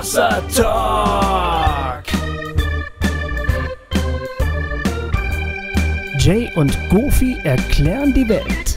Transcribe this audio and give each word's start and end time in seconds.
Hossa 0.00 0.40
Talk. 0.56 2.04
Jay 6.18 6.50
und 6.56 6.74
Goofy 6.88 7.36
erklären 7.44 8.14
die 8.14 8.26
Welt. 8.26 8.76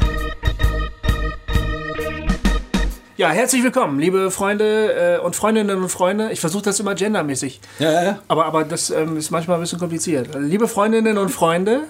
Ja, 3.15 3.29
herzlich 3.29 3.63
willkommen, 3.63 3.99
liebe 3.99 4.31
Freunde 4.31 5.19
äh, 5.21 5.25
und 5.25 5.37
Freundinnen 5.37 5.81
und 5.81 5.87
Freunde. 5.87 6.29
Ich 6.33 6.41
versuche 6.41 6.63
das 6.63 6.81
immer 6.81 6.93
gendermäßig. 6.93 7.61
Ja, 7.79 7.91
ja, 7.93 8.03
ja. 8.03 8.19
Aber, 8.27 8.45
aber 8.45 8.65
das 8.65 8.89
ähm, 8.89 9.15
ist 9.15 9.31
manchmal 9.31 9.59
ein 9.59 9.61
bisschen 9.61 9.79
kompliziert. 9.79 10.35
Also, 10.35 10.45
liebe 10.45 10.67
Freundinnen 10.67 11.17
und 11.17 11.29
Freunde, 11.29 11.85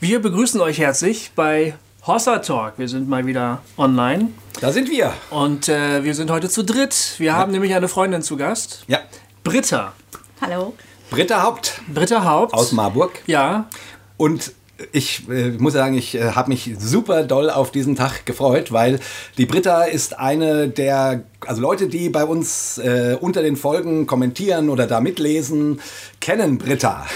wir 0.00 0.22
begrüßen 0.22 0.58
euch 0.62 0.78
herzlich 0.78 1.32
bei 1.36 1.74
Hossa 2.06 2.38
Talk. 2.38 2.74
Wir 2.76 2.88
sind 2.88 3.08
mal 3.08 3.26
wieder 3.26 3.62
online 3.78 4.28
Da 4.60 4.72
sind 4.72 4.90
wir. 4.90 5.12
und 5.30 5.68
äh, 5.68 6.04
wir 6.04 6.14
sind 6.14 6.30
heute 6.30 6.48
zu 6.48 6.62
dritt. 6.64 7.14
Wir 7.18 7.34
haben 7.36 7.52
nämlich 7.52 7.74
eine 7.74 7.88
Freundin 7.88 8.22
zu 8.22 8.36
Gast, 8.36 8.84
Ja. 8.86 8.98
Britta. 9.42 9.92
Hallo. 10.40 10.74
Britta 11.10 11.42
Haupt 11.42 11.80
Britta 11.92 12.24
Haupt. 12.24 12.52
aus 12.54 12.72
Marburg. 12.72 13.12
Ja, 13.26 13.68
Und 14.16 14.52
ich 14.92 15.28
äh, 15.28 15.50
muss 15.52 15.72
sagen, 15.74 15.94
ich 15.96 16.14
äh, 16.16 16.32
habe 16.32 16.48
mich 16.50 16.74
super 16.78 17.22
doll 17.22 17.48
auf 17.48 17.70
diesen 17.70 17.94
Tag 17.94 18.26
gefreut, 18.26 18.72
weil 18.72 18.98
die 19.38 19.46
Britta 19.46 19.84
ist 19.84 20.18
eine 20.18 20.68
der, 20.68 21.22
also 21.46 21.62
Leute, 21.62 21.86
die 21.86 22.08
bei 22.10 22.24
uns 22.24 22.78
äh, 22.78 23.16
unter 23.20 23.42
den 23.42 23.56
Folgen 23.56 24.06
kommentieren 24.06 24.68
oder 24.70 24.86
da 24.86 25.00
mitlesen, 25.00 25.80
kennen 26.20 26.58
Britta. 26.58 27.06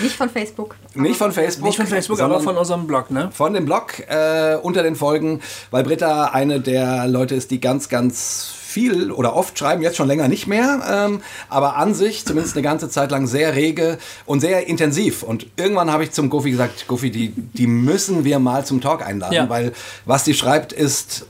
Nicht 0.00 0.14
von 0.16 0.30
Facebook. 0.30 0.76
Nicht 0.94 1.16
von 1.16 1.32
Facebook. 1.32 1.66
nicht 1.66 1.76
von 1.76 1.86
Facebook, 1.86 2.18
sondern 2.18 2.36
aber 2.36 2.44
von 2.44 2.56
unserem 2.56 2.86
Blog, 2.86 3.10
ne? 3.10 3.30
von 3.32 3.52
dem 3.54 3.64
Blog 3.64 3.98
äh, 4.08 4.56
unter 4.60 4.82
den 4.82 4.96
Folgen, 4.96 5.40
weil 5.70 5.84
Britta 5.84 6.26
eine 6.26 6.60
der 6.60 7.06
Leute 7.08 7.34
ist, 7.34 7.50
die 7.50 7.60
ganz, 7.60 7.88
ganz 7.88 8.52
viel 8.72 9.10
oder 9.12 9.36
oft 9.36 9.58
schreiben, 9.58 9.82
jetzt 9.82 9.96
schon 9.98 10.08
länger 10.08 10.28
nicht 10.28 10.46
mehr, 10.46 10.80
ähm, 10.90 11.20
aber 11.50 11.76
an 11.76 11.92
sich 11.94 12.24
zumindest 12.24 12.56
eine 12.56 12.62
ganze 12.62 12.88
Zeit 12.88 13.10
lang 13.10 13.26
sehr 13.26 13.54
rege 13.54 13.98
und 14.24 14.40
sehr 14.40 14.66
intensiv. 14.66 15.22
Und 15.22 15.46
irgendwann 15.56 15.90
habe 15.92 16.04
ich 16.04 16.12
zum 16.12 16.30
Goofy 16.30 16.50
gesagt, 16.50 16.88
Goofy, 16.88 17.10
die, 17.10 17.32
die 17.36 17.66
müssen 17.66 18.24
wir 18.24 18.38
mal 18.38 18.64
zum 18.64 18.80
Talk 18.80 19.04
einladen, 19.06 19.34
Ja. 19.34 19.48
weil 19.50 19.72
was 20.06 20.24
die 20.24 20.32
schreibt, 20.32 20.72
ist 20.72 21.26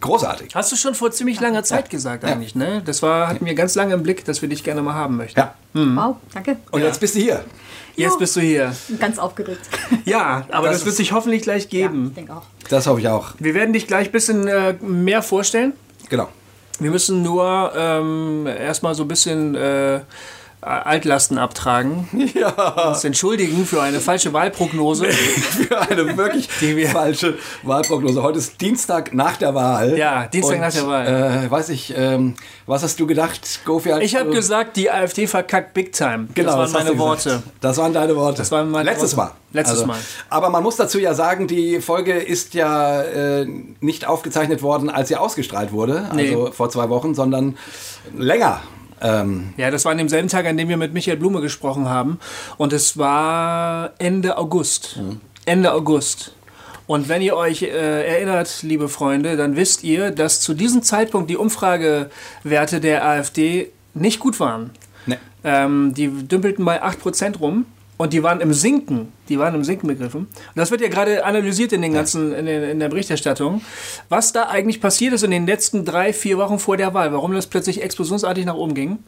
großartig. 0.00 0.54
Hast 0.54 0.72
du 0.72 0.76
schon 0.76 0.94
vor 0.96 1.12
ziemlich 1.12 1.40
langer 1.40 1.62
Zeit 1.62 1.88
gesagt 1.88 2.24
eigentlich, 2.24 2.54
ne? 2.56 2.82
Das 2.84 3.00
war, 3.02 3.28
hatten 3.28 3.46
wir 3.46 3.54
ganz 3.54 3.74
lange 3.76 3.94
im 3.94 4.02
Blick, 4.02 4.24
dass 4.24 4.42
wir 4.42 4.48
dich 4.48 4.64
gerne 4.64 4.82
mal 4.82 4.94
haben 4.94 5.16
möchten. 5.16 5.38
Ja. 5.38 5.54
Wow, 5.72 6.16
danke. 6.32 6.56
Und 6.72 6.82
jetzt 6.82 6.98
bist 7.00 7.14
du 7.14 7.20
hier. 7.20 7.44
Jetzt 7.96 8.18
bist 8.18 8.36
du 8.36 8.40
hier. 8.40 8.74
Ganz 8.98 9.18
aufgeregt. 9.18 9.60
Ja, 10.04 10.46
aber 10.50 10.68
das, 10.68 10.78
Das 10.78 10.86
wird 10.86 10.96
sich 10.96 11.12
hoffentlich 11.12 11.42
gleich 11.42 11.64
Ja, 11.64 11.68
geben. 11.88 12.08
ich 12.08 12.14
denke 12.14 12.34
auch. 12.34 12.42
Das 12.68 12.86
hoffe 12.86 13.00
ich 13.00 13.08
auch. 13.08 13.34
Wir 13.38 13.54
werden 13.54 13.72
dich 13.72 13.86
gleich 13.86 14.08
ein 14.08 14.12
bisschen 14.12 14.46
äh, 14.48 14.74
mehr 14.80 15.22
vorstellen. 15.22 15.72
Genau. 16.08 16.28
Wir 16.80 16.90
müssen 16.90 17.22
nur 17.22 17.72
ähm, 17.76 18.46
erstmal 18.46 18.94
so 18.94 19.04
ein 19.04 19.08
bisschen 19.08 19.54
äh, 19.54 20.00
Altlasten 20.66 21.38
abtragen. 21.38 22.08
Ja. 22.34 22.88
Uns 22.88 23.04
entschuldigen 23.04 23.64
für 23.66 23.82
eine 23.82 24.00
falsche 24.00 24.32
Wahlprognose. 24.32 25.04
Für 25.68 25.80
eine 25.80 26.16
wirklich 26.16 26.48
wir- 26.60 26.88
falsche 26.88 27.36
Wahlprognose. 27.62 28.22
Heute 28.22 28.38
ist 28.38 28.60
Dienstag 28.60 29.12
nach 29.14 29.36
der 29.36 29.54
Wahl. 29.54 29.96
Ja, 29.96 30.26
Dienstag 30.26 30.54
Und, 30.56 30.60
nach 30.62 30.72
der 30.72 30.86
Wahl. 30.86 31.44
Äh, 31.46 31.50
weiß 31.50 31.68
ich, 31.68 31.94
ähm, 31.96 32.34
was 32.66 32.82
hast 32.82 32.98
du 32.98 33.06
gedacht, 33.06 33.60
Gofi? 33.64 33.90
Ich 34.00 34.16
habe 34.16 34.30
du- 34.30 34.34
gesagt, 34.36 34.76
die 34.76 34.90
AfD 34.90 35.26
verkackt 35.26 35.74
Big 35.74 35.92
Time. 35.92 36.28
Genau, 36.34 36.56
das 36.56 36.72
waren 36.72 36.84
meine 36.84 36.96
gesagt. 36.96 36.98
Worte. 36.98 37.42
Das 37.60 37.76
waren 37.76 37.92
deine 37.92 38.16
Worte. 38.16 38.38
Das 38.38 38.50
waren 38.50 38.70
meine 38.70 38.90
Letztes 38.90 39.16
Worte. 39.16 39.30
Mal. 39.32 39.36
Letztes 39.60 39.86
Mal. 39.86 39.98
Aber 40.30 40.50
man 40.50 40.62
muss 40.62 40.76
dazu 40.76 40.98
ja 40.98 41.14
sagen, 41.14 41.46
die 41.46 41.80
Folge 41.80 42.14
ist 42.14 42.54
ja 42.54 43.02
äh, 43.02 43.46
nicht 43.80 44.06
aufgezeichnet 44.06 44.62
worden, 44.62 44.90
als 44.90 45.08
sie 45.08 45.16
ausgestrahlt 45.16 45.70
wurde, 45.72 46.08
Nee. 46.14 46.30
also 46.30 46.50
vor 46.52 46.70
zwei 46.70 46.88
Wochen, 46.88 47.14
sondern 47.14 47.56
länger. 48.16 48.60
Ähm, 49.00 49.54
Ja, 49.56 49.70
das 49.70 49.84
war 49.84 49.92
an 49.92 49.98
demselben 49.98 50.28
Tag, 50.28 50.46
an 50.46 50.56
dem 50.56 50.68
wir 50.68 50.76
mit 50.76 50.94
Michael 50.94 51.16
Blume 51.16 51.40
gesprochen 51.40 51.88
haben. 51.88 52.18
Und 52.56 52.72
es 52.72 52.96
war 52.96 53.92
Ende 53.98 54.36
August. 54.38 55.00
Ende 55.44 55.72
August. 55.72 56.34
Und 56.86 57.08
wenn 57.08 57.22
ihr 57.22 57.36
euch 57.36 57.62
äh, 57.62 57.68
erinnert, 57.68 58.62
liebe 58.62 58.88
Freunde, 58.88 59.36
dann 59.36 59.56
wisst 59.56 59.84
ihr, 59.84 60.10
dass 60.10 60.40
zu 60.40 60.52
diesem 60.54 60.82
Zeitpunkt 60.82 61.30
die 61.30 61.36
Umfragewerte 61.36 62.80
der 62.80 63.06
AfD 63.06 63.70
nicht 63.94 64.20
gut 64.20 64.38
waren. 64.38 64.70
ne. 65.06 65.18
Ähm, 65.44 65.94
die 65.94 66.08
dümpelten 66.08 66.64
bei 66.64 66.82
8% 66.82 67.38
rum 67.38 67.66
und 67.96 68.12
die 68.12 68.22
waren 68.22 68.40
im 68.40 68.52
Sinken. 68.52 69.12
Die 69.28 69.38
waren 69.38 69.54
im 69.54 69.64
Sinken 69.64 69.86
begriffen. 69.86 70.22
Und 70.22 70.56
das 70.56 70.70
wird 70.70 70.80
ja 70.80 70.88
gerade 70.88 71.24
analysiert 71.24 71.72
in, 71.72 71.82
den 71.82 71.92
ganzen, 71.92 72.34
in, 72.34 72.46
den, 72.46 72.62
in 72.64 72.80
der 72.80 72.88
Berichterstattung, 72.88 73.62
was 74.08 74.32
da 74.32 74.48
eigentlich 74.48 74.80
passiert 74.80 75.12
ist 75.12 75.22
in 75.22 75.30
den 75.30 75.46
letzten 75.46 75.84
drei, 75.84 76.12
vier 76.12 76.38
Wochen 76.38 76.58
vor 76.58 76.76
der 76.76 76.92
Wahl, 76.94 77.12
warum 77.12 77.32
das 77.32 77.46
plötzlich 77.46 77.82
explosionsartig 77.82 78.44
nach 78.44 78.56
oben 78.56 78.74
ging. 78.74 78.98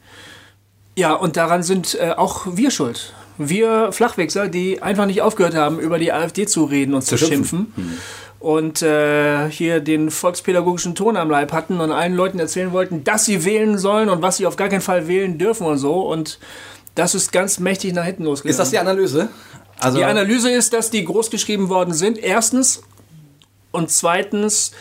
Ja, 0.97 1.13
und 1.15 1.37
daran 1.37 1.63
sind 1.63 1.99
äh, 2.01 2.13
auch 2.17 2.47
wir 2.53 2.71
schuld. 2.71 3.13
Wir 3.39 3.93
Flachwichser, 3.93 4.49
die 4.49 4.83
einfach 4.83 5.05
nicht 5.05 5.21
aufgehört 5.21 5.55
haben, 5.55 5.79
über 5.79 5.99
die 5.99 6.13
AfD 6.13 6.47
zu 6.47 6.65
reden 6.65 6.95
und 6.95 7.03
zu, 7.03 7.19
schimpfen. 7.19 7.73
schimpfen. 7.75 7.99
Und 8.39 8.83
äh, 8.83 9.51
hier 9.51 9.81
den 9.81 10.11
volkspädagogischen 10.11 10.95
Ton 10.95 11.17
am 11.17 11.29
Leib 11.29 11.53
hatten 11.53 11.81
und 11.81 11.91
allen 11.91 12.15
Leuten 12.15 12.39
erzählen 12.39 12.73
wollten, 12.73 13.03
dass 13.03 13.25
sie 13.25 13.45
wählen 13.45 13.77
sollen 13.77 14.09
und 14.09 14.23
was 14.23 14.37
sie 14.37 14.47
auf 14.47 14.57
gar 14.57 14.69
keinen 14.69 14.81
Fall 14.81 15.09
wählen 15.09 15.37
dürfen 15.37 15.67
und 15.67 15.79
so. 15.79 16.01
Und 16.01 16.39
das 16.97 17.15
ist 17.15 17.31
ganz 17.31 17.61
mächtig 17.61 17.95
nach 17.95 18.05
hinten 18.05 18.25
losgegangen. 18.25 18.51
Ist 18.51 18.59
das 18.59 18.71
die 18.71 18.79
Analyse? 18.79 19.29
Also, 19.79 19.99
Die 19.99 20.05
Analyse 20.05 20.51
ist, 20.51 20.73
dass 20.73 20.91
die 20.91 21.05
großgeschrieben 21.05 21.69
worden 21.69 21.95
sind. 21.95 22.19
Erstens. 22.19 22.83
Und 23.71 23.91
zweitens, 23.91 24.73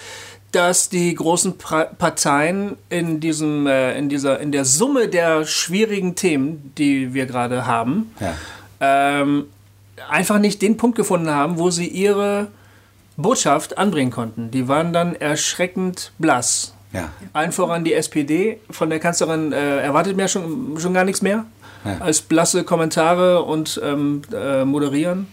dass 0.52 0.88
die 0.88 1.14
großen 1.14 1.58
pra 1.58 1.84
Parteien 1.84 2.78
in, 2.90 3.20
diesem, 3.20 3.68
äh, 3.68 3.98
in, 3.98 4.08
dieser, 4.08 4.40
in 4.40 4.54
der 4.54 4.64
Summe 4.64 5.10
der 5.10 5.46
schwierigen 5.46 6.16
Themen, 6.16 6.74
die 6.78 7.14
wir 7.14 7.26
gerade 7.26 7.66
haben, 7.66 8.14
ja. 8.22 8.34
ähm, 8.80 9.48
einfach 10.10 10.40
nicht 10.40 10.62
den 10.62 10.78
Punkt 10.78 10.96
gefunden 10.96 11.30
haben, 11.30 11.60
wo 11.60 11.70
sie 11.72 11.88
ihre 11.88 12.48
Botschaft 13.18 13.78
anbringen 13.78 14.12
konnten. 14.12 14.52
Die 14.52 14.70
waren 14.70 14.94
dann 14.94 15.16
erschreckend 15.16 16.14
blass. 16.18 16.74
Ja. 16.94 17.10
Allen 17.34 17.52
voran 17.52 17.84
die 17.84 17.94
SPD. 17.94 18.60
Von 18.70 18.90
der 18.90 19.00
Kanzlerin 19.00 19.52
äh, 19.52 19.80
erwartet 19.80 20.16
mir 20.16 20.30
schon, 20.30 20.80
schon 20.80 20.94
gar 20.94 21.04
nichts 21.04 21.22
mehr. 21.22 21.46
Ja. 21.86 21.98
Als 22.00 22.22
blasse 22.22 22.64
Kommentare 22.64 23.44
und 23.44 23.80
ähm, 23.84 24.24
äh, 24.34 24.66
moderieren. 24.66 25.28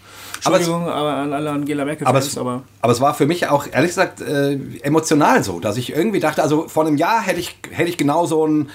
Aber 0.45 0.57
es- 0.57 0.61
Entschuldigung 0.67 0.89
aber 0.93 1.13
an 1.15 1.33
alle 1.33 1.49
Angela 1.51 1.85
Merkel 1.85 2.05
Aber 2.05 2.19
es, 2.19 2.37
aber 2.37 2.63
aber 2.81 2.91
es 2.93 3.01
war 3.01 3.13
für 3.13 3.25
mich 3.25 3.47
auch, 3.47 3.65
ehrlich 3.71 3.89
gesagt, 3.91 4.21
äh, 4.21 4.53
emotional 4.83 5.43
so, 5.43 5.59
dass 5.59 5.77
ich 5.77 5.95
irgendwie 5.95 6.19
dachte, 6.19 6.43
also 6.43 6.67
vor 6.67 6.85
einem 6.85 6.97
Jahr 6.97 7.21
hätte 7.21 7.39
ich, 7.39 7.55
hätte 7.71 7.89
ich 7.89 7.97
genau 7.97 8.25
so 8.25 8.45
ein 8.45 8.69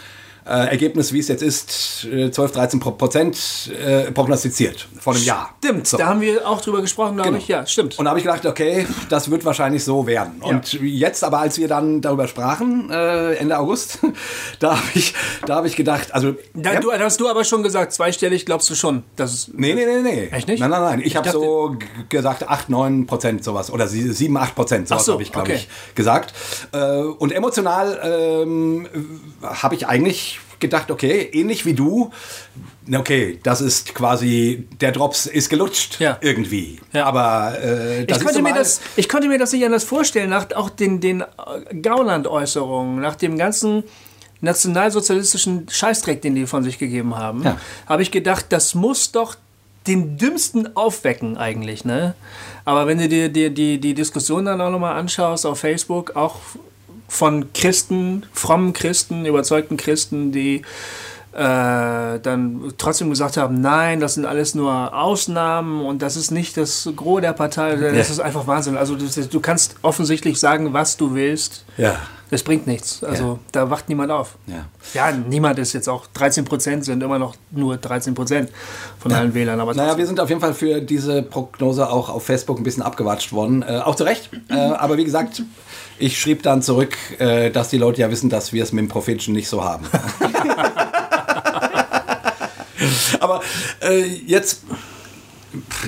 Ergebnis, 0.52 1.12
wie 1.12 1.18
es 1.18 1.28
jetzt 1.28 1.42
ist, 1.42 2.04
äh, 2.10 2.30
12, 2.30 2.52
13 2.52 2.80
Pro- 2.80 2.92
Prozent 2.92 3.70
äh, 3.84 4.10
prognostiziert. 4.12 4.88
Vor 5.00 5.14
einem 5.14 5.22
Jahr. 5.24 5.50
stimmt. 5.62 5.86
So. 5.86 5.96
Da 5.96 6.06
haben 6.06 6.20
wir 6.20 6.48
auch 6.48 6.60
drüber 6.60 6.80
gesprochen, 6.80 7.14
glaube 7.16 7.30
Genau. 7.30 7.40
ich. 7.40 7.48
Ja, 7.48 7.66
stimmt. 7.66 7.98
Und 7.98 8.04
da 8.04 8.10
habe 8.10 8.18
ich 8.20 8.24
gedacht, 8.24 8.46
okay, 8.46 8.86
das 9.08 9.30
wird 9.30 9.44
wahrscheinlich 9.44 9.84
so 9.84 10.06
werden. 10.06 10.40
Und 10.40 10.72
jetzt 10.82 11.22
aber, 11.24 11.38
als 11.40 11.58
wir 11.58 11.68
dann 11.68 12.00
darüber 12.00 12.26
sprachen, 12.28 12.90
äh, 12.90 13.34
Ende 13.34 13.58
August, 13.58 13.98
da 14.58 14.76
habe 14.76 14.86
ich, 14.94 15.14
da 15.46 15.56
habe 15.56 15.66
ich 15.66 15.76
gedacht, 15.76 16.14
also 16.14 16.34
da, 16.54 16.74
ja, 16.74 16.80
du, 16.80 16.92
hast 16.92 17.20
du 17.20 17.28
aber 17.28 17.44
schon 17.44 17.62
gesagt, 17.62 17.92
zweistellig 17.92 18.46
glaubst 18.46 18.68
du 18.70 18.74
schon. 18.74 19.02
Dass 19.16 19.32
es, 19.32 19.48
Nee, 19.52 19.74
nee, 19.74 19.84
nee, 19.86 20.00
nee. 20.02 20.28
Echt 20.32 20.48
nicht? 20.48 20.60
Nein, 20.60 20.70
nein, 20.70 20.82
nein. 20.82 21.02
Ich, 21.04 21.16
habe 21.16 21.26
dachte- 21.26 21.38
so 21.40 21.76
gesagt 22.08 22.48
8, 22.48 22.68
9 22.70 23.06
Prozent 23.06 23.44
sowas. 23.44 23.70
Oder 23.70 23.86
sie- 23.88 24.10
7, 24.12 24.36
8 24.36 24.54
Prozent, 24.54 24.88
sowas 24.88 25.04
so, 25.04 25.12
habe 25.14 25.22
ich, 25.22 25.32
glaube 25.32 25.50
okay. 25.50 25.60
ich, 25.88 25.94
gesagt. 25.94 26.32
Äh, 26.72 27.00
und 27.02 27.32
emotional 27.32 28.00
ähm, 28.02 28.88
habe 29.42 29.74
ich 29.74 29.86
eigentlich 29.86 30.37
gedacht, 30.60 30.90
okay, 30.90 31.28
ähnlich 31.32 31.64
wie 31.66 31.74
du, 31.74 32.10
okay, 32.94 33.38
das 33.42 33.60
ist 33.60 33.94
quasi, 33.94 34.66
der 34.80 34.92
Drops 34.92 35.26
ist 35.26 35.48
gelutscht 35.50 36.00
Ja. 36.00 36.18
irgendwie. 36.20 36.80
Ja. 36.92 37.04
Aber 37.06 37.56
äh, 37.60 38.04
das 38.06 38.18
ich, 38.18 38.22
ist 38.22 38.24
konnte 38.26 38.42
mir 38.42 38.54
das, 38.54 38.80
ich 38.96 39.08
konnte 39.08 39.28
mir 39.28 39.38
das 39.38 39.52
nicht 39.52 39.64
anders 39.64 39.84
vorstellen, 39.84 40.30
nach 40.30 40.46
auch 40.54 40.70
den, 40.70 41.00
den 41.00 41.20
äh, 41.22 41.74
Gauland-Äußerungen, 41.82 43.00
nach 43.00 43.16
dem 43.16 43.36
ganzen 43.38 43.84
nationalsozialistischen 44.40 45.66
Scheißdreck, 45.68 46.22
den 46.22 46.34
die 46.34 46.46
von 46.46 46.62
sich 46.62 46.78
gegeben 46.78 47.16
haben, 47.16 47.42
Ja. 47.42 47.58
habe 47.86 48.02
ich 48.02 48.10
gedacht, 48.10 48.46
das 48.50 48.74
muss 48.74 49.12
doch 49.12 49.34
den 49.86 50.18
Dümmsten 50.18 50.76
aufwecken 50.76 51.36
eigentlich, 51.38 51.84
ne? 51.84 52.14
Aber 52.64 52.86
wenn 52.86 52.98
du 52.98 53.08
dir 53.08 53.28
die, 53.30 53.52
die, 53.52 53.78
die 53.80 53.94
Diskussion 53.94 54.44
dann 54.44 54.60
auch 54.60 54.70
nochmal 54.70 54.98
anschaust 54.98 55.46
auf 55.46 55.60
Facebook, 55.60 56.14
auch 56.14 56.36
von 57.08 57.52
Christen, 57.54 58.26
frommen 58.32 58.74
Christen, 58.74 59.26
überzeugten 59.26 59.76
Christen, 59.76 60.30
die 60.30 60.62
äh, 61.38 62.18
dann 62.20 62.72
trotzdem 62.78 63.10
gesagt 63.10 63.36
haben, 63.36 63.60
nein, 63.60 64.00
das 64.00 64.14
sind 64.14 64.26
alles 64.26 64.54
nur 64.54 64.92
Ausnahmen 64.94 65.84
und 65.86 66.02
das 66.02 66.16
ist 66.16 66.30
nicht 66.32 66.56
das 66.56 66.88
Gros 66.96 67.20
der 67.20 67.32
Partei. 67.32 67.76
Das 67.76 67.92
Ja. 67.94 68.00
ist 68.00 68.20
einfach 68.20 68.46
Wahnsinn. 68.46 68.76
Also 68.76 68.96
ist- 68.96 69.32
du 69.32 69.40
kannst 69.40 69.76
offensichtlich 69.82 70.40
sagen, 70.40 70.72
was 70.72 70.96
du 70.96 71.14
willst. 71.14 71.64
Ja. 71.76 71.96
Das 72.30 72.42
bringt 72.42 72.66
nichts. 72.66 73.02
Also 73.02 73.24
Ja. 73.24 73.38
da 73.52 73.70
wacht 73.70 73.88
niemand 73.88 74.10
auf. 74.12 74.36
Ja. 74.46 74.66
Ja, 74.92 75.12
niemand 75.12 75.58
ist 75.58 75.72
jetzt 75.72 75.88
auch 75.88 76.06
13 76.12 76.44
Prozent 76.44 76.84
sind 76.84 77.02
immer 77.02 77.18
noch 77.18 77.36
nur 77.50 77.78
13 77.78 78.14
Prozent 78.14 78.50
von 78.98 79.12
allen 79.12 79.32
Wählern. 79.32 79.58
Aber 79.60 79.72
Naja, 79.72 79.96
wir 79.96 80.06
sind 80.06 80.20
auf 80.20 80.28
jeden 80.28 80.42
Fall 80.42 80.52
für 80.52 80.82
diese 80.82 81.22
Prognose 81.22 81.88
auch 81.88 82.10
auf 82.10 82.24
Facebook 82.26 82.58
ein 82.58 82.64
bisschen 82.64 82.82
abgewatscht 82.82 83.32
worden. 83.32 83.62
Äh, 83.62 83.78
auch 83.82 83.94
zu 83.94 84.04
Recht. 84.04 84.28
Äh, 84.50 84.54
aber 84.58 84.98
wie 84.98 85.04
gesagt, 85.04 85.42
ich 85.98 86.20
schrieb 86.20 86.42
dann 86.42 86.60
zurück, 86.60 86.96
äh, 87.18 87.50
dass 87.50 87.70
die 87.70 87.78
Leute 87.78 88.02
ja 88.02 88.10
wissen, 88.10 88.28
dass 88.28 88.52
wir 88.52 88.62
es 88.62 88.72
mit 88.72 88.82
dem 88.84 88.88
Prophetischen 88.88 89.32
nicht 89.32 89.48
so 89.48 89.64
haben. 89.64 89.86
aber 93.20 93.40
äh, 93.80 94.02
jetzt. 94.04 94.62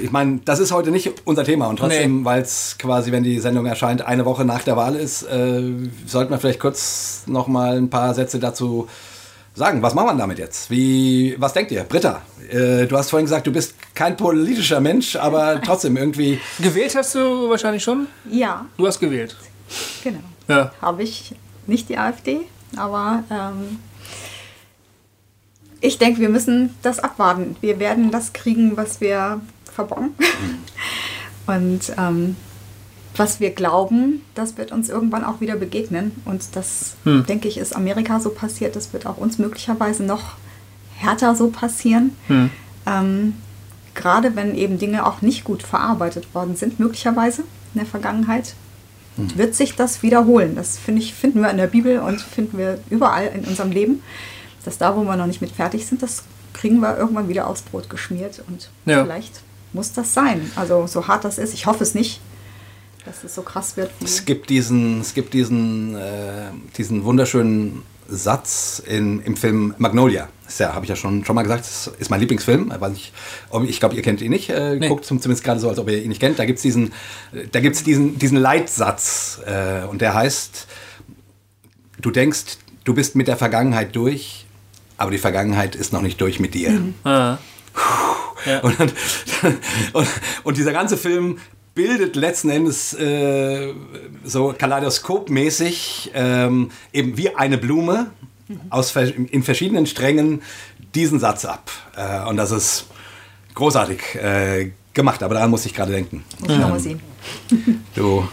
Ich 0.02 0.10
meine, 0.10 0.40
das 0.46 0.58
ist 0.58 0.72
heute 0.72 0.90
nicht 0.90 1.10
unser 1.26 1.44
Thema 1.44 1.66
und 1.66 1.78
trotzdem, 1.78 2.20
Nee. 2.20 2.24
weil 2.24 2.40
es 2.40 2.76
quasi, 2.78 3.12
wenn 3.12 3.22
die 3.22 3.38
Sendung 3.40 3.66
erscheint, 3.66 4.00
eine 4.00 4.24
Woche 4.24 4.44
nach 4.46 4.62
der 4.62 4.74
Wahl 4.76 4.96
ist, 4.96 5.22
äh, 5.24 5.62
sollten 6.06 6.30
wir 6.32 6.38
vielleicht 6.38 6.60
kurz 6.60 7.24
noch 7.26 7.46
mal 7.46 7.76
ein 7.76 7.90
paar 7.90 8.14
Sätze 8.14 8.38
dazu 8.38 8.88
sagen. 9.54 9.82
Was 9.82 9.94
machen 9.94 10.06
wir 10.06 10.14
damit 10.14 10.38
jetzt? 10.38 10.70
Wie, 10.70 11.36
was 11.38 11.52
denkt 11.52 11.72
ihr? 11.72 11.82
Britta, 11.84 12.22
äh, 12.50 12.86
du 12.86 12.96
hast 12.96 13.10
vorhin 13.10 13.26
gesagt, 13.26 13.46
du 13.46 13.52
bist 13.52 13.74
kein 13.94 14.16
politischer 14.16 14.80
Mensch, 14.80 15.16
aber 15.16 15.60
trotzdem 15.64 15.98
irgendwie. 15.98 16.40
gewählt 16.58 16.94
hast 16.96 17.14
du 17.14 17.50
wahrscheinlich 17.50 17.82
schon? 17.84 18.06
Ja, 18.30 18.64
Du 18.78 18.86
hast 18.86 18.98
gewählt. 18.98 19.36
genau. 20.02 20.20
Ja. 20.48 20.72
Habe 20.80 21.02
ich 21.02 21.34
nicht 21.66 21.90
die 21.90 21.98
AfD, 21.98 22.40
aber 22.76 23.24
ähm, 23.30 23.78
ich 25.80 25.98
denke, 25.98 26.20
wir 26.20 26.28
müssen 26.28 26.74
das 26.82 26.98
abwarten. 26.98 27.56
Wir 27.60 27.78
werden 27.78 28.10
das 28.10 28.32
kriegen, 28.32 28.76
was 28.76 29.00
wir 29.00 29.40
verbocken. 29.64 30.10
Und 31.46 31.92
ähm, 31.98 32.36
was 33.16 33.40
wir 33.40 33.50
glauben, 33.50 34.22
das 34.34 34.56
wird 34.56 34.72
uns 34.72 34.88
irgendwann 34.88 35.24
auch 35.24 35.40
wieder 35.40 35.56
begegnen. 35.56 36.12
Und 36.24 36.54
das, 36.54 36.94
denke 37.04 37.48
ich, 37.48 37.58
ist 37.58 37.74
Amerika 37.74 38.20
so 38.20 38.30
passiert. 38.30 38.76
Das 38.76 38.92
wird 38.92 39.06
auch 39.06 39.16
uns 39.16 39.38
möglicherweise 39.38 40.04
noch 40.04 40.36
härter 40.96 41.34
so 41.34 41.48
passieren. 41.50 42.12
Ähm, 42.86 43.34
gerade 43.94 44.36
wenn 44.36 44.54
eben 44.54 44.78
Dinge 44.78 45.06
auch 45.06 45.22
nicht 45.22 45.44
gut 45.44 45.62
verarbeitet 45.62 46.34
worden 46.34 46.56
sind, 46.56 46.78
möglicherweise 46.78 47.42
in 47.74 47.80
der 47.80 47.86
Vergangenheit, 47.86 48.54
wird 49.16 49.54
sich 49.54 49.76
das 49.76 50.02
wiederholen. 50.02 50.54
Das 50.54 50.78
finde 50.78 51.02
ich, 51.02 51.14
finden 51.14 51.42
wir 51.42 51.50
in 51.50 51.56
der 51.56 51.66
Bibel 51.66 51.98
und 51.98 52.20
finden 52.20 52.56
wir 52.58 52.78
überall 52.90 53.30
in 53.34 53.44
unserem 53.44 53.70
Leben. 53.70 54.02
Dass 54.64 54.78
da, 54.78 54.96
wo 54.96 55.02
wir 55.04 55.16
noch 55.16 55.26
nicht 55.26 55.40
mit 55.40 55.50
fertig 55.52 55.86
sind, 55.86 56.02
das 56.02 56.22
kriegen 56.52 56.80
wir 56.80 56.96
irgendwann 56.98 57.28
wieder 57.28 57.46
aufs 57.46 57.62
Brot 57.62 57.88
geschmiert. 57.88 58.42
Und 58.48 58.68
Ja. 58.86 59.02
vielleicht 59.04 59.40
muss 59.72 59.92
das 59.92 60.12
sein. 60.14 60.50
Also 60.56 60.86
so 60.86 61.06
hart 61.08 61.24
das 61.24 61.38
ist, 61.38 61.54
ich 61.54 61.66
hoffe 61.66 61.82
es 61.82 61.94
nicht, 61.94 62.20
dass 63.04 63.24
es 63.24 63.34
so 63.34 63.42
krass 63.42 63.76
wird. 63.76 63.90
Es 64.04 64.24
gibt 64.24 64.50
diesen, 64.50 65.00
es 65.00 65.14
gibt 65.14 65.32
diesen, 65.32 65.94
äh, 65.96 66.48
diesen 66.76 67.04
wunderschönen 67.04 67.82
Satz 68.08 68.82
in, 68.84 69.20
im 69.22 69.36
Film 69.36 69.74
Magnolia. 69.78 70.28
Ja, 70.58 70.74
habe 70.74 70.84
ich 70.84 70.88
ja 70.90 70.96
schon, 70.96 71.24
schon 71.24 71.36
mal 71.36 71.42
gesagt, 71.44 71.60
das 71.60 71.90
ist 72.00 72.10
mein 72.10 72.18
Lieblingsfilm. 72.18 72.72
Ich 72.74 72.88
nicht, 72.88 73.12
ob- 73.50 73.62
ich 73.68 73.78
glaube, 73.78 73.94
ihr 73.94 74.02
kennt 74.02 74.20
ihn 74.20 74.30
nicht. 74.32 74.50
Äh, 74.50 74.74
Nee. 74.76 74.88
Guckt 74.88 75.04
zum- 75.04 75.20
zumindest 75.22 75.44
gerade 75.44 75.60
so, 75.60 75.68
als 75.68 75.78
ob 75.78 75.88
ihr 75.88 76.02
ihn 76.02 76.08
nicht 76.08 76.20
kennt. 76.20 76.38
Da 76.40 76.44
gibt 76.44 76.56
es 76.58 76.62
diesen, 76.62 76.92
da 77.52 77.60
gibt's 77.60 77.84
diesen, 77.84 78.18
diesen 78.18 78.36
Leitsatz. 78.36 79.40
Äh, 79.46 79.84
und 79.86 80.00
der 80.00 80.12
heißt, 80.14 80.66
du 82.00 82.10
denkst, 82.10 82.58
du 82.84 82.94
bist 82.94 83.14
mit 83.14 83.28
der 83.28 83.36
Vergangenheit 83.36 83.94
durch, 83.94 84.44
aber 85.00 85.10
die 85.10 85.18
Vergangenheit 85.18 85.74
ist 85.74 85.92
noch 85.92 86.02
nicht 86.02 86.20
durch 86.20 86.38
mit 86.40 86.54
dir. 86.54 86.80
Ah. 87.04 87.38
Ja. 88.46 88.60
Und, 88.60 88.78
dann, 88.78 88.90
und, 89.92 90.08
und 90.44 90.56
dieser 90.56 90.72
ganze 90.72 90.96
Film 90.96 91.38
bildet 91.74 92.16
letzten 92.16 92.50
Endes 92.50 92.94
äh, 92.94 93.72
so 94.24 94.54
kaleidoskopmäßig 94.56 96.10
ähm, 96.14 96.70
eben 96.92 97.16
wie 97.16 97.34
eine 97.36 97.58
Blume 97.58 98.10
aus, 98.70 98.90
vers- 98.90 99.10
in 99.10 99.42
verschiedenen 99.42 99.86
Strängen 99.86 100.42
diesen 100.94 101.20
Satz 101.20 101.44
ab. 101.44 101.70
Äh, 101.96 102.28
und 102.28 102.36
das 102.36 102.50
ist 102.50 102.86
großartig 103.54 104.16
äh, 104.16 104.72
gemacht, 104.94 105.22
aber 105.22 105.34
daran 105.34 105.50
muss 105.50 105.64
ich 105.66 105.74
gerade 105.74 105.92
denken. 105.92 106.24
mal 106.46 106.80
sehen. 106.80 107.00
Du, 107.94 108.26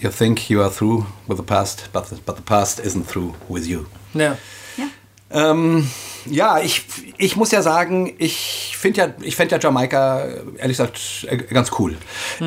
you 0.00 0.10
think 0.10 0.48
you 0.50 0.60
are 0.60 0.72
through 0.72 1.04
with 1.26 1.38
the 1.38 1.42
past, 1.42 1.88
but 1.92 2.06
the, 2.06 2.16
but 2.24 2.36
the 2.36 2.42
past 2.42 2.78
isn't 2.80 3.06
through 3.06 3.34
with 3.48 3.66
you. 3.66 3.84
Ja. 4.12 4.36
Ja. 4.76 4.84
Ähm, 5.30 5.88
ja, 6.26 6.58
ich, 6.60 6.84
ich 7.18 7.36
muss 7.36 7.50
ja 7.50 7.62
sagen, 7.62 8.14
ich 8.18 8.76
finde 8.78 9.00
ja, 9.00 9.14
ich 9.22 9.36
fände 9.36 9.54
ja 9.56 9.60
Jamaika, 9.60 10.24
ehrlich 10.56 10.76
gesagt, 10.76 11.26
äh, 11.28 11.36
ganz 11.36 11.70
cool. 11.78 11.96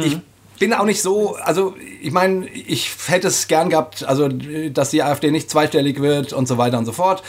Ich 0.03 0.19
bin 0.59 0.73
auch 0.73 0.85
nicht 0.85 1.01
so, 1.01 1.35
also 1.35 1.75
ich 2.01 2.11
meine, 2.11 2.47
ich 2.47 2.91
hätte 3.07 3.27
es 3.27 3.47
gern 3.47 3.69
gehabt, 3.69 4.03
also 4.03 4.27
dass 4.27 4.89
die 4.89 5.03
AfD 5.03 5.31
nicht 5.31 5.49
zweistellig 5.49 6.01
wird 6.01 6.33
und 6.33 6.47
so 6.47 6.57
weiter 6.57 6.77
und 6.77 6.85
so 6.85 6.91
fort. 6.91 7.23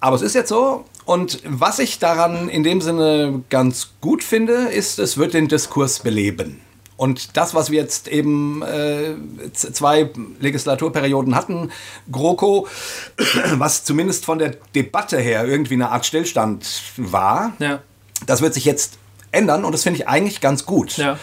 Aber 0.00 0.16
es 0.16 0.22
ist 0.22 0.34
jetzt 0.34 0.48
so. 0.48 0.84
Und 1.04 1.40
was 1.44 1.78
ich 1.78 1.98
daran 1.98 2.48
in 2.48 2.62
dem 2.62 2.80
Sinne 2.80 3.42
ganz 3.50 3.92
gut 4.00 4.22
finde, 4.22 4.52
ist, 4.52 4.98
es 4.98 5.16
wird 5.16 5.34
den 5.34 5.48
Diskurs 5.48 6.00
beleben. 6.00 6.60
Und 7.02 7.36
das, 7.36 7.52
was 7.52 7.72
wir 7.72 7.80
jetzt 7.80 8.06
eben 8.06 8.62
äh, 8.62 9.14
zwei 9.52 10.08
Legislaturperioden 10.38 11.34
hatten, 11.34 11.72
GroKo, 12.12 12.68
was 13.54 13.82
zumindest 13.82 14.24
von 14.24 14.38
der 14.38 14.54
Debatte 14.76 15.18
her 15.18 15.44
irgendwie 15.44 15.74
eine 15.74 15.90
Art 15.90 16.06
Stillstand 16.06 16.64
war, 16.96 17.54
Ja. 17.58 17.80
das 18.26 18.40
wird 18.40 18.54
sich 18.54 18.64
jetzt 18.64 18.98
ändern 19.32 19.64
und 19.64 19.72
das 19.72 19.82
finde 19.82 19.98
ich 19.98 20.06
eigentlich 20.06 20.40
ganz 20.40 20.64
gut. 20.64 20.96
Ja. 20.96 21.18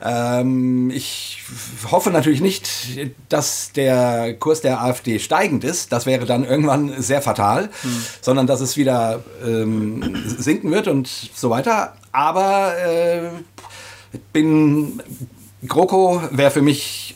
Ähm, 0.00 0.90
ich 0.94 1.42
hoffe 1.90 2.12
natürlich 2.12 2.40
nicht, 2.40 2.68
dass 3.28 3.72
der 3.72 4.34
Kurs 4.34 4.60
der 4.60 4.82
AfD 4.84 5.18
steigend 5.18 5.64
ist. 5.64 5.90
Das 5.90 6.06
wäre 6.06 6.26
dann 6.26 6.44
irgendwann 6.44 7.02
sehr 7.02 7.22
fatal, 7.22 7.70
sondern 8.20 8.46
dass 8.46 8.60
es 8.60 8.76
wieder 8.76 9.24
ähm, 9.44 10.22
sinken 10.38 10.70
wird 10.70 10.86
und 10.86 11.08
so 11.34 11.50
weiter. 11.50 11.96
Aber 12.12 12.76
äh, 12.78 13.30
bin 14.32 15.00
GroKo 15.66 16.22
wäre 16.30 16.50
für 16.50 16.62
mich 16.62 17.14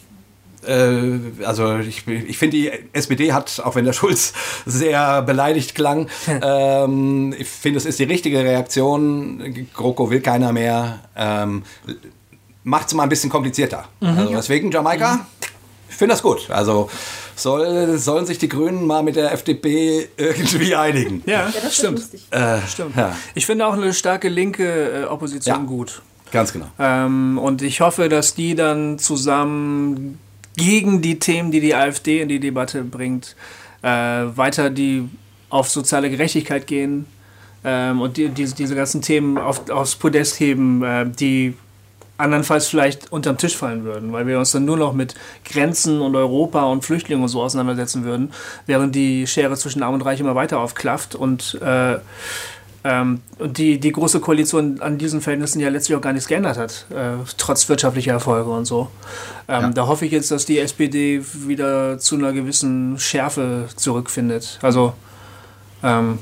äh, 0.66 1.44
also 1.44 1.78
ich, 1.78 2.06
ich 2.08 2.36
finde, 2.38 2.56
die 2.56 2.70
SPD 2.92 3.32
hat, 3.32 3.60
auch 3.64 3.74
wenn 3.76 3.84
der 3.84 3.92
Schulz 4.00 4.32
sehr 4.66 5.22
beleidigt 5.22 5.74
klang, 5.74 6.08
ähm, 6.42 7.34
ich 7.38 7.48
finde, 7.48 7.78
es 7.78 7.86
ist 7.86 7.98
die 7.98 8.04
richtige 8.04 8.40
Reaktion. 8.40 9.66
GroKo 9.74 10.10
will 10.10 10.20
keiner 10.20 10.52
mehr. 10.52 11.00
Ähm, 11.16 11.62
Macht 12.64 12.88
es 12.88 12.94
mal 12.94 13.04
ein 13.04 13.08
bisschen 13.08 13.30
komplizierter. 13.30 13.84
Also 14.00 14.30
deswegen 14.34 14.70
Jamaika, 14.70 15.26
ich 15.88 15.96
finde 15.96 16.12
das 16.14 16.22
gut. 16.22 16.50
Also 16.50 16.90
soll, 17.34 17.96
sollen 17.96 18.26
sich 18.26 18.36
die 18.36 18.48
Grünen 18.48 18.86
mal 18.86 19.02
mit 19.02 19.16
der 19.16 19.32
FDP 19.32 20.08
irgendwie 20.18 20.74
einigen. 20.74 21.22
Ja, 21.24 21.46
Ja, 21.48 21.52
das 21.62 21.76
stimmt. 21.76 22.02
Äh, 22.30 22.58
stimmt. 22.68 22.94
Ja, 22.94 23.16
Ich 23.34 23.46
finde 23.46 23.66
auch 23.66 23.72
eine 23.72 23.94
starke 23.94 24.28
linke 24.28 25.02
äh, 25.02 25.04
Opposition 25.04 25.56
Ja. 25.56 25.62
gut. 25.62 26.02
Ganz 26.30 26.52
genau. 26.52 26.66
Ähm, 26.78 27.38
und 27.38 27.62
ich 27.62 27.80
hoffe, 27.80 28.08
dass 28.08 28.34
die 28.34 28.54
dann 28.54 28.98
zusammen 28.98 30.18
gegen 30.56 31.02
die 31.02 31.18
Themen, 31.18 31.50
die 31.50 31.60
die 31.60 31.74
AfD 31.74 32.20
in 32.20 32.28
die 32.28 32.40
Debatte 32.40 32.82
bringt, 32.82 33.36
äh, 33.82 33.88
weiter 33.88 34.70
die 34.70 35.08
auf 35.50 35.68
soziale 35.68 36.10
Gerechtigkeit 36.10 36.66
gehen 36.66 37.06
ähm, 37.64 38.00
und 38.00 38.16
die, 38.16 38.28
diese, 38.28 38.54
diese 38.54 38.74
ganzen 38.74 39.02
Themen 39.02 39.38
auf, 39.38 39.70
aufs 39.70 39.96
Podest 39.96 40.40
heben, 40.40 40.82
äh, 40.82 41.08
die 41.08 41.54
andernfalls 42.18 42.66
vielleicht 42.66 43.12
unterm 43.12 43.38
Tisch 43.38 43.56
fallen 43.56 43.84
würden, 43.84 44.12
weil 44.12 44.26
wir 44.26 44.38
uns 44.38 44.50
dann 44.50 44.64
nur 44.64 44.76
noch 44.76 44.92
mit 44.92 45.14
Grenzen 45.44 46.00
und 46.00 46.16
Europa 46.16 46.64
und 46.64 46.84
Flüchtlingen 46.84 47.22
und 47.22 47.28
so 47.28 47.40
auseinandersetzen 47.40 48.04
würden, 48.04 48.32
während 48.66 48.94
die 48.94 49.26
Schere 49.26 49.56
zwischen 49.56 49.82
Arm 49.84 49.94
und 49.94 50.02
Reich 50.02 50.18
immer 50.18 50.34
weiter 50.34 50.58
aufklafft 50.58 51.14
und 51.14 51.58
äh, 51.62 51.98
ähm, 52.84 53.20
und 53.38 53.58
die, 53.58 53.80
die 53.80 53.92
große 53.92 54.20
Koalition 54.20 54.80
an 54.80 54.98
diesen 54.98 55.20
Verhältnissen 55.20 55.60
ja 55.60 55.68
letztlich 55.68 55.96
auch 55.96 56.00
gar 56.00 56.12
nichts 56.12 56.28
geändert 56.28 56.56
hat, 56.56 56.86
äh, 56.90 57.16
trotz 57.36 57.68
wirtschaftlicher 57.68 58.12
Erfolge 58.12 58.50
und 58.50 58.64
so. 58.64 58.88
Ähm, 59.48 59.62
Ja. 59.62 59.70
Da 59.70 59.86
hoffe 59.86 60.06
ich 60.06 60.12
jetzt, 60.12 60.30
dass 60.30 60.46
die 60.46 60.58
SPD 60.58 61.22
wieder 61.46 61.98
zu 61.98 62.16
einer 62.16 62.32
gewissen 62.32 62.98
Schärfe 62.98 63.68
zurückfindet. 63.76 64.58
Also, 64.62 64.94
ähm, 65.82 66.18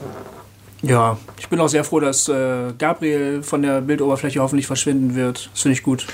ja, 0.83 1.19
ich 1.39 1.49
bin 1.49 1.61
auch 1.61 1.69
sehr 1.69 1.85
froh, 1.85 2.01
dass 2.01 2.29
äh, 2.29 2.73
Gabriel 2.79 3.43
von 3.43 3.63
der 3.63 3.81
Bildoberfläche 3.81 4.41
hoffentlich 4.41 4.67
verschwinden 4.67 5.15
wird. 5.15 5.51
Das 5.53 5.63
finde 5.63 5.73
ich 5.75 5.83
gut. 5.83 6.07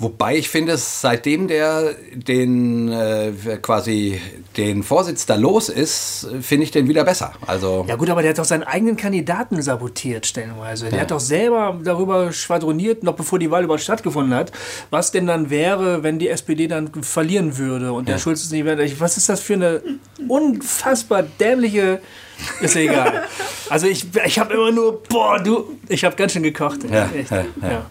Wobei 0.00 0.36
ich 0.36 0.48
finde, 0.48 0.76
seitdem 0.78 1.46
der 1.46 1.94
den 2.14 2.90
äh, 2.90 3.32
quasi 3.60 4.20
den 4.56 4.82
Vorsitz 4.82 5.26
da 5.26 5.34
los 5.36 5.68
ist, 5.68 6.26
finde 6.40 6.64
ich 6.64 6.70
den 6.70 6.88
wieder 6.88 7.04
besser. 7.04 7.34
Also 7.46 7.84
Ja 7.86 7.96
gut, 7.96 8.08
aber 8.10 8.22
der 8.22 8.30
hat 8.30 8.38
doch 8.38 8.44
seinen 8.44 8.62
eigenen 8.64 8.96
Kandidaten 8.96 9.60
sabotiert 9.62 10.26
stellenweise. 10.26 10.88
Der 10.88 11.02
hat 11.02 11.10
doch 11.10 11.20
selber 11.20 11.78
darüber 11.84 12.32
schwadroniert, 12.32 13.02
noch 13.02 13.14
bevor 13.14 13.38
die 13.38 13.50
Wahl 13.50 13.64
überhaupt 13.64 13.82
stattgefunden 13.82 14.34
hat, 14.34 14.50
was 14.90 15.12
denn 15.12 15.26
dann 15.26 15.50
wäre, 15.50 16.02
wenn 16.02 16.18
die 16.18 16.28
SPD 16.28 16.66
dann 16.66 16.90
verlieren 17.02 17.58
würde 17.58 17.92
und 17.92 18.08
der 18.08 18.18
Schulz 18.18 18.42
es 18.42 18.50
nicht 18.50 18.64
wäre. 18.64 18.82
Ich- 18.82 19.00
Was 19.00 19.16
ist 19.18 19.28
das 19.28 19.40
für 19.40 19.54
eine 19.54 19.82
unfassbar 20.28 21.22
dämliche 21.22 22.00
Ist 22.60 22.76
egal. 22.76 23.24
Also 23.68 23.86
ich, 23.86 24.06
ich 24.24 24.38
habe 24.38 24.54
immer 24.54 24.70
nur, 24.70 25.02
boah, 25.04 25.38
du, 25.38 25.78
ich 25.88 26.04
habe 26.04 26.16
ganz 26.16 26.32
schön 26.32 26.42
gekocht. 26.42 26.80
Ja, 26.90 27.08
Echt. 27.14 27.30
ja, 27.30 27.44
ja. 27.62 27.86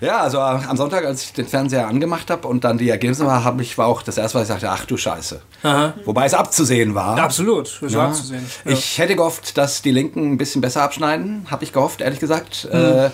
Ja, 0.00 0.18
also 0.18 0.40
am 0.40 0.76
Sonntag, 0.76 1.04
als 1.04 1.22
ich 1.22 1.32
den 1.32 1.46
Fernseher 1.46 1.86
angemacht 1.86 2.30
habe 2.30 2.46
und 2.48 2.64
dann 2.64 2.78
die 2.78 2.90
Ergebnisse 2.90 3.24
war, 3.24 3.44
habe 3.44 3.62
ich 3.62 3.78
war 3.78 3.86
auch 3.86 4.02
das 4.02 4.18
erste, 4.18 4.38
was 4.38 4.44
ich 4.44 4.48
sagte, 4.48 4.70
ach 4.70 4.84
du 4.84 4.96
Scheiße. 4.96 5.40
Aha. 5.62 5.94
Wobei 6.04 6.26
es 6.26 6.34
abzusehen 6.34 6.94
war. 6.94 7.18
Absolut, 7.18 7.78
das 7.80 7.94
war 7.94 8.08
abzusehen. 8.08 8.44
Ich 8.64 8.98
hätte 8.98 9.16
gehofft, 9.16 9.56
dass 9.56 9.82
die 9.82 9.92
Linken 9.92 10.32
ein 10.32 10.36
bisschen 10.36 10.60
besser 10.60 10.82
abschneiden. 10.82 11.46
Habe 11.50 11.64
ich 11.64 11.72
gehofft, 11.72 12.00
ehrlich 12.00 12.20
gesagt. 12.20 12.68
Äh, 12.70 13.10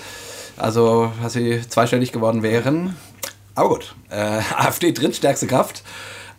also, 0.57 1.13
dass 1.23 1.35
sie 1.35 1.61
zweistellig 1.69 2.13
geworden 2.13 2.43
wären. 2.43 2.97
Aber 3.55 3.69
gut. 3.69 3.95
Äh, 4.11 4.41
AfD 4.57 4.93
drittstärkste 4.93 5.47
Kraft. 5.47 5.83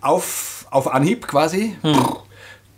Auf, 0.02 0.66
auf 0.72 0.92
Anhieb 0.92 1.28
quasi. 1.28 1.78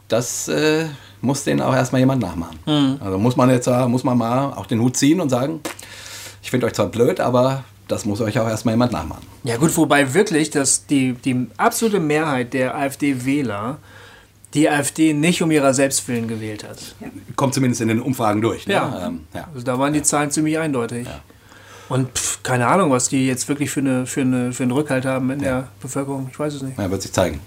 Das 0.09 0.47
äh, 0.47 0.85
muss 1.23 1.43
denen 1.43 1.61
auch 1.61 1.73
erstmal 1.73 1.99
jemand 2.01 2.21
nachmachen. 2.21 2.59
Also 2.99 3.17
muss 3.17 3.35
man 3.35 3.49
jetzt 3.49 3.67
äh, 3.67 3.87
muss 3.87 4.03
man 4.03 4.17
mal 4.17 4.53
auch 4.53 4.65
den 4.65 4.81
Hut 4.81 4.97
ziehen 4.97 5.21
und 5.21 5.29
sagen, 5.29 5.61
ich 6.41 6.51
finde 6.51 6.67
euch 6.67 6.73
zwar 6.73 6.87
blöd, 6.87 7.19
aber 7.19 7.63
das 7.87 8.05
muss 8.05 8.21
euch 8.21 8.37
auch 8.39 8.47
erstmal 8.47 8.73
jemand 8.73 8.91
nachmachen. 8.91 9.25
Ja 9.43 9.57
gut, 9.57 9.75
wobei 9.77 10.13
wirklich 10.13 10.49
dass 10.49 10.85
die, 10.85 11.13
die 11.13 11.47
absolute 11.57 11.99
Mehrheit 11.99 12.53
der 12.53 12.75
AfD-Wähler 12.75 13.77
die 14.53 14.69
AfD 14.69 15.13
nicht 15.13 15.41
um 15.41 15.49
ihrer 15.49 15.73
Selbstwillen 15.73 16.27
gewählt 16.27 16.63
hat. 16.63 16.95
Kommt 17.35 17.53
zumindest 17.55 17.81
in 17.81 17.87
den 17.87 18.01
Umfragen 18.01 18.41
durch. 18.41 18.67
Ne? 18.67 18.73
Ja. 18.73 19.07
Ähm, 19.07 19.21
ja. 19.33 19.47
Also 19.53 19.65
da 19.65 19.79
waren 19.79 19.93
die 19.93 20.03
Zahlen 20.03 20.29
ziemlich 20.29 20.59
eindeutig. 20.59 21.07
Und 21.89 22.09
pff, 22.17 22.43
keine 22.43 22.67
Ahnung, 22.67 22.91
was 22.91 23.09
die 23.09 23.25
jetzt 23.25 23.47
wirklich 23.49 23.71
für, 23.71 23.79
eine, 23.79 24.05
für, 24.05 24.21
eine, 24.21 24.53
für 24.53 24.63
einen 24.63 24.71
Rückhalt 24.71 25.05
haben 25.05 25.31
in 25.31 25.39
der 25.39 25.69
Bevölkerung. 25.81 26.27
Ich 26.31 26.37
weiß 26.37 26.53
es 26.53 26.61
nicht. 26.61 26.77
Ja, 26.77 26.91
wird 26.91 27.01
sich 27.01 27.13
zeigen. 27.13 27.39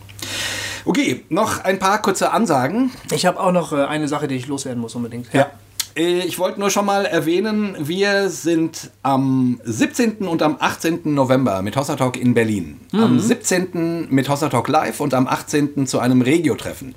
Okay, 0.86 1.24
noch 1.28 1.64
ein 1.64 1.78
paar 1.78 2.00
kurze 2.00 2.30
Ansagen. 2.32 2.90
Ich 3.12 3.26
habe 3.26 3.40
auch 3.40 3.52
noch 3.52 3.72
äh, 3.72 3.84
eine 3.84 4.08
Sache, 4.08 4.28
die 4.28 4.36
ich 4.36 4.46
loswerden 4.46 4.80
muss 4.80 4.94
unbedingt. 4.94 5.32
Ja. 5.32 5.50
Äh, 5.96 6.20
Ich 6.20 6.38
wollte 6.38 6.60
nur 6.60 6.70
schon 6.70 6.86
mal 6.86 7.04
erwähnen, 7.06 7.74
wir 7.80 8.28
sind 8.30 8.90
am 9.02 9.60
17. 9.64 10.18
und 10.28 10.42
am 10.42 10.56
18. 10.60 11.12
November 11.12 11.60
mit 11.62 11.76
Hossa 11.76 11.96
Talk 11.96 12.16
in 12.16 12.34
Berlin. 12.34 12.80
Am 12.92 13.18
17. 13.18 14.06
mit 14.10 14.28
Hossa 14.28 14.48
Talk 14.48 14.68
live 14.68 15.00
und 15.00 15.12
am 15.12 15.26
18. 15.26 15.86
zu 15.86 15.98
einem 15.98 16.22
Regio-Treffen. 16.22 16.94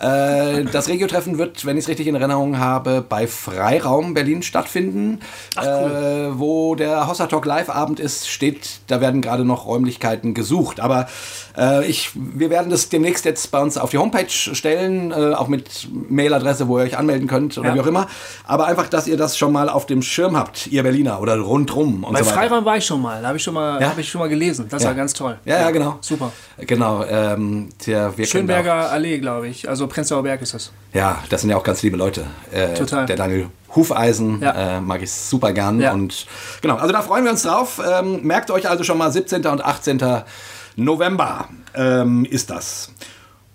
Äh, 0.00 0.64
Das 0.64 0.88
Regio-Treffen 0.88 1.38
wird, 1.38 1.64
wenn 1.66 1.76
ich 1.76 1.84
es 1.84 1.88
richtig 1.88 2.06
in 2.06 2.14
Erinnerung 2.14 2.58
habe, 2.58 3.04
bei 3.06 3.26
Freiraum 3.26 4.14
Berlin 4.14 4.42
stattfinden. 4.42 5.20
äh, 5.56 5.62
wo 6.32 6.74
der 6.74 7.08
Hossa 7.08 7.26
Talk 7.26 7.44
Live-Abend 7.46 7.98
ist, 8.00 8.28
steht, 8.28 8.80
da 8.86 9.00
werden 9.00 9.20
gerade 9.22 9.44
noch 9.44 9.66
Räumlichkeiten 9.66 10.34
gesucht. 10.34 10.78
Aber 10.80 11.08
äh, 11.56 11.84
ich, 11.86 12.10
wir 12.14 12.50
werden 12.50 12.70
das 12.70 12.88
demnächst 12.88 13.24
jetzt 13.24 13.50
bei 13.50 13.60
uns 13.60 13.76
auf 13.76 13.90
die 13.90 13.98
Homepage 13.98 14.28
stellen, 14.30 15.10
äh, 15.10 15.34
auch 15.34 15.48
mit 15.48 15.88
Mailadresse, 16.08 16.68
wo 16.68 16.78
ihr 16.78 16.84
euch 16.84 16.96
anmelden 16.96 17.26
könnt 17.26 17.58
oder 17.58 17.70
Ja. 17.70 17.74
wie 17.74 17.80
auch 17.80 17.86
immer. 17.86 18.06
Aber 18.46 18.66
einfach, 18.66 18.88
dass 18.88 19.06
ihr 19.08 19.16
das 19.16 19.36
schon 19.36 19.52
mal 19.52 19.68
auf 19.68 19.86
dem 19.86 20.02
Schirm 20.02 20.36
habt, 20.36 20.68
ihr 20.68 20.82
Berliner 20.82 21.20
oder 21.20 21.36
rundrum 21.38 22.04
und 22.04 22.12
Bei 22.12 22.22
so. 22.22 22.30
Freiraum 22.30 22.64
war 22.64 22.76
ich 22.76 22.86
schon 22.86 23.02
mal, 23.02 23.20
da 23.20 23.28
habe 23.28 23.36
ich, 23.36 23.42
schon 23.42 23.54
mal- 23.54 23.80
Ja? 23.80 23.88
hab 23.90 23.98
ich 23.98 24.08
schon 24.08 24.20
mal 24.20 24.28
gelesen. 24.28 24.66
Das 24.70 24.82
Ja. 24.82 24.88
war 24.90 24.94
ganz 24.94 25.12
toll. 25.12 25.38
Ja, 25.44 25.60
ja, 25.60 25.70
genau. 25.70 25.98
Super. 26.00 26.32
Genau, 26.58 27.04
ähm, 27.04 27.70
der, 27.86 28.12
Schönberger 28.24 28.90
Allee, 28.92 29.18
glaube 29.18 29.48
ich. 29.48 29.68
Also 29.68 29.87
Prenzlauer 29.88 30.22
Berg 30.22 30.40
ist 30.42 30.54
das. 30.54 30.70
Ja, 30.92 31.22
das 31.30 31.40
sind 31.42 31.50
ja 31.50 31.56
auch 31.56 31.62
ganz 31.64 31.82
liebe 31.82 31.96
Leute. 31.96 32.26
Äh, 32.52 32.74
Total. 32.74 33.06
Der 33.06 33.16
Daniel 33.16 33.48
Hufeisen 33.74 34.40
Ja. 34.40 34.76
äh, 34.78 34.80
mag 34.80 35.02
ich 35.02 35.10
super 35.12 35.52
gern. 35.52 35.80
Ja. 35.80 35.92
Und 35.92 36.26
genau, 36.62 36.76
also 36.76 36.92
da 36.92 37.02
freuen 37.02 37.24
wir 37.24 37.30
uns 37.32 37.42
drauf. 37.42 37.80
Ähm, 37.86 38.22
merkt 38.22 38.50
euch 38.50 38.68
also 38.68 38.84
schon 38.84 38.98
mal 38.98 39.10
17. 39.12 39.44
und 39.46 39.64
18. 39.64 40.22
November 40.76 41.48
ähm, 41.74 42.24
ist 42.24 42.50
das. 42.50 42.90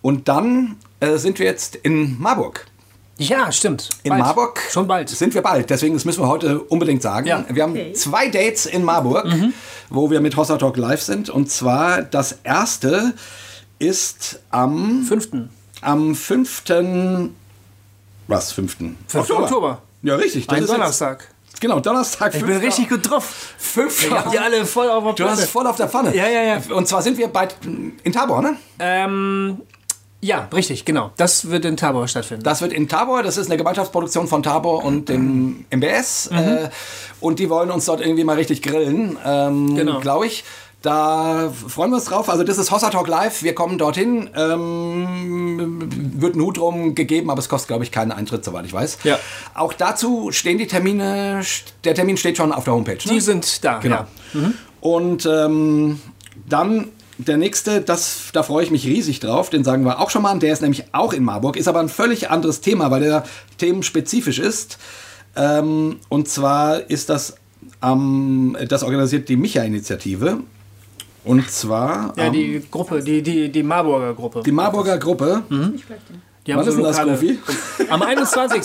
Und 0.02 0.28
dann 0.28 0.75
äh, 1.00 1.18
sind 1.18 1.40
wir 1.40 1.46
jetzt 1.46 1.75
in 1.78 2.20
Marburg. 2.20 2.66
Ja, 3.18 3.52
stimmt. 3.52 3.90
In 4.04 4.10
Bald. 4.10 4.22
Marburg 4.24 4.60
Schon 4.72 4.88
bald. 4.88 5.08
sind 5.08 5.34
wir 5.36 5.42
bald. 5.44 5.70
Deswegen, 5.70 5.94
das 5.94 6.04
müssen 6.04 6.22
wir 6.24 6.28
heute 6.28 6.60
unbedingt 6.60 7.02
sagen. 7.04 7.28
Ja. 7.28 7.46
Wir 7.48 7.63
haben 7.63 7.74
Okay. 7.74 7.94
zwei 7.94 8.28
Dates 8.28 8.66
in 8.66 8.84
Marburg, 8.84 9.28
wo 9.90 10.10
wir 10.10 10.20
mit 10.20 10.36
Hossa 10.36 10.58
Talk 10.58 10.78
live 10.78 11.02
sind. 11.02 11.30
Und 11.30 11.50
zwar 11.52 12.02
das 12.02 12.40
erste 12.44 13.13
ist 13.80 14.40
am 14.50 15.04
Fünften. 15.04 15.50
Am 15.84 16.16
5. 16.16 16.63
Was, 18.28 18.52
5. 18.54 18.78
5. 19.08 19.30
Oktober. 19.32 19.82
Ja, 20.02 20.16
richtig. 20.16 20.48
Das 20.48 20.58
Ein 20.58 20.63
ist 20.63 20.70
jetzt- 20.70 20.78
Donnerstag. 20.80 21.28
Genau, 21.60 21.80
Donnerstag. 21.80 22.36
Ich 22.36 22.44
bin 22.44 22.58
richtig 22.58 22.90
gut 22.90 23.10
drauf. 23.10 23.54
5. 23.58 24.06
Ich 24.08 24.12
hab 24.12 24.32
die 24.32 24.40
alle 24.40 24.66
voll 24.66 24.90
auf 24.90 25.04
der 25.16 25.25
Du 25.25 25.32
hast 25.32 25.46
voll 25.46 25.66
auf 25.66 25.78
der 25.78 25.88
Pfanne. 25.88 26.13
Ja, 26.16 26.28
ja, 26.28 26.42
ja. 26.44 26.62
Und 26.75 26.88
zwar 26.88 27.02
sind 27.02 27.18
wir 27.18 27.28
bei, 27.30 27.48
in 28.04 28.12
Tabor, 28.12 28.42
ne? 28.42 28.58
Ähm, 28.80 29.62
ja, 30.20 30.50
richtig, 30.54 30.84
genau. 30.84 31.12
Das 31.16 31.50
wird 31.50 31.63
in 31.63 31.78
Tabor 31.78 32.08
stattfinden. 32.10 32.44
Das 32.44 32.62
wird 32.62 32.74
in 32.74 32.90
Tabor, 32.90 33.24
das 33.24 33.38
ist 33.38 33.48
eine 33.48 33.56
Gemeinschaftsproduktion 33.58 34.28
von 34.28 34.44
Tabor 34.44 34.84
und 34.84 35.08
dem 35.08 35.66
MBS. 35.70 36.30
Mhm. 36.32 36.38
Äh, 36.38 36.70
und 37.22 37.40
die 37.40 37.50
wollen 37.50 37.72
uns 37.72 37.86
dort 37.86 38.02
irgendwie 38.02 38.24
mal 38.25 38.36
richtig 38.36 38.62
grillen, 38.62 39.18
ähm, 39.25 39.75
Genau. 39.75 40.00
glaube 40.02 40.25
ich. 40.28 40.44
Da 40.84 41.50
freuen 41.70 41.92
wir 41.92 41.96
uns 41.96 42.06
drauf. 42.06 42.30
Also 42.30 42.44
das 42.44 42.58
ist 42.58 42.70
Hossa 42.70 42.90
Talk 42.90 43.08
Live. 43.08 43.42
Wir 43.42 43.56
kommen 43.56 43.78
dorthin. 43.78 44.30
Ähm, 44.36 45.90
wird 46.20 46.36
ein 46.36 46.42
Hut 46.42 46.58
drum 46.58 46.94
gegeben, 46.94 47.30
aber 47.32 47.40
es 47.40 47.48
kostet, 47.48 47.70
glaube 47.70 47.86
ich, 47.86 47.92
keinen 47.92 48.12
Eintritt, 48.12 48.44
soweit 48.44 48.66
ich 48.66 48.74
weiß. 48.74 48.98
Ja. 49.06 49.18
Auch 49.54 49.72
dazu 49.72 50.34
stehen 50.34 50.58
die 50.58 50.68
Termine. 50.68 51.42
Der 51.86 51.96
Termin 51.96 52.18
steht 52.18 52.36
schon 52.36 52.52
auf 52.52 52.66
der 52.66 52.74
Homepage. 52.74 52.98
Ne? 53.06 53.13
die 53.13 53.22
sind 53.22 53.63
da, 53.63 53.80
Genau. 53.80 54.06
ja. 54.34 54.52
Und 54.82 55.25
ähm, 55.25 56.02
dann 56.50 56.90
der 57.18 57.38
nächste, 57.38 57.80
das, 57.80 58.32
da 58.34 58.44
freue 58.44 58.66
ich 58.66 58.72
mich 58.72 58.86
riesig 58.86 59.22
drauf, 59.22 59.50
den 59.50 59.63
sagen 59.63 59.86
wir 59.86 60.02
auch 60.02 60.10
schon 60.10 60.24
mal, 60.24 60.38
der 60.38 60.52
ist 60.52 60.62
nämlich 60.62 60.84
auch 60.92 61.13
in 61.13 61.24
Marburg, 61.24 61.56
ist 61.56 61.70
aber 61.70 61.80
ein 61.80 61.88
völlig 61.88 62.30
anderes 62.30 62.60
Thema, 62.60 62.92
weil 62.92 63.04
der 63.04 63.24
themenspezifisch 63.58 64.40
ist. 64.40 64.80
Ähm, 65.38 66.02
und 66.10 66.28
zwar 66.28 66.90
ist 66.90 67.10
das, 67.10 67.38
das 67.80 68.84
organisiert 68.84 69.30
die 69.30 69.38
Micha-Initiative. 69.38 70.40
Und 71.25 71.50
zwar 71.50 72.13
Ja, 72.18 72.30
die 72.30 72.62
Gruppe, 72.70 73.01
die, 73.01 73.22
die, 73.22 73.50
die 73.51 73.63
Marburger 73.63 74.13
Gruppe. 74.13 74.42
die 74.46 74.51
Marburger 74.51 74.98
Gruppe. 74.98 75.44
Die 75.50 76.53
Wann 76.56 76.68
ist 76.68 76.75
denn 76.75 76.84
das, 76.84 77.01
Goofy? 77.01 77.39
Am 77.89 78.01
21. 78.01 78.62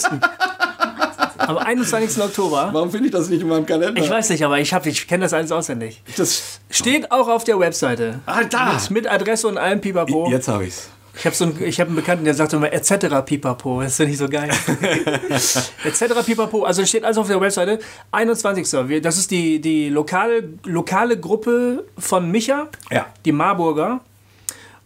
Am 1.38 1.56
21. 1.56 2.22
Oktober. 2.22 2.70
Warum 2.72 2.90
finde 2.90 3.06
ich 3.06 3.12
das 3.12 3.28
nicht 3.28 3.40
in 3.42 3.48
meinem 3.48 3.64
Kalender? 3.64 4.00
Ich 4.02 4.10
weiß 4.10 4.28
nicht, 4.30 4.44
aber 4.44 4.58
ich, 4.58 4.74
hab- 4.74 4.84
ich 4.86 5.06
kenne 5.06 5.22
das 5.24 5.32
alles 5.32 5.52
auswendig. 5.52 6.02
das, 6.16 6.60
Steht 6.68 7.10
auch 7.12 7.28
auf 7.28 7.44
der 7.44 7.58
Webseite. 7.60 8.18
ah, 8.26 8.42
da! 8.44 8.72
Mit, 8.74 8.90
mit 8.90 9.10
Adresse 9.10 9.46
und 9.48 9.56
allem 9.56 9.80
Pipapo. 9.80 10.28
Jetzt 10.30 10.48
habe 10.48 10.66
ich's. 10.66 10.88
Ich 11.18 11.26
habe 11.26 11.34
so 11.34 11.44
einen, 11.46 11.62
ich 11.62 11.80
hab 11.80 11.88
einen 11.88 11.96
Bekannten, 11.96 12.24
der 12.24 12.34
sagt 12.34 12.52
immer 12.52 12.72
etc. 12.72 13.06
Pipapo. 13.26 13.82
Das 13.82 13.96
finde 13.96 14.12
ich 14.12 14.18
so 14.18 14.28
geil. 14.28 14.50
etc. 15.84 16.24
Pipapo. 16.24 16.64
Also 16.64 16.84
steht 16.86 17.04
alles 17.04 17.18
auf 17.18 17.26
der 17.26 17.40
Webseite. 17.40 17.78
21. 18.12 18.88
Wir, 18.88 19.02
das 19.02 19.18
ist 19.18 19.30
die, 19.30 19.60
die 19.60 19.88
lokale, 19.88 20.48
lokale 20.64 21.18
Gruppe 21.18 21.84
von 21.98 22.30
Micha, 22.30 22.68
Ja. 22.90 23.06
die 23.24 23.32
Marburger. 23.32 24.00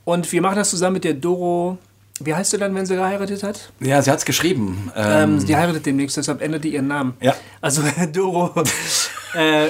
Und 0.05 0.31
wir 0.33 0.41
machen 0.43 0.57
das 0.57 0.71
zusammen 0.71 0.95
mit 0.95 1.05
der 1.05 1.15
Doro. 1.15 1.79
Wie 2.21 2.35
heißt 2.35 2.51
sie 2.53 2.59
dann, 2.59 2.75
wenn 2.75 2.87
sie 2.87 2.95
geheiratet 2.97 3.43
hat? 3.43 3.71
Ja, 3.81 4.01
sie 4.01 4.11
hat's 4.11 4.25
geschrieben. 4.25 4.91
Ähm, 4.97 5.39
Ähm, 5.39 5.47
die 5.47 5.57
heiratet 5.57 5.87
demnächst, 5.87 6.17
deshalb 6.17 6.41
ändert 6.41 6.65
die 6.65 6.75
ihren 6.75 6.87
Namen. 6.89 7.15
Ja. 7.21 7.35
Also 7.61 7.83
Doro. 8.13 8.51
Äh, 9.35 9.69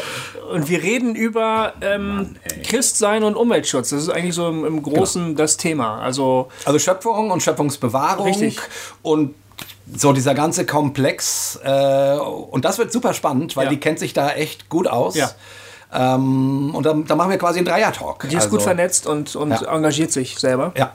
und 0.52 0.68
wir 0.68 0.82
reden 0.82 1.14
über 1.14 1.72
ähm, 1.80 2.36
Christsein 2.64 3.24
und 3.24 3.36
Umweltschutz. 3.36 3.90
Das 3.90 4.02
ist 4.02 4.08
eigentlich 4.10 4.34
so 4.34 4.48
im, 4.48 4.64
im 4.64 4.82
Großen 4.82 5.36
das 5.36 5.56
Thema. 5.56 5.98
Also 6.00 6.48
Also 6.64 6.78
Schöpfung 6.78 7.30
und 7.30 7.42
Schöpfungsbewahrung 7.42 8.26
Richtig. 8.26 8.58
und 9.02 9.34
so 9.94 10.12
dieser 10.12 10.34
ganze 10.34 10.64
Komplex. 10.66 11.58
Äh, 11.64 12.16
und 12.16 12.64
das 12.64 12.78
wird 12.78 12.92
super 12.92 13.14
spannend, 13.14 13.56
weil 13.56 13.64
Ja. 13.64 13.70
die 13.70 13.80
kennt 13.80 13.98
sich 13.98 14.12
da 14.12 14.30
echt 14.30 14.68
gut 14.68 14.86
aus. 14.88 15.16
Ja. 15.16 15.30
Ähm, 15.94 16.74
und 16.74 16.86
dann, 16.86 17.04
dann 17.04 17.18
machen 17.18 17.30
wir 17.30 17.38
quasi 17.38 17.58
einen 17.58 17.66
Dreier-Talk. 17.66 18.26
die 18.30 18.36
ist 18.36 18.44
gut 18.48 18.60
Also, 18.60 18.64
vernetzt 18.64 19.06
und, 19.06 19.36
und 19.36 19.50
Ja. 19.50 19.74
engagiert 19.74 20.10
sich 20.12 20.38
selber. 20.38 20.72
Ja. 20.76 20.92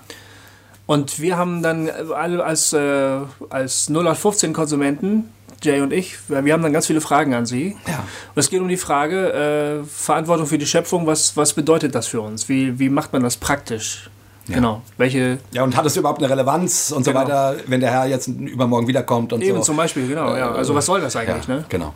Und 0.88 1.20
wir 1.20 1.38
haben 1.38 1.62
dann 1.62 1.90
alle 2.16 2.44
als, 2.44 2.72
äh, 2.74 3.20
als 3.50 3.90
0815-Konsumenten, 3.90 5.32
Jay 5.64 5.82
und 5.82 5.92
ich, 5.94 6.18
wir 6.28 6.54
haben 6.54 6.62
dann 6.64 6.74
ganz 6.74 6.88
viele 6.88 7.02
Fragen 7.02 7.34
an 7.34 7.46
sie. 7.46 7.76
Ja. 7.88 8.00
Und 8.00 8.40
es 8.40 8.50
geht 8.50 8.62
um 8.62 8.68
die 8.68 8.78
Frage, 8.78 9.82
äh, 9.84 9.84
Verantwortung 9.86 10.46
für 10.46 10.58
die 10.58 10.66
Schöpfung, 10.68 11.08
was, 11.08 11.36
was 11.36 11.54
bedeutet 11.54 11.96
das 11.96 12.08
für 12.08 12.22
uns? 12.22 12.48
Wie, 12.50 12.78
wie 12.80 12.90
macht 12.90 13.14
man 13.14 13.24
das 13.24 13.38
praktisch? 13.38 14.10
Genau. 14.48 14.82
Welche, 14.98 15.40
Ja, 15.52 15.64
und 15.64 15.76
hat 15.76 15.86
es 15.86 15.98
überhaupt 15.98 16.20
eine 16.24 16.30
Relevanz 16.30 16.92
und 16.92 17.06
Genau. 17.06 17.20
so 17.20 17.26
weiter, 17.26 17.56
wenn 17.68 17.82
der 17.82 17.92
Herr 17.92 18.06
jetzt 18.06 18.28
übermorgen 18.28 18.88
wiederkommt 18.88 19.34
und 19.34 19.42
eben 19.42 19.58
so. 19.58 19.64
zum 19.64 19.78
Beispiel, 19.78 20.08
genau, 20.08 20.36
ja. 20.38 20.52
Also 20.52 20.74
was 20.74 20.86
soll 20.86 21.02
das 21.02 21.16
ja, 21.16 21.22
eigentlich, 21.22 21.48
ne? 21.50 21.66
genau. 21.68 21.94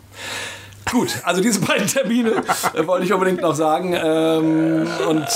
Gut, 0.89 1.09
also 1.23 1.41
diese 1.41 1.59
beiden 1.59 1.87
Termine 1.87 2.43
äh, 2.73 2.85
wollte 2.87 3.05
ich 3.05 3.13
unbedingt 3.13 3.41
noch 3.41 3.55
sagen. 3.55 3.93
Ähm, 3.93 4.87
und 5.07 5.27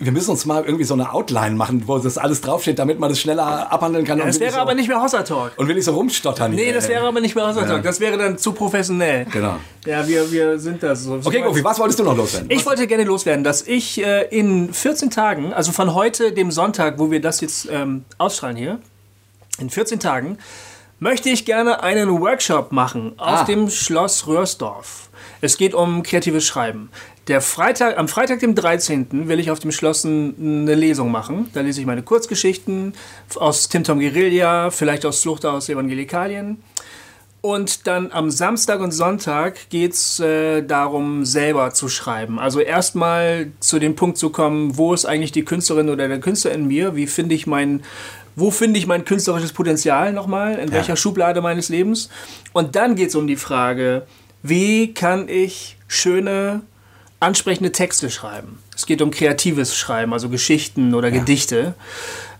wir 0.00 0.12
müssen 0.12 0.30
uns 0.30 0.44
mal 0.46 0.64
irgendwie 0.64 0.84
so 0.84 0.94
eine 0.94 1.12
Outline 1.12 1.54
machen, 1.54 1.84
wo 1.86 1.98
das 1.98 2.18
alles 2.18 2.40
draufsteht, 2.40 2.78
damit 2.78 2.98
man 2.98 3.10
das 3.10 3.20
schneller 3.20 3.70
abhandeln 3.72 4.04
kann. 4.04 4.20
und 4.20 4.26
Das 4.26 4.40
wäre 4.40 4.52
so, 4.52 4.58
aber 4.58 4.74
nicht 4.74 4.88
mehr 4.88 5.00
Hossa 5.00 5.22
Talk. 5.22 5.52
Und 5.56 5.68
will 5.68 5.74
nicht 5.74 5.84
so 5.84 5.92
rumstottern. 5.94 6.52
Nee, 6.52 6.72
das 6.72 6.88
wäre 6.88 7.06
aber 7.06 7.20
nicht 7.20 7.34
mehr 7.34 7.46
Hossa 7.46 7.64
Talk. 7.64 7.82
Das 7.82 8.00
wäre 8.00 8.18
dann 8.18 8.36
zu 8.38 8.52
professionell. 8.52 9.26
Genau. 9.26 9.56
Ja, 9.86 10.06
wir, 10.06 10.30
wir 10.30 10.58
sind 10.58 10.82
das 10.82 11.04
so. 11.04 11.20
Okay, 11.24 11.40
Gofi, 11.42 11.62
was 11.62 11.78
wolltest 11.78 11.98
du 12.00 12.04
noch 12.04 12.16
loswerden? 12.16 12.50
Ich 12.50 12.66
wollte 12.66 12.86
gerne 12.86 13.04
loswerden, 13.04 13.44
dass 13.44 13.62
ich 13.62 14.04
äh, 14.04 14.24
in 14.24 14.72
14 14.72 15.10
Tagen, 15.10 15.52
also 15.52 15.72
von 15.72 15.94
heute, 15.94 16.32
dem 16.32 16.50
Sonntag, 16.50 16.98
wo 16.98 17.10
wir 17.10 17.20
das 17.20 17.40
jetzt 17.40 17.68
ähm, 17.70 18.04
ausstrahlen 18.18 18.56
hier, 18.56 18.80
in 19.58 19.70
14 19.70 19.98
Tagen, 20.00 20.38
möchte 21.00 21.28
ich 21.30 21.44
gerne 21.44 21.82
einen 21.82 22.20
Workshop 22.20 22.72
machen 22.72 23.12
auf 23.18 23.40
Ah. 23.40 23.44
dem 23.44 23.70
Schloss 23.70 24.26
Röhrsdorf. 24.26 25.08
Es 25.40 25.56
geht 25.56 25.74
um 25.74 26.02
kreatives 26.02 26.44
Schreiben. 26.46 26.90
Der 27.28 27.40
Freitag, 27.40 27.98
am 27.98 28.08
Freitag, 28.08 28.40
dem 28.40 28.54
13. 28.54 29.28
will 29.28 29.38
ich 29.38 29.50
auf 29.50 29.58
dem 29.58 29.70
Schloss 29.70 30.04
eine 30.04 30.74
Lesung 30.74 31.10
machen. 31.10 31.48
Da 31.52 31.60
lese 31.60 31.80
ich 31.80 31.86
meine 31.86 32.02
Kurzgeschichten 32.02 32.94
aus 33.36 33.68
Tim 33.68 33.84
Tom 33.84 34.00
Guerilla, 34.00 34.70
vielleicht 34.70 35.04
aus 35.04 35.20
Flucht 35.20 35.44
aus 35.44 35.68
Evangelikalien. 35.68 36.62
Und 37.40 37.86
dann 37.86 38.10
am 38.10 38.30
Samstag 38.30 38.80
und 38.80 38.90
Sonntag 38.90 39.70
geht 39.70 39.92
es 39.92 40.18
äh, 40.18 40.62
darum, 40.62 41.24
selber 41.24 41.72
zu 41.72 41.88
schreiben. 41.88 42.40
Also 42.40 42.58
erstmal 42.60 43.52
zu 43.60 43.78
dem 43.78 43.94
Punkt 43.94 44.18
zu 44.18 44.30
kommen, 44.30 44.76
wo 44.76 44.92
ist 44.92 45.04
eigentlich 45.04 45.30
die 45.30 45.44
Künstlerin 45.44 45.88
oder 45.88 46.08
der 46.08 46.18
Künstler 46.18 46.50
in 46.50 46.66
mir? 46.66 46.96
Wie 46.96 47.06
finde 47.06 47.36
ich 47.36 47.46
mein, 47.46 47.84
wo 48.38 48.50
finde 48.50 48.78
ich 48.78 48.86
mein 48.86 49.04
künstlerisches 49.04 49.52
Potenzial 49.52 50.12
nochmal? 50.12 50.54
In 50.58 50.70
welcher 50.72 50.96
Schublade 50.96 51.40
meines 51.40 51.68
Lebens? 51.68 52.08
Und 52.52 52.76
dann 52.76 52.94
geht 52.94 53.08
es 53.08 53.14
um 53.14 53.26
die 53.26 53.36
Frage, 53.36 54.06
wie 54.42 54.94
kann 54.94 55.28
ich 55.28 55.76
schöne, 55.88 56.62
ansprechende 57.20 57.72
Texte 57.72 58.10
schreiben? 58.10 58.60
Es 58.76 58.86
geht 58.86 59.02
um 59.02 59.10
kreatives 59.10 59.76
Schreiben, 59.76 60.12
also 60.12 60.28
Geschichten 60.28 60.94
oder 60.94 61.10
Gedichte. 61.10 61.74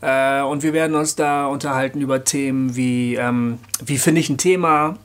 Äh, 0.00 0.43
und 0.43 0.62
wir 0.62 0.73
werden 0.73 0.95
uns 0.95 1.17
da 1.17 1.47
unterhalten 1.47 2.00
über 2.00 2.23
Themen 2.23 2.76
wie, 2.76 3.17
ähm, 3.17 3.59
wie 3.85 3.99
finde 3.99 4.21
ich 4.21 4.28
ein 4.31 4.38
Thema, 4.38 4.97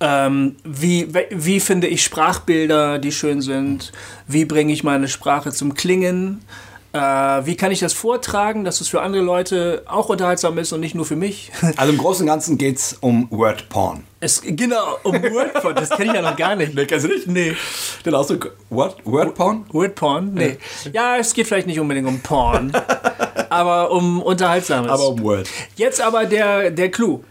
ähm, 0.00 0.54
wie, 0.62 1.08
wie 1.30 1.58
finde 1.58 1.88
ich 1.88 2.04
Sprachbilder, 2.04 3.00
die 3.00 3.10
schön 3.10 3.40
sind, 3.40 3.92
wie 4.28 4.44
bringe 4.44 4.72
ich 4.72 4.84
meine 4.84 5.08
Sprache 5.08 5.50
zum 5.50 5.74
Klingen, 5.74 6.44
äh, 6.92 6.98
wie 6.98 7.56
kann 7.56 7.70
ich 7.70 7.80
das 7.80 7.92
vortragen, 7.92 8.64
dass 8.64 8.80
es 8.80 8.88
für 8.88 9.02
andere 9.02 9.22
Leute 9.22 9.82
auch 9.86 10.08
unterhaltsam 10.08 10.56
ist 10.58 10.72
und 10.72 10.80
nicht 10.80 10.94
nur 10.94 11.04
für 11.04 11.16
mich. 11.16 11.50
Also 11.76 11.92
im 11.92 11.98
Großen 11.98 12.22
und 12.22 12.26
Ganzen 12.26 12.58
geht 12.58 12.76
es 12.76 12.96
um 13.00 13.28
Wordporn. 13.30 14.04
Es, 14.20 14.40
genau, 14.42 14.98
um 15.02 15.14
Wordporn, 15.14 15.74
das 15.76 15.90
kenne 15.90 16.06
ich 16.06 16.14
ja 16.14 16.22
noch 16.22 16.36
gar 16.36 16.56
nicht. 16.56 16.74
Nee, 16.78 16.86
kennst 16.86 17.04
du 17.04 17.08
nicht? 17.08 17.26
Nee. 17.26 17.56
Den 18.04 18.14
Ausdruck 18.14 18.56
Word, 18.70 18.96
Wordporn? 19.04 19.66
Wordporn? 19.70 20.32
Nee. 20.34 20.58
Ja, 20.92 21.16
es 21.16 21.34
geht 21.34 21.46
vielleicht 21.46 21.66
nicht 21.66 21.78
unbedingt 21.78 22.08
um 22.08 22.20
Porn, 22.20 22.72
aber 23.50 23.90
um 23.90 24.22
Unterhaltsames. 24.22 24.90
Aber 24.90 25.08
um 25.08 25.22
Word. 25.22 25.48
Jetzt 25.76 26.00
aber 26.00 26.24
der, 26.24 26.70
der 26.70 26.90
Clou. 26.90 27.22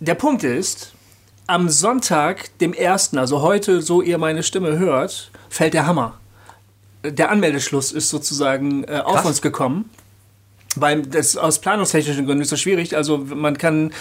Der 0.00 0.14
Punkt 0.14 0.44
ist, 0.44 0.92
am 1.46 1.68
Sonntag, 1.68 2.58
dem 2.58 2.74
1., 2.76 3.14
also 3.14 3.40
heute, 3.40 3.80
so 3.80 4.02
ihr 4.02 4.18
meine 4.18 4.42
Stimme 4.42 4.78
hört, 4.78 5.30
fällt 5.48 5.74
der 5.74 5.86
Hammer. 5.86 6.18
Der 7.12 7.30
Anmeldeschluss 7.30 7.92
ist 7.92 8.08
sozusagen 8.10 8.84
äh, 8.84 9.00
auf 9.04 9.24
uns 9.24 9.42
gekommen. 9.42 9.90
Weil 10.78 11.02
das 11.02 11.36
aus 11.38 11.58
planungstechnischen 11.60 12.26
Gründen 12.26 12.42
ist 12.42 12.52
das 12.52 12.60
schwierig. 12.60 12.94
Also 12.96 13.16
man 13.18 13.56
kann 13.56 13.92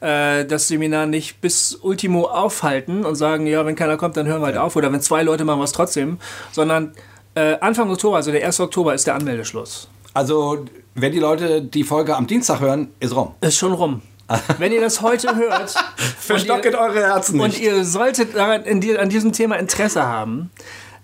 äh, 0.00 0.44
das 0.44 0.66
Seminar 0.66 1.06
nicht 1.06 1.40
bis 1.40 1.74
Ultimo 1.76 2.24
aufhalten 2.24 3.04
und 3.04 3.14
sagen, 3.14 3.46
ja, 3.46 3.64
wenn 3.64 3.76
keiner 3.76 3.96
kommt, 3.96 4.16
dann 4.16 4.26
hören 4.26 4.40
wir 4.42 4.46
halt 4.46 4.56
auf. 4.56 4.74
Oder 4.74 4.92
wenn 4.92 5.00
zwei 5.00 5.22
Leute 5.22 5.44
machen 5.44 5.62
es 5.62 5.70
trotzdem. 5.72 6.18
Sondern 6.50 6.92
äh, 7.36 7.56
Anfang 7.60 7.90
Oktober, 7.90 8.16
also 8.16 8.32
der 8.32 8.44
1. 8.44 8.58
Oktober, 8.58 8.92
ist 8.94 9.06
der 9.06 9.14
Anmeldeschluss. 9.14 9.88
Also, 10.14 10.64
wenn 10.94 11.12
die 11.12 11.18
Leute 11.20 11.62
die 11.62 11.84
Folge 11.84 12.16
am 12.16 12.26
Dienstag 12.26 12.58
hören, 12.60 12.88
ist 12.98 13.14
rum. 13.14 13.34
Ist 13.42 13.58
schon 13.58 13.72
rum. 13.72 14.02
Wenn 14.58 14.72
ihr 14.72 14.80
das 14.80 15.02
heute 15.02 15.36
hört 15.36 15.72
Verstocket 16.18 16.72
ihr- 16.72 16.78
eure 16.80 16.98
Herzen 17.00 17.38
und 17.38 17.50
nicht. 17.50 17.60
ihr 17.62 17.84
solltet 17.84 18.34
daran, 18.34 18.64
in 18.64 18.96
an 18.96 19.08
diesem 19.08 19.32
Thema 19.32 19.54
Interesse 19.56 20.02
haben, 20.04 20.50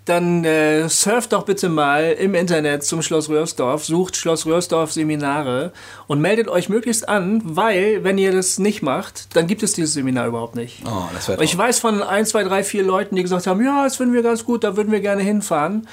dann 0.05 0.45
äh, 0.45 0.89
surft 0.89 1.33
doch 1.33 1.45
bitte 1.45 1.69
mal 1.69 2.13
im 2.13 2.35
Internet 2.35 2.83
zum 2.85 3.03
Schloss 3.03 3.29
Röhrsdorf, 3.29 3.85
sucht 3.85 4.17
Schloss 4.17 4.47
Röhrsdorf 4.47 4.93
Seminare 4.93 5.73
und 6.07 6.21
meldet 6.21 6.49
euch 6.49 6.69
möglichst 6.69 7.09
an, 7.09 7.41
weil, 7.45 8.03
wenn 8.03 8.19
ihr 8.19 8.33
das 8.33 8.59
nicht 8.59 8.83
macht, 8.83 9.37
dann 9.37 9.47
gibt 9.47 9.63
es 9.63 9.75
dieses 9.75 9.95
Seminar 9.95 10.27
überhaupt 10.27 10.57
nicht. 10.57 10.83
Oh, 10.85 11.05
das 11.15 11.29
Ich 11.41 11.57
weiß 11.57 11.79
von 11.79 12.03
1, 12.03 12.31
2, 12.31 12.45
3, 12.45 12.65
4 12.65 12.83
Leuten, 12.83 13.17
die 13.17 13.23
gesagt 13.23 13.47
haben, 13.47 13.65
ja, 13.65 13.85
das 13.85 13.97
finden 13.97 14.15
wir 14.15 14.23
ganz 14.23 14.45
gut, 14.45 14.65
da 14.65 14.77
würden 14.77 14.91
wir 14.91 15.01
gerne 15.01 15.23
hinfahren. 15.23 15.87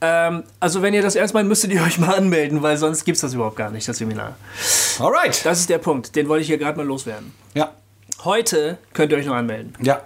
Ähm, 0.00 0.44
also 0.60 0.82
wenn 0.82 0.94
ihr 0.94 1.02
das 1.02 1.16
erstmal 1.16 1.44
müsstet 1.44 1.72
ihr 1.72 1.82
euch 1.82 1.98
mal 1.98 2.14
anmelden, 2.14 2.62
weil 2.62 2.76
sonst 2.76 3.04
gibt 3.04 3.16
es 3.16 3.22
das 3.22 3.34
überhaupt 3.34 3.56
gar 3.56 3.70
nicht, 3.70 3.88
das 3.88 3.98
Seminar. 3.98 4.36
Alright. 4.98 5.44
Das 5.44 5.60
ist 5.60 5.70
der 5.70 5.78
Punkt, 5.78 6.14
den 6.14 6.28
wollte 6.28 6.42
ich 6.42 6.48
hier 6.48 6.58
gerade 6.58 6.76
mal 6.76 6.86
loswerden. 6.86 7.32
Ja. 7.54 7.72
Heute 8.24 8.78
könnt 8.92 9.12
ihr 9.12 9.18
euch 9.18 9.26
noch 9.26 9.34
anmelden. 9.34 9.74
Ja. 9.82 10.02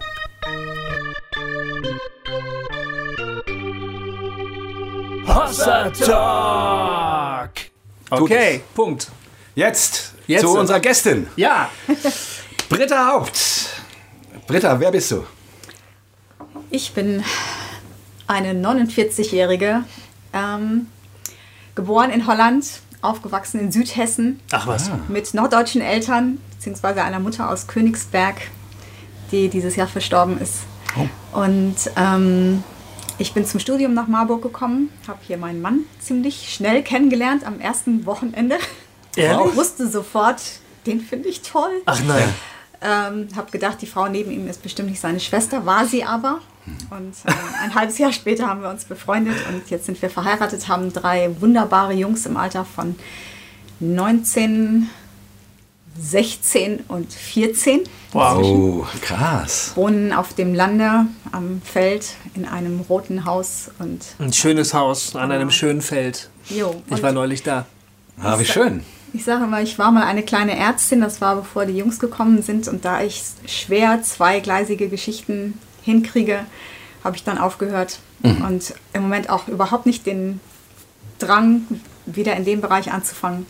Hossa 5.34 5.90
Talk! 5.90 7.50
Okay, 8.10 8.60
Punkt. 8.74 9.08
Jetzt, 9.54 10.14
Jetzt. 10.26 10.40
zu 10.42 10.58
unserer 10.58 10.80
Gästin, 10.80 11.28
Ja, 11.36 11.70
Britta 12.68 13.12
Haupt. 13.12 13.68
Britta, 14.48 14.78
wer 14.80 14.90
bist 14.90 15.12
du? 15.12 15.24
Ich 16.70 16.92
bin 16.94 17.22
eine 18.26 18.52
49-Jährige, 18.52 19.84
ähm, 20.32 20.86
geboren 21.76 22.10
in 22.10 22.26
Holland, 22.26 22.66
aufgewachsen 23.00 23.60
in 23.60 23.70
Südhessen, 23.72 24.40
ach 24.50 24.66
was. 24.66 24.90
mit 25.08 25.32
norddeutschen 25.34 25.80
Eltern, 25.80 26.38
beziehungsweise 26.56 27.02
einer 27.04 27.20
Mutter 27.20 27.48
aus 27.50 27.68
Königsberg, 27.68 28.36
die 29.30 29.48
dieses 29.48 29.76
Jahr 29.76 29.86
verstorben 29.88 30.40
ist. 30.40 30.62
Und 31.32 31.76
ähm, 31.96 32.64
ich 33.20 33.34
bin 33.34 33.44
zum 33.44 33.60
Studium 33.60 33.92
nach 33.92 34.08
Marburg 34.08 34.42
gekommen, 34.42 34.88
habe 35.06 35.18
hier 35.26 35.36
meinen 35.36 35.60
Mann 35.60 35.80
ziemlich 36.00 36.52
schnell 36.54 36.82
kennengelernt 36.82 37.44
am 37.46 37.60
ersten 37.60 38.06
Wochenende. 38.06 38.58
Ehrlich? 39.14 39.54
Wusste 39.54 39.88
sofort, 39.88 40.40
den 40.86 41.00
finde 41.00 41.28
ich 41.28 41.42
toll. 41.42 41.82
Ach 41.84 42.00
nein. 42.02 42.28
Ähm, 42.82 43.28
habe 43.36 43.50
gedacht, 43.50 43.82
die 43.82 43.86
Frau 43.86 44.08
neben 44.08 44.30
ihm 44.30 44.48
ist 44.48 44.62
bestimmt 44.62 44.88
nicht 44.88 45.00
seine 45.00 45.20
Schwester, 45.20 45.66
war 45.66 45.84
sie 45.84 46.02
aber. 46.02 46.40
Und 46.90 47.14
ähm, 47.26 47.34
ein 47.62 47.74
halbes 47.74 47.98
Jahr 47.98 48.12
später 48.12 48.46
haben 48.46 48.62
wir 48.62 48.70
uns 48.70 48.86
befreundet 48.86 49.36
und 49.48 49.68
jetzt 49.68 49.84
sind 49.84 50.00
wir 50.00 50.08
verheiratet, 50.08 50.68
haben 50.68 50.90
drei 50.90 51.30
wunderbare 51.40 51.92
Jungs 51.92 52.24
im 52.24 52.38
Alter 52.38 52.64
von 52.64 52.96
19, 53.80 54.88
16 56.00 56.84
und 56.88 57.12
14. 57.12 57.80
Wow. 58.12 58.42
Oh, 58.42 58.86
krass. 59.02 59.72
Wohnen 59.74 60.12
auf 60.12 60.32
dem 60.34 60.54
Lande 60.54 61.06
am 61.32 61.60
Feld 61.62 62.14
in 62.34 62.46
einem 62.46 62.80
roten 62.80 63.24
Haus 63.24 63.70
und 63.78 64.04
Ein 64.18 64.32
schönes 64.32 64.72
Haus 64.74 65.14
an 65.14 65.30
einem 65.30 65.50
schönen 65.50 65.82
Feld. 65.82 66.30
jo. 66.48 66.82
Ich 66.88 67.02
war 67.02 67.12
neulich 67.12 67.42
da. 67.42 67.66
Ah, 68.22 68.38
wie 68.38 68.44
schön. 68.44 68.82
Ich 69.12 69.24
sage 69.24 69.46
mal, 69.46 69.62
ich 69.62 69.78
war 69.78 69.90
mal 69.90 70.04
eine 70.04 70.22
kleine 70.22 70.56
Ärztin, 70.56 71.00
das 71.00 71.20
war 71.20 71.36
bevor 71.36 71.66
die 71.66 71.76
Jungs 71.76 71.98
gekommen 71.98 72.42
sind 72.42 72.68
und 72.68 72.84
da 72.84 73.02
ich 73.02 73.22
schwer 73.46 74.02
zweigleisige 74.02 74.88
Geschichten 74.88 75.58
hinkriege, 75.82 76.40
habe 77.02 77.16
ich 77.16 77.24
dann 77.24 77.38
aufgehört 77.38 77.98
und 78.22 78.74
im 78.92 79.02
Moment 79.02 79.30
auch 79.30 79.48
überhaupt 79.48 79.86
nicht 79.86 80.06
den 80.06 80.38
Drang, 81.18 81.62
wieder 82.06 82.36
in 82.36 82.44
dem 82.44 82.60
Bereich 82.60 82.92
anzufangen, 82.92 83.46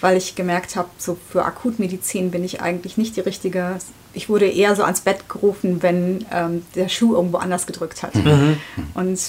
weil 0.00 0.16
ich 0.16 0.34
gemerkt 0.34 0.76
habe, 0.76 0.88
so 0.98 1.16
für 1.30 1.44
Akutmedizin 1.44 2.30
bin 2.30 2.44
ich 2.44 2.60
eigentlich 2.60 2.96
nicht 2.96 3.16
die 3.16 3.20
richtige. 3.20 3.76
Ich 4.14 4.28
wurde 4.28 4.46
eher 4.48 4.74
so 4.76 4.82
ans 4.84 5.00
Bett 5.00 5.28
gerufen, 5.28 5.82
wenn 5.82 6.24
ähm, 6.32 6.64
der 6.74 6.88
Schuh 6.88 7.14
irgendwo 7.14 7.38
anders 7.38 7.66
gedrückt 7.66 8.02
hat. 8.02 8.12
Und 8.94 9.20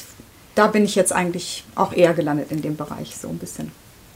da 0.55 0.67
bin 0.67 0.84
ich 0.86 0.95
jetzt 0.95 1.12
eigentlich 1.13 1.63
auch 1.75 1.93
eher 1.93 2.13
gelandet 2.13 2.51
in 2.51 2.62
dem 2.62 2.75
Bereich, 2.75 3.15
so 3.15 3.27
ein 3.29 3.38
bisschen. 3.38 3.71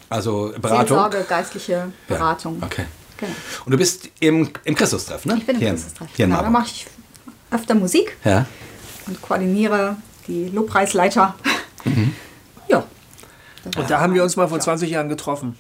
Also 0.09 0.53
Beratung. 0.61 0.97
Seelsorge, 0.97 1.25
geistliche 1.27 1.91
Beratung. 2.07 2.57
Ja, 2.61 2.67
okay. 2.67 2.85
Genau. 3.17 3.31
Und 3.65 3.71
du 3.71 3.77
bist 3.77 4.09
im, 4.19 4.49
im 4.63 4.75
Christustreff, 4.75 5.25
ne? 5.25 5.35
Ich 5.37 5.45
bin 5.45 5.55
im 5.55 5.59
Hier 5.61 5.69
in- 5.69 5.75
Christustreff. 5.75 6.07
Hier 6.15 6.25
Genau, 6.27 6.41
da 6.41 6.49
mache 6.49 6.65
ich 6.67 6.87
öfter 7.51 7.75
Musik 7.75 8.15
Ja. 8.23 8.45
und 9.07 9.21
koordiniere 9.21 9.97
die 10.27 10.49
Lobpreisleiter. 10.49 11.35
Mhm. 11.85 12.13
Ja. 12.67 12.83
Und 13.77 13.89
da 13.89 13.99
haben 14.01 14.13
wir 14.13 14.23
uns 14.23 14.35
mal 14.35 14.47
vor 14.47 14.59
20 14.59 14.89
Jahren 14.89 15.09
getroffen. 15.09 15.55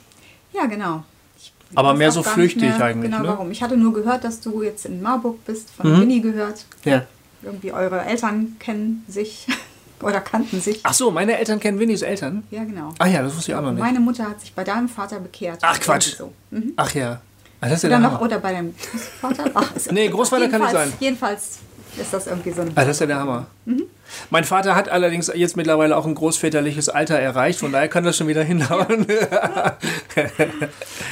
Ja, 0.53 0.65
genau. 0.65 1.03
Ich 1.37 1.51
Aber 1.75 1.93
mehr 1.93 2.11
so 2.11 2.23
flüchtig 2.23 2.73
eigentlich, 2.75 3.11
Genau, 3.11 3.23
ne? 3.23 3.27
warum. 3.29 3.51
Ich 3.51 3.61
hatte 3.63 3.75
nur 3.77 3.93
gehört, 3.93 4.23
dass 4.23 4.39
du 4.39 4.61
jetzt 4.63 4.85
in 4.85 5.01
Marburg 5.01 5.43
bist, 5.45 5.69
von 5.71 5.91
Mhm. 5.91 6.01
Winnie 6.01 6.21
gehört. 6.21 6.65
Ja. 6.85 7.03
Irgendwie 7.41 7.71
eure 7.71 8.01
Eltern 8.05 8.55
kennen 8.59 9.03
sich 9.07 9.47
oder 10.01 10.21
kannten 10.21 10.61
sich. 10.61 10.79
Ach 10.83 10.93
so, 10.93 11.11
meine 11.11 11.37
Eltern 11.37 11.59
kennen 11.59 11.79
Winnies 11.79 12.01
Eltern. 12.01 12.43
Ja, 12.51 12.63
genau. 12.63 12.93
Ach 12.99 13.07
ja, 13.07 13.21
das 13.21 13.35
wusste 13.35 13.51
ich 13.51 13.57
auch 13.57 13.61
noch 13.61 13.71
nicht. 13.71 13.81
Meine 13.81 13.99
Mutter 13.99 14.29
hat 14.29 14.39
sich 14.39 14.53
bei 14.53 14.63
deinem 14.63 14.87
Vater 14.87 15.19
bekehrt. 15.19 15.59
Ach, 15.61 15.79
Quatsch. 15.79 16.15
So. 16.17 16.31
Mhm. 16.51 16.73
Ach 16.77 16.93
ja. 16.93 17.19
Ah, 17.59 17.69
das 17.69 17.77
ist 17.81 17.83
ja 17.83 17.89
Oder 17.97 17.99
der 17.99 18.09
noch, 18.11 18.21
oder 18.21 18.39
bei 18.39 18.51
deinem 18.51 18.73
Großvater? 18.75 19.51
Ach, 19.53 19.71
Nee, 19.91 20.09
Großvater 20.09 20.49
kann 20.49 20.61
nicht 20.61 20.71
sein. 20.71 20.91
Jedenfalls 20.99 21.59
ist 21.97 22.13
das 22.13 22.27
irgendwie 22.27 22.51
so 22.51 22.61
ein. 22.61 22.71
Ah, 22.75 22.85
das 22.85 22.97
ist 22.97 22.99
ja 23.01 23.05
der 23.07 23.19
Hammer. 23.19 23.47
Mhm. 23.65 23.83
Mein 24.29 24.43
Vater 24.43 24.75
hat 24.75 24.89
allerdings 24.89 25.31
jetzt 25.33 25.57
mittlerweile 25.57 25.97
auch 25.97 26.05
ein 26.05 26.15
großväterliches 26.15 26.89
Alter 26.89 27.17
erreicht, 27.17 27.59
von 27.59 27.71
daher 27.71 27.87
kann 27.87 28.03
das 28.03 28.17
schon 28.17 28.27
wieder 28.27 28.43
hinhauen. 28.43 29.07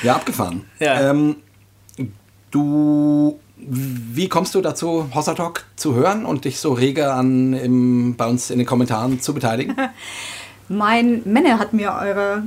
Ja, 0.03 0.15
abgefahren. 0.15 0.65
Ja. 0.79 1.09
Ähm, 1.09 1.37
du, 2.51 3.39
wie 3.57 4.29
kommst 4.29 4.55
du 4.55 4.61
dazu, 4.61 5.09
Hossa 5.13 5.33
Talk 5.33 5.65
zu 5.75 5.95
hören 5.95 6.25
und 6.25 6.45
dich 6.45 6.59
so 6.59 6.73
rege 6.73 7.11
an 7.11 7.53
im, 7.53 8.15
bei 8.15 8.27
uns 8.27 8.49
in 8.49 8.57
den 8.57 8.67
Kommentaren 8.67 9.19
zu 9.21 9.33
beteiligen? 9.33 9.75
Mein 10.67 11.21
Männer 11.25 11.59
hat 11.59 11.73
mir 11.73 11.93
eure 11.99 12.43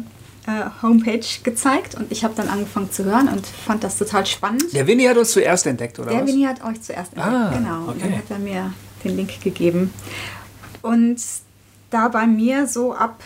Homepage 0.82 1.24
gezeigt 1.42 1.94
und 1.94 2.12
ich 2.12 2.22
habe 2.24 2.34
dann 2.36 2.48
angefangen 2.48 2.90
zu 2.92 3.04
hören 3.04 3.28
und 3.28 3.46
fand 3.46 3.82
das 3.82 3.96
total 3.98 4.26
spannend. 4.26 4.72
Der 4.72 4.86
Winnie 4.86 5.08
hat 5.08 5.16
uns 5.16 5.30
zuerst 5.32 5.66
entdeckt, 5.66 5.98
oder 5.98 6.10
Der 6.10 6.22
was? 6.22 6.28
Winnie 6.28 6.46
hat 6.46 6.62
euch 6.64 6.82
zuerst 6.82 7.14
entdeckt, 7.14 7.34
Ah, 7.34 7.52
genau. 7.56 7.90
Und 7.90 8.02
dann 8.02 8.08
okay. 8.10 8.18
hat 8.18 8.30
er 8.30 8.38
mir 8.38 8.72
den 9.04 9.16
Link 9.16 9.40
gegeben. 9.42 9.92
Und 10.82 11.16
da 11.90 12.08
bei 12.08 12.26
mir 12.26 12.66
so 12.66 12.92
ab, 12.94 13.22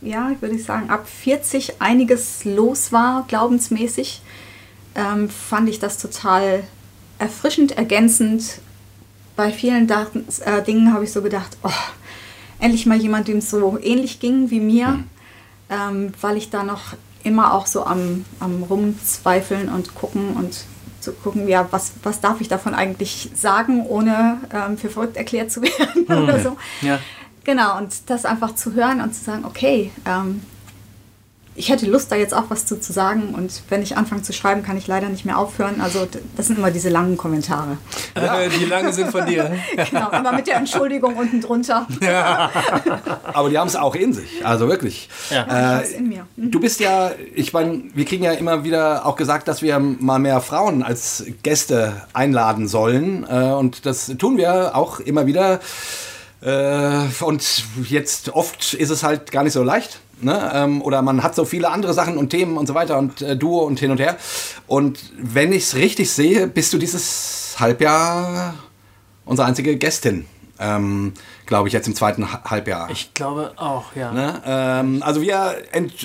ja, 0.00 0.30
ich 0.30 0.40
würde 0.40 0.58
sagen, 0.58 0.88
ab 0.88 1.06
40 1.08 1.80
einiges 1.82 2.44
los 2.44 2.90
war, 2.92 3.24
glaubensmäßig, 3.28 4.22
ähm, 4.94 5.28
fand 5.28 5.68
ich 5.68 5.78
das 5.78 5.98
total 5.98 6.62
erfrischend, 7.18 7.76
ergänzend. 7.76 8.60
Bei 9.36 9.52
vielen 9.52 9.86
Daten, 9.86 10.24
äh, 10.44 10.62
Dingen 10.62 10.94
habe 10.94 11.04
ich 11.04 11.12
so 11.12 11.20
gedacht, 11.20 11.58
oh, 11.62 11.70
endlich 12.60 12.86
mal 12.86 12.96
jemand, 12.96 13.28
dem 13.28 13.38
es 13.38 13.50
so 13.50 13.78
ähnlich 13.82 14.20
ging 14.20 14.50
wie 14.50 14.60
mir, 14.60 15.04
ähm, 15.70 16.12
weil 16.20 16.36
ich 16.36 16.50
da 16.50 16.62
noch 16.62 16.94
immer 17.22 17.54
auch 17.54 17.66
so 17.66 17.84
am, 17.84 18.24
am 18.40 18.62
Rumzweifeln 18.62 19.68
und 19.68 19.94
gucken 19.94 20.34
und 20.34 20.64
zu 21.00 21.12
gucken, 21.12 21.48
ja, 21.48 21.66
was, 21.70 21.92
was 22.02 22.20
darf 22.20 22.40
ich 22.40 22.48
davon 22.48 22.74
eigentlich 22.74 23.30
sagen, 23.34 23.86
ohne 23.86 24.38
ähm, 24.52 24.78
für 24.78 24.90
verrückt 24.90 25.16
erklärt 25.16 25.50
zu 25.50 25.62
werden 25.62 26.04
oder 26.04 26.40
so. 26.40 26.56
Ja. 26.82 26.98
Genau, 27.44 27.78
und 27.78 28.10
das 28.10 28.24
einfach 28.24 28.54
zu 28.56 28.74
hören 28.74 29.00
und 29.00 29.14
zu 29.14 29.24
sagen, 29.24 29.44
okay, 29.44 29.92
ähm, 30.04 30.42
ich 31.56 31.70
hätte 31.70 31.86
Lust, 31.86 32.12
da 32.12 32.16
jetzt 32.16 32.34
auch 32.34 32.44
was 32.48 32.66
zu, 32.66 32.78
zu 32.78 32.92
sagen. 32.92 33.34
Und 33.34 33.62
wenn 33.68 33.82
ich 33.82 33.96
anfange 33.96 34.22
zu 34.22 34.32
schreiben, 34.32 34.62
kann 34.62 34.76
ich 34.76 34.86
leider 34.86 35.08
nicht 35.08 35.24
mehr 35.24 35.38
aufhören. 35.38 35.80
Also 35.80 36.06
das 36.36 36.46
sind 36.46 36.58
immer 36.58 36.70
diese 36.70 36.88
langen 36.88 37.16
Kommentare. 37.16 37.78
Äh, 38.14 38.48
die 38.50 38.64
lange 38.64 38.92
sind 38.92 39.10
von 39.10 39.26
dir. 39.26 39.54
Genau, 39.90 40.10
immer 40.10 40.32
mit 40.32 40.46
der 40.46 40.56
Entschuldigung 40.56 41.16
unten 41.16 41.40
drunter. 41.40 41.86
Aber 43.32 43.50
die 43.50 43.58
haben 43.58 43.68
es 43.68 43.76
auch 43.76 43.94
in 43.94 44.12
sich, 44.12 44.44
also 44.44 44.68
wirklich. 44.68 45.08
Ja. 45.30 45.46
Hab's 45.46 45.90
in 45.90 46.08
mir. 46.08 46.26
Mhm. 46.36 46.50
Du 46.50 46.60
bist 46.60 46.80
ja, 46.80 47.12
ich 47.34 47.52
meine, 47.52 47.84
wir 47.94 48.04
kriegen 48.04 48.24
ja 48.24 48.32
immer 48.32 48.64
wieder 48.64 49.06
auch 49.06 49.16
gesagt, 49.16 49.48
dass 49.48 49.62
wir 49.62 49.78
mal 49.78 50.18
mehr 50.18 50.40
Frauen 50.40 50.82
als 50.82 51.24
Gäste 51.42 52.02
einladen 52.12 52.68
sollen. 52.68 53.26
Äh, 53.28 53.52
und 53.52 53.86
das 53.86 54.06
tun 54.18 54.36
wir 54.36 54.74
auch 54.74 55.00
immer 55.00 55.26
wieder. 55.26 55.60
Äh, 56.40 57.06
und 57.20 57.64
jetzt 57.88 58.30
oft 58.30 58.74
ist 58.74 58.90
es 58.90 59.02
halt 59.02 59.30
gar 59.30 59.42
nicht 59.42 59.52
so 59.52 59.62
leicht. 59.62 60.00
Ne? 60.20 60.50
Ähm, 60.54 60.82
oder 60.82 61.02
man 61.02 61.22
hat 61.22 61.34
so 61.34 61.44
viele 61.44 61.70
andere 61.70 61.92
Sachen 61.92 62.16
und 62.16 62.30
Themen 62.30 62.56
und 62.56 62.66
so 62.66 62.74
weiter 62.74 62.98
und 62.98 63.20
äh, 63.20 63.36
Duo 63.36 63.64
und 63.64 63.78
hin 63.78 63.90
und 63.90 64.00
her. 64.00 64.16
Und 64.66 64.98
wenn 65.18 65.52
ich 65.52 65.64
es 65.64 65.74
richtig 65.74 66.10
sehe, 66.10 66.46
bist 66.46 66.72
du 66.72 66.78
dieses 66.78 67.56
Halbjahr 67.58 68.54
unsere 69.24 69.46
einzige 69.46 69.76
Gästin. 69.76 70.24
Ähm, 70.58 71.12
Glaube 71.46 71.68
ich, 71.68 71.74
jetzt 71.74 71.86
im 71.86 71.94
zweiten 71.94 72.32
Ha- 72.32 72.42
Halbjahr. 72.44 72.88
Ich 72.90 73.14
glaube 73.14 73.52
auch, 73.56 73.94
ja. 73.94 74.12
Ne? 74.12 74.42
Ähm, 74.44 75.02
also 75.04 75.22
wir, 75.22 75.54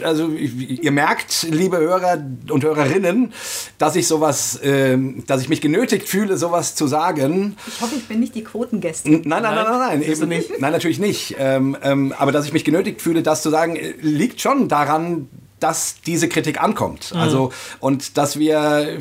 also 0.03 0.29
ihr 0.29 0.91
merkt, 0.91 1.47
liebe 1.49 1.77
Hörer 1.77 2.23
und 2.49 2.63
Hörerinnen, 2.63 3.33
dass 3.79 3.95
ich 3.95 4.07
sowas, 4.07 4.59
ähm, 4.63 5.23
dass 5.25 5.41
ich 5.41 5.49
mich 5.49 5.59
genötigt 5.59 6.07
fühle, 6.07 6.37
sowas 6.37 6.75
zu 6.75 6.85
sagen. 6.85 7.55
Ich 7.67 7.81
hoffe, 7.81 7.95
ich 7.95 8.07
bin 8.07 8.19
nicht 8.19 8.35
die 8.35 8.43
Quotengästin. 8.43 9.23
Nein, 9.25 9.41
nein, 9.41 9.55
nein, 9.55 9.65
nein, 9.65 9.79
nein, 9.79 9.99
bist 10.01 10.21
du 10.21 10.25
eben 10.25 10.29
nicht? 10.29 10.51
Nein, 10.59 10.71
natürlich 10.71 10.99
nicht. 10.99 11.35
Ähm, 11.39 11.75
ähm, 11.81 12.13
aber 12.17 12.31
dass 12.31 12.45
ich 12.45 12.53
mich 12.53 12.63
genötigt 12.63 13.01
fühle, 13.01 13.23
das 13.23 13.41
zu 13.41 13.49
sagen, 13.49 13.75
äh, 13.75 13.93
liegt 13.99 14.41
schon 14.41 14.67
daran, 14.67 15.27
dass 15.61 16.01
diese 16.05 16.27
Kritik 16.27 16.61
ankommt. 16.61 17.13
Also 17.15 17.51
und 17.79 18.17
dass 18.17 18.37
wir 18.37 18.99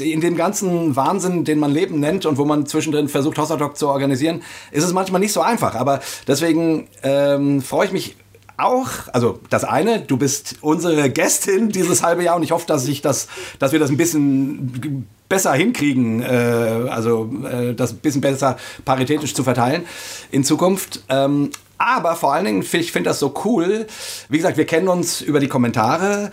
in 0.00 0.20
dem 0.20 0.36
ganzen 0.36 0.96
Wahnsinn, 0.96 1.44
den 1.44 1.58
man 1.58 1.70
Leben 1.70 2.00
nennt 2.00 2.26
und 2.26 2.38
wo 2.38 2.44
man 2.44 2.66
zwischendrin 2.66 3.08
versucht, 3.08 3.38
Hossertalk 3.38 3.76
zu 3.76 3.88
organisieren, 3.88 4.42
ist 4.72 4.84
es 4.84 4.92
manchmal 4.92 5.20
nicht 5.20 5.32
so 5.32 5.42
einfach. 5.42 5.74
Aber 5.74 6.00
deswegen 6.26 6.88
ähm, 7.02 7.62
freue 7.62 7.86
ich 7.86 7.92
mich 7.92 8.16
auch, 8.56 8.88
also 9.12 9.40
das 9.50 9.64
eine, 9.64 10.00
du 10.00 10.16
bist 10.16 10.56
unsere 10.60 11.10
Gästin 11.10 11.70
dieses 11.70 12.02
halbe 12.02 12.22
Jahr 12.22 12.36
und 12.36 12.42
ich 12.42 12.52
hoffe, 12.52 12.66
dass 12.66 12.86
ich 12.86 13.02
das, 13.02 13.28
dass 13.58 13.72
wir 13.72 13.78
das 13.78 13.90
ein 13.90 13.96
bisschen 13.96 15.06
besser 15.28 15.54
hinkriegen, 15.54 16.22
äh, 16.22 16.88
also 16.90 17.30
äh, 17.50 17.74
das 17.74 17.92
ein 17.92 17.98
bisschen 17.98 18.20
besser 18.20 18.56
paritätisch 18.84 19.34
zu 19.34 19.44
verteilen 19.44 19.84
in 20.30 20.44
Zukunft. 20.44 21.02
Ähm, 21.08 21.50
aber 21.86 22.16
vor 22.16 22.32
allen 22.32 22.44
Dingen, 22.44 22.62
ich 22.62 22.92
finde 22.92 23.10
das 23.10 23.18
so 23.18 23.34
cool. 23.44 23.86
Wie 24.28 24.36
gesagt, 24.36 24.56
wir 24.56 24.66
kennen 24.66 24.88
uns 24.88 25.20
über 25.20 25.40
die 25.40 25.48
Kommentare. 25.48 26.30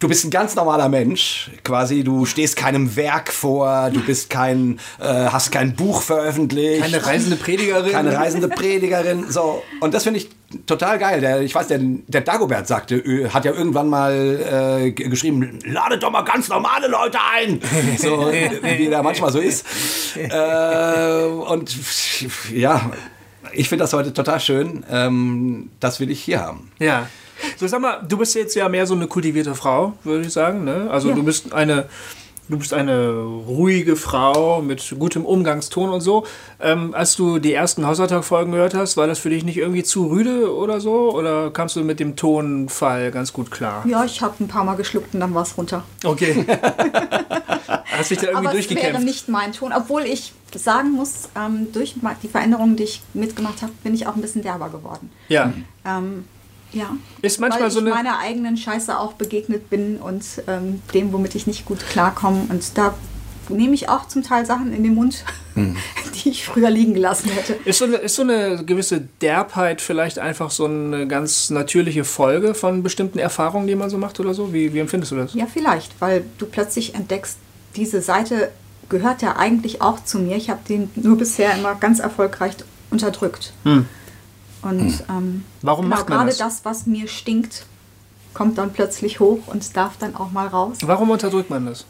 Du 0.00 0.06
bist 0.06 0.24
ein 0.24 0.30
ganz 0.30 0.54
normaler 0.54 0.88
Mensch, 0.88 1.50
quasi. 1.64 2.04
Du 2.04 2.24
stehst 2.24 2.54
keinem 2.54 2.94
Werk 2.94 3.32
vor, 3.32 3.90
du 3.92 4.00
bist 4.00 4.30
kein, 4.30 4.78
äh, 5.00 5.04
hast 5.04 5.50
kein 5.50 5.74
Buch 5.74 6.02
veröffentlicht 6.02 6.82
Keine 6.82 7.04
reisende 7.04 7.34
Predigerin. 7.34 7.90
keine 7.90 8.16
reisende 8.16 8.46
Predigerin. 8.48 9.28
So. 9.28 9.60
Und 9.80 9.94
das 9.94 10.04
finde 10.04 10.20
ich 10.20 10.28
total 10.66 11.00
geil. 11.00 11.20
Der, 11.20 11.40
ich 11.40 11.52
weiß, 11.52 11.66
der, 11.66 11.80
der 11.82 12.20
Dagobert 12.20 12.68
sagte, 12.68 13.02
hat 13.34 13.44
ja 13.44 13.50
irgendwann 13.52 13.88
mal 13.88 14.84
äh, 14.84 14.92
geschrieben, 14.92 15.58
ladet 15.64 16.04
doch 16.04 16.12
mal 16.12 16.22
ganz 16.22 16.48
normale 16.48 16.86
Leute 16.86 17.18
ein. 17.34 17.60
So, 17.98 18.30
wie 18.62 18.86
der 18.88 19.02
manchmal 19.02 19.32
so 19.32 19.40
ist. 19.40 19.66
Äh, 20.16 21.24
und 21.24 21.76
ja, 22.54 22.92
ich 23.52 23.68
finde 23.68 23.84
das 23.84 23.92
heute 23.92 24.12
total 24.12 24.40
schön. 24.40 24.84
Ähm, 24.90 25.70
das 25.80 26.00
will 26.00 26.10
ich 26.10 26.20
hier 26.20 26.40
haben. 26.40 26.70
Ja. 26.78 27.06
So, 27.56 27.66
sag 27.68 27.80
mal, 27.80 28.00
du 28.08 28.16
bist 28.18 28.34
jetzt 28.34 28.54
ja 28.56 28.68
mehr 28.68 28.86
so 28.86 28.94
eine 28.94 29.06
kultivierte 29.06 29.54
Frau, 29.54 29.92
würde 30.04 30.26
ich 30.26 30.32
sagen. 30.32 30.64
Ne? 30.64 30.88
Also 30.90 31.10
Ja. 31.10 31.14
du 31.14 31.22
bist 31.22 31.52
eine, 31.52 31.88
du 32.48 32.58
bist 32.58 32.72
eine 32.74 33.10
ruhige 33.12 33.94
Frau 33.94 34.60
mit 34.60 34.94
gutem 34.98 35.24
Umgangston 35.24 35.90
und 35.90 36.00
so. 36.00 36.26
Ähm, 36.60 36.94
als 36.94 37.14
du 37.14 37.38
die 37.38 37.52
ersten 37.52 37.86
Hausertag-Folgen 37.86 38.50
gehört 38.52 38.74
hast, 38.74 38.96
war 38.96 39.06
das 39.06 39.20
für 39.20 39.30
dich 39.30 39.44
nicht 39.44 39.56
irgendwie 39.58 39.84
zu 39.84 40.06
rüde 40.08 40.52
oder 40.52 40.80
so? 40.80 41.12
Oder 41.14 41.50
kamst 41.50 41.76
du 41.76 41.84
mit 41.84 42.00
dem 42.00 42.16
Tonfall 42.16 43.12
ganz 43.12 43.32
gut 43.32 43.50
klar? 43.52 43.84
Ja, 43.86 44.04
ich 44.04 44.20
habe 44.20 44.34
ein 44.40 44.48
paar 44.48 44.64
Mal 44.64 44.74
geschluckt 44.74 45.14
und 45.14 45.20
dann 45.20 45.32
war 45.34 45.42
es 45.42 45.56
runter. 45.56 45.84
Okay. 46.04 46.44
Hast 47.98 48.10
dich 48.10 48.18
da 48.18 48.28
irgendwie 48.28 48.46
Aber 48.48 48.58
es 48.58 48.64
wäre 48.70 48.74
durchgekämpft? 48.74 49.04
nicht 49.04 49.28
mein 49.28 49.52
Ton. 49.52 49.72
Obwohl 49.74 50.02
ich 50.02 50.32
sagen 50.54 50.92
muss, 50.92 51.28
ähm, 51.36 51.68
durch 51.72 51.96
die 52.22 52.28
Veränderungen, 52.28 52.76
die 52.76 52.84
ich 52.84 53.02
mitgemacht 53.14 53.60
habe, 53.62 53.72
bin 53.84 53.94
ich 53.94 54.06
auch 54.06 54.14
ein 54.14 54.22
bisschen 54.22 54.42
derber 54.42 54.70
geworden. 54.70 55.10
Ja. 55.28 55.52
Ähm, 55.84 56.24
ja. 56.72 56.96
Ist 57.22 57.40
manchmal 57.40 57.64
Weil 57.64 57.70
so 57.70 57.80
ich 57.80 57.86
eine- 57.86 57.94
meiner 57.94 58.18
eigenen 58.18 58.56
Scheiße 58.56 58.98
auch 58.98 59.14
begegnet 59.14 59.68
bin 59.70 59.96
und 59.96 60.24
ähm, 60.46 60.80
dem, 60.94 61.12
womit 61.12 61.34
ich 61.34 61.46
nicht 61.46 61.64
gut 61.66 61.80
klarkomme. 61.88 62.46
Und 62.48 62.76
da 62.78 62.94
nehme 63.50 63.72
ich 63.74 63.88
auch 63.88 64.06
zum 64.08 64.22
Teil 64.22 64.44
Sachen 64.44 64.72
in 64.74 64.82
den 64.82 64.94
Mund, 64.94 65.24
Hm. 65.54 65.74
die 66.24 66.28
ich 66.30 66.44
früher 66.44 66.68
liegen 66.70 66.92
gelassen 66.94 67.30
hätte. 67.30 67.54
Ist 67.64 67.78
so, 67.78 67.86
eine, 67.86 67.96
ist 67.96 68.14
so 68.16 68.22
eine 68.22 68.62
gewisse 68.64 69.00
Derbheit 69.22 69.80
vielleicht 69.80 70.18
einfach 70.18 70.50
so 70.50 70.66
eine 70.66 71.08
ganz 71.08 71.48
natürliche 71.50 72.04
Folge 72.04 72.54
von 72.54 72.82
bestimmten 72.82 73.18
Erfahrungen, 73.18 73.66
die 73.66 73.74
man 73.74 73.88
so 73.88 73.96
macht 73.98 74.20
oder 74.20 74.34
so? 74.34 74.52
Wie, 74.52 74.72
wie 74.74 74.78
empfindest 74.78 75.12
du 75.12 75.16
das? 75.16 75.32
Ja, 75.34 75.46
vielleicht, 75.46 75.98
weil 76.00 76.24
du 76.36 76.44
plötzlich 76.46 76.94
entdeckst, 76.94 77.38
diese 77.78 78.02
Seite 78.02 78.50
gehört 78.88 79.22
ja 79.22 79.36
eigentlich 79.36 79.80
auch 79.82 80.02
zu 80.04 80.18
mir. 80.18 80.36
Ich 80.36 80.50
habe 80.50 80.60
den 80.68 80.90
nur 80.96 81.16
bisher 81.16 81.54
immer 81.56 81.74
ganz 81.74 81.98
erfolgreich 82.00 82.54
unterdrückt. 82.90 83.52
Und 83.64 83.84
ähm, 84.62 85.04
Hm. 85.08 85.44
Warum 85.62 85.84
genau, 85.84 85.96
macht 85.96 86.08
man 86.08 86.18
gerade 86.18 86.30
das? 86.30 86.38
das, 86.38 86.64
was 86.64 86.86
mir 86.86 87.06
stinkt, 87.08 87.66
kommt 88.34 88.58
dann 88.58 88.72
plötzlich 88.72 89.20
hoch 89.20 89.40
und 89.46 89.76
darf 89.76 89.96
dann 89.98 90.14
auch 90.16 90.30
mal 90.32 90.46
raus, 90.48 90.78
Warum 90.82 91.10
unterdrückt 91.10 91.50
man 91.50 91.66
das? 91.66 91.84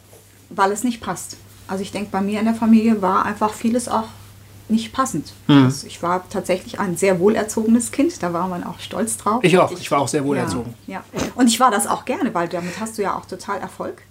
weil 0.50 0.72
es 0.72 0.82
nicht 0.84 1.00
passt. 1.00 1.36
Also 1.66 1.82
ich 1.82 1.92
denke, 1.92 2.10
bei 2.10 2.20
mir 2.22 2.38
in 2.38 2.46
der 2.46 2.54
Familie 2.54 3.02
war 3.02 3.26
einfach 3.26 3.52
vieles 3.52 3.86
auch 3.88 4.08
nicht 4.70 4.92
passend. 4.92 5.32
Hm. 5.46 5.64
Also 5.66 5.86
ich 5.86 6.02
war 6.02 6.26
tatsächlich 6.28 6.78
ein 6.80 6.96
sehr 6.96 7.20
wohlerzogenes 7.20 7.90
Kind, 7.90 8.22
da 8.22 8.32
war 8.32 8.48
man 8.48 8.64
auch 8.64 8.80
stolz 8.80 9.16
drauf. 9.18 9.42
Ich 9.44 9.56
auch. 9.58 9.70
Ich 9.72 9.90
war 9.90 10.00
auch 10.00 10.08
sehr 10.08 10.24
wohlerzogen. 10.24 10.74
Ja, 10.86 11.02
ja. 11.12 11.20
Und 11.34 11.46
ich 11.48 11.58
war 11.60 11.70
das 11.70 11.86
auch 11.86 12.04
gerne, 12.04 12.32
weil 12.34 12.48
damit 12.48 12.78
hast 12.80 12.98
du 12.98 13.02
ja 13.02 13.14
auch 13.16 13.24
total 13.26 13.58
Erfolg. 13.60 14.02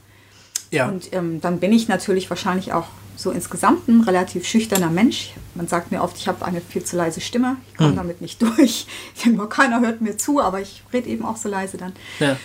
Ja. 0.72 0.90
Und 0.90 1.14
ähm, 1.14 1.42
dann 1.42 1.60
bin 1.60 1.72
ich 1.72 1.88
natürlich 1.88 2.30
wahrscheinlich 2.30 2.74
auch 2.74 2.88
so 3.16 3.32
insgesamt 3.32 3.88
ein 3.88 4.02
relativ 4.02 4.46
schüchterner 4.46 4.90
Mensch. 4.90 5.34
Man 5.56 5.68
sagt 5.68 5.92
mir 5.92 6.02
oft, 6.02 6.18
ich 6.18 6.28
habe 6.28 6.46
eine 6.46 6.62
viel 6.62 6.84
zu 6.84 6.96
leise 6.96 7.20
Stimme. 7.20 7.58
Ich 7.72 7.78
komme 7.78 7.96
damit 7.96 8.22
nicht 8.22 8.42
durch. 8.42 8.86
Ich 9.16 9.24
denke 9.24 9.38
mal, 9.38 9.48
keiner 9.48 9.80
hört 9.82 10.02
mir 10.02 10.18
zu, 10.18 10.40
aber 10.40 10.62
ich 10.62 10.84
rede 10.94 11.10
eben 11.10 11.26
auch 11.26 11.38
so 11.38 11.50
leise 11.50 11.78
dann. 11.78 11.94
ja. 12.20 12.38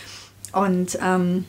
Und 0.53 0.99
ähm, 1.03 1.45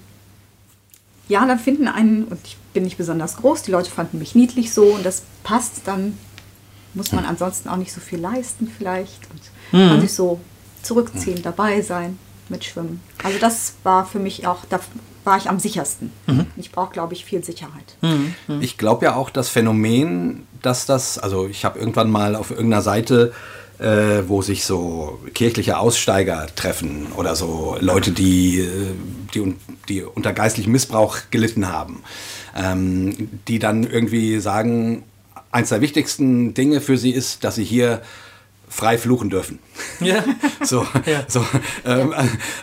ja, 1.27 1.45
dann 1.45 1.59
finden 1.59 1.87
einen, 1.87 2.25
und 2.25 2.39
ich 2.43 2.57
bin 2.73 2.83
nicht 2.83 2.97
besonders 2.97 3.37
groß, 3.37 3.63
die 3.63 3.71
Leute 3.71 3.89
fanden 3.89 4.19
mich 4.19 4.35
niedlich 4.35 4.73
so 4.73 4.83
und 4.85 5.05
das 5.05 5.23
passt, 5.43 5.81
dann 5.85 6.17
muss 6.93 7.11
man 7.11 7.25
ansonsten 7.25 7.69
auch 7.69 7.77
nicht 7.77 7.91
so 7.91 8.01
viel 8.01 8.19
leisten 8.19 8.71
vielleicht 8.77 9.19
und 9.31 9.41
kann 9.89 10.01
sich 10.01 10.13
so 10.13 10.39
zurückziehen, 10.83 11.41
dabei 11.41 11.81
sein, 11.81 12.19
mitschwimmen. 12.49 13.01
Also 13.23 13.39
das 13.39 13.73
war 13.83 14.05
für 14.05 14.19
mich 14.19 14.45
auch, 14.45 14.65
da 14.69 14.79
war 15.25 15.37
ich 15.37 15.49
am 15.49 15.59
sichersten. 15.59 16.11
Ich 16.57 16.71
brauche, 16.71 16.93
glaube 16.93 17.13
ich, 17.13 17.25
viel 17.25 17.43
Sicherheit. 17.43 17.97
Ich 18.61 18.77
glaube 18.77 19.05
ja 19.05 19.15
auch 19.15 19.29
das 19.29 19.49
Phänomen, 19.49 20.45
dass 20.61 20.85
das, 20.85 21.17
also 21.17 21.47
ich 21.47 21.65
habe 21.65 21.79
irgendwann 21.79 22.09
mal 22.09 22.35
auf 22.35 22.51
irgendeiner 22.51 22.81
Seite, 22.81 23.33
äh, 23.79 24.23
wo 24.27 24.41
sich 24.41 24.65
so 24.65 25.19
kirchliche 25.33 25.77
Aussteiger 25.77 26.47
treffen 26.55 27.07
oder 27.17 27.35
so 27.35 27.75
Leute, 27.79 28.11
die, 28.11 28.59
äh, 28.59 28.91
die, 29.33 29.55
die 29.89 30.03
unter 30.03 30.31
geistlichem 30.33 30.71
Missbrauch 30.71 31.17
gelitten 31.31 31.71
haben, 31.71 32.03
ähm, 32.55 33.29
die 33.47 33.59
dann 33.59 33.83
irgendwie 33.83 34.39
sagen, 34.39 35.03
eins 35.51 35.69
der 35.69 35.81
wichtigsten 35.81 36.53
Dinge 36.53 36.81
für 36.81 36.97
sie 36.97 37.11
ist, 37.11 37.43
dass 37.43 37.55
sie 37.55 37.63
hier 37.63 38.01
frei 38.73 38.97
fluchen 38.97 39.29
dürfen. 39.29 39.59
Ja. 39.99 40.23
so, 40.63 40.85
Ja. 41.05 41.23
so 41.27 41.45
ähm, 41.85 42.13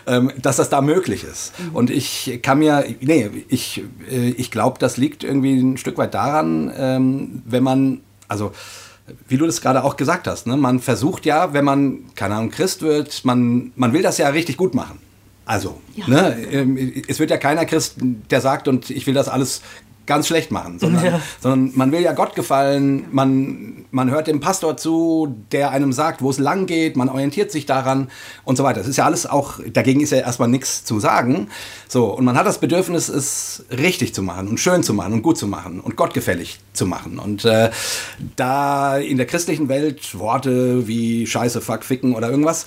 ähm, 0.07 0.31
dass 0.41 0.57
das 0.57 0.69
da 0.69 0.81
möglich 0.81 1.23
ist. 1.23 1.53
Und 1.73 1.89
ich 1.89 2.39
kann 2.43 2.59
mir, 2.59 2.85
nee, 2.99 3.29
ich, 3.47 3.83
äh, 4.09 4.29
ich 4.31 4.51
glaube, 4.51 4.77
das 4.79 4.97
liegt 4.97 5.23
irgendwie 5.23 5.57
ein 5.59 5.77
Stück 5.77 5.97
weit 5.97 6.13
daran, 6.13 6.71
ähm, 6.75 7.41
wenn 7.45 7.63
man, 7.63 8.01
also 8.27 8.51
wie 9.27 9.37
du 9.37 9.45
das 9.45 9.61
gerade 9.61 9.83
auch 9.83 9.97
gesagt 9.97 10.27
hast, 10.27 10.47
ne, 10.47 10.57
man 10.57 10.79
versucht 10.79 11.25
ja, 11.25 11.53
wenn 11.53 11.65
man, 11.65 12.13
keine 12.15 12.35
Ahnung, 12.35 12.51
Christ 12.51 12.81
wird, 12.81 13.23
man, 13.25 13.71
man 13.75 13.93
will 13.93 14.01
das 14.01 14.17
ja 14.17 14.27
richtig 14.29 14.57
gut 14.57 14.75
machen. 14.75 14.99
Also, 15.45 15.81
Ja. 15.95 16.07
ne, 16.07 16.37
ähm, 16.51 16.77
es 17.07 17.19
wird 17.19 17.29
ja 17.31 17.37
keiner 17.37 17.65
Christ, 17.65 17.95
der 17.99 18.41
sagt, 18.41 18.67
und 18.67 18.89
ich 18.89 19.07
will 19.07 19.13
das 19.13 19.27
alles 19.27 19.61
ganz 20.11 20.27
schlecht 20.27 20.51
machen, 20.51 20.77
sondern, 20.77 21.05
Ja. 21.05 21.21
sondern 21.39 21.71
man 21.75 21.93
will 21.93 22.01
ja 22.01 22.11
Gott 22.11 22.35
gefallen, 22.35 23.05
man, 23.11 23.85
man 23.91 24.11
hört 24.11 24.27
dem 24.27 24.41
Pastor 24.41 24.75
zu, 24.75 25.37
der 25.53 25.71
einem 25.71 25.93
sagt, 25.93 26.21
wo 26.21 26.29
es 26.29 26.37
lang 26.37 26.65
geht, 26.65 26.97
man 26.97 27.07
orientiert 27.07 27.49
sich 27.49 27.65
daran 27.65 28.09
und 28.43 28.57
so 28.57 28.65
weiter. 28.65 28.79
Das 28.79 28.89
ist 28.89 28.97
ja 28.97 29.05
alles 29.05 29.25
auch, 29.25 29.59
dagegen 29.71 30.01
ist 30.01 30.11
ja 30.11 30.17
erstmal 30.17 30.49
nichts 30.49 30.83
zu 30.83 30.99
sagen. 30.99 31.47
So, 31.87 32.05
und 32.13 32.25
man 32.25 32.37
hat 32.37 32.45
das 32.45 32.59
Bedürfnis, 32.59 33.07
es 33.07 33.63
richtig 33.71 34.13
zu 34.13 34.21
machen 34.21 34.49
und 34.49 34.59
schön 34.59 34.83
zu 34.83 34.93
machen 34.93 35.13
und 35.13 35.21
gut 35.21 35.37
zu 35.37 35.47
machen 35.47 35.79
und 35.79 35.95
gottgefällig 35.95 36.59
zu 36.73 36.85
machen. 36.85 37.17
Und 37.17 37.45
äh, 37.45 37.69
da 38.35 38.97
in 38.97 39.15
der 39.15 39.25
christlichen 39.27 39.69
Welt 39.69 40.19
Worte 40.19 40.87
wie 40.87 41.25
Scheiße, 41.25 41.61
Fuck, 41.61 41.85
Ficken 41.85 42.15
oder 42.15 42.29
irgendwas 42.29 42.65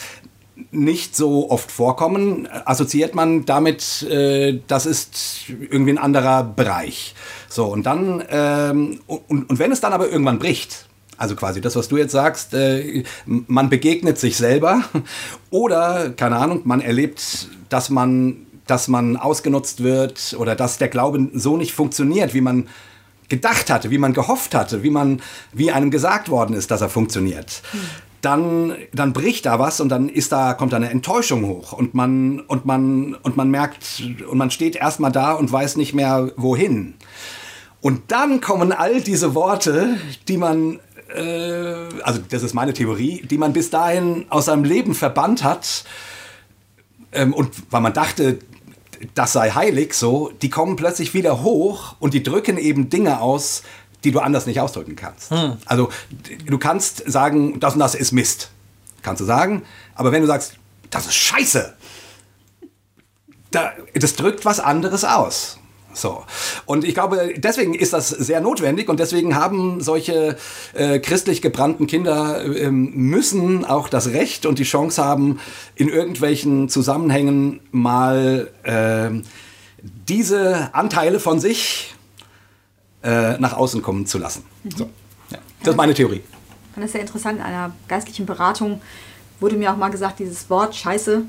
nicht 0.70 1.16
so 1.16 1.50
oft 1.50 1.70
vorkommen, 1.70 2.48
assoziiert 2.64 3.14
man 3.14 3.44
damit, 3.44 4.02
äh, 4.02 4.60
das 4.66 4.86
ist 4.86 5.46
irgendwie 5.48 5.92
ein 5.92 5.98
anderer 5.98 6.44
Bereich. 6.44 7.14
So, 7.48 7.66
und 7.66 7.84
dann, 7.84 8.22
ähm, 8.28 9.00
und, 9.06 9.50
und 9.50 9.58
wenn 9.58 9.72
es 9.72 9.80
dann 9.80 9.92
aber 9.92 10.08
irgendwann 10.08 10.38
bricht, 10.38 10.86
also 11.16 11.36
quasi 11.36 11.60
das, 11.60 11.76
was 11.76 11.88
du 11.88 11.96
jetzt 11.96 12.12
sagst, 12.12 12.54
äh, 12.54 13.04
man 13.26 13.68
begegnet 13.68 14.18
sich 14.18 14.36
selber 14.36 14.82
oder, 15.50 16.10
keine 16.10 16.36
Ahnung, 16.36 16.62
man 16.64 16.80
erlebt, 16.80 17.48
dass 17.68 17.90
man, 17.90 18.46
dass 18.66 18.88
man 18.88 19.16
ausgenutzt 19.16 19.82
wird 19.82 20.36
oder 20.38 20.54
dass 20.54 20.78
der 20.78 20.88
Glaube 20.88 21.28
so 21.34 21.56
nicht 21.56 21.72
funktioniert, 21.72 22.34
wie 22.34 22.40
man 22.40 22.68
gedacht 23.28 23.70
hatte, 23.70 23.90
wie 23.90 23.98
man 23.98 24.12
gehofft 24.12 24.54
hatte, 24.54 24.82
wie 24.82 24.90
man, 24.90 25.22
wie 25.52 25.70
einem 25.70 25.90
gesagt 25.90 26.28
worden 26.28 26.54
ist, 26.54 26.70
dass 26.70 26.80
er 26.80 26.88
funktioniert. 26.88 27.62
Dann, 28.24 28.74
dann 28.92 29.12
bricht 29.12 29.46
da 29.46 29.58
was 29.58 29.80
und 29.80 29.88
dann 29.88 30.08
ist 30.08 30.32
da, 30.32 30.54
kommt 30.54 30.72
da 30.72 30.76
eine 30.78 30.90
Enttäuschung 30.90 31.46
hoch 31.46 31.72
und 31.72 31.94
man, 31.94 32.40
und 32.40 32.64
man, 32.64 33.14
und 33.14 33.36
man 33.36 33.50
merkt, 33.50 34.02
und 34.30 34.38
man 34.38 34.50
steht 34.50 34.76
erstmal 34.76 35.12
da 35.12 35.32
und 35.32 35.52
weiß 35.52 35.76
nicht 35.76 35.94
mehr 35.94 36.32
wohin. 36.36 36.94
Und 37.80 38.00
dann 38.08 38.40
kommen 38.40 38.72
all 38.72 39.02
diese 39.02 39.34
Worte, 39.34 39.98
die 40.28 40.38
man, 40.38 40.80
äh, 41.14 41.22
also 42.02 42.20
das 42.30 42.42
ist 42.42 42.54
meine 42.54 42.72
Theorie, 42.72 43.22
die 43.28 43.36
man 43.36 43.52
bis 43.52 43.68
dahin 43.68 44.24
aus 44.30 44.46
seinem 44.46 44.64
Leben 44.64 44.94
verbannt 44.94 45.44
hat, 45.44 45.84
ähm, 47.12 47.32
und 47.32 47.50
weil 47.70 47.80
man 47.80 47.92
dachte, 47.92 48.38
das 49.14 49.32
sei 49.32 49.50
heilig 49.50 49.94
so, 49.94 50.30
die 50.42 50.50
kommen 50.50 50.76
plötzlich 50.76 51.14
wieder 51.14 51.42
hoch 51.42 51.96
und 51.98 52.14
die 52.14 52.22
drücken 52.22 52.58
eben 52.58 52.88
Dinge 52.88 53.20
aus, 53.20 53.62
die 54.04 54.10
du 54.12 54.20
anders 54.20 54.46
nicht 54.46 54.60
ausdrücken 54.60 54.94
kannst. 54.96 55.32
Also 55.66 55.88
d- 56.10 56.36
du 56.46 56.58
kannst 56.58 57.02
sagen, 57.10 57.58
das 57.60 57.74
und 57.74 57.80
das 57.80 57.94
ist 57.94 58.12
Mist. 58.12 58.50
Kannst 59.02 59.20
du 59.20 59.24
sagen. 59.24 59.62
Aber 59.94 60.12
wenn 60.12 60.20
du 60.22 60.26
sagst, 60.26 60.54
das 60.90 61.06
ist 61.06 61.14
Scheiße, 61.14 61.74
da, 63.50 63.72
das 63.94 64.16
drückt 64.16 64.44
was 64.44 64.60
anderes 64.60 65.04
aus. 65.04 65.58
So. 65.96 66.24
Und 66.66 66.82
ich 66.84 66.94
glaube, 66.94 67.34
deswegen 67.36 67.72
ist 67.74 67.92
das 67.92 68.08
sehr 68.08 68.40
notwendig 68.40 68.88
und 68.88 68.98
deswegen 68.98 69.36
haben 69.36 69.80
solche 69.80 70.36
äh, 70.72 70.98
christlich 70.98 71.40
gebrannten 71.40 71.86
Kinder 71.86 72.44
ähm, 72.44 72.90
müssen 72.94 73.64
auch 73.64 73.88
das 73.88 74.08
Recht 74.08 74.44
und 74.44 74.58
die 74.58 74.64
Chance 74.64 75.04
haben, 75.04 75.38
in 75.76 75.88
irgendwelchen 75.88 76.68
Zusammenhängen 76.68 77.60
mal 77.70 78.50
ähm, 78.64 79.22
diese 80.08 80.74
Anteile 80.74 81.20
von 81.20 81.38
sich 81.38 81.93
äh, 83.04 83.38
nach 83.38 83.52
außen 83.52 83.82
kommen 83.82 84.06
zu 84.06 84.18
lassen. 84.18 84.44
So. 84.76 84.84
Ja. 85.30 85.38
Das 85.60 85.70
ist 85.70 85.76
meine 85.76 85.94
Theorie. 85.94 86.22
Ich 86.24 86.74
fand 86.74 86.84
das 86.84 86.92
sehr 86.92 87.02
interessant. 87.02 87.38
In 87.38 87.44
einer 87.44 87.72
geistlichen 87.86 88.26
Beratung 88.26 88.80
wurde 89.40 89.56
mir 89.56 89.72
auch 89.72 89.76
mal 89.76 89.90
gesagt, 89.90 90.18
dieses 90.18 90.48
Wort 90.50 90.74
Scheiße, 90.74 91.22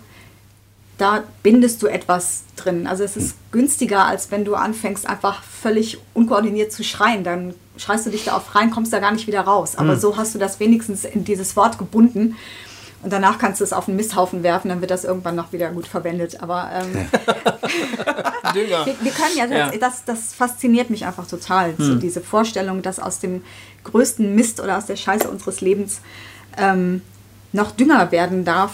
da 0.98 1.24
bindest 1.44 1.84
du 1.84 1.88
etwas 1.88 2.44
drin. 2.56 2.88
Also 2.88 3.04
es 3.04 3.18
ist 3.18 3.36
günstiger, 3.52 4.06
als 4.06 4.32
wenn 4.32 4.46
du 4.46 4.56
anfängst, 4.56 5.08
einfach 5.08 5.44
völlig 5.44 6.00
unkoordiniert 6.14 6.72
zu 6.72 6.84
schreien. 6.84 7.24
Dann 7.24 7.54
schreist 7.78 8.06
du 8.06 8.10
dich 8.10 8.24
da 8.26 8.38
auf 8.38 8.56
rein, 8.56 8.72
kommst 8.72 8.94
da 8.94 9.00
gar 9.00 9.12
nicht 9.12 9.28
wieder 9.28 9.42
raus. 9.42 9.76
Aber 9.76 9.98
so 9.98 10.16
hast 10.16 10.34
du 10.34 10.40
das 10.40 10.60
wenigstens 10.60 11.04
in 11.04 11.26
dieses 11.26 11.56
Wort 11.58 11.78
gebunden. 11.78 12.36
Und 13.06 13.14
danach 13.14 13.38
kannst 13.38 13.60
du 13.62 13.64
es 13.64 13.72
auf 13.72 13.86
den 13.86 13.96
Misthaufen 13.98 14.42
werfen, 14.42 14.70
dann 14.70 14.82
wird 14.82 14.90
das 14.90 15.04
irgendwann 15.04 15.36
noch 15.36 15.54
wieder 15.54 15.70
gut 15.70 15.86
verwendet. 15.86 16.42
Aber 16.42 16.72
ähm, 16.74 17.08
Dünger. 18.56 18.84
wir, 18.88 18.96
wir 19.00 19.12
können 19.12 19.38
ja, 19.38 19.46
Ja. 19.46 19.72
Das, 19.78 20.06
das 20.06 20.34
fasziniert 20.34 20.90
mich 20.90 21.06
einfach 21.06 21.28
total. 21.28 21.76
So 21.78 21.94
diese 21.96 22.20
Vorstellung, 22.20 22.82
dass 22.82 23.00
aus 23.00 23.20
dem 23.20 23.44
größten 23.84 24.34
Mist 24.34 24.60
oder 24.60 24.80
aus 24.80 24.88
der 24.88 24.96
Scheiße 24.96 25.30
unseres 25.30 25.62
Lebens 25.62 26.02
ähm, 26.58 27.04
noch 27.54 27.70
Dünger 27.70 28.12
werden 28.12 28.44
darf 28.44 28.72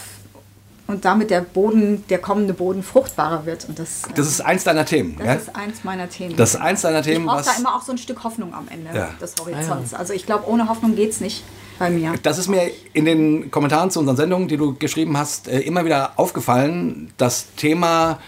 und 0.88 1.04
damit 1.04 1.30
der 1.30 1.41
Boden, 1.41 2.06
der 2.10 2.20
kommende 2.20 2.54
Boden 2.54 2.84
fruchtbarer 2.84 3.46
wird. 3.46 3.65
Und 3.67 3.80
das, 3.80 4.04
Das 4.15 4.28
ist 4.28 4.39
eins 4.39 4.63
deiner 4.63 4.86
Themen. 4.86 5.17
das 5.17 5.28
ja? 5.28 5.34
ist 5.34 5.56
eins 5.58 5.84
meiner 5.84 6.10
Themen. 6.10 6.38
Das 6.38 6.52
ist 6.54 6.62
eins 6.62 6.82
deiner 6.84 7.00
ich 7.00 7.06
Themen, 7.06 7.26
brauche 7.26 7.39
was. 7.39 7.48
da 7.48 7.54
immer 7.60 7.76
auch 7.76 7.82
so 7.82 7.91
ein 7.91 7.98
Stück 7.98 8.24
Hoffnung 8.24 8.54
am 8.54 8.70
Ende 8.70 8.98
Ja. 8.98 9.10
des 9.20 9.36
Horizonts. 9.41 9.94
Also 9.94 10.13
ich 10.13 10.26
glaube, 10.26 10.48
ohne 10.48 10.70
Hoffnung 10.70 10.96
geht 10.96 11.12
es 11.12 11.20
nicht 11.20 11.44
bei 11.82 11.89
mir. 11.89 12.13
Das 12.22 12.38
ist 12.38 12.48
mir 12.48 12.70
in 12.94 13.06
den 13.06 13.50
Kommentaren 13.50 13.89
zu 13.89 14.00
unseren 14.00 14.15
Sendungen, 14.15 14.48
die 14.48 14.58
du 14.58 14.76
geschrieben 14.76 15.17
hast, 15.17 15.48
äh, 15.48 15.62
immer 15.62 15.84
wieder 15.84 16.13
aufgefallen. 16.15 17.12
Das 17.17 17.48
Thema, 17.56 18.20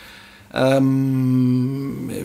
ähm, 0.54 2.10
äh, 2.10 2.24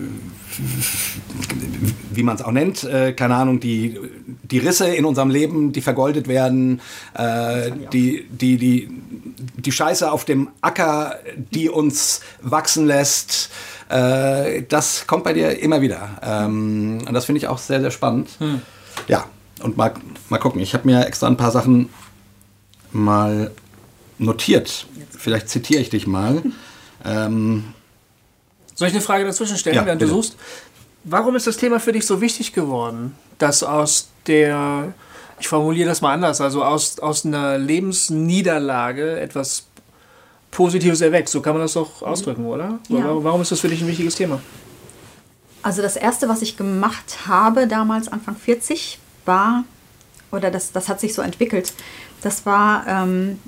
wie 2.12 2.22
man 2.22 2.36
es 2.36 2.42
auch 2.42 2.50
nennt, 2.50 2.82
äh, 2.84 3.12
keine 3.12 3.36
Ahnung, 3.36 3.60
die, 3.60 3.98
die 4.42 4.58
Risse 4.58 4.88
in 4.88 5.04
unserem 5.04 5.28
Leben, 5.28 5.72
die 5.72 5.82
vergoldet 5.82 6.28
werden, 6.28 6.80
äh, 7.12 7.72
die, 7.92 8.26
die, 8.30 8.56
die, 8.56 8.88
die 9.56 9.72
Scheiße 9.72 10.10
auf 10.10 10.24
dem 10.24 10.48
Acker, 10.62 11.16
die 11.52 11.68
uns 11.68 12.22
wachsen 12.40 12.86
lässt. 12.86 13.50
Äh, 13.90 14.62
das 14.62 15.06
kommt 15.06 15.24
bei 15.24 15.34
dir 15.34 15.60
immer 15.60 15.82
wieder. 15.82 16.08
Ähm, 16.22 17.00
und 17.06 17.12
das 17.12 17.26
finde 17.26 17.38
ich 17.40 17.48
auch 17.48 17.58
sehr, 17.58 17.82
sehr 17.82 17.90
spannend. 17.90 18.30
Ja, 19.08 19.26
und 19.62 19.76
mal, 19.76 19.92
mal 20.30 20.38
gucken. 20.38 20.60
Ich 20.60 20.74
habe 20.74 20.86
mir 20.86 21.06
extra 21.06 21.26
ein 21.26 21.36
paar 21.36 21.50
Sachen 21.50 21.88
mal 22.92 23.50
notiert. 24.18 24.86
Vielleicht 25.10 25.48
zitiere 25.48 25.80
ich 25.80 25.90
dich 25.90 26.06
mal. 26.06 26.42
ähm, 27.04 27.64
Soll 28.74 28.88
ich 28.88 28.94
eine 28.94 29.02
Frage 29.02 29.24
dazwischen 29.24 29.56
stellen, 29.56 29.76
Ja, 29.76 29.86
während 29.86 30.00
du 30.00 30.06
bitte. 30.06 30.16
suchst? 30.16 30.36
Warum 31.04 31.36
ist 31.36 31.46
das 31.46 31.56
Thema 31.56 31.80
für 31.80 31.92
dich 31.92 32.06
so 32.06 32.20
wichtig 32.20 32.52
geworden, 32.52 33.14
dass 33.38 33.62
aus 33.62 34.08
der, 34.26 34.92
ich 35.40 35.48
formuliere 35.48 35.88
das 35.88 36.00
mal 36.00 36.12
anders, 36.12 36.40
also 36.40 36.64
aus, 36.64 36.98
aus 36.98 37.24
einer 37.24 37.56
Lebensniederlage 37.58 39.18
etwas 39.20 39.64
Positives 40.50 41.00
erwächst? 41.00 41.32
So 41.32 41.40
kann 41.40 41.54
man 41.54 41.62
das 41.62 41.74
doch 41.74 42.02
ausdrücken, 42.02 42.44
oder? 42.46 42.78
Ja. 42.88 43.04
Warum, 43.04 43.24
warum 43.24 43.42
ist 43.42 43.52
das 43.52 43.60
für 43.60 43.68
dich 43.68 43.80
ein 43.80 43.88
wichtiges 43.88 44.16
Thema? 44.16 44.40
Also 45.62 45.82
das 45.82 45.96
erste, 45.96 46.28
was 46.28 46.42
ich 46.42 46.56
gemacht 46.56 47.26
habe, 47.26 47.66
damals 47.66 48.08
Anfang 48.08 48.36
40, 48.36 48.98
war, 49.24 49.64
oder 50.32 50.50
das, 50.50 50.72
das 50.72 50.88
hat 50.88 51.00
sich 51.00 51.14
so 51.14 51.22
entwickelt, 51.22 51.72
das 52.22 52.46
war 52.46 52.86
ähm, 52.86 53.38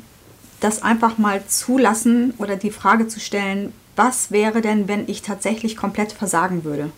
das 0.61 0.83
einfach 0.83 1.19
mal 1.19 1.43
zulassen 1.47 2.35
oder 2.39 2.57
die 2.57 2.71
Frage 2.71 3.09
zu 3.09 3.21
stellen, 3.21 3.73
was 3.97 4.31
wäre 4.31 4.61
denn, 4.61 4.89
wenn 4.89 5.09
ich 5.09 5.23
tatsächlich 5.23 5.77
komplett 5.77 6.13
versagen 6.13 6.65
würde? 6.65 6.91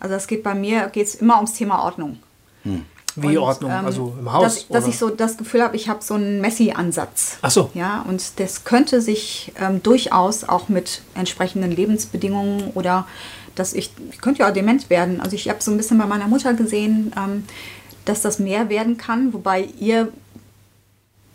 Also 0.00 0.14
es 0.14 0.26
geht 0.26 0.42
bei 0.42 0.54
mir 0.54 0.88
geht's 0.88 1.14
immer 1.14 1.36
ums 1.36 1.54
Thema 1.54 1.82
Ordnung. 1.82 2.18
Wie 3.16 3.36
Und, 3.36 3.38
Ordnung? 3.38 3.70
ähm, 3.70 3.84
also 3.84 4.14
im 4.18 4.32
Haus? 4.32 4.42
Dass, 4.42 4.68
dass 4.68 4.86
ich 4.88 4.98
so 4.98 5.10
das 5.10 5.36
Gefühl 5.36 5.62
habe, 5.62 5.76
ich 5.76 5.88
habe 5.88 6.02
so 6.02 6.14
einen 6.14 6.40
Messi-Ansatz. 6.40 7.38
Ach 7.42 7.50
so. 7.50 7.70
Ja, 7.74 8.04
und 8.08 8.40
das 8.40 8.64
könnte 8.64 9.00
sich 9.00 9.52
ähm, 9.60 9.82
durchaus 9.82 10.44
auch 10.44 10.68
mit 10.68 11.02
entsprechenden 11.14 11.70
Lebensbedingungen 11.70 12.70
oder 12.74 13.06
dass 13.54 13.72
ich, 13.72 13.92
ich 14.10 14.20
könnte 14.20 14.40
ja 14.40 14.48
auch 14.48 14.52
dement 14.52 14.90
werden. 14.90 15.20
Also 15.20 15.36
ich 15.36 15.48
habe 15.48 15.62
so 15.62 15.70
ein 15.70 15.76
bisschen 15.76 15.98
bei 15.98 16.06
meiner 16.06 16.26
Mutter 16.26 16.54
gesehen, 16.54 17.12
ähm, 17.16 17.44
dass 18.04 18.22
das 18.22 18.38
mehr 18.38 18.68
werden 18.68 18.96
kann, 18.96 19.32
wobei 19.32 19.68
ihr 19.78 20.12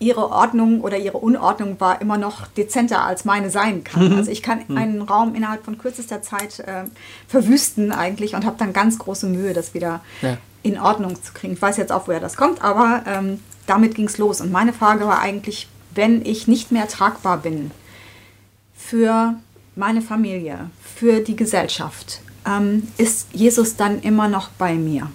ihre 0.02 0.30
Ordnung 0.32 0.80
oder 0.80 0.98
ihre 0.98 1.18
Unordnung 1.18 1.78
war 1.82 2.00
immer 2.00 2.18
noch 2.18 2.48
dezenter 2.48 3.04
als 3.04 3.26
meine 3.26 3.50
sein 3.50 3.84
kann. 3.84 4.14
Also 4.14 4.32
ich 4.32 4.42
kann 4.42 4.62
einen 4.74 5.02
Raum 5.02 5.36
innerhalb 5.36 5.66
von 5.66 5.78
kürzester 5.78 6.22
Zeit 6.22 6.60
äh, 6.60 6.86
verwüsten 7.28 7.92
eigentlich 7.92 8.34
und 8.34 8.46
habe 8.46 8.56
dann 8.58 8.72
ganz 8.72 8.98
große 8.98 9.28
Mühe, 9.28 9.54
das 9.54 9.74
wieder 9.74 10.00
Ja. 10.22 10.38
in 10.64 10.80
Ordnung 10.80 11.22
zu 11.22 11.34
kriegen. 11.34 11.54
Ich 11.54 11.62
weiß 11.62 11.76
jetzt 11.76 11.92
auch, 11.92 12.08
woher 12.08 12.22
das 12.22 12.38
kommt, 12.38 12.64
aber 12.64 13.04
ähm, 13.08 13.42
damit 13.68 13.96
ging 13.96 14.06
es 14.06 14.18
los. 14.18 14.40
Und 14.40 14.54
meine 14.54 14.72
Frage 14.72 15.06
war 15.06 15.20
eigentlich, 15.20 15.68
wenn 15.96 16.26
ich 16.26 16.48
nicht 16.48 16.72
mehr 16.72 16.88
tragbar 16.88 17.38
bin 17.40 17.72
für 18.74 19.34
meine 19.76 20.02
Familie, 20.02 20.70
für 20.96 21.20
die 21.20 21.36
Gesellschaft, 21.36 22.22
ähm, 22.48 22.88
ist 22.98 23.28
Jesus 23.34 23.76
dann 23.76 24.02
immer 24.02 24.30
noch 24.30 24.48
bei 24.52 24.76
mir? 24.76 25.10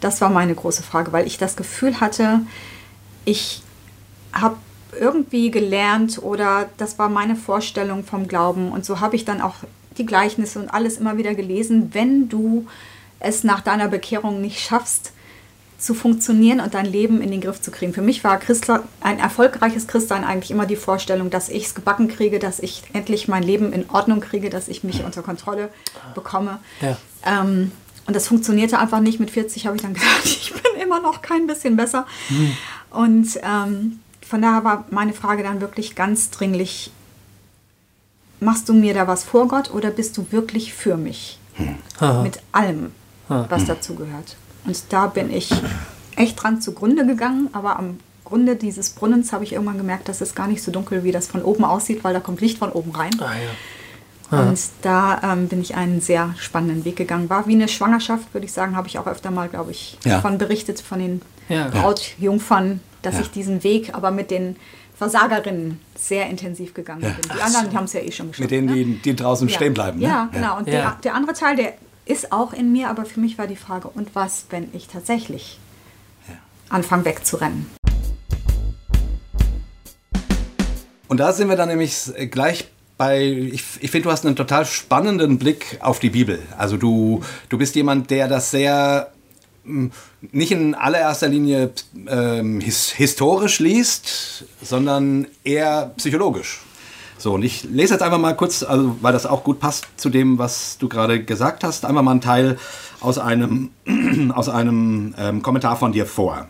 Das 0.00 0.20
war 0.20 0.30
meine 0.30 0.54
große 0.54 0.82
Frage, 0.82 1.12
weil 1.12 1.26
ich 1.26 1.38
das 1.38 1.56
Gefühl 1.56 2.00
hatte, 2.00 2.40
ich 3.24 3.62
habe 4.32 4.56
irgendwie 4.98 5.50
gelernt 5.50 6.22
oder 6.22 6.68
das 6.76 6.98
war 6.98 7.08
meine 7.08 7.36
Vorstellung 7.36 8.04
vom 8.04 8.28
Glauben 8.28 8.72
und 8.72 8.84
so 8.84 9.00
habe 9.00 9.16
ich 9.16 9.24
dann 9.24 9.40
auch 9.40 9.56
die 9.98 10.06
Gleichnisse 10.06 10.58
und 10.58 10.68
alles 10.68 10.98
immer 10.98 11.16
wieder 11.16 11.34
gelesen, 11.34 11.90
wenn 11.92 12.28
du 12.28 12.66
es 13.18 13.44
nach 13.44 13.60
deiner 13.60 13.88
Bekehrung 13.88 14.40
nicht 14.40 14.60
schaffst, 14.60 15.12
zu 15.78 15.92
funktionieren 15.94 16.60
und 16.60 16.74
dein 16.74 16.86
Leben 16.86 17.20
in 17.20 17.30
den 17.30 17.40
Griff 17.40 17.60
zu 17.60 17.70
kriegen. 17.70 17.92
Für 17.92 18.00
mich 18.00 18.24
war 18.24 18.38
Christler, 18.38 18.84
ein 19.00 19.18
erfolgreiches 19.18 19.86
Christsein 19.86 20.24
eigentlich 20.24 20.50
immer 20.50 20.64
die 20.64 20.76
Vorstellung, 20.76 21.28
dass 21.28 21.50
ich 21.50 21.66
es 21.66 21.74
gebacken 21.74 22.08
kriege, 22.08 22.38
dass 22.38 22.60
ich 22.60 22.82
endlich 22.94 23.28
mein 23.28 23.42
Leben 23.42 23.72
in 23.72 23.88
Ordnung 23.90 24.20
kriege, 24.20 24.48
dass 24.48 24.68
ich 24.68 24.84
mich 24.84 25.04
unter 25.04 25.22
Kontrolle 25.22 25.68
bekomme. 26.14 26.60
Ja. 26.80 26.96
Ähm, 27.26 27.72
und 28.06 28.14
das 28.14 28.28
funktionierte 28.28 28.78
einfach 28.78 29.00
nicht. 29.00 29.20
Mit 29.20 29.30
40 29.30 29.66
habe 29.66 29.76
ich 29.76 29.82
dann 29.82 29.94
gedacht, 29.94 30.24
ich 30.24 30.52
bin 30.52 30.80
immer 30.80 31.00
noch 31.00 31.22
kein 31.22 31.46
bisschen 31.46 31.76
besser. 31.76 32.06
Und 32.90 33.38
ähm, 33.42 34.00
von 34.26 34.42
daher 34.42 34.64
war 34.64 34.84
meine 34.90 35.12
Frage 35.12 35.42
dann 35.42 35.60
wirklich 35.60 35.94
ganz 35.94 36.30
dringlich, 36.30 36.90
machst 38.40 38.68
du 38.68 38.74
mir 38.74 38.94
da 38.94 39.06
was 39.06 39.24
vor 39.24 39.48
Gott 39.48 39.70
oder 39.72 39.90
bist 39.90 40.16
du 40.16 40.26
wirklich 40.30 40.72
für 40.72 40.96
mich? 40.96 41.38
Mit 42.22 42.40
allem, 42.52 42.92
was 43.28 43.64
dazu 43.64 43.94
gehört. 43.94 44.36
Und 44.66 44.82
da 44.90 45.06
bin 45.06 45.32
ich 45.32 45.50
echt 46.16 46.42
dran 46.42 46.60
zugrunde 46.60 47.06
gegangen, 47.06 47.48
aber 47.52 47.78
am 47.78 47.98
Grunde 48.24 48.56
dieses 48.56 48.90
Brunnens 48.90 49.32
habe 49.32 49.44
ich 49.44 49.52
irgendwann 49.52 49.78
gemerkt, 49.78 50.08
dass 50.08 50.20
es 50.20 50.34
gar 50.34 50.48
nicht 50.48 50.62
so 50.62 50.72
dunkel, 50.72 51.04
wie 51.04 51.12
das 51.12 51.28
von 51.28 51.42
oben 51.42 51.64
aussieht, 51.64 52.02
weil 52.02 52.12
da 52.12 52.20
kommt 52.20 52.40
Licht 52.40 52.58
von 52.58 52.72
oben 52.72 52.90
rein. 52.90 53.12
Ah, 53.20 53.34
ja. 53.34 53.50
Und 54.30 54.58
da 54.82 55.20
ähm, 55.22 55.46
bin 55.48 55.60
ich 55.60 55.76
einen 55.76 56.00
sehr 56.00 56.34
spannenden 56.38 56.84
Weg 56.84 56.96
gegangen. 56.96 57.30
War 57.30 57.46
wie 57.46 57.54
eine 57.54 57.68
Schwangerschaft, 57.68 58.34
würde 58.34 58.44
ich 58.46 58.52
sagen, 58.52 58.76
habe 58.76 58.88
ich 58.88 58.98
auch 58.98 59.06
öfter 59.06 59.30
mal, 59.30 59.48
glaube 59.48 59.70
ich, 59.70 59.98
Ja. 60.04 60.16
davon 60.16 60.38
berichtet, 60.38 60.80
von 60.80 60.98
den 60.98 61.22
Ja. 61.48 61.68
Brautjungfern, 61.68 62.80
dass 63.02 63.14
Ja. 63.14 63.20
ich 63.20 63.30
diesen 63.30 63.62
Weg 63.62 63.94
aber 63.94 64.10
mit 64.10 64.32
den 64.32 64.56
Versagerinnen 64.96 65.78
sehr 65.94 66.28
intensiv 66.28 66.74
gegangen 66.74 67.02
bin. 67.02 67.14
Die 67.36 67.40
anderen 67.40 67.70
die 67.70 67.76
haben 67.76 67.84
es 67.84 67.92
ja 67.92 68.00
eh 68.00 68.10
schon 68.10 68.28
geschafft. 68.28 68.40
Mit 68.40 68.50
denen, 68.50 68.66
ne? 68.66 68.74
die, 68.74 68.94
die 68.98 69.14
draußen 69.14 69.46
ja. 69.48 69.54
stehen 69.54 69.74
bleiben. 69.74 70.00
Ne? 70.00 70.06
Ja, 70.06 70.28
genau. 70.32 70.56
Und 70.58 70.66
Ja. 70.66 70.72
Der, 70.72 70.96
der 71.04 71.14
andere 71.14 71.34
Teil, 71.34 71.54
der 71.54 71.74
ist 72.06 72.32
auch 72.32 72.52
in 72.52 72.72
mir, 72.72 72.88
aber 72.88 73.04
für 73.04 73.20
mich 73.20 73.36
war 73.38 73.46
die 73.46 73.56
Frage, 73.56 73.88
und 73.88 74.14
was, 74.14 74.46
wenn 74.50 74.68
ich 74.72 74.88
tatsächlich 74.88 75.58
anfange 76.68 77.04
wegzurennen? 77.04 77.66
Und 81.08 81.18
da 81.20 81.32
sind 81.32 81.48
wir 81.48 81.56
dann 81.56 81.68
nämlich 81.68 82.10
gleich 82.30 82.68
bei, 82.98 83.22
ich, 83.22 83.62
ich 83.80 83.90
finde, 83.90 84.04
du 84.04 84.10
hast 84.10 84.24
einen 84.24 84.36
total 84.36 84.64
spannenden 84.64 85.38
Blick 85.38 85.78
auf 85.80 85.98
die 85.98 86.10
Bibel. 86.10 86.40
Also 86.56 86.76
du, 86.76 87.22
du 87.48 87.58
bist 87.58 87.74
jemand, 87.74 88.10
der 88.10 88.28
das 88.28 88.50
sehr 88.50 89.12
mh, 89.64 89.90
nicht 90.32 90.52
in 90.52 90.74
allererster 90.74 91.28
Linie 91.28 91.70
ähm, 92.08 92.60
his, 92.60 92.90
historisch 92.90 93.58
liest, 93.58 94.44
sondern 94.62 95.26
eher 95.44 95.92
psychologisch. 95.96 96.60
So, 97.18 97.34
und 97.34 97.42
ich 97.42 97.64
lese 97.64 97.94
jetzt 97.94 98.02
einfach 98.02 98.18
mal 98.18 98.34
kurz, 98.34 98.62
also, 98.62 98.96
weil 99.00 99.12
das 99.12 99.26
auch 99.26 99.42
gut 99.42 99.58
passt 99.58 99.86
zu 99.96 100.10
dem, 100.10 100.38
was 100.38 100.76
du 100.78 100.88
gerade 100.88 101.22
gesagt 101.22 101.64
hast, 101.64 101.84
einfach 101.84 102.02
mal 102.02 102.10
einen 102.10 102.20
Teil 102.20 102.58
aus 103.00 103.18
einem, 103.18 103.70
aus 104.34 104.48
einem 104.48 105.14
ähm, 105.18 105.42
Kommentar 105.42 105.76
von 105.76 105.92
dir 105.92 106.06
vor. 106.06 106.46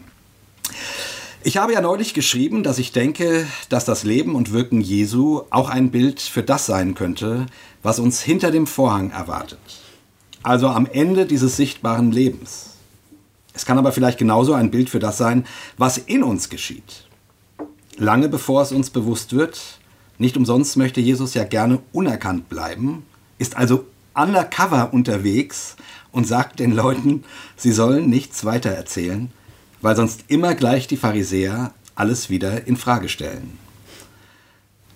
Ich 1.47 1.59
habe 1.59 1.73
ja 1.73 1.81
neulich 1.81 2.13
geschrieben, 2.13 2.65
dass 2.65 2.81
ich 2.81 2.91
denke, 2.91 3.47
dass 3.69 3.85
das 3.85 4.03
Leben 4.03 4.35
und 4.35 4.51
Wirken 4.51 4.81
Jesu 4.81 5.43
auch 5.51 5.71
ein 5.71 5.93
Bild 5.93 6.21
für 6.21 6.43
das 6.43 6.67
sein 6.67 6.97
könnte, 6.97 7.47
was 7.85 8.01
uns 8.01 8.21
hinter 8.21 8.51
dem 8.51 8.67
Vorhang 8.67 9.13
erwartet. 9.13 9.61
Also 10.43 10.67
am 10.67 10.87
Ende 10.87 11.25
dieses 11.25 11.55
sichtbaren 11.55 12.11
Lebens. 12.11 12.71
Es 13.55 13.65
kann 13.65 13.79
aber 13.79 13.93
vielleicht 13.93 14.19
genauso 14.19 14.55
ein 14.55 14.73
Bild 14.73 14.91
für 14.91 14.99
das 14.99 15.19
sein, 15.19 15.47
was 15.79 15.99
in 15.99 16.25
uns 16.25 16.49
geschieht. 16.49 17.07
Lange 17.97 18.29
bevor 18.29 18.63
es 18.63 18.73
uns 18.73 18.91
bewusst 18.91 19.33
wird, 19.33 19.79
nicht 20.19 20.37
umsonst 20.37 20.77
möchte 20.77 21.01
Jesus 21.01 21.35
ja 21.35 21.45
gerne 21.45 21.79
unerkannt 21.93 22.49
bleiben, 22.49 23.05
ist 23.39 23.57
also 23.57 23.87
undercover 24.15 24.93
unterwegs 24.93 25.77
und 26.11 26.27
sagt 26.27 26.59
den 26.59 26.73
Leuten, 26.73 27.23
sie 27.57 27.71
sollen 27.71 28.11
nichts 28.11 28.45
weiter 28.45 28.71
erzählen, 28.71 29.31
weil 29.87 29.95
sonst 29.95 30.25
immer 30.27 30.57
gleich 30.57 30.89
die 30.89 30.97
Pharisäer 30.97 31.73
alles 31.95 32.29
wieder 32.29 32.67
in 32.67 32.77
Frage 32.77 33.09
stellen. 33.09 33.57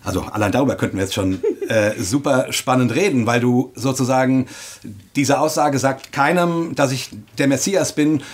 Also 0.03 0.23
allein 0.23 0.51
darüber 0.51 0.75
könnten 0.75 0.97
wir 0.97 1.05
jetzt 1.05 1.15
schon 1.15 1.41
äh, 1.69 1.93
super 1.97 2.53
spannend 2.53 2.93
reden, 2.93 3.25
weil 3.25 3.39
du 3.39 3.71
sozusagen 3.77 4.49
diese 5.15 5.39
Aussage 5.39 5.79
sagt 5.79 6.11
keinem, 6.11 6.75
dass 6.75 6.91
ich 6.91 7.11
der 7.39 7.47
Messias 7.47 7.95
bin, 7.95 8.25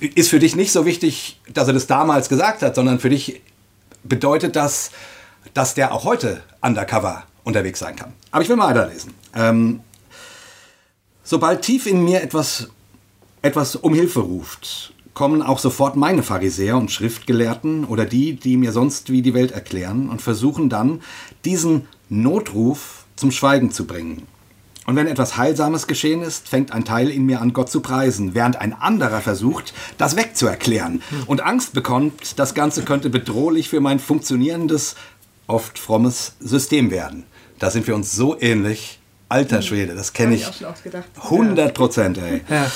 ist 0.00 0.30
für 0.30 0.40
dich 0.40 0.56
nicht 0.56 0.72
so 0.72 0.84
wichtig, 0.84 1.38
dass 1.54 1.68
er 1.68 1.74
das 1.74 1.86
damals 1.86 2.28
gesagt 2.28 2.62
hat, 2.62 2.74
sondern 2.74 2.98
für 2.98 3.10
dich 3.10 3.40
bedeutet 4.02 4.56
das, 4.56 4.90
dass 5.54 5.74
der 5.74 5.94
auch 5.94 6.02
heute 6.02 6.42
undercover 6.60 7.22
unterwegs 7.44 7.78
sein 7.78 7.94
kann. 7.94 8.14
Aber 8.32 8.42
ich 8.42 8.48
will 8.48 8.56
mal 8.56 8.74
weiterlesen. 8.74 9.14
Ähm, 9.36 9.78
sobald 11.22 11.62
tief 11.62 11.86
in 11.86 12.02
mir 12.02 12.20
etwas, 12.20 12.66
etwas 13.42 13.76
um 13.76 13.94
Hilfe 13.94 14.18
ruft, 14.18 14.92
kommen 15.14 15.42
auch 15.42 15.58
sofort 15.58 15.96
meine 15.96 16.22
Pharisäer 16.22 16.76
und 16.76 16.90
Schriftgelehrten 16.90 17.84
oder 17.84 18.04
die, 18.04 18.34
die 18.34 18.56
mir 18.56 18.72
sonst 18.72 19.10
wie 19.10 19.22
die 19.22 19.34
Welt 19.34 19.52
erklären 19.52 20.08
und 20.08 20.22
versuchen 20.22 20.68
dann, 20.68 21.02
diesen 21.44 21.88
Notruf 22.08 23.04
zum 23.16 23.30
Schweigen 23.30 23.70
zu 23.70 23.86
bringen. 23.86 24.26
Und 24.86 24.96
wenn 24.96 25.06
etwas 25.06 25.36
Heilsames 25.36 25.86
geschehen 25.86 26.22
ist, 26.22 26.48
fängt 26.48 26.72
ein 26.72 26.84
Teil 26.84 27.10
in 27.10 27.26
mir 27.26 27.40
an, 27.40 27.52
Gott 27.52 27.70
zu 27.70 27.80
preisen, 27.80 28.34
während 28.34 28.56
ein 28.56 28.72
anderer 28.72 29.20
versucht, 29.20 29.72
das 29.98 30.16
wegzuerklären 30.16 31.02
und 31.26 31.42
Angst 31.42 31.74
bekommt, 31.74 32.38
das 32.38 32.54
Ganze 32.54 32.82
könnte 32.82 33.10
bedrohlich 33.10 33.68
für 33.68 33.80
mein 33.80 33.98
funktionierendes, 33.98 34.96
oft 35.46 35.78
frommes 35.78 36.34
System 36.40 36.90
werden. 36.90 37.24
Da 37.58 37.70
sind 37.70 37.86
wir 37.86 37.94
uns 37.94 38.12
so 38.12 38.40
ähnlich. 38.40 38.98
Alter 39.28 39.62
Schwede, 39.62 39.94
das 39.94 40.12
kenne 40.12 40.30
Hab 40.30 40.36
ich 40.36 40.40
ich 40.40 40.48
auch 40.48 40.54
schon 40.58 40.66
oft 40.66 40.82
gedacht. 40.82 41.04
100 41.22 41.72
Prozent, 41.72 42.18
ey. 42.18 42.40
Ja. 42.50 42.68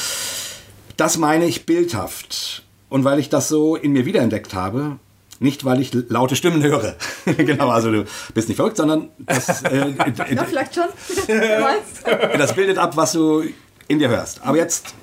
Das 0.96 1.18
meine 1.18 1.46
ich 1.46 1.66
bildhaft. 1.66 2.62
Und 2.88 3.04
weil 3.04 3.18
ich 3.18 3.28
das 3.28 3.48
so 3.48 3.76
in 3.76 3.92
mir 3.92 4.06
wiederentdeckt 4.06 4.54
habe, 4.54 4.98
nicht 5.40 5.64
weil 5.64 5.80
ich 5.80 5.92
laute 6.08 6.36
Stimmen 6.36 6.62
höre. 6.62 6.96
genau, 7.24 7.68
also 7.70 7.90
du 7.90 8.04
bist 8.34 8.48
nicht 8.48 8.56
verrückt, 8.56 8.76
sondern 8.76 9.08
das, 9.18 9.62
äh, 9.62 9.90
Ja, 10.34 10.44
vielleicht 10.44 10.74
schon. 10.74 10.84
Das 12.38 12.54
bildet 12.54 12.78
ab, 12.78 12.96
was 12.96 13.12
du 13.12 13.44
in 13.88 13.98
dir 13.98 14.08
hörst. 14.08 14.42
Aber 14.42 14.56
jetzt, 14.56 14.94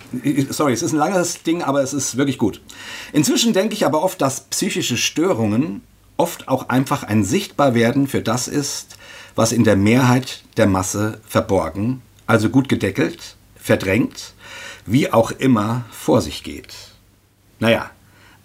sorry, 0.49 0.73
es 0.73 0.81
ist 0.81 0.93
ein 0.93 0.97
langes 0.97 1.43
Ding, 1.43 1.63
aber 1.63 1.81
es 1.81 1.93
ist 1.93 2.17
wirklich 2.17 2.37
gut. 2.37 2.61
Inzwischen 3.13 3.53
denke 3.53 3.73
ich 3.73 3.85
aber 3.85 4.03
oft, 4.03 4.21
dass 4.21 4.41
psychische 4.41 4.97
Störungen 4.97 5.81
oft 6.17 6.47
auch 6.47 6.69
einfach 6.69 7.03
ein 7.03 7.23
Sichtbarwerden 7.23 8.07
für 8.07 8.21
das 8.21 8.47
ist, 8.47 8.97
was 9.35 9.51
in 9.51 9.63
der 9.63 9.75
Mehrheit 9.75 10.43
der 10.57 10.67
Masse 10.67 11.19
verborgen, 11.27 12.01
also 12.27 12.49
gut 12.49 12.69
gedeckelt, 12.69 13.35
verdrängt, 13.55 14.33
wie 14.85 15.11
auch 15.11 15.31
immer 15.31 15.85
vor 15.91 16.21
sich 16.21 16.43
geht. 16.43 16.73
Naja, 17.59 17.91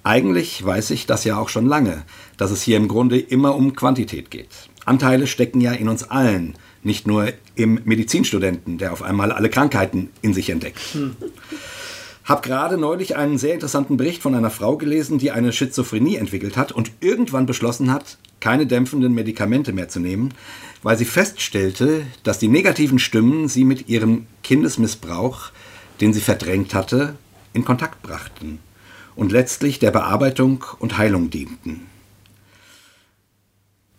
eigentlich 0.03 0.65
weiß 0.65 0.91
ich 0.91 1.07
das 1.07 1.25
ja 1.25 1.37
auch 1.37 1.49
schon 1.49 1.67
lange, 1.67 2.05
dass 2.37 2.51
es 2.51 2.63
hier 2.63 2.77
im 2.77 2.89
Grunde 2.89 3.19
immer 3.19 3.57
um 3.57 3.75
Quantität 3.75 4.31
geht. 4.31 4.51
Anteile 4.85 5.27
stecken 5.27 5.61
ja 5.61 5.73
in 5.73 5.89
uns 5.89 6.05
allen, 6.05 6.55
nicht 6.85 7.07
nur 7.07 7.33
im 7.57 7.81
Medizinstudenten, 7.85 8.79
der 8.79 8.93
auf 8.93 9.03
einmal 9.03 9.33
alle 9.33 9.51
Krankheiten 9.51 10.11
in 10.23 10.33
sich 10.33 10.51
entdeckt. 10.51 10.81
Hab 12.25 12.43
gerade 12.43 12.77
neulich 12.77 13.17
einen 13.17 13.39
sehr 13.39 13.55
interessanten 13.55 13.97
Bericht 13.97 14.23
von 14.23 14.35
einer 14.35 14.51
Frau 14.51 14.77
gelesen, 14.77 15.19
die 15.19 15.31
eine 15.31 15.53
Schizophrenie 15.53 16.17
entwickelt 16.17 16.57
hat 16.57 16.73
und 16.73 16.91
irgendwann 17.01 17.47
beschlossen 17.47 17.93
hat, 17.93 18.19
keine 18.41 18.67
dämpfenden 18.67 19.15
Medikamente 19.15 19.73
mehr 19.73 19.89
zu 19.89 20.01
nehmen, 20.01 20.35
weil 20.83 20.99
sie 20.99 21.05
feststellte, 21.05 22.03
dass 22.23 22.39
die 22.39 22.49
negativen 22.49 22.99
Stimmen 22.99 23.49
sie 23.49 23.65
mit 23.65 23.89
ihrem 23.89 24.27
Kindesmissbrauch, 24.43 25.51
den 26.01 26.13
sie 26.13 26.21
verdrängt 26.21 26.75
hatte, 26.75 27.17
in 27.53 27.65
Kontakt 27.65 28.03
brachten 28.03 28.59
und 29.15 29.33
letztlich 29.33 29.79
der 29.79 29.91
Bearbeitung 29.91 30.65
und 30.79 30.99
Heilung 30.99 31.31
dienten. 31.31 31.87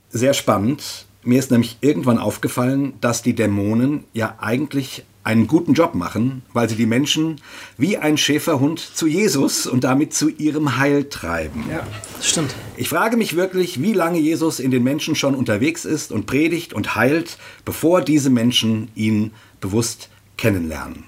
Sehr 0.09 0.33
spannend. 0.33 1.05
Mir 1.23 1.39
ist 1.39 1.51
nämlich 1.51 1.77
irgendwann 1.81 2.19
aufgefallen, 2.19 2.93
dass 3.01 3.21
die 3.21 3.33
Dämonen 3.33 4.05
ja 4.13 4.37
eigentlich 4.39 5.03
einen 5.27 5.47
guten 5.47 5.73
Job 5.73 5.93
machen, 5.93 6.41
weil 6.53 6.69
sie 6.69 6.77
die 6.77 6.85
Menschen 6.85 7.41
wie 7.77 7.97
ein 7.97 8.17
Schäferhund 8.17 8.79
zu 8.79 9.07
Jesus 9.07 9.67
und 9.67 9.83
damit 9.83 10.13
zu 10.13 10.29
ihrem 10.29 10.77
Heil 10.77 11.09
treiben. 11.09 11.65
ja, 11.69 11.85
das 12.15 12.29
stimmt. 12.29 12.55
Ich 12.77 12.87
frage 12.87 13.17
mich 13.17 13.35
wirklich, 13.35 13.81
wie 13.81 13.91
lange 13.91 14.19
Jesus 14.19 14.61
in 14.61 14.71
den 14.71 14.83
Menschen 14.83 15.15
schon 15.15 15.35
unterwegs 15.35 15.83
ist 15.83 16.13
und 16.13 16.27
predigt 16.27 16.73
und 16.73 16.95
heilt, 16.95 17.37
bevor 17.65 18.01
diese 18.01 18.29
Menschen 18.29 18.87
ihn 18.95 19.31
bewusst 19.59 20.07
kennenlernen. 20.37 21.03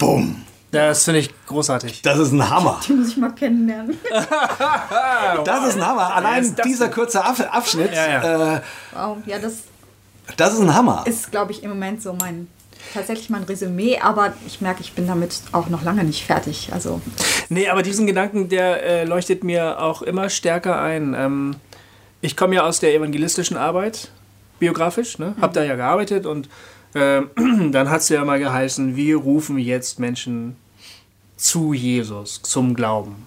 Bumm! 0.00 0.44
Das 0.72 1.04
finde 1.04 1.20
ich 1.20 1.30
großartig. 1.46 2.02
Das 2.02 2.18
ist 2.18 2.32
ein 2.32 2.48
Hammer. 2.48 2.80
Die 2.86 2.92
muss 2.92 3.08
ich 3.08 3.16
mal 3.16 3.30
kennenlernen. 3.32 3.98
Das 5.44 5.68
ist 5.68 5.76
ein 5.76 5.86
Hammer. 5.86 6.14
Allein 6.14 6.54
das 6.56 6.66
dieser 6.66 6.88
kurze 6.88 7.24
Ab 7.24 7.36
Abschnitt, 7.52 7.92
Ja, 7.92 8.08
ja. 8.08 8.56
Äh, 8.56 8.60
Wow. 8.92 9.18
Ja, 9.26 9.38
das 9.38 9.54
das 10.36 10.54
ist 10.54 10.60
ein 10.60 10.74
Hammer. 10.74 11.04
ist, 11.06 11.30
glaube 11.30 11.52
ich, 11.52 11.62
im 11.64 11.70
Moment 11.70 12.02
so 12.02 12.12
mein 12.12 12.46
tatsächlich 12.94 13.30
mal 13.30 13.38
ein 13.38 13.44
Resümee, 13.44 13.98
aber 14.00 14.32
ich 14.46 14.60
merke, 14.60 14.80
ich 14.80 14.92
bin 14.92 15.06
damit 15.06 15.42
auch 15.52 15.68
noch 15.68 15.82
lange 15.82 16.02
nicht 16.04 16.24
fertig. 16.24 16.70
Also 16.72 17.00
Nee, 17.48 17.68
aber 17.68 17.82
diesen 17.82 18.06
Gedanken, 18.06 18.48
der 18.48 18.82
äh, 18.82 19.04
leuchtet 19.04 19.44
mir 19.44 19.80
auch 19.82 20.02
immer 20.02 20.30
stärker 20.30 20.80
ein. 20.80 21.14
Ähm, 21.14 21.56
ich 22.20 22.36
komme 22.36 22.54
ja 22.54 22.62
aus 22.62 22.80
der 22.80 22.94
evangelistischen 22.94 23.56
Arbeit, 23.56 24.10
biografisch, 24.60 25.18
ne? 25.18 25.34
hab 25.40 25.52
da 25.52 25.62
ja 25.64 25.74
gearbeitet 25.76 26.26
und 26.26 26.48
äh, 26.94 27.22
dann 27.70 27.90
hat 27.90 28.00
es 28.00 28.08
ja 28.08 28.24
mal 28.24 28.38
geheißen, 28.38 28.96
wir 28.96 29.16
rufen 29.16 29.58
jetzt 29.58 29.98
Menschen 29.98 30.56
zu 31.36 31.72
Jesus, 31.72 32.42
zum 32.42 32.74
Glauben. 32.74 33.26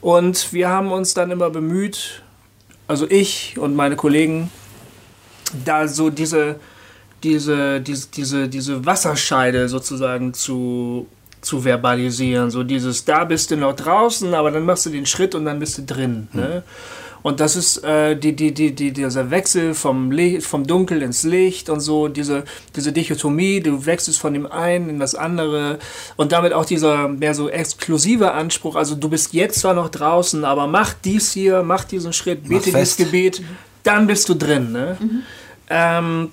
Und 0.00 0.52
wir 0.52 0.68
haben 0.68 0.90
uns 0.90 1.14
dann 1.14 1.30
immer 1.30 1.50
bemüht, 1.50 2.22
also 2.88 3.08
ich 3.08 3.58
und 3.58 3.76
meine 3.76 3.96
Kollegen, 3.96 4.50
da 5.64 5.86
so 5.86 6.10
diese, 6.10 6.56
diese, 7.22 7.80
diese, 7.80 8.08
diese, 8.08 8.48
diese 8.48 8.86
Wasserscheide 8.86 9.68
sozusagen 9.68 10.32
zu, 10.32 11.06
zu 11.40 11.60
verbalisieren. 11.60 12.50
So 12.50 12.62
dieses, 12.62 13.04
da 13.04 13.24
bist 13.24 13.50
du 13.50 13.56
noch 13.56 13.74
draußen, 13.74 14.32
aber 14.34 14.50
dann 14.50 14.64
machst 14.64 14.86
du 14.86 14.90
den 14.90 15.06
Schritt 15.06 15.34
und 15.34 15.44
dann 15.44 15.58
bist 15.58 15.78
du 15.78 15.82
drin. 15.82 16.28
Ne? 16.32 16.62
Und 17.22 17.40
das 17.40 17.56
ist 17.56 17.84
äh, 17.84 18.16
die, 18.16 18.34
die, 18.34 18.52
die, 18.52 18.74
die, 18.74 18.92
dieser 18.92 19.30
Wechsel 19.30 19.74
vom, 19.74 20.10
Licht, 20.10 20.46
vom 20.46 20.66
Dunkel 20.66 21.02
ins 21.02 21.22
Licht 21.24 21.68
und 21.68 21.80
so, 21.80 22.08
diese, 22.08 22.44
diese 22.74 22.92
Dichotomie, 22.92 23.60
du 23.60 23.84
wechselst 23.84 24.18
von 24.18 24.32
dem 24.32 24.46
einen 24.46 24.88
in 24.88 24.98
das 24.98 25.14
andere 25.14 25.78
und 26.16 26.32
damit 26.32 26.52
auch 26.52 26.64
dieser 26.64 27.08
mehr 27.08 27.34
so 27.34 27.48
exklusive 27.48 28.32
Anspruch, 28.32 28.76
also 28.76 28.94
du 28.94 29.08
bist 29.08 29.34
jetzt 29.34 29.60
zwar 29.60 29.74
noch 29.74 29.90
draußen, 29.90 30.44
aber 30.44 30.66
mach 30.66 30.94
dies 30.94 31.32
hier, 31.32 31.62
mach 31.62 31.84
diesen 31.84 32.12
Schritt, 32.12 32.48
bete 32.48 32.70
dieses. 32.70 32.96
Gebet, 32.96 33.42
dann 33.82 34.06
bist 34.06 34.28
du 34.28 34.34
drin. 34.34 34.72
Ne? 34.72 34.96
Ähm, 35.68 36.30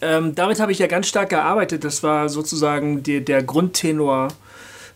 ähm, 0.00 0.34
damit 0.34 0.60
habe 0.60 0.72
ich 0.72 0.78
ja 0.78 0.86
ganz 0.86 1.08
stark 1.08 1.30
gearbeitet. 1.30 1.84
Das 1.84 2.02
war 2.02 2.28
sozusagen 2.28 3.02
die, 3.02 3.24
der 3.24 3.42
Grundtenor 3.42 4.28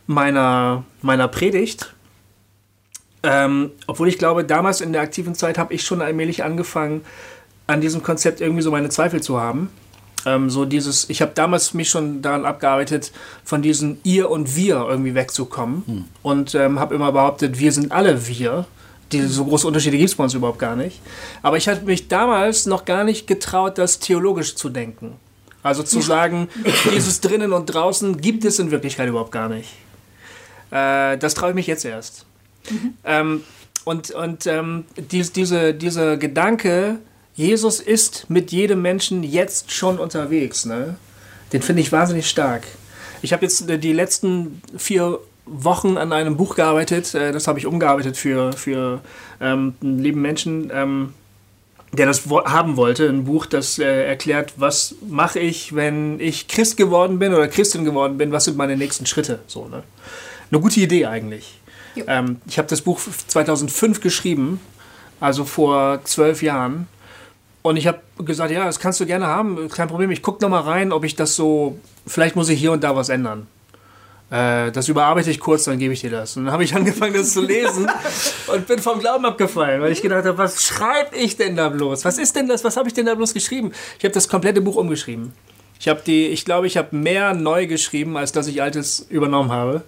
meiner, 0.06 0.84
meiner 1.02 1.28
Predigt. 1.28 1.94
Ähm, 3.22 3.70
obwohl 3.86 4.08
ich 4.08 4.18
glaube, 4.18 4.44
damals 4.44 4.80
in 4.80 4.92
der 4.92 5.02
aktiven 5.02 5.34
Zeit 5.34 5.58
habe 5.58 5.74
ich 5.74 5.82
schon 5.82 6.00
allmählich 6.00 6.42
angefangen, 6.42 7.02
an 7.66 7.80
diesem 7.80 8.02
Konzept 8.02 8.40
irgendwie 8.40 8.62
so 8.62 8.70
meine 8.70 8.88
Zweifel 8.88 9.22
zu 9.22 9.40
haben. 9.40 9.70
Ähm, 10.26 10.50
so 10.50 10.64
dieses, 10.64 11.08
ich 11.08 11.22
habe 11.22 11.32
damals 11.34 11.72
mich 11.74 11.88
schon 11.88 12.22
daran 12.22 12.44
abgearbeitet, 12.44 13.12
von 13.44 13.62
diesem 13.62 13.98
Ihr 14.02 14.30
und 14.30 14.56
Wir 14.56 14.86
irgendwie 14.88 15.14
wegzukommen. 15.14 15.82
Und 16.22 16.54
ähm, 16.54 16.78
habe 16.78 16.94
immer 16.94 17.12
behauptet, 17.12 17.58
wir 17.58 17.72
sind 17.72 17.92
alle 17.92 18.26
wir. 18.26 18.66
Die, 19.12 19.22
so 19.22 19.44
große 19.44 19.66
Unterschiede 19.66 19.96
gibt 19.96 20.10
es 20.10 20.16
bei 20.16 20.24
uns 20.24 20.34
überhaupt 20.34 20.58
gar 20.58 20.76
nicht. 20.76 21.00
Aber 21.42 21.56
ich 21.56 21.68
hatte 21.68 21.84
mich 21.84 22.08
damals 22.08 22.66
noch 22.66 22.84
gar 22.84 23.04
nicht 23.04 23.26
getraut, 23.26 23.76
das 23.76 23.98
theologisch 23.98 24.54
zu 24.54 24.68
denken. 24.68 25.16
Also 25.62 25.82
zu 25.82 26.00
sagen, 26.00 26.48
dieses 26.94 27.20
drinnen 27.20 27.52
und 27.52 27.66
draußen 27.66 28.20
gibt 28.20 28.44
es 28.44 28.58
in 28.58 28.70
Wirklichkeit 28.70 29.08
überhaupt 29.08 29.32
gar 29.32 29.48
nicht. 29.48 29.68
Äh, 30.70 31.18
das 31.18 31.34
traue 31.34 31.50
ich 31.50 31.54
mich 31.54 31.66
jetzt 31.66 31.84
erst. 31.84 32.24
Ähm, 33.04 33.42
und 33.84 34.10
und 34.10 34.46
ähm, 34.46 34.84
dies, 34.96 35.32
diese, 35.32 35.74
dieser 35.74 36.16
Gedanke, 36.16 36.98
Jesus 37.34 37.80
ist 37.80 38.28
mit 38.28 38.52
jedem 38.52 38.82
Menschen 38.82 39.22
jetzt 39.22 39.72
schon 39.72 39.98
unterwegs, 39.98 40.66
ne? 40.66 40.96
den 41.52 41.62
finde 41.62 41.82
ich 41.82 41.90
wahnsinnig 41.90 42.28
stark. 42.28 42.64
Ich 43.22 43.32
habe 43.32 43.44
jetzt 43.44 43.68
äh, 43.68 43.78
die 43.78 43.92
letzten 43.92 44.62
vier 44.76 45.18
Wochen 45.46 45.96
an 45.96 46.12
einem 46.12 46.36
Buch 46.36 46.54
gearbeitet, 46.54 47.14
äh, 47.14 47.32
das 47.32 47.46
habe 47.48 47.58
ich 47.58 47.66
umgearbeitet 47.66 48.16
für, 48.16 48.52
für 48.52 49.00
ähm, 49.40 49.74
einen 49.82 49.98
lieben 49.98 50.22
Menschen, 50.22 50.70
ähm, 50.72 51.14
der 51.92 52.06
das 52.06 52.26
haben 52.28 52.76
wollte. 52.76 53.08
Ein 53.08 53.24
Buch, 53.24 53.46
das 53.46 53.78
äh, 53.78 54.04
erklärt, 54.04 54.54
was 54.56 54.94
mache 55.08 55.40
ich, 55.40 55.74
wenn 55.74 56.20
ich 56.20 56.46
Christ 56.46 56.76
geworden 56.76 57.18
bin 57.18 57.34
oder 57.34 57.48
Christin 57.48 57.84
geworden 57.84 58.16
bin, 58.16 58.32
was 58.32 58.44
sind 58.44 58.56
meine 58.56 58.76
nächsten 58.76 59.06
Schritte. 59.06 59.40
So, 59.46 59.66
ne? 59.66 59.82
Eine 60.50 60.60
gute 60.60 60.80
Idee 60.80 61.06
eigentlich. 61.06 61.59
Ähm, 62.06 62.40
ich 62.46 62.58
habe 62.58 62.68
das 62.68 62.82
Buch 62.82 63.00
2005 63.00 64.00
geschrieben, 64.00 64.60
also 65.20 65.44
vor 65.44 66.00
zwölf 66.04 66.42
Jahren. 66.42 66.86
Und 67.62 67.76
ich 67.76 67.86
habe 67.86 68.00
gesagt, 68.18 68.50
ja, 68.50 68.64
das 68.64 68.80
kannst 68.80 69.00
du 69.00 69.06
gerne 69.06 69.26
haben, 69.26 69.68
kein 69.68 69.88
Problem. 69.88 70.10
Ich 70.10 70.22
gucke 70.22 70.42
nochmal 70.42 70.62
rein, 70.62 70.92
ob 70.92 71.04
ich 71.04 71.14
das 71.14 71.36
so, 71.36 71.78
vielleicht 72.06 72.36
muss 72.36 72.48
ich 72.48 72.58
hier 72.58 72.72
und 72.72 72.82
da 72.82 72.96
was 72.96 73.10
ändern. 73.10 73.46
Äh, 74.30 74.70
das 74.70 74.88
überarbeite 74.88 75.30
ich 75.30 75.40
kurz, 75.40 75.64
dann 75.64 75.78
gebe 75.78 75.92
ich 75.92 76.00
dir 76.00 76.10
das. 76.10 76.36
Und 76.36 76.44
dann 76.44 76.52
habe 76.52 76.64
ich 76.64 76.74
angefangen, 76.76 77.14
das 77.14 77.32
zu 77.32 77.42
lesen 77.42 77.90
und 78.46 78.66
bin 78.66 78.78
vom 78.78 79.00
Glauben 79.00 79.24
abgefallen, 79.26 79.82
weil 79.82 79.92
ich 79.92 80.02
gedacht 80.02 80.24
habe, 80.24 80.38
was 80.38 80.62
schreibe 80.62 81.16
ich 81.16 81.36
denn 81.36 81.56
da 81.56 81.68
bloß? 81.68 82.04
Was 82.04 82.16
ist 82.16 82.36
denn 82.36 82.48
das? 82.48 82.64
Was 82.64 82.76
habe 82.76 82.88
ich 82.88 82.94
denn 82.94 83.06
da 83.06 83.14
bloß 83.14 83.34
geschrieben? 83.34 83.72
Ich 83.98 84.04
habe 84.04 84.14
das 84.14 84.28
komplette 84.28 84.60
Buch 84.60 84.76
umgeschrieben. 84.76 85.32
Ich 85.80 85.88
habe 85.88 86.02
die, 86.06 86.26
ich 86.26 86.44
glaube, 86.44 86.66
ich 86.66 86.76
habe 86.76 86.94
mehr 86.94 87.34
neu 87.34 87.66
geschrieben, 87.66 88.16
als 88.16 88.32
dass 88.32 88.46
ich 88.46 88.62
altes 88.62 89.06
übernommen 89.08 89.50
habe. 89.50 89.82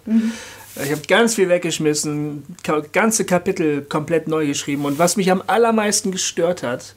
Ich 0.77 0.91
habe 0.91 1.03
ganz 1.07 1.35
viel 1.35 1.49
weggeschmissen, 1.49 2.45
ganze 2.93 3.25
Kapitel 3.25 3.83
komplett 3.83 4.27
neu 4.27 4.47
geschrieben. 4.47 4.85
Und 4.85 4.99
was 4.99 5.17
mich 5.17 5.31
am 5.31 5.43
allermeisten 5.47 6.13
gestört 6.13 6.63
hat, 6.63 6.95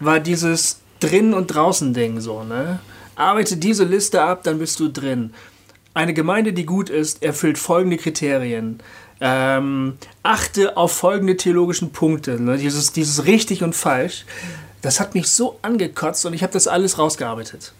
war 0.00 0.20
dieses 0.20 0.80
drin 1.00 1.34
und 1.34 1.48
draußen 1.48 1.92
Ding 1.92 2.20
so, 2.20 2.44
ne? 2.44 2.80
Arbeite 3.16 3.56
diese 3.56 3.84
Liste 3.84 4.22
ab, 4.22 4.42
dann 4.42 4.58
bist 4.58 4.80
du 4.80 4.88
drin. 4.88 5.34
Eine 5.92 6.14
Gemeinde, 6.14 6.52
die 6.52 6.66
gut 6.66 6.90
ist, 6.90 7.22
erfüllt 7.22 7.58
folgende 7.58 7.96
Kriterien. 7.96 8.80
Ähm, 9.20 9.96
achte 10.24 10.76
auf 10.76 10.92
folgende 10.92 11.36
theologischen 11.36 11.92
Punkte. 11.92 12.40
Ne? 12.40 12.56
Dieses, 12.56 12.92
dieses 12.92 13.26
richtig 13.26 13.62
und 13.62 13.76
falsch. 13.76 14.24
Das 14.82 14.98
hat 14.98 15.14
mich 15.14 15.28
so 15.28 15.58
angekotzt 15.62 16.26
und 16.26 16.34
ich 16.34 16.42
habe 16.42 16.52
das 16.52 16.66
alles 16.66 16.98
rausgearbeitet. 16.98 17.72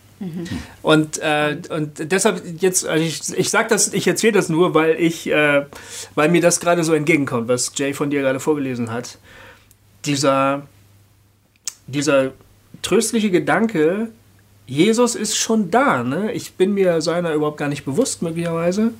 Und, 0.82 1.18
äh, 1.18 1.56
und 1.70 2.10
deshalb 2.10 2.42
jetzt, 2.60 2.86
also 2.86 3.04
ich, 3.04 3.20
ich 3.36 3.50
sag 3.50 3.68
das, 3.68 3.92
ich 3.92 4.06
erzähle 4.06 4.32
das 4.32 4.48
nur, 4.48 4.74
weil 4.74 4.96
ich, 4.98 5.26
äh, 5.26 5.66
weil 6.14 6.28
mir 6.28 6.40
das 6.40 6.60
gerade 6.60 6.84
so 6.84 6.94
entgegenkommt, 6.94 7.48
was 7.48 7.72
Jay 7.74 7.92
von 7.92 8.10
dir 8.10 8.20
gerade 8.20 8.40
vorgelesen 8.40 8.90
hat. 8.90 9.18
Dieser, 10.04 10.66
dieser 11.86 12.32
tröstliche 12.82 13.30
Gedanke, 13.30 14.08
Jesus 14.66 15.14
ist 15.14 15.36
schon 15.36 15.70
da, 15.70 16.02
ne? 16.02 16.32
Ich 16.32 16.54
bin 16.54 16.72
mir 16.72 17.00
seiner 17.00 17.34
überhaupt 17.34 17.58
gar 17.58 17.68
nicht 17.68 17.84
bewusst, 17.84 18.22
möglicherweise. 18.22 18.92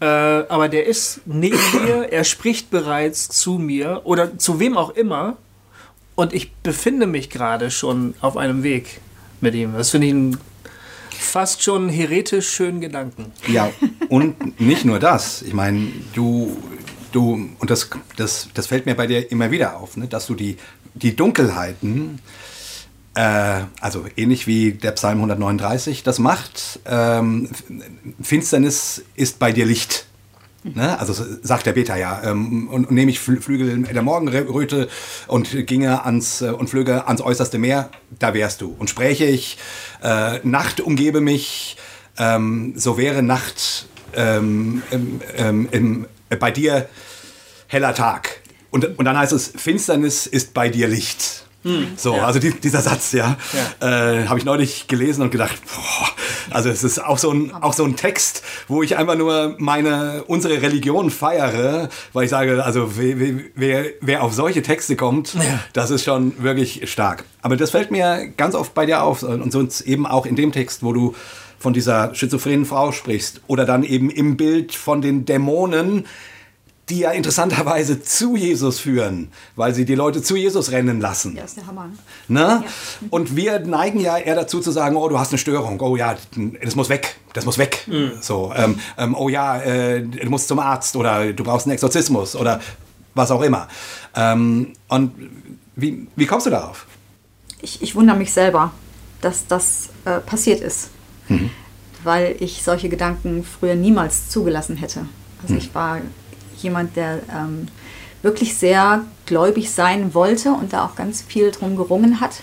Äh, 0.00 0.04
aber 0.04 0.68
der 0.68 0.86
ist 0.86 1.20
neben 1.24 1.58
mir, 1.84 2.12
er 2.12 2.24
spricht 2.24 2.70
bereits 2.70 3.28
zu 3.28 3.58
mir 3.58 4.02
oder 4.04 4.38
zu 4.38 4.60
wem 4.60 4.76
auch 4.76 4.90
immer. 4.90 5.36
Und 6.16 6.32
ich 6.32 6.52
befinde 6.52 7.06
mich 7.08 7.28
gerade 7.28 7.72
schon 7.72 8.14
auf 8.20 8.36
einem 8.36 8.62
Weg 8.62 9.00
mit 9.44 9.54
ihm. 9.54 9.74
Das 9.74 9.90
finde 9.90 10.08
ich 10.08 10.12
einen 10.12 10.38
fast 11.10 11.62
schon 11.62 11.88
heretisch 11.88 12.48
schönen 12.48 12.80
Gedanken. 12.80 13.32
Ja, 13.46 13.70
und 14.08 14.60
nicht 14.60 14.84
nur 14.84 14.98
das. 14.98 15.42
Ich 15.42 15.52
meine, 15.52 15.88
du, 16.14 16.56
du, 17.12 17.48
und 17.58 17.70
das, 17.70 17.90
das, 18.16 18.48
das 18.54 18.66
fällt 18.66 18.86
mir 18.86 18.96
bei 18.96 19.06
dir 19.06 19.30
immer 19.30 19.50
wieder 19.52 19.76
auf, 19.76 19.96
ne, 19.96 20.08
dass 20.08 20.26
du 20.26 20.34
die, 20.34 20.56
die 20.94 21.14
Dunkelheiten, 21.14 22.20
äh, 23.14 23.60
also 23.80 24.04
ähnlich 24.16 24.46
wie 24.46 24.72
der 24.72 24.92
Psalm 24.92 25.18
139 25.18 26.02
das 26.02 26.18
macht, 26.18 26.80
ähm, 26.86 27.48
Finsternis 28.20 29.04
ist 29.14 29.38
bei 29.38 29.52
dir 29.52 29.66
Licht. 29.66 30.06
Ne? 30.64 30.98
Also 30.98 31.14
sagt 31.42 31.66
der 31.66 31.74
Beter 31.74 31.96
ja. 31.96 32.22
Ähm, 32.24 32.68
und, 32.68 32.86
und 32.86 32.90
nehme 32.94 33.10
ich 33.10 33.18
Flü- 33.18 33.40
Flügel 33.40 33.82
der 33.82 34.02
Morgenröte 34.02 34.88
und 35.26 35.66
ginge 35.66 36.04
ans 36.04 36.40
äh, 36.40 36.46
und 36.50 36.70
flöge 36.70 37.06
ans 37.06 37.20
äußerste 37.20 37.58
Meer, 37.58 37.90
da 38.18 38.32
wärst 38.32 38.62
du. 38.62 38.74
Und 38.78 38.88
spräche 38.88 39.26
ich, 39.26 39.58
äh, 40.02 40.38
Nacht 40.42 40.80
umgebe 40.80 41.20
mich, 41.20 41.76
ähm, 42.16 42.72
so 42.76 42.96
wäre 42.96 43.22
Nacht 43.22 43.88
ähm, 44.14 44.82
ähm, 45.36 45.68
im, 45.70 46.06
äh, 46.30 46.36
bei 46.36 46.50
dir 46.50 46.88
heller 47.66 47.94
Tag. 47.94 48.40
Und, 48.70 48.98
und 48.98 49.04
dann 49.04 49.18
heißt 49.18 49.32
es, 49.32 49.52
Finsternis 49.54 50.26
ist 50.26 50.54
bei 50.54 50.68
dir 50.70 50.88
Licht. 50.88 51.42
So, 51.96 52.16
ja. 52.16 52.26
also 52.26 52.38
die, 52.38 52.50
dieser 52.52 52.82
Satz, 52.82 53.12
ja, 53.12 53.38
Äh, 53.80 54.26
habe 54.26 54.38
ich 54.38 54.44
neulich 54.44 54.86
gelesen 54.86 55.22
und 55.22 55.30
gedacht, 55.30 55.56
boah, 55.64 56.10
also 56.50 56.68
es 56.68 56.84
ist 56.84 56.98
auch 56.98 57.18
so, 57.18 57.30
ein, 57.30 57.52
auch 57.52 57.72
so 57.72 57.84
ein 57.84 57.96
Text, 57.96 58.42
wo 58.68 58.82
ich 58.82 58.96
einfach 58.96 59.16
nur 59.16 59.56
meine, 59.58 60.24
unsere 60.26 60.62
Religion 60.62 61.10
feiere, 61.10 61.88
weil 62.12 62.24
ich 62.24 62.30
sage, 62.30 62.64
also 62.64 62.96
wer, 62.96 63.40
wer, 63.54 63.84
wer 64.00 64.22
auf 64.22 64.32
solche 64.34 64.62
Texte 64.62 64.96
kommt, 64.96 65.36
das 65.72 65.90
ist 65.90 66.04
schon 66.04 66.42
wirklich 66.42 66.90
stark. 66.90 67.24
Aber 67.42 67.56
das 67.56 67.70
fällt 67.70 67.90
mir 67.90 68.28
ganz 68.36 68.54
oft 68.54 68.74
bei 68.74 68.86
dir 68.86 69.02
auf 69.02 69.22
und 69.22 69.52
sonst 69.52 69.82
eben 69.82 70.06
auch 70.06 70.26
in 70.26 70.36
dem 70.36 70.52
Text, 70.52 70.82
wo 70.82 70.92
du 70.92 71.14
von 71.58 71.72
dieser 71.72 72.14
schizophrenen 72.14 72.66
Frau 72.66 72.92
sprichst 72.92 73.40
oder 73.46 73.64
dann 73.64 73.84
eben 73.84 74.10
im 74.10 74.36
Bild 74.36 74.74
von 74.74 75.00
den 75.00 75.24
Dämonen, 75.24 76.06
die 76.88 77.00
ja 77.00 77.12
interessanterweise 77.12 78.02
zu 78.02 78.36
Jesus 78.36 78.78
führen, 78.78 79.28
weil 79.56 79.74
sie 79.74 79.84
die 79.84 79.94
Leute 79.94 80.22
zu 80.22 80.36
Jesus 80.36 80.70
rennen 80.70 81.00
lassen. 81.00 81.36
Ja, 81.36 81.44
ist 81.44 81.56
der 81.56 81.66
Hammer. 81.66 81.88
Ne? 82.28 82.62
Und 83.10 83.36
wir 83.36 83.60
neigen 83.60 84.00
ja 84.00 84.18
eher 84.18 84.34
dazu 84.34 84.60
zu 84.60 84.70
sagen, 84.70 84.96
oh, 84.96 85.08
du 85.08 85.18
hast 85.18 85.30
eine 85.30 85.38
Störung, 85.38 85.80
oh 85.80 85.96
ja, 85.96 86.16
das 86.62 86.76
muss 86.76 86.88
weg, 86.88 87.16
das 87.32 87.46
muss 87.46 87.58
weg. 87.58 87.88
So, 88.20 88.52
ähm, 88.54 88.78
ähm, 88.98 89.14
oh 89.14 89.28
ja, 89.28 89.60
äh, 89.62 90.02
du 90.02 90.28
musst 90.30 90.48
zum 90.48 90.58
Arzt 90.58 90.96
oder 90.96 91.32
du 91.32 91.42
brauchst 91.44 91.66
einen 91.66 91.72
Exorzismus 91.72 92.36
oder 92.36 92.60
was 93.14 93.30
auch 93.30 93.42
immer. 93.42 93.68
Ähm, 94.14 94.72
und 94.88 95.12
wie, 95.76 96.06
wie 96.16 96.26
kommst 96.26 96.46
du 96.46 96.50
darauf? 96.50 96.86
ich, 97.64 97.82
ich 97.82 97.94
wundere 97.94 98.16
mich 98.16 98.32
selber, 98.32 98.72
dass 99.20 99.46
das 99.46 99.88
äh, 100.04 100.20
passiert 100.20 100.60
ist. 100.60 100.90
weil 102.04 102.36
ich 102.40 102.62
solche 102.62 102.90
Gedanken 102.90 103.44
früher 103.44 103.74
niemals 103.74 104.28
zugelassen 104.28 104.76
hätte. 104.76 105.06
Also 105.42 105.54
ich 105.54 105.74
war 105.74 106.02
jemand, 106.64 106.96
der 106.96 107.20
ähm, 107.32 107.68
wirklich 108.22 108.56
sehr 108.56 109.04
gläubig 109.26 109.70
sein 109.70 110.14
wollte 110.14 110.50
und 110.52 110.72
da 110.72 110.84
auch 110.84 110.96
ganz 110.96 111.22
viel 111.22 111.50
drum 111.50 111.76
gerungen 111.76 112.20
hat. 112.20 112.42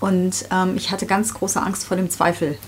Und 0.00 0.46
ähm, 0.52 0.76
ich 0.76 0.90
hatte 0.90 1.06
ganz 1.06 1.32
große 1.32 1.60
Angst 1.62 1.86
vor 1.86 1.96
dem 1.96 2.10
Zweifel, 2.10 2.58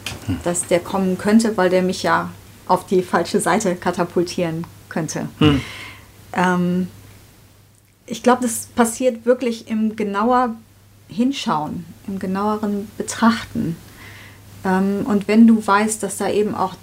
dass 0.44 0.66
der 0.66 0.80
kommen 0.80 1.18
könnte, 1.18 1.56
weil 1.56 1.68
der 1.68 1.82
mich 1.82 2.02
ja 2.02 2.30
auf 2.66 2.86
die 2.86 3.02
falsche 3.02 3.40
Seite 3.40 3.76
katapultieren 3.76 4.64
könnte. 4.88 5.28
Ähm, 6.32 6.88
ich 8.06 8.22
glaube, 8.22 8.42
das 8.42 8.66
passiert 8.74 9.26
wirklich 9.26 9.68
im 9.68 9.96
genauer 9.96 10.54
Hinschauen, 11.08 11.84
im 12.06 12.18
genaueren 12.18 12.90
Betrachten. 12.96 13.76
Ähm, 14.64 15.04
und 15.04 15.28
wenn 15.28 15.46
du 15.46 15.66
weißt, 15.66 16.02
dass 16.02 16.16
da 16.16 16.28
eben 16.28 16.54
auch 16.54 16.74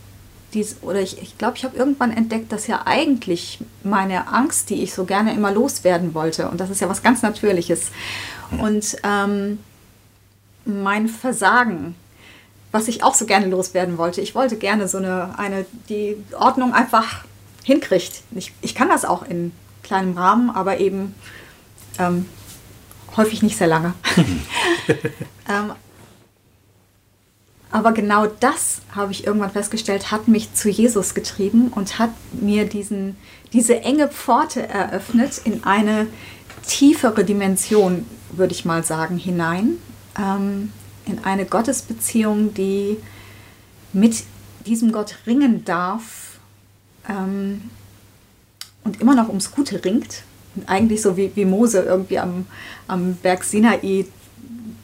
dies, 0.55 0.77
oder 0.81 1.01
ich 1.01 1.11
glaube, 1.11 1.23
ich, 1.23 1.37
glaub, 1.37 1.55
ich 1.57 1.63
habe 1.65 1.77
irgendwann 1.77 2.11
entdeckt, 2.11 2.51
dass 2.51 2.67
ja 2.67 2.83
eigentlich 2.85 3.59
meine 3.83 4.27
Angst, 4.29 4.69
die 4.69 4.81
ich 4.81 4.93
so 4.93 5.05
gerne 5.05 5.33
immer 5.33 5.51
loswerden 5.51 6.13
wollte, 6.13 6.49
und 6.49 6.59
das 6.59 6.69
ist 6.69 6.81
ja 6.81 6.89
was 6.89 7.03
ganz 7.03 7.21
Natürliches, 7.21 7.91
und 8.59 8.95
ähm, 9.03 9.59
mein 10.65 11.07
Versagen, 11.07 11.95
was 12.71 12.87
ich 12.87 13.03
auch 13.03 13.13
so 13.13 13.25
gerne 13.25 13.45
loswerden 13.47 13.97
wollte. 13.97 14.21
Ich 14.21 14.35
wollte 14.35 14.57
gerne 14.57 14.87
so 14.87 14.97
eine, 14.97 15.37
eine 15.37 15.65
die 15.89 16.17
Ordnung 16.37 16.73
einfach 16.73 17.23
hinkriegt. 17.63 18.21
Ich, 18.31 18.53
ich 18.61 18.75
kann 18.75 18.89
das 18.89 19.05
auch 19.05 19.23
in 19.23 19.51
kleinem 19.83 20.17
Rahmen, 20.17 20.49
aber 20.49 20.79
eben 20.79 21.15
ähm, 21.99 22.25
häufig 23.15 23.43
nicht 23.43 23.57
sehr 23.57 23.67
lange. 23.67 23.93
ähm, 25.49 25.71
aber 27.75 27.91
genau 27.91 28.25
das, 28.25 28.79
habe 28.95 29.11
ich 29.11 29.27
irgendwann 29.27 29.51
festgestellt, 29.51 30.09
hat 30.09 30.29
mich 30.29 30.53
zu 30.53 30.69
Jesus 30.69 31.13
getrieben 31.13 31.73
und 31.75 31.99
hat 31.99 32.11
mir 32.31 32.63
diesen, 32.63 33.17
diese 33.51 33.81
enge 33.81 34.07
Pforte 34.07 34.65
eröffnet 34.65 35.41
in 35.43 35.65
eine 35.65 36.07
tiefere 36.65 37.25
Dimension, 37.25 38.05
würde 38.31 38.53
ich 38.53 38.63
mal 38.63 38.85
sagen, 38.85 39.17
hinein. 39.17 39.73
Ähm, 40.17 40.71
in 41.05 41.25
eine 41.25 41.43
Gottesbeziehung, 41.43 42.53
die 42.53 42.95
mit 43.91 44.23
diesem 44.65 44.93
Gott 44.93 45.17
ringen 45.27 45.65
darf 45.65 46.39
ähm, 47.09 47.69
und 48.85 49.01
immer 49.01 49.15
noch 49.15 49.27
ums 49.27 49.51
Gute 49.51 49.83
ringt. 49.83 50.23
Und 50.55 50.69
eigentlich 50.69 51.01
so 51.01 51.17
wie, 51.17 51.29
wie 51.35 51.43
Mose 51.43 51.81
irgendwie 51.81 52.19
am, 52.19 52.45
am 52.87 53.15
Berg 53.15 53.43
Sinai. 53.43 54.05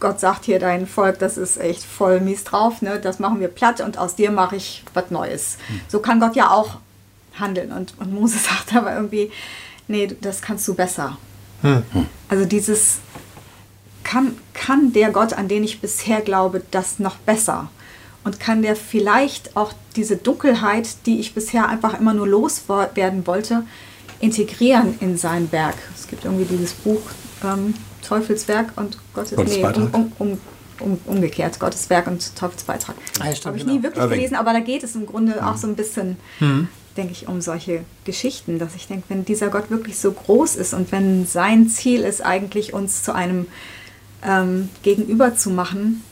Gott 0.02 0.20
sagt 0.20 0.44
hier 0.46 0.60
dein 0.60 0.88
Volk, 0.88 1.20
das 1.20 1.38
ist 1.38 1.58
echt 1.58 1.84
voll 1.84 2.20
mies 2.20 2.44
drauf, 2.44 2.82
ne? 2.82 3.00
das 3.00 3.20
machen 3.20 3.40
wir 3.40 3.48
platt 3.48 3.80
und 3.80 3.98
aus 3.98 4.16
dir 4.16 4.32
mache 4.32 4.58
ich 4.58 4.84
was 4.94 5.12
Neues. 5.12 5.58
So 5.88 6.00
kann 6.00 6.20
Gott 6.20 6.36
ja 6.36 6.50
auch 6.50 6.80
handeln. 7.40 7.72
Und, 7.72 7.94
und 8.00 8.14
Mose 8.14 8.38
sagt 8.40 8.76
aber 8.76 8.94
irgendwie, 8.94 9.32
nee, 9.88 10.14
das 10.20 10.42
kannst 10.42 10.68
du 10.68 10.74
besser. 10.74 11.18
Hm. 11.62 11.84
Also 12.28 12.46
dieses, 12.46 12.98
kann, 14.04 14.38
kann 14.54 14.92
der 14.92 15.12
Gott, 15.12 15.34
an 15.34 15.48
den 15.48 15.64
ich 15.64 15.80
bisher 15.80 16.22
glaube, 16.22 16.64
das 16.72 17.00
noch 17.00 17.18
besser? 17.18 17.70
Und 18.24 18.40
kann 18.40 18.62
der 18.62 18.76
vielleicht 18.76 19.56
auch 19.56 19.74
diese 19.96 20.16
Dunkelheit, 20.16 21.06
die 21.06 21.20
ich 21.20 21.34
bisher 21.34 21.68
einfach 21.68 22.00
immer 22.00 22.14
nur 22.14 22.28
loswerden 22.28 23.26
wollte, 23.26 23.64
integrieren 24.20 24.96
in 25.00 25.18
sein 25.18 25.52
Werk? 25.52 25.76
Es 25.96 26.08
gibt 26.08 26.26
irgendwie 26.26 26.46
dieses 26.46 26.74
Buch 26.74 27.02
ähm, 27.44 27.74
Teufelswerk 28.12 28.74
und 28.76 28.98
Gottes, 29.14 29.38
Gottes 29.38 29.56
nee, 29.56 29.62
Beitrag. 29.62 29.94
um, 29.94 30.12
um, 30.20 30.38
um, 30.82 31.00
umgekehrt, 31.06 31.60
Gottes 31.60 31.90
Werk 31.90 32.08
und 32.08 32.36
Teufelsbeitrag. 32.36 32.96
Ah, 33.22 33.30
ja, 33.30 33.46
Habe 33.46 33.56
ich 33.56 33.64
genau. 33.64 33.78
nie 33.78 33.84
wirklich 33.84 34.04
Irving. 34.04 34.18
gelesen, 34.18 34.36
aber 34.36 34.52
da 34.52 34.60
geht 34.60 34.84
es 34.84 34.96
im 34.96 35.06
Grunde 35.06 35.46
auch 35.46 35.56
so 35.56 35.68
ein 35.68 35.76
bisschen, 35.76 36.18
denke 36.98 37.14
ich, 37.14 37.30
um 37.30 37.40
solche 37.40 37.86
Geschichten, 38.04 38.60
dass 38.60 38.76
ich 38.76 38.88
denke, 38.88 39.06
wenn 39.08 39.24
dieser 39.24 39.48
Gott 39.48 39.70
wirklich 39.70 39.98
so 39.98 40.12
groß 40.12 40.58
ist 40.58 40.74
und 40.74 40.92
wenn 40.92 41.26
sein 41.26 41.70
Ziel 41.70 42.02
ist, 42.02 42.22
eigentlich 42.22 42.74
uns 42.74 43.04
zu 43.04 43.16
einem 43.16 43.48
ähm, 44.24 44.68
gegenüber 44.84 45.36
zu 45.36 45.50
machen 45.50 46.04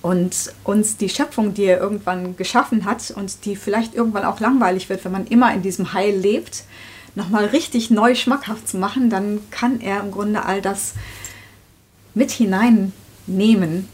und 0.00 0.54
uns 0.64 0.96
die 0.96 1.10
Schöpfung, 1.10 1.52
die 1.52 1.64
er 1.64 1.78
irgendwann 1.78 2.36
geschaffen 2.36 2.86
hat 2.86 3.10
und 3.10 3.44
die 3.44 3.54
vielleicht 3.54 3.94
irgendwann 3.94 4.24
auch 4.24 4.40
langweilig 4.40 4.88
wird, 4.88 5.04
wenn 5.04 5.12
man 5.12 5.26
immer 5.26 5.52
in 5.52 5.60
diesem 5.60 5.92
Heil 5.92 6.16
lebt, 6.16 6.64
nochmal 7.14 7.46
richtig 7.46 7.90
neu 7.90 8.14
schmackhaft 8.14 8.68
zu 8.68 8.76
machen, 8.78 9.10
dann 9.10 9.40
kann 9.50 9.80
er 9.80 10.00
im 10.00 10.10
Grunde 10.10 10.44
all 10.44 10.62
das 10.62 10.94
mit 12.14 12.30
hineinnehmen. 12.30 13.88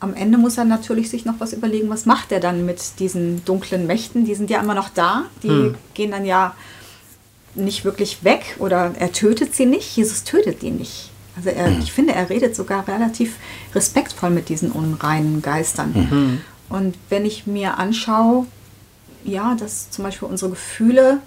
Am 0.00 0.14
Ende 0.14 0.38
muss 0.38 0.58
er 0.58 0.64
natürlich 0.64 1.10
sich 1.10 1.24
noch 1.24 1.40
was 1.40 1.52
überlegen, 1.52 1.90
was 1.90 2.06
macht 2.06 2.30
er 2.30 2.40
dann 2.40 2.64
mit 2.64 3.00
diesen 3.00 3.44
dunklen 3.44 3.86
Mächten? 3.86 4.24
Die 4.24 4.34
sind 4.34 4.48
ja 4.50 4.60
immer 4.60 4.74
noch 4.74 4.90
da, 4.90 5.24
die 5.42 5.72
gehen 5.94 6.12
dann 6.12 6.24
ja 6.24 6.54
nicht 7.54 7.84
wirklich 7.84 8.22
weg 8.22 8.56
oder 8.58 8.94
er 8.98 9.12
tötet 9.12 9.54
sie 9.54 9.66
nicht. 9.66 9.96
Jesus 9.96 10.22
tötet 10.24 10.62
die 10.62 10.70
nicht. 10.70 11.10
Also 11.36 11.50
er, 11.50 11.76
ich 11.78 11.92
finde, 11.92 12.14
er 12.14 12.30
redet 12.30 12.54
sogar 12.54 12.86
relativ 12.86 13.36
respektvoll 13.74 14.30
mit 14.30 14.48
diesen 14.48 14.70
unreinen 14.70 15.42
Geistern. 15.42 16.42
Und 16.68 16.96
wenn 17.08 17.24
ich 17.24 17.46
mir 17.46 17.78
anschaue, 17.78 18.46
ja, 19.24 19.56
dass 19.56 19.90
zum 19.90 20.04
Beispiel 20.04 20.28
unsere 20.28 20.50
Gefühle, 20.50 21.20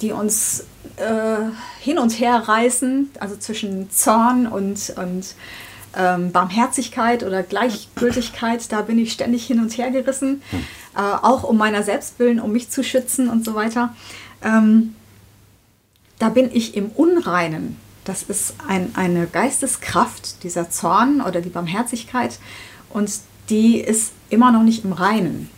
die 0.00 0.12
uns 0.12 0.64
äh, 0.96 1.38
hin 1.80 1.98
und 1.98 2.10
her 2.18 2.36
reißen, 2.46 3.10
also 3.20 3.36
zwischen 3.36 3.90
Zorn 3.90 4.46
und, 4.46 4.94
und 4.96 5.34
ähm, 5.96 6.32
Barmherzigkeit 6.32 7.22
oder 7.22 7.42
Gleichgültigkeit, 7.42 8.70
da 8.70 8.82
bin 8.82 8.98
ich 8.98 9.12
ständig 9.12 9.46
hin 9.46 9.60
und 9.60 9.76
her 9.76 9.90
gerissen, 9.90 10.42
äh, 10.96 11.00
auch 11.00 11.44
um 11.44 11.56
meiner 11.56 11.82
selbst 11.82 12.18
willen, 12.18 12.40
um 12.40 12.52
mich 12.52 12.70
zu 12.70 12.84
schützen 12.84 13.28
und 13.28 13.44
so 13.44 13.54
weiter. 13.54 13.94
Ähm, 14.42 14.94
da 16.18 16.28
bin 16.28 16.50
ich 16.52 16.76
im 16.76 16.90
Unreinen. 16.90 17.76
Das 18.04 18.22
ist 18.22 18.54
ein, 18.66 18.92
eine 18.94 19.26
Geisteskraft, 19.26 20.42
dieser 20.42 20.70
Zorn 20.70 21.20
oder 21.20 21.40
die 21.40 21.50
Barmherzigkeit, 21.50 22.38
und 22.90 23.10
die 23.50 23.80
ist 23.80 24.12
immer 24.30 24.50
noch 24.50 24.62
nicht 24.62 24.84
im 24.84 24.92
Reinen. 24.92 25.50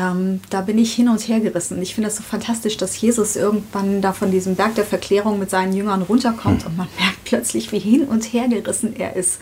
Ähm, 0.00 0.40
da 0.48 0.62
bin 0.62 0.78
ich 0.78 0.94
hin 0.94 1.10
und 1.10 1.20
her 1.28 1.40
gerissen. 1.40 1.80
Ich 1.82 1.94
finde 1.94 2.08
es 2.08 2.16
so 2.16 2.22
fantastisch, 2.22 2.78
dass 2.78 2.98
Jesus 2.98 3.36
irgendwann 3.36 4.00
da 4.00 4.14
von 4.14 4.30
diesem 4.30 4.56
Berg 4.56 4.74
der 4.74 4.84
Verklärung 4.84 5.38
mit 5.38 5.50
seinen 5.50 5.74
Jüngern 5.74 6.00
runterkommt 6.00 6.64
und 6.64 6.76
man 6.76 6.88
merkt 6.98 7.24
plötzlich, 7.24 7.70
wie 7.70 7.78
hin 7.78 8.04
und 8.04 8.24
her 8.24 8.48
gerissen 8.48 8.96
er 8.96 9.14
ist. 9.16 9.40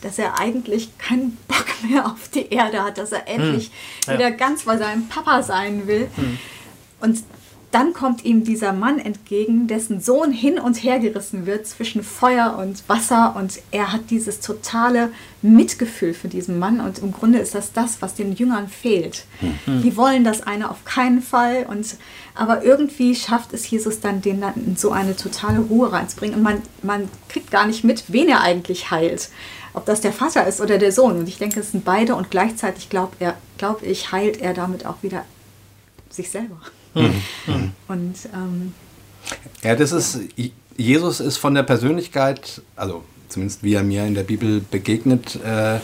Dass 0.00 0.18
er 0.18 0.40
eigentlich 0.40 0.96
keinen 0.96 1.36
Bock 1.48 1.66
mehr 1.88 2.06
auf 2.06 2.28
die 2.28 2.48
Erde 2.50 2.84
hat, 2.84 2.96
dass 2.96 3.12
er 3.12 3.28
endlich 3.28 3.70
ja. 4.06 4.14
wieder 4.14 4.30
ganz 4.30 4.62
bei 4.62 4.78
seinem 4.78 5.08
Papa 5.08 5.42
sein 5.42 5.86
will. 5.86 6.08
Und 7.00 7.22
dann 7.70 7.92
kommt 7.92 8.24
ihm 8.24 8.44
dieser 8.44 8.72
Mann 8.72 8.98
entgegen, 8.98 9.66
dessen 9.66 10.00
Sohn 10.00 10.32
hin 10.32 10.58
und 10.58 10.82
her 10.82 10.98
gerissen 11.00 11.44
wird 11.44 11.66
zwischen 11.66 12.02
Feuer 12.02 12.56
und 12.58 12.88
Wasser 12.88 13.36
und 13.36 13.60
er 13.70 13.92
hat 13.92 14.08
dieses 14.08 14.40
totale 14.40 15.10
Mitgefühl 15.42 16.14
für 16.14 16.28
diesen 16.28 16.58
Mann 16.58 16.80
und 16.80 16.98
im 16.98 17.12
Grunde 17.12 17.38
ist 17.38 17.54
das 17.54 17.72
das, 17.72 18.00
was 18.00 18.14
den 18.14 18.32
Jüngern 18.32 18.68
fehlt. 18.68 19.26
Die 19.66 19.96
wollen 19.96 20.24
das 20.24 20.42
eine 20.42 20.70
auf 20.70 20.84
keinen 20.86 21.20
Fall 21.20 21.66
und 21.68 21.96
aber 22.34 22.64
irgendwie 22.64 23.14
schafft 23.14 23.52
es 23.52 23.68
Jesus 23.68 24.00
dann, 24.00 24.22
den 24.22 24.40
dann 24.40 24.54
in 24.54 24.76
so 24.76 24.90
eine 24.90 25.14
totale 25.14 25.58
Ruhe 25.58 25.92
reinzubringen 25.92 26.36
und 26.36 26.42
man, 26.42 26.62
man 26.82 27.08
kriegt 27.28 27.50
gar 27.50 27.66
nicht 27.66 27.84
mit, 27.84 28.04
wen 28.08 28.28
er 28.28 28.40
eigentlich 28.40 28.90
heilt. 28.90 29.28
Ob 29.74 29.84
das 29.84 30.00
der 30.00 30.12
Vater 30.12 30.46
ist 30.46 30.60
oder 30.60 30.78
der 30.78 30.92
Sohn. 30.92 31.18
Und 31.18 31.28
ich 31.28 31.38
denke, 31.38 31.60
es 31.60 31.72
sind 31.72 31.84
beide 31.84 32.14
und 32.14 32.30
gleichzeitig 32.30 32.88
glaube 32.88 33.16
er, 33.18 33.36
glaub 33.58 33.82
ich, 33.82 34.10
heilt 34.10 34.40
er 34.40 34.54
damit 34.54 34.86
auch 34.86 35.02
wieder 35.02 35.24
sich 36.10 36.30
selber. 36.30 36.58
Und 37.88 38.14
ähm, 38.34 38.74
Ja, 39.62 39.74
das 39.74 39.92
ist, 39.92 40.20
Jesus 40.76 41.20
ist 41.20 41.36
von 41.36 41.54
der 41.54 41.62
Persönlichkeit, 41.62 42.62
also 42.76 43.04
zumindest 43.28 43.62
wie 43.62 43.74
er 43.74 43.82
mir 43.82 44.06
in 44.06 44.14
der 44.14 44.22
Bibel 44.22 44.60
begegnet, 44.60 45.38
äh, 45.44 45.78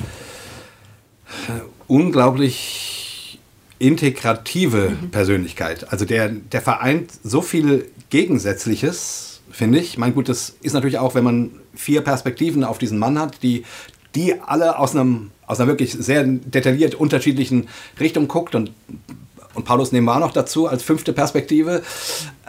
unglaublich 1.86 3.38
integrative 3.78 4.92
Persönlichkeit. 5.10 5.92
Also 5.92 6.04
der, 6.04 6.28
der 6.28 6.62
vereint 6.62 7.10
so 7.22 7.42
viel 7.42 7.90
Gegensätzliches, 8.10 9.42
finde 9.50 9.78
ich. 9.78 9.98
Mein 9.98 10.14
gut, 10.14 10.28
das 10.28 10.54
ist 10.62 10.72
natürlich 10.72 10.98
auch, 10.98 11.14
wenn 11.14 11.24
man 11.24 11.50
vier 11.74 12.00
Perspektiven 12.00 12.64
auf 12.64 12.78
diesen 12.78 12.98
Mann 12.98 13.18
hat, 13.18 13.42
die, 13.42 13.64
die 14.14 14.40
alle 14.40 14.78
aus, 14.78 14.94
einem, 14.94 15.32
aus 15.46 15.60
einer 15.60 15.68
wirklich 15.68 15.92
sehr 15.92 16.24
detailliert 16.24 16.94
unterschiedlichen 16.94 17.68
Richtung 17.98 18.28
guckt 18.28 18.54
und 18.54 18.70
und 19.54 19.64
Paulus 19.64 19.92
nehmen 19.92 20.06
wir 20.06 20.14
auch 20.16 20.20
noch 20.20 20.32
dazu 20.32 20.66
als 20.66 20.82
fünfte 20.82 21.12
Perspektive, 21.12 21.82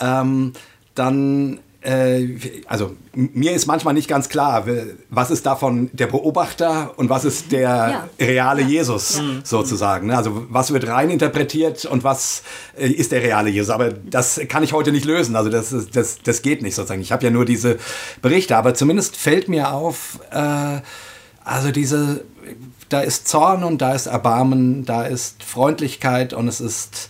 ähm, 0.02 0.54
dann, 0.96 1.60
äh, 1.82 2.28
also 2.68 2.96
mir 3.14 3.52
ist 3.54 3.66
manchmal 3.68 3.94
nicht 3.94 4.08
ganz 4.08 4.30
klar, 4.30 4.66
was 5.10 5.30
ist 5.30 5.46
davon 5.46 5.90
der 5.94 6.08
Beobachter 6.08 6.94
und 6.98 7.10
was 7.10 7.26
ist 7.26 7.52
der 7.52 7.62
Ja. 7.70 8.10
reale 8.20 8.62
Ja. 8.62 8.68
Jesus 8.68 9.18
Ja. 9.18 9.24
sozusagen. 9.44 10.08
ne? 10.08 10.18
Also 10.18 10.46
was 10.50 10.72
wird 10.74 10.88
rein 10.88 11.10
interpretiert 11.10 11.86
und 11.86 12.04
was 12.04 12.44
äh, 12.78 12.88
ist 12.88 13.12
der 13.12 13.22
reale 13.22 13.50
Jesus. 13.50 13.70
Aber 13.70 13.90
das 13.92 14.40
kann 14.48 14.64
ich 14.64 14.74
heute 14.74 14.92
nicht 14.92 15.06
lösen, 15.06 15.36
also 15.36 15.50
das, 15.50 15.76
das, 15.94 16.20
das 16.24 16.42
geht 16.42 16.62
nicht 16.62 16.76
sozusagen. 16.76 17.02
Ich 17.02 17.12
habe 17.12 17.24
ja 17.24 17.30
nur 17.30 17.46
diese 17.46 17.78
Berichte, 18.22 18.58
aber 18.58 18.74
zumindest 18.74 19.16
fällt 19.18 19.48
mir 19.50 19.72
auf, 19.74 20.20
äh, 20.32 20.80
also 21.44 21.72
diese 21.72 22.24
da 22.90 23.02
ist 23.02 23.28
Zorn 23.28 23.64
und 23.64 23.82
da 23.82 23.94
ist 23.94 24.08
Erbarmen, 24.08 24.86
da 24.86 25.04
ist 25.04 25.44
Freundlichkeit 25.44 26.34
und 26.34 26.48
es 26.48 26.62
ist 26.62 27.10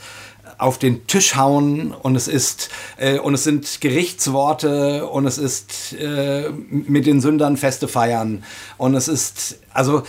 auf 0.57 0.79
den 0.79 1.05
Tisch 1.07 1.35
hauen 1.35 1.91
und 1.91 2.15
es 2.15 2.27
ist 2.27 2.69
äh, 2.97 3.19
und 3.19 3.33
es 3.33 3.43
sind 3.43 3.81
Gerichtsworte 3.81 5.07
und 5.07 5.25
es 5.25 5.37
ist 5.37 5.93
äh, 5.93 6.49
mit 6.69 7.05
den 7.05 7.19
Sündern 7.21 7.57
Feste 7.57 7.87
feiern. 7.87 8.43
Und 8.77 8.95
es 8.95 9.07
ist 9.07 9.59
also 9.73 10.03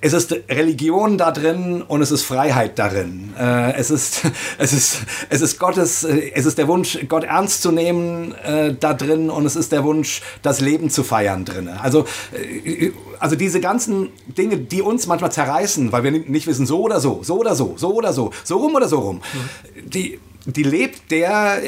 es 0.00 0.12
ist 0.12 0.32
Religion 0.48 1.18
da 1.18 1.30
drin 1.30 1.82
und 1.82 2.02
es 2.02 2.10
ist 2.10 2.22
Freiheit 2.22 2.78
darin. 2.78 3.32
Äh, 3.38 3.72
es 3.74 3.90
ist 3.90 4.22
es 4.58 4.72
ist 4.72 4.98
es 5.28 5.40
ist 5.40 5.58
Gottes 5.58 6.04
äh, 6.04 6.32
es 6.34 6.46
ist 6.46 6.58
der 6.58 6.68
Wunsch 6.68 6.98
Gott 7.08 7.24
ernst 7.24 7.62
zu 7.62 7.72
nehmen 7.72 8.34
äh, 8.34 8.74
da 8.74 8.94
drin 8.94 9.30
und 9.30 9.46
es 9.46 9.56
ist 9.56 9.72
der 9.72 9.84
Wunsch 9.84 10.22
das 10.42 10.60
Leben 10.60 10.90
zu 10.90 11.02
feiern 11.02 11.44
drin. 11.44 11.68
Also 11.68 12.04
äh, 12.32 12.92
also 13.18 13.36
diese 13.36 13.60
ganzen 13.60 14.10
Dinge, 14.26 14.58
die 14.58 14.82
uns 14.82 15.06
manchmal 15.06 15.32
zerreißen, 15.32 15.90
weil 15.92 16.04
wir 16.04 16.12
nicht 16.12 16.46
wissen 16.46 16.66
so 16.66 16.82
oder 16.82 17.00
so, 17.00 17.20
so 17.22 17.38
oder 17.38 17.54
so, 17.54 17.74
so 17.76 17.92
oder 17.94 18.12
so, 18.12 18.30
so 18.44 18.58
rum 18.58 18.74
oder 18.74 18.88
so 18.88 18.98
rum. 18.98 19.16
Mhm. 19.16 19.90
Die 19.90 20.20
die 20.46 20.62
lebt 20.62 21.10
der 21.10 21.60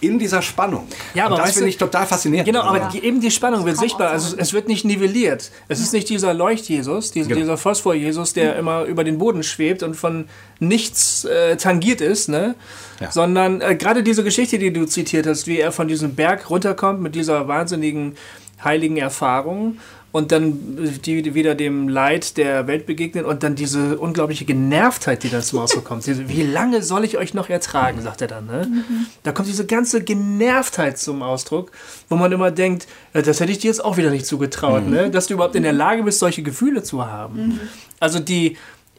in 0.00 0.18
dieser 0.18 0.42
Spannung. 0.42 0.86
Ja, 1.14 1.26
aber 1.26 1.36
und 1.36 1.42
das 1.42 1.52
finde 1.52 1.68
ich 1.68 1.78
total 1.78 2.06
faszinierend. 2.06 2.46
Genau, 2.46 2.62
aber 2.62 2.90
die, 2.92 3.02
eben 3.02 3.20
die 3.20 3.30
Spannung 3.30 3.64
wird 3.64 3.78
sichtbar. 3.78 4.10
Also 4.10 4.36
es 4.36 4.52
wird 4.52 4.68
nicht 4.68 4.84
nivelliert. 4.84 5.50
Es 5.68 5.80
ist 5.80 5.92
nicht 5.92 6.08
dieser 6.08 6.34
Leucht-Jesus, 6.34 7.12
dieser, 7.12 7.28
genau. 7.28 7.40
dieser 7.40 7.56
Phosphor-Jesus, 7.56 8.32
der 8.32 8.54
mhm. 8.54 8.58
immer 8.60 8.84
über 8.84 9.04
den 9.04 9.18
Boden 9.18 9.42
schwebt 9.42 9.82
und 9.82 9.94
von 9.94 10.28
nichts 10.58 11.24
äh, 11.24 11.56
tangiert 11.56 12.00
ist, 12.00 12.28
ne? 12.28 12.54
Ja. 13.00 13.10
Sondern 13.10 13.60
äh, 13.60 13.76
gerade 13.76 14.02
diese 14.02 14.24
Geschichte, 14.24 14.58
die 14.58 14.72
du 14.72 14.86
zitiert 14.86 15.26
hast, 15.26 15.46
wie 15.46 15.58
er 15.58 15.72
von 15.72 15.88
diesem 15.88 16.14
Berg 16.14 16.48
runterkommt 16.48 17.00
mit 17.00 17.14
dieser 17.14 17.46
wahnsinnigen 17.48 18.16
heiligen 18.62 18.96
Erfahrung 18.96 19.78
und 20.12 20.32
dann 20.32 20.58
die 21.04 21.34
wieder 21.34 21.54
dem 21.54 21.88
Leid 21.88 22.36
der 22.38 22.66
Welt 22.66 22.86
begegnen 22.86 23.24
und 23.24 23.42
dann 23.42 23.54
diese 23.54 23.98
unglaubliche 23.98 24.46
Genervtheit, 24.46 25.22
die 25.22 25.28
da 25.28 25.40
zum 25.40 25.58
Ausdruck 25.58 25.84
kommt. 25.84 26.06
Wie 26.06 26.42
lange 26.42 26.82
soll 26.82 27.04
ich 27.04 27.18
euch 27.18 27.34
noch 27.34 27.50
ertragen, 27.50 28.00
sagt 28.00 28.22
er 28.22 28.28
dann. 28.28 28.46
Ne? 28.46 28.66
Mhm. 28.66 29.06
Da 29.24 29.32
kommt 29.32 29.48
diese 29.48 29.66
ganze 29.66 30.02
Genervtheit 30.02 30.98
zum 30.98 31.22
Ausdruck, 31.22 31.70
wo 32.08 32.16
man 32.16 32.32
immer 32.32 32.50
denkt, 32.50 32.86
das 33.12 33.40
hätte 33.40 33.52
ich 33.52 33.58
dir 33.58 33.68
jetzt 33.68 33.84
auch 33.84 33.98
wieder 33.98 34.10
nicht 34.10 34.26
zugetraut, 34.26 34.86
mhm. 34.86 34.90
ne? 34.90 35.10
dass 35.10 35.26
du 35.26 35.34
überhaupt 35.34 35.54
in 35.54 35.64
der 35.64 35.74
Lage 35.74 36.02
bist, 36.02 36.18
solche 36.18 36.42
Gefühle 36.42 36.82
zu 36.82 37.04
haben. 37.04 37.48
Mhm. 37.48 37.60
Also 38.00 38.18
die, 38.18 38.56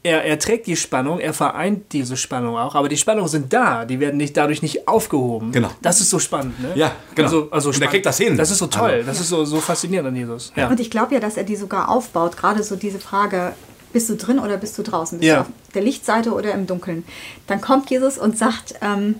er, 0.08 0.24
er 0.24 0.39
trägt 0.39 0.68
die 0.68 0.78
Spannung, 0.78 1.20
er 1.20 1.34
vereint 1.34 1.91
diese 1.91 2.16
Spannung 2.16 2.55
auch, 2.55 2.76
aber 2.76 2.88
die 2.88 2.95
Spannungen 2.95 3.28
sind 3.28 3.51
da, 3.51 3.84
die 3.84 3.99
werden 3.99 4.16
nicht, 4.16 4.38
dadurch 4.38 4.62
nicht 4.62 4.88
aufgehoben. 4.88 5.51
Genau. 5.51 5.70
Das 5.82 5.99
ist 5.99 6.10
so 6.10 6.18
spannend, 6.18 6.60
ne? 6.62 6.72
Ja, 6.76 6.93
genau. 7.14 7.28
Also, 7.28 7.47
also 7.51 7.70
Und 7.70 7.82
er 7.82 7.89
kriegt 7.89 8.05
das 8.05 8.18
hin. 8.18 8.38
Das 8.38 8.49
ist 8.49 8.60
so 8.60 8.68
toll, 8.68 8.89
also, 8.91 9.05
das 9.05 9.20
ist 9.20 9.28
so, 9.28 9.43
so 9.43 9.60
faszinierend 9.60 10.08
an 10.08 10.16
Jesus. 10.16 10.53
Ja. 10.55 10.70
Und 10.70 10.80
ich 10.80 10.89
glaube 10.89 11.14
ja, 11.14 11.20
dass 11.20 11.36
er 11.36 11.43
die 11.43 11.58
sogar 11.58 11.89
aufbaut, 11.89 12.38
gerade 12.38 12.64
so 12.64 12.78
diese 12.78 12.99
Frage, 12.99 13.53
bist 13.91 14.10
du 14.10 14.16
drin 14.16 14.39
oder 14.39 14.55
bist 14.55 14.78
du 14.78 14.84
draußen? 14.84 15.20
Bist 15.20 15.28
ja. 15.28 15.36
du 15.36 15.41
auf 15.41 15.47
der 15.74 15.82
Lichtseite 15.82 16.34
oder 16.34 16.53
im 16.53 16.68
Dunkeln? 16.68 17.03
Dann 17.47 17.60
kommt 17.60 17.89
Jesus 17.89 18.18
und 18.18 18.38
sagt, 18.38 18.76
ähm, 18.82 19.16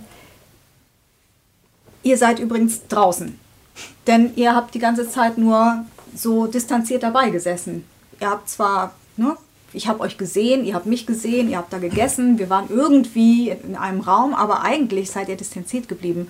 ihr 2.04 2.18
seid 2.18 2.40
übrigens 2.40 2.88
draußen. 2.88 3.38
Denn 4.08 4.32
ihr 4.38 4.56
habt 4.56 4.74
die 4.74 4.80
ganze 4.80 5.10
Zeit 5.10 5.38
nur 5.38 5.84
so 6.16 6.48
distanziert 6.48 7.04
dabei 7.04 7.30
gesessen. 7.30 7.84
Ihr 8.22 8.30
habt 8.30 8.50
zwar 8.50 8.94
ne, 9.18 9.36
ich 9.78 9.88
habe 9.88 10.02
euch 10.02 10.18
gesehen, 10.18 10.66
ihr 10.66 10.74
habt 10.74 10.88
mich 10.88 11.06
gesehen, 11.06 11.50
ihr 11.50 11.58
habt 11.58 11.72
da 11.72 11.78
gegessen, 11.78 12.40
wir 12.40 12.50
waren 12.50 12.66
irgendwie 12.70 13.52
in 13.52 13.76
einem 13.76 14.02
Raum, 14.02 14.34
aber 14.34 14.64
eigentlich 14.64 15.12
seid 15.12 15.30
ihr 15.30 15.38
distanziert 15.38 15.88
geblieben. 15.88 16.30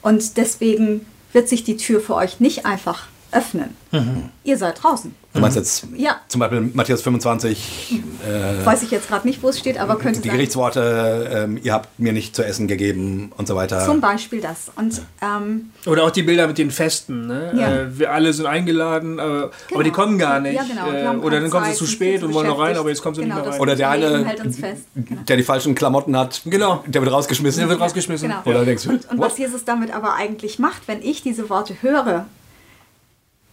Und 0.00 0.36
deswegen 0.38 1.06
wird 1.32 1.48
sich 1.48 1.62
die 1.62 1.76
Tür 1.76 2.00
für 2.00 2.14
euch 2.14 2.40
nicht 2.40 2.66
einfach 2.66 3.06
öffnen. 3.32 3.76
Mhm. 3.90 4.30
Ihr 4.44 4.56
seid 4.56 4.82
draußen. 4.82 5.14
Du 5.34 5.40
meinst 5.40 5.56
jetzt 5.56 5.86
ja. 5.96 6.16
zum 6.28 6.40
Beispiel 6.40 6.60
Matthäus 6.74 7.00
25. 7.00 8.02
Äh, 8.22 8.66
Weiß 8.66 8.82
ich 8.82 8.90
jetzt 8.90 9.08
gerade 9.08 9.26
nicht, 9.26 9.42
wo 9.42 9.48
es 9.48 9.58
steht, 9.58 9.78
aber 9.78 9.96
könnte 9.96 10.20
Die 10.20 10.28
sein. 10.28 10.36
Gerichtsworte, 10.36 11.48
äh, 11.50 11.60
ihr 11.60 11.72
habt 11.72 11.98
mir 11.98 12.12
nicht 12.12 12.36
zu 12.36 12.44
essen 12.44 12.68
gegeben 12.68 13.32
und 13.38 13.48
so 13.48 13.56
weiter. 13.56 13.84
Zum 13.84 14.00
Beispiel 14.00 14.42
das. 14.42 14.70
Und, 14.76 15.00
ähm, 15.22 15.70
Oder 15.86 16.04
auch 16.04 16.10
die 16.10 16.22
Bilder 16.22 16.46
mit 16.46 16.58
den 16.58 16.70
Festen. 16.70 17.26
Ne? 17.26 17.52
Ja. 17.56 17.74
Äh, 17.74 17.98
wir 17.98 18.12
alle 18.12 18.32
sind 18.34 18.44
eingeladen, 18.44 19.18
äh, 19.18 19.22
genau. 19.22 19.50
aber 19.72 19.84
die 19.84 19.90
kommen 19.90 20.18
gar 20.18 20.38
nicht. 20.40 20.54
Ja, 20.54 20.64
genau. 20.64 21.14
Äh, 21.14 21.16
oder 21.16 21.40
dann 21.40 21.48
kommen 21.48 21.66
sie 21.66 21.74
zu 21.74 21.86
spät 21.86 22.22
und 22.22 22.34
wollen 22.34 22.48
noch 22.48 22.60
rein, 22.60 22.76
aber 22.76 22.90
jetzt 22.90 23.02
kommen 23.02 23.14
sie 23.14 23.22
genau, 23.22 23.36
nicht 23.36 23.44
mehr 23.44 23.52
rein. 23.54 23.60
Oder 23.60 23.76
der 23.76 23.90
eine, 23.90 24.36
genau. 24.94 25.22
der 25.26 25.36
die 25.36 25.42
falschen 25.42 25.74
Klamotten 25.74 26.14
hat, 26.16 26.42
genau. 26.44 26.84
der 26.86 27.00
wird 27.00 27.12
rausgeschmissen. 27.12 27.60
Der 27.60 27.70
wird 27.70 27.80
rausgeschmissen. 27.80 28.28
Genau. 28.28 28.42
Oder 28.44 28.66
denkst 28.66 28.84
du, 28.84 28.90
und, 28.90 29.10
und 29.10 29.18
was 29.18 29.38
Jesus 29.38 29.64
damit 29.64 29.94
aber 29.94 30.14
eigentlich 30.14 30.58
macht, 30.58 30.88
wenn 30.88 31.00
ich 31.00 31.22
diese 31.22 31.48
Worte 31.48 31.74
höre, 31.80 32.26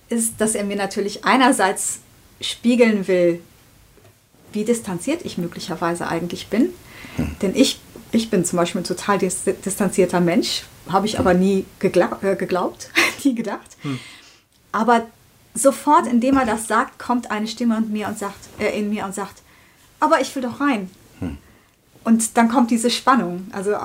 ist, 0.10 0.36
dass 0.40 0.56
er 0.56 0.64
mir 0.64 0.76
natürlich 0.76 1.26
einerseits 1.26 2.00
spiegeln 2.42 3.08
will, 3.08 3.42
wie 4.52 4.66
distanziert 4.66 5.26
ich 5.26 5.38
möglicherweise 5.38 6.08
eigentlich 6.08 6.48
bin. 6.48 6.70
Hm. 7.16 7.36
Denn 7.42 7.56
ich, 7.56 7.80
ich 8.12 8.30
bin 8.30 8.46
zum 8.46 8.58
Beispiel 8.58 8.82
ein 8.82 8.86
total 8.86 9.18
dis 9.18 9.44
distanzierter 9.44 10.20
Mensch, 10.20 10.64
habe 10.90 11.06
ich 11.06 11.20
aber 11.20 11.34
nie 11.34 11.66
geglaub, 11.80 12.24
äh, 12.24 12.36
geglaubt, 12.36 12.90
nie 13.24 13.36
gedacht. 13.36 13.78
Hm. 13.82 14.00
Aber 14.72 15.06
sofort, 15.54 16.08
indem 16.08 16.38
er 16.38 16.46
das 16.46 16.68
sagt, 16.68 17.00
kommt 17.00 17.32
eine 17.32 17.48
Stimme 17.48 17.78
in 17.78 17.92
mir 17.92 18.08
und 18.08 18.18
sagt, 18.18 18.50
äh, 18.60 18.78
in 18.78 18.90
mir 18.90 19.06
und 19.06 19.14
sagt, 19.14 19.42
aber 20.00 20.22
ich 20.22 20.36
will 20.36 20.44
doch 20.44 20.60
rein. 20.60 20.90
Hm. 21.20 21.38
Und 22.04 22.38
dann 22.38 22.50
kommt 22.50 22.72
diese 22.72 22.90
Spannung, 22.90 23.48
also 23.52 23.76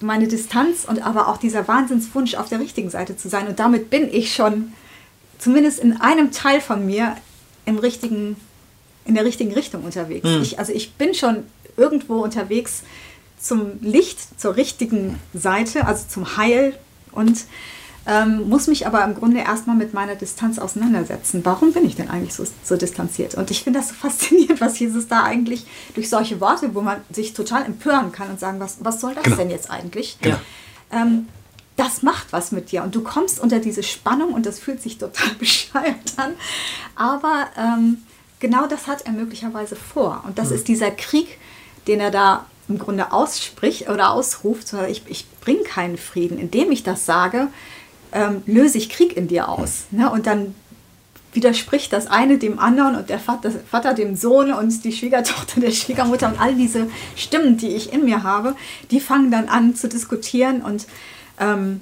meine 0.00 0.28
Distanz 0.28 0.84
und 0.86 1.04
aber 1.06 1.28
auch 1.28 1.36
dieser 1.36 1.68
Wahnsinnswunsch, 1.68 2.34
auf 2.34 2.48
der 2.48 2.58
richtigen 2.58 2.90
Seite 2.90 3.16
zu 3.16 3.28
sein. 3.28 3.46
Und 3.46 3.58
damit 3.58 3.90
bin 3.90 4.12
ich 4.12 4.34
schon 4.34 4.72
zumindest 5.40 5.80
in 5.80 6.00
einem 6.00 6.30
Teil 6.30 6.60
von 6.60 6.86
mir 6.86 7.16
im 7.66 7.78
richtigen, 7.78 8.36
in 9.04 9.14
der 9.14 9.24
richtigen 9.24 9.52
Richtung 9.52 9.82
unterwegs. 9.82 10.28
Mhm. 10.28 10.42
Ich, 10.42 10.58
also 10.58 10.72
ich 10.72 10.92
bin 10.94 11.14
schon 11.14 11.44
irgendwo 11.76 12.22
unterwegs 12.22 12.82
zum 13.40 13.80
Licht, 13.80 14.38
zur 14.38 14.56
richtigen 14.56 15.18
Seite, 15.32 15.86
also 15.86 16.04
zum 16.08 16.36
Heil 16.36 16.78
und 17.12 17.44
ähm, 18.06 18.48
muss 18.48 18.66
mich 18.66 18.86
aber 18.86 19.04
im 19.04 19.14
Grunde 19.14 19.40
erstmal 19.40 19.76
mit 19.76 19.94
meiner 19.94 20.14
Distanz 20.14 20.58
auseinandersetzen. 20.58 21.40
Warum 21.44 21.72
bin 21.72 21.84
ich 21.86 21.96
denn 21.96 22.08
eigentlich 22.08 22.34
so, 22.34 22.44
so 22.64 22.76
distanziert? 22.76 23.34
Und 23.34 23.50
ich 23.50 23.62
finde 23.62 23.78
das 23.78 23.88
so 23.88 23.94
faszinierend, 24.00 24.60
was 24.60 24.78
Jesus 24.78 25.08
da 25.08 25.24
eigentlich 25.24 25.66
durch 25.94 26.08
solche 26.08 26.40
Worte, 26.40 26.74
wo 26.74 26.80
man 26.80 27.00
sich 27.10 27.32
total 27.34 27.64
empören 27.64 28.12
kann 28.12 28.30
und 28.30 28.40
sagen, 28.40 28.60
was, 28.60 28.78
was 28.80 29.00
soll 29.00 29.14
das 29.14 29.24
genau. 29.24 29.36
denn 29.36 29.50
jetzt 29.50 29.70
eigentlich? 29.70 30.18
Genau. 30.20 30.38
Ähm, 30.92 31.28
das 31.80 32.02
macht 32.02 32.32
was 32.32 32.52
mit 32.52 32.72
dir 32.72 32.82
und 32.82 32.94
du 32.94 33.02
kommst 33.02 33.40
unter 33.40 33.58
diese 33.58 33.82
Spannung 33.82 34.34
und 34.34 34.44
das 34.44 34.58
fühlt 34.58 34.82
sich 34.82 34.98
total 34.98 35.30
bescheuert 35.38 36.12
an. 36.16 36.32
Aber 36.94 37.46
ähm, 37.56 38.02
genau 38.38 38.66
das 38.66 38.86
hat 38.86 39.06
er 39.06 39.12
möglicherweise 39.12 39.76
vor. 39.76 40.22
Und 40.26 40.38
das 40.38 40.50
mhm. 40.50 40.56
ist 40.56 40.68
dieser 40.68 40.90
Krieg, 40.90 41.38
den 41.86 42.00
er 42.00 42.10
da 42.10 42.44
im 42.68 42.78
Grunde 42.78 43.12
ausspricht 43.12 43.88
oder 43.88 44.10
ausruft. 44.10 44.74
Ich, 44.90 45.02
ich 45.06 45.26
bringe 45.40 45.62
keinen 45.62 45.96
Frieden. 45.96 46.38
Indem 46.38 46.70
ich 46.70 46.82
das 46.82 47.06
sage, 47.06 47.48
ähm, 48.12 48.42
löse 48.44 48.76
ich 48.76 48.90
Krieg 48.90 49.16
in 49.16 49.26
dir 49.26 49.48
aus. 49.48 49.84
Ne? 49.90 50.10
Und 50.10 50.26
dann 50.26 50.54
widerspricht 51.32 51.94
das 51.94 52.08
eine 52.08 52.36
dem 52.36 52.58
anderen 52.58 52.96
und 52.96 53.08
der 53.08 53.20
Vater, 53.20 53.52
Vater, 53.70 53.94
dem 53.94 54.16
Sohn 54.16 54.52
und 54.52 54.84
die 54.84 54.92
Schwiegertochter 54.92 55.60
der 55.60 55.70
Schwiegermutter 55.70 56.28
und 56.28 56.40
all 56.40 56.54
diese 56.54 56.88
Stimmen, 57.16 57.56
die 57.56 57.68
ich 57.68 57.92
in 57.92 58.04
mir 58.04 58.22
habe, 58.22 58.54
die 58.90 59.00
fangen 59.00 59.30
dann 59.30 59.48
an 59.48 59.74
zu 59.74 59.88
diskutieren 59.88 60.60
und 60.60 60.86
ähm, 61.40 61.80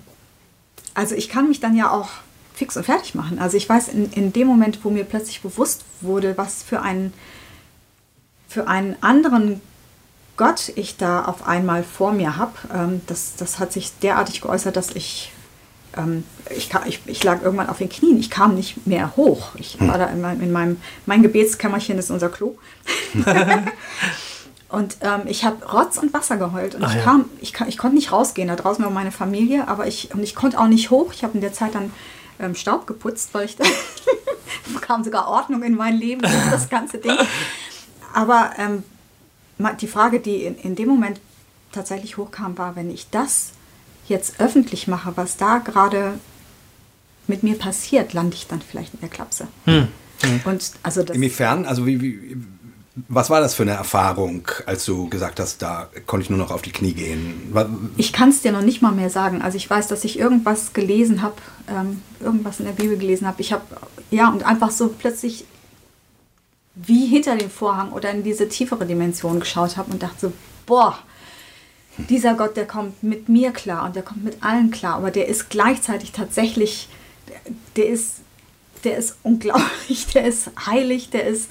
also 0.94 1.14
ich 1.14 1.28
kann 1.28 1.48
mich 1.48 1.60
dann 1.60 1.76
ja 1.76 1.90
auch 1.90 2.08
fix 2.54 2.76
und 2.76 2.84
fertig 2.84 3.14
machen. 3.14 3.38
Also 3.38 3.56
ich 3.56 3.68
weiß, 3.68 3.88
in, 3.88 4.10
in 4.12 4.32
dem 4.32 4.48
Moment, 4.48 4.84
wo 4.84 4.90
mir 4.90 5.04
plötzlich 5.04 5.42
bewusst 5.42 5.84
wurde, 6.00 6.36
was 6.36 6.62
für 6.62 6.82
einen, 6.82 7.12
für 8.48 8.66
einen 8.66 8.96
anderen 9.00 9.60
Gott 10.36 10.72
ich 10.76 10.96
da 10.96 11.24
auf 11.24 11.46
einmal 11.46 11.82
vor 11.82 12.12
mir 12.12 12.36
habe, 12.36 12.52
ähm, 12.74 13.00
das, 13.06 13.36
das 13.36 13.58
hat 13.58 13.72
sich 13.72 13.92
derartig 13.98 14.40
geäußert, 14.40 14.76
dass 14.76 14.90
ich, 14.90 15.32
ähm, 15.96 16.24
ich, 16.50 16.70
ich, 16.86 17.00
ich, 17.06 17.24
lag 17.24 17.42
irgendwann 17.42 17.68
auf 17.68 17.78
den 17.78 17.88
Knien. 17.88 18.18
Ich 18.18 18.30
kam 18.30 18.54
nicht 18.54 18.86
mehr 18.86 19.16
hoch. 19.16 19.50
Ich 19.56 19.80
war 19.80 19.98
da 19.98 20.06
in, 20.06 20.20
mein, 20.20 20.40
in 20.40 20.52
meinem, 20.52 20.80
mein 21.06 21.22
Gebetskämmerchen 21.22 21.98
ist 21.98 22.10
unser 22.10 22.28
Klo. 22.28 22.56
Und 24.68 24.98
ähm, 25.00 25.22
ich 25.26 25.44
habe 25.44 25.64
Rotz 25.66 25.96
und 25.96 26.12
Wasser 26.12 26.36
geheult. 26.36 26.74
Und 26.74 26.84
Ach, 26.84 26.94
ich, 26.94 27.02
kam, 27.02 27.24
ich, 27.40 27.54
ich 27.68 27.78
konnte 27.78 27.96
nicht 27.96 28.12
rausgehen. 28.12 28.48
Da 28.48 28.56
draußen 28.56 28.84
war 28.84 28.90
meine 28.90 29.12
Familie, 29.12 29.66
aber 29.66 29.86
ich, 29.86 30.14
und 30.14 30.22
ich 30.22 30.34
konnte 30.34 30.58
auch 30.60 30.66
nicht 30.66 30.90
hoch. 30.90 31.12
Ich 31.14 31.24
habe 31.24 31.34
in 31.34 31.40
der 31.40 31.54
Zeit 31.54 31.74
dann 31.74 31.90
ähm, 32.38 32.54
Staub 32.54 32.86
geputzt, 32.86 33.30
weil 33.32 33.46
ich 33.46 33.56
da 33.56 33.64
kam 34.82 35.04
sogar 35.04 35.28
Ordnung 35.28 35.62
in 35.62 35.74
mein 35.74 35.96
Leben, 35.96 36.20
das 36.50 36.68
ganze 36.68 36.98
Ding. 36.98 37.16
Aber 38.12 38.52
ähm, 38.58 38.82
die 39.80 39.88
Frage, 39.88 40.20
die 40.20 40.44
in, 40.44 40.56
in 40.56 40.76
dem 40.76 40.88
Moment 40.88 41.20
tatsächlich 41.72 42.18
hochkam, 42.18 42.58
war, 42.58 42.76
wenn 42.76 42.90
ich 42.90 43.08
das 43.10 43.52
jetzt 44.06 44.38
öffentlich 44.38 44.86
mache, 44.86 45.12
was 45.16 45.36
da 45.36 45.58
gerade 45.58 46.18
mit 47.26 47.42
mir 47.42 47.56
passiert, 47.58 48.12
lande 48.12 48.36
ich 48.36 48.46
dann 48.46 48.60
vielleicht 48.60 48.94
in 48.94 49.00
der 49.00 49.08
Klapse. 49.08 49.48
Hm. 49.64 49.88
Hm. 50.22 50.40
Und 50.44 50.72
also 50.82 51.02
das 51.02 51.16
Inwiefern? 51.16 51.64
Also 51.64 51.86
wie, 51.86 52.00
wie 52.00 52.36
was 53.08 53.30
war 53.30 53.40
das 53.40 53.54
für 53.54 53.62
eine 53.62 53.72
Erfahrung, 53.72 54.48
als 54.66 54.84
du 54.84 55.08
gesagt 55.08 55.40
hast, 55.40 55.62
da 55.62 55.88
konnte 56.06 56.24
ich 56.24 56.30
nur 56.30 56.38
noch 56.38 56.50
auf 56.50 56.62
die 56.62 56.72
Knie 56.72 56.92
gehen? 56.92 57.54
Ich 57.96 58.12
kann 58.12 58.30
es 58.30 58.40
dir 58.40 58.52
noch 58.52 58.62
nicht 58.62 58.82
mal 58.82 58.92
mehr 58.92 59.10
sagen. 59.10 59.42
Also 59.42 59.56
ich 59.56 59.68
weiß, 59.68 59.88
dass 59.88 60.04
ich 60.04 60.18
irgendwas 60.18 60.72
gelesen 60.72 61.22
habe, 61.22 61.34
ähm, 61.68 62.02
irgendwas 62.20 62.60
in 62.60 62.66
der 62.66 62.72
Bibel 62.72 62.96
gelesen 62.96 63.26
habe. 63.26 63.40
Ich 63.40 63.52
habe, 63.52 63.62
ja, 64.10 64.28
und 64.28 64.44
einfach 64.44 64.70
so 64.70 64.88
plötzlich 64.88 65.44
wie 66.74 67.06
hinter 67.06 67.36
den 67.36 67.50
Vorhang 67.50 67.92
oder 67.92 68.10
in 68.10 68.22
diese 68.22 68.48
tiefere 68.48 68.86
Dimension 68.86 69.40
geschaut 69.40 69.76
habe 69.76 69.90
und 69.90 70.02
dachte 70.02 70.28
so, 70.28 70.32
boah, 70.64 70.98
dieser 71.98 72.34
Gott, 72.34 72.56
der 72.56 72.66
kommt 72.66 73.02
mit 73.02 73.28
mir 73.28 73.50
klar 73.50 73.84
und 73.84 73.96
der 73.96 74.02
kommt 74.02 74.24
mit 74.24 74.42
allen 74.42 74.70
klar, 74.70 74.94
aber 74.94 75.10
der 75.10 75.26
ist 75.26 75.50
gleichzeitig 75.50 76.12
tatsächlich, 76.12 76.88
der 77.76 77.88
ist, 77.88 78.20
der 78.84 78.96
ist 78.96 79.16
unglaublich, 79.24 80.06
der 80.14 80.26
ist 80.26 80.50
heilig, 80.66 81.10
der 81.10 81.26
ist 81.26 81.50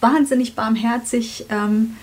wahnsinnig 0.00 0.54
barmherzig 0.54 1.46
ähm, 1.50 1.96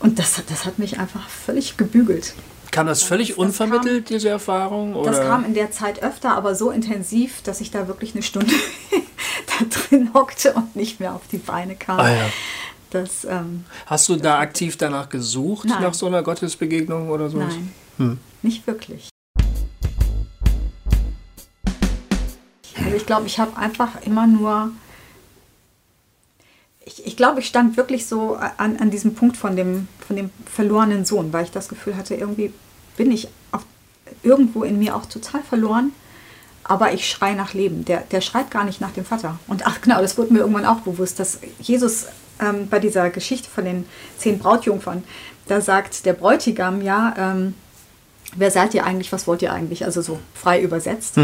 und 0.00 0.18
das, 0.18 0.42
das 0.48 0.64
hat 0.64 0.78
mich 0.78 0.98
einfach 0.98 1.28
völlig 1.28 1.76
gebügelt. 1.76 2.34
Kam 2.72 2.86
das 2.86 3.02
völlig 3.02 3.28
das 3.30 3.38
unvermittelt, 3.38 4.06
kam- 4.06 4.14
diese 4.16 4.28
Erfahrung? 4.30 4.94
Oder? 4.96 5.10
Das 5.10 5.20
kam 5.20 5.44
in 5.44 5.54
der 5.54 5.70
Zeit 5.70 6.02
öfter, 6.02 6.34
aber 6.34 6.54
so 6.54 6.70
intensiv, 6.70 7.42
dass 7.42 7.60
ich 7.60 7.70
da 7.70 7.86
wirklich 7.86 8.14
eine 8.14 8.22
Stunde 8.22 8.52
da 9.58 9.64
drin 9.90 10.10
hockte 10.14 10.54
und 10.54 10.74
nicht 10.74 10.98
mehr 10.98 11.14
auf 11.14 11.22
die 11.30 11.38
Beine 11.38 11.76
kam. 11.76 12.00
Ah, 12.00 12.10
ja. 12.10 12.28
Das, 12.90 13.24
ähm, 13.24 13.64
Hast 13.86 14.08
du 14.08 14.16
da 14.16 14.38
aktiv 14.38 14.76
danach 14.76 15.08
gesucht, 15.08 15.66
Nein. 15.68 15.82
nach 15.82 15.94
so 15.94 16.06
einer 16.06 16.22
Gottesbegegnung 16.22 17.08
oder 17.10 17.28
so? 17.30 17.38
nein, 17.38 17.72
Hm. 17.98 18.18
nicht 18.42 18.66
wirklich. 18.66 19.08
Also 22.84 22.96
ich 22.96 23.06
glaube, 23.06 23.26
ich 23.26 23.38
habe 23.38 23.56
einfach 23.56 24.02
immer 24.04 24.26
nur. 24.26 24.70
Ich, 26.84 27.06
ich 27.06 27.16
glaube, 27.16 27.40
ich 27.40 27.46
stand 27.46 27.76
wirklich 27.76 28.06
so 28.06 28.36
an, 28.56 28.76
an 28.78 28.90
diesem 28.90 29.14
Punkt 29.14 29.36
von 29.36 29.56
dem, 29.56 29.88
von 30.06 30.16
dem 30.16 30.30
verlorenen 30.46 31.04
Sohn, 31.04 31.32
weil 31.32 31.44
ich 31.44 31.50
das 31.50 31.68
Gefühl 31.68 31.96
hatte, 31.96 32.14
irgendwie 32.14 32.52
bin 32.96 33.10
ich 33.10 33.28
auf, 33.52 33.64
irgendwo 34.22 34.64
in 34.64 34.78
mir 34.78 34.96
auch 34.96 35.06
total 35.06 35.42
verloren. 35.42 35.92
Aber 36.64 36.92
ich 36.92 37.08
schreie 37.08 37.34
nach 37.34 37.54
Leben. 37.54 37.84
Der, 37.84 38.00
der 38.00 38.20
schreit 38.20 38.50
gar 38.50 38.64
nicht 38.64 38.80
nach 38.80 38.92
dem 38.92 39.04
Vater. 39.04 39.38
Und 39.48 39.66
ach 39.66 39.80
genau, 39.80 40.00
das 40.00 40.16
wurde 40.16 40.32
mir 40.32 40.40
irgendwann 40.40 40.66
auch 40.66 40.80
bewusst, 40.80 41.18
dass 41.18 41.40
Jesus 41.60 42.06
ähm, 42.40 42.68
bei 42.68 42.78
dieser 42.78 43.10
Geschichte 43.10 43.48
von 43.50 43.64
den 43.64 43.84
zehn 44.16 44.38
Brautjungfern, 44.38 45.02
da 45.48 45.60
sagt 45.60 46.06
der 46.06 46.12
Bräutigam 46.12 46.80
ja, 46.80 47.14
ähm, 47.18 47.54
wer 48.36 48.50
seid 48.50 48.74
ihr 48.74 48.84
eigentlich, 48.84 49.12
was 49.12 49.26
wollt 49.26 49.42
ihr 49.42 49.52
eigentlich? 49.52 49.84
Also 49.84 50.02
so 50.02 50.18
frei 50.34 50.60
übersetzt. 50.62 51.16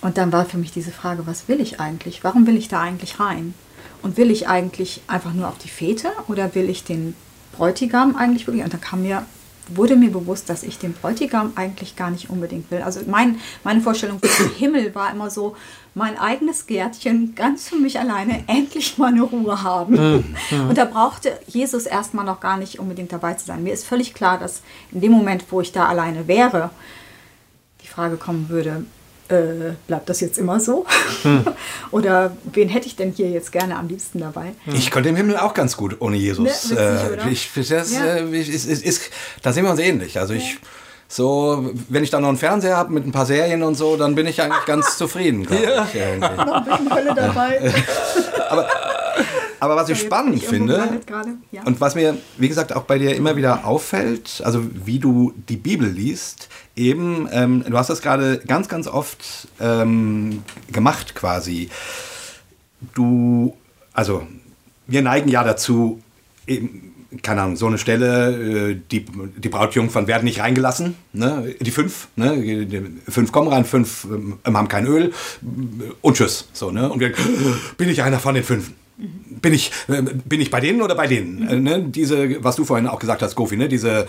Und 0.00 0.16
dann 0.16 0.32
war 0.32 0.46
für 0.46 0.56
mich 0.56 0.72
diese 0.72 0.92
Frage, 0.92 1.26
was 1.26 1.48
will 1.48 1.60
ich 1.60 1.80
eigentlich? 1.80 2.24
Warum 2.24 2.46
will 2.46 2.56
ich 2.56 2.68
da 2.68 2.80
eigentlich 2.80 3.20
rein? 3.20 3.54
Und 4.02 4.16
will 4.16 4.30
ich 4.30 4.48
eigentlich 4.48 5.02
einfach 5.06 5.32
nur 5.32 5.48
auf 5.48 5.58
die 5.58 5.68
Fete 5.68 6.08
oder 6.28 6.54
will 6.54 6.68
ich 6.70 6.84
den 6.84 7.14
Bräutigam 7.52 8.16
eigentlich 8.16 8.46
wirklich? 8.46 8.64
Und 8.64 8.72
dann 8.72 8.80
kam 8.80 9.02
mir, 9.02 9.24
wurde 9.68 9.96
mir 9.96 10.10
bewusst, 10.10 10.48
dass 10.48 10.62
ich 10.62 10.78
den 10.78 10.94
Bräutigam 10.94 11.52
eigentlich 11.56 11.96
gar 11.96 12.10
nicht 12.10 12.30
unbedingt 12.30 12.70
will. 12.70 12.82
Also 12.82 13.00
mein, 13.06 13.40
meine 13.64 13.80
Vorstellung 13.80 14.18
vom 14.20 14.50
Himmel 14.54 14.94
war 14.94 15.12
immer 15.12 15.30
so, 15.30 15.56
mein 15.94 16.18
eigenes 16.18 16.66
Gärtchen, 16.66 17.34
ganz 17.34 17.68
für 17.68 17.76
mich 17.76 17.98
alleine, 17.98 18.44
endlich 18.46 18.96
mal 18.98 19.08
eine 19.08 19.22
Ruhe 19.22 19.62
haben. 19.62 20.24
Und 20.68 20.78
da 20.78 20.84
brauchte 20.84 21.38
Jesus 21.46 21.86
erstmal 21.86 22.24
noch 22.24 22.40
gar 22.40 22.56
nicht 22.56 22.78
unbedingt 22.78 23.12
dabei 23.12 23.34
zu 23.34 23.46
sein. 23.46 23.62
Mir 23.62 23.72
ist 23.72 23.86
völlig 23.86 24.14
klar, 24.14 24.38
dass 24.38 24.62
in 24.92 25.00
dem 25.00 25.12
Moment, 25.12 25.44
wo 25.50 25.60
ich 25.60 25.72
da 25.72 25.86
alleine 25.86 26.28
wäre, 26.28 26.70
die 27.82 27.88
Frage 27.88 28.16
kommen 28.16 28.48
würde, 28.48 28.84
äh, 29.30 29.72
bleibt 29.86 30.08
das 30.08 30.20
jetzt 30.20 30.38
immer 30.38 30.60
so? 30.60 30.86
oder 31.90 32.36
wen 32.52 32.68
hätte 32.68 32.86
ich 32.86 32.96
denn 32.96 33.12
hier 33.12 33.28
jetzt 33.30 33.52
gerne 33.52 33.76
am 33.76 33.88
liebsten 33.88 34.18
dabei? 34.20 34.52
Ich 34.66 34.90
könnte 34.90 35.08
im 35.08 35.16
Himmel 35.16 35.36
auch 35.36 35.54
ganz 35.54 35.76
gut 35.76 35.96
ohne 36.00 36.16
Jesus. 36.16 36.70
Ne, 36.70 37.08
witzig, 37.28 37.50
äh, 37.56 37.60
ich, 37.60 37.68
das, 37.68 37.92
Ja. 37.92 38.04
äh, 38.16 38.36
ich, 38.36 38.48
ist, 38.48 38.66
ist, 38.66 38.84
ist, 38.84 39.02
da 39.42 39.52
sind 39.52 39.64
wir 39.64 39.70
uns 39.70 39.80
ähnlich. 39.80 40.18
Also 40.18 40.34
ich, 40.34 40.58
so, 41.08 41.70
wenn 41.88 42.04
ich 42.04 42.10
dann 42.10 42.22
noch 42.22 42.28
einen 42.28 42.38
Fernseher 42.38 42.76
habe 42.76 42.92
mit 42.92 43.06
ein 43.06 43.12
paar 43.12 43.26
Serien 43.26 43.62
und 43.62 43.74
so, 43.74 43.96
dann 43.96 44.14
bin 44.14 44.26
ich 44.26 44.40
eigentlich 44.42 44.64
ganz 44.66 44.96
zufrieden. 44.98 45.46
Ja. 45.50 45.86
Ich. 45.92 46.20
Noch 46.20 46.54
ein 46.54 46.64
bisschen 46.64 46.94
Hölle 46.94 47.14
dabei. 47.16 47.72
Aber 49.60 49.76
was 49.76 49.88
ich 49.90 49.98
Jetzt 49.98 50.06
spannend 50.06 50.42
finde. 50.42 51.00
Ja. 51.52 51.62
und 51.64 51.80
was 51.80 51.94
mir, 51.94 52.16
wie 52.38 52.48
gesagt, 52.48 52.74
auch 52.74 52.84
bei 52.84 52.98
dir 52.98 53.14
immer 53.14 53.36
wieder 53.36 53.66
auffällt, 53.66 54.40
also 54.44 54.62
wie 54.72 54.98
du 54.98 55.34
die 55.48 55.56
Bibel 55.58 55.86
liest, 55.86 56.48
eben, 56.80 57.28
ähm, 57.30 57.64
du 57.68 57.76
hast 57.76 57.90
das 57.90 58.00
gerade 58.00 58.38
ganz, 58.46 58.68
ganz 58.68 58.88
oft 58.88 59.48
ähm, 59.60 60.42
gemacht 60.72 61.14
quasi. 61.14 61.68
Du, 62.94 63.56
also 63.92 64.26
wir 64.86 65.02
neigen 65.02 65.28
ja 65.28 65.44
dazu, 65.44 66.00
eben, 66.46 66.94
keine 67.22 67.42
Ahnung, 67.42 67.56
so 67.56 67.66
eine 67.66 67.76
Stelle, 67.76 68.70
äh, 68.70 68.80
die, 68.90 69.04
die 69.04 69.48
Brautjungfern 69.48 70.06
werden 70.06 70.24
nicht 70.24 70.40
reingelassen, 70.40 70.96
ne? 71.12 71.54
die 71.60 71.70
fünf, 71.70 72.08
ne? 72.16 72.66
die 72.66 72.82
fünf 73.08 73.30
kommen 73.30 73.48
rein, 73.48 73.64
fünf 73.64 74.04
ähm, 74.04 74.38
haben 74.44 74.68
kein 74.68 74.86
Öl 74.86 75.12
und 76.00 76.16
tschüss. 76.16 76.48
So, 76.52 76.70
ne? 76.70 76.90
Und 76.90 77.00
wir, 77.00 77.12
bin 77.76 77.90
ich 77.90 78.02
einer 78.02 78.18
von 78.18 78.34
den 78.34 78.44
fünf? 78.44 78.70
Bin 79.00 79.54
ich, 79.54 79.72
äh, 79.88 80.02
bin 80.02 80.40
ich 80.40 80.50
bei 80.50 80.60
denen 80.60 80.82
oder 80.82 80.94
bei 80.94 81.06
denen? 81.06 81.48
Äh, 81.48 81.56
ne? 81.60 81.82
Diese, 81.82 82.42
was 82.44 82.56
du 82.56 82.64
vorhin 82.64 82.86
auch 82.86 82.98
gesagt 82.98 83.22
hast, 83.22 83.34
Gofi, 83.34 83.56
ne? 83.56 83.68
diese 83.68 84.00
äh, 84.00 84.06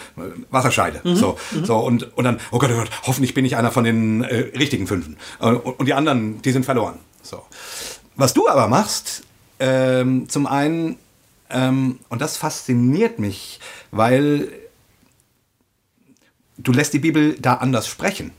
Wasserscheide. 0.49 1.01
So, 1.15 1.37
so 1.63 1.77
und, 1.77 2.15
und 2.17 2.23
dann, 2.23 2.39
oh 2.51 2.59
Gott, 2.59 2.71
oh 2.73 2.77
Gott, 2.77 2.89
hoffentlich 3.03 3.33
bin 3.33 3.45
ich 3.45 3.55
einer 3.55 3.71
von 3.71 3.83
den 3.83 4.23
äh, 4.23 4.57
richtigen 4.57 4.87
Fünfen. 4.87 5.17
Und, 5.39 5.57
und 5.57 5.85
die 5.85 5.93
anderen, 5.93 6.41
die 6.41 6.51
sind 6.51 6.65
verloren. 6.65 6.95
So. 7.21 7.41
Was 8.15 8.33
du 8.33 8.47
aber 8.49 8.67
machst, 8.67 9.23
ähm, 9.59 10.27
zum 10.27 10.47
einen, 10.47 10.97
ähm, 11.49 11.99
und 12.09 12.21
das 12.21 12.37
fasziniert 12.37 13.19
mich, 13.19 13.59
weil 13.91 14.49
du 16.57 16.71
lässt 16.71 16.93
die 16.93 16.99
Bibel 16.99 17.35
da 17.39 17.55
anders 17.55 17.87
sprechen. 17.87 18.31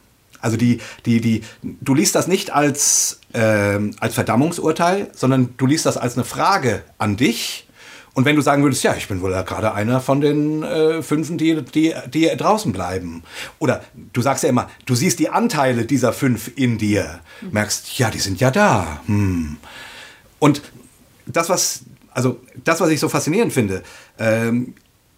Also 0.42 0.56
die, 0.56 0.80
die, 1.06 1.20
die, 1.20 1.42
du 1.62 1.94
liest 1.94 2.14
das 2.14 2.26
nicht 2.26 2.52
als, 2.52 3.20
ähm, 3.32 3.92
als 4.00 4.14
Verdammungsurteil, 4.14 5.10
sondern 5.14 5.54
du 5.56 5.66
liest 5.66 5.86
das 5.86 5.96
als 5.96 6.16
eine 6.16 6.24
Frage 6.24 6.82
an 6.98 7.16
dich. 7.16 7.66
Und 8.14 8.26
wenn 8.26 8.36
du 8.36 8.42
sagen 8.42 8.62
würdest, 8.62 8.82
ja, 8.82 8.94
ich 8.94 9.08
bin 9.08 9.22
wohl 9.22 9.30
gerade 9.30 9.72
einer 9.72 10.00
von 10.00 10.20
den 10.20 10.62
äh, 10.62 11.02
Fünfen, 11.02 11.38
die, 11.38 11.62
die, 11.62 11.94
die 12.12 12.26
draußen 12.36 12.72
bleiben. 12.72 13.22
Oder 13.58 13.82
du 14.12 14.20
sagst 14.20 14.42
ja 14.42 14.50
immer, 14.50 14.68
du 14.84 14.94
siehst 14.94 15.18
die 15.18 15.30
Anteile 15.30 15.86
dieser 15.86 16.12
fünf 16.12 16.50
in 16.56 16.76
dir. 16.76 17.20
Merkst, 17.50 17.98
ja, 17.98 18.10
die 18.10 18.18
sind 18.18 18.40
ja 18.40 18.50
da. 18.50 19.00
Hm. 19.06 19.56
Und 20.38 20.60
das, 21.24 21.48
was, 21.48 21.84
also 22.10 22.38
das, 22.64 22.80
was 22.80 22.90
ich 22.90 23.00
so 23.00 23.08
faszinierend 23.08 23.52
finde, 23.52 23.82
ähm, 24.18 24.74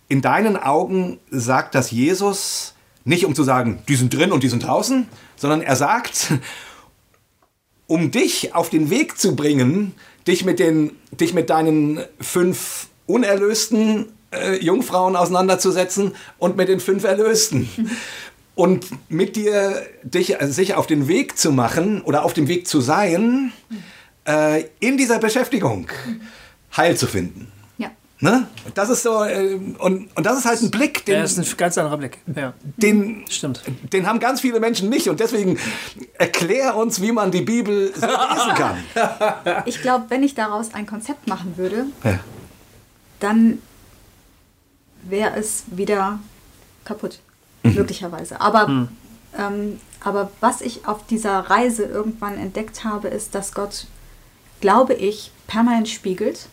in 0.09 0.23
deinen 0.23 0.57
Augen 0.57 1.19
sagt 1.31 1.75
das 1.75 1.91
Jesus 1.91 2.74
nicht, 3.05 3.25
um 3.27 3.35
zu 3.35 3.43
sagen, 3.43 3.83
die 3.89 3.97
sind 3.97 4.15
drin 4.15 4.33
und 4.33 4.43
die 4.43 4.49
sind 4.49 4.65
draußen, 4.65 5.07
sondern 5.37 5.61
er 5.61 5.77
sagt, 5.77 6.33
um 7.87 8.11
dich 8.11 8.55
auf 8.55 8.71
den 8.71 8.91
Weg 8.91 9.19
zu 9.19 9.37
bringen, 9.37 9.95
dich 10.27 10.45
mit, 10.45 10.59
den, 10.59 10.93
dich 11.13 11.35
mit 11.35 11.51
deinen 11.51 12.01
fünf 12.21 12.89
unerlösten 13.07 14.07
äh, 14.33 14.57
Jungfrauen 14.57 15.17
auseinanderzusetzen 15.17 16.15
und 16.39 16.57
mit 16.57 16.69
den 16.69 16.81
fünf 16.81 17.05
Erlösten. 17.05 17.69
Und 18.57 18.87
mit 19.11 19.35
dir 19.35 19.85
dich, 20.05 20.41
äh, 20.41 20.47
sich 20.47 20.75
auf 20.75 20.87
den 20.87 21.09
Weg 21.09 21.37
zu 21.37 21.51
machen 21.51 22.03
oder 22.03 22.25
auf 22.25 22.35
dem 22.35 22.47
Weg 22.47 22.69
zu 22.69 22.81
sein, 22.81 23.53
äh, 24.29 24.63
in 24.79 24.97
dieser 24.97 25.19
Beschäftigung 25.19 25.89
Heil 26.77 26.97
zu 26.97 27.09
finden. 27.09 27.51
Ne? 28.25 28.49
Das 28.73 28.89
ist 28.89 29.03
so, 29.03 29.23
äh, 29.23 29.57
und, 29.79 30.09
und 30.17 30.25
das 30.25 30.39
ist 30.39 30.47
halt 30.47 30.63
ein 30.63 30.71
Blick, 30.71 31.05
den, 31.05 31.17
Ja, 31.17 31.21
das 31.21 31.37
ist 31.37 31.53
ein 31.53 31.57
ganz 31.59 31.77
anderer 31.77 31.99
Blick. 31.99 32.21
Ja, 32.35 32.55
den, 32.63 33.27
stimmt. 33.29 33.63
den 33.93 34.07
haben 34.07 34.19
ganz 34.19 34.41
viele 34.41 34.61
Menschen 34.61 34.89
nicht. 34.89 35.11
Und 35.11 35.21
deswegen 35.21 35.59
erklär 36.15 36.75
uns, 36.75 37.03
wie 37.03 37.13
man 37.13 37.31
die 37.31 37.43
Bibel 37.43 37.93
so 37.95 38.07
lesen 38.07 38.55
kann. 38.57 38.77
Ich 39.67 39.83
glaube, 39.83 40.07
wenn 40.09 40.23
ich 40.23 40.35
daraus 40.35 40.73
ein 40.73 40.87
Konzept 40.87 41.27
machen 41.29 41.59
würde, 41.59 41.85
Ja. 42.03 42.19
dann 43.21 43.59
wäre 45.03 45.37
es 45.37 45.65
wieder 45.67 46.19
kaputt, 46.87 47.19
möglicherweise. 47.63 48.41
Aber, 48.41 48.89
ähm, 49.39 49.81
aber 50.01 50.31
was 50.41 50.63
ich 50.63 50.87
auf 50.89 51.05
dieser 51.07 51.41
Reise 51.41 51.85
irgendwann 51.85 52.39
entdeckt 52.39 52.85
habe, 52.85 53.09
ist, 53.09 53.35
dass 53.35 53.53
Gott, 53.53 53.87
glaube 54.63 54.95
ich, 54.95 55.31
permanent 55.47 55.91
spiegelt 55.91 56.49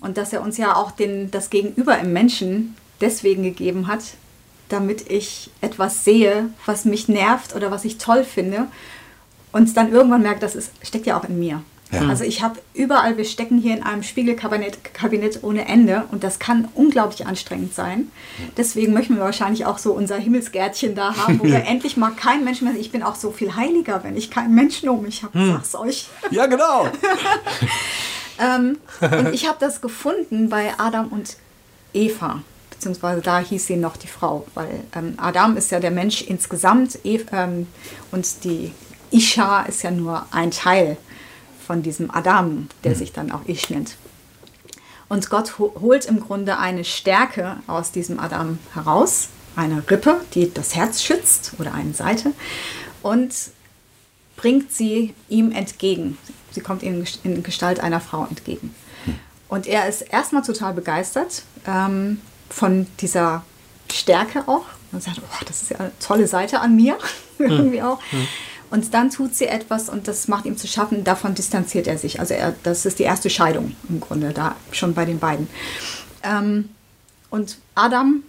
und 0.00 0.16
dass 0.16 0.32
er 0.32 0.42
uns 0.42 0.56
ja 0.56 0.76
auch 0.76 0.90
den, 0.90 1.30
das 1.30 1.50
Gegenüber 1.50 1.98
im 1.98 2.12
Menschen 2.12 2.76
deswegen 3.00 3.42
gegeben 3.42 3.86
hat, 3.86 4.02
damit 4.68 5.10
ich 5.10 5.50
etwas 5.60 6.04
sehe, 6.04 6.50
was 6.66 6.84
mich 6.84 7.08
nervt 7.08 7.54
oder 7.54 7.70
was 7.70 7.84
ich 7.84 7.98
toll 7.98 8.24
finde 8.24 8.66
und 9.52 9.76
dann 9.76 9.92
irgendwann 9.92 10.22
merke, 10.22 10.40
das 10.40 10.54
ist, 10.54 10.72
steckt 10.82 11.06
ja 11.06 11.18
auch 11.18 11.24
in 11.24 11.38
mir. 11.38 11.62
Ja. 11.92 12.08
Also 12.08 12.22
ich 12.22 12.40
habe 12.40 12.60
überall, 12.72 13.16
wir 13.16 13.24
stecken 13.24 13.58
hier 13.58 13.76
in 13.76 13.82
einem 13.82 14.04
Spiegelkabinett 14.04 14.94
Kabinett 14.94 15.42
ohne 15.42 15.66
Ende 15.66 16.04
und 16.12 16.22
das 16.22 16.38
kann 16.38 16.68
unglaublich 16.74 17.26
anstrengend 17.26 17.74
sein. 17.74 18.12
Deswegen 18.56 18.92
möchten 18.92 19.16
wir 19.16 19.22
wahrscheinlich 19.22 19.66
auch 19.66 19.78
so 19.78 19.92
unser 19.92 20.16
Himmelsgärtchen 20.16 20.94
da 20.94 21.16
haben, 21.16 21.40
wo 21.40 21.44
wir 21.48 21.64
endlich 21.66 21.96
mal 21.96 22.12
kein 22.12 22.44
Mensch 22.44 22.62
mehr, 22.62 22.74
ich 22.78 22.92
bin 22.92 23.02
auch 23.02 23.16
so 23.16 23.32
viel 23.32 23.56
heiliger, 23.56 24.04
wenn 24.04 24.16
ich 24.16 24.30
keinen 24.30 24.54
Menschen 24.54 24.88
um 24.88 25.02
mich 25.02 25.24
habe, 25.24 25.46
sag's 25.46 25.74
euch. 25.74 26.06
ja, 26.30 26.46
genau. 26.46 26.88
Ähm, 28.40 28.78
und 29.00 29.28
ich 29.34 29.46
habe 29.46 29.58
das 29.60 29.80
gefunden 29.80 30.48
bei 30.48 30.72
Adam 30.78 31.08
und 31.08 31.36
Eva, 31.92 32.42
beziehungsweise 32.70 33.20
da 33.20 33.38
hieß 33.38 33.66
sie 33.66 33.76
noch 33.76 33.96
die 33.96 34.08
Frau, 34.08 34.46
weil 34.54 34.84
ähm, 34.94 35.14
Adam 35.18 35.56
ist 35.56 35.70
ja 35.70 35.80
der 35.80 35.90
Mensch 35.90 36.22
insgesamt 36.22 37.04
Ev, 37.04 37.26
ähm, 37.32 37.66
und 38.10 38.44
die 38.44 38.72
Isha 39.10 39.62
ist 39.62 39.82
ja 39.82 39.90
nur 39.90 40.26
ein 40.30 40.50
Teil 40.50 40.96
von 41.66 41.82
diesem 41.82 42.10
Adam, 42.10 42.68
der 42.84 42.94
sich 42.94 43.12
dann 43.12 43.30
auch 43.30 43.46
Ish 43.46 43.70
nennt. 43.70 43.96
Und 45.08 45.28
Gott 45.28 45.58
ho 45.58 45.74
holt 45.80 46.04
im 46.06 46.20
Grunde 46.20 46.58
eine 46.58 46.84
Stärke 46.84 47.56
aus 47.66 47.90
diesem 47.90 48.20
Adam 48.20 48.58
heraus, 48.74 49.28
eine 49.56 49.82
Rippe, 49.90 50.20
die 50.34 50.54
das 50.54 50.76
Herz 50.76 51.02
schützt 51.02 51.52
oder 51.58 51.74
eine 51.74 51.94
Seite. 51.94 52.32
Und 53.02 53.34
bringt 54.40 54.72
sie 54.72 55.14
ihm 55.28 55.52
entgegen. 55.52 56.16
Sie 56.50 56.62
kommt 56.62 56.82
ihm 56.82 57.04
in 57.24 57.42
Gestalt 57.42 57.80
einer 57.80 58.00
Frau 58.00 58.24
entgegen. 58.24 58.74
Und 59.48 59.66
er 59.66 59.86
ist 59.86 60.00
erstmal 60.02 60.42
total 60.42 60.72
begeistert 60.72 61.42
ähm, 61.66 62.20
von 62.48 62.86
dieser 63.00 63.44
Stärke 63.92 64.44
auch. 64.46 64.64
Und 64.92 65.02
sagt, 65.02 65.18
oh, 65.18 65.44
das 65.46 65.62
ist 65.62 65.70
ja 65.72 65.78
eine 65.78 65.92
tolle 66.00 66.26
Seite 66.26 66.60
an 66.60 66.74
mir. 66.74 66.98
irgendwie 67.38 67.82
auch. 67.82 68.00
Und 68.70 68.94
dann 68.94 69.10
tut 69.10 69.34
sie 69.34 69.46
etwas 69.46 69.88
und 69.88 70.08
das 70.08 70.28
macht 70.28 70.46
ihm 70.46 70.56
zu 70.56 70.66
schaffen, 70.66 71.04
davon 71.04 71.34
distanziert 71.34 71.86
er 71.86 71.98
sich. 71.98 72.20
Also 72.20 72.34
er, 72.34 72.54
das 72.62 72.86
ist 72.86 72.98
die 72.98 73.04
erste 73.04 73.28
Scheidung 73.28 73.76
im 73.88 74.00
Grunde, 74.00 74.32
da 74.32 74.56
schon 74.72 74.94
bei 74.94 75.04
den 75.04 75.18
beiden. 75.18 75.48
Ähm, 76.22 76.70
und 77.28 77.58
Adam 77.74 78.22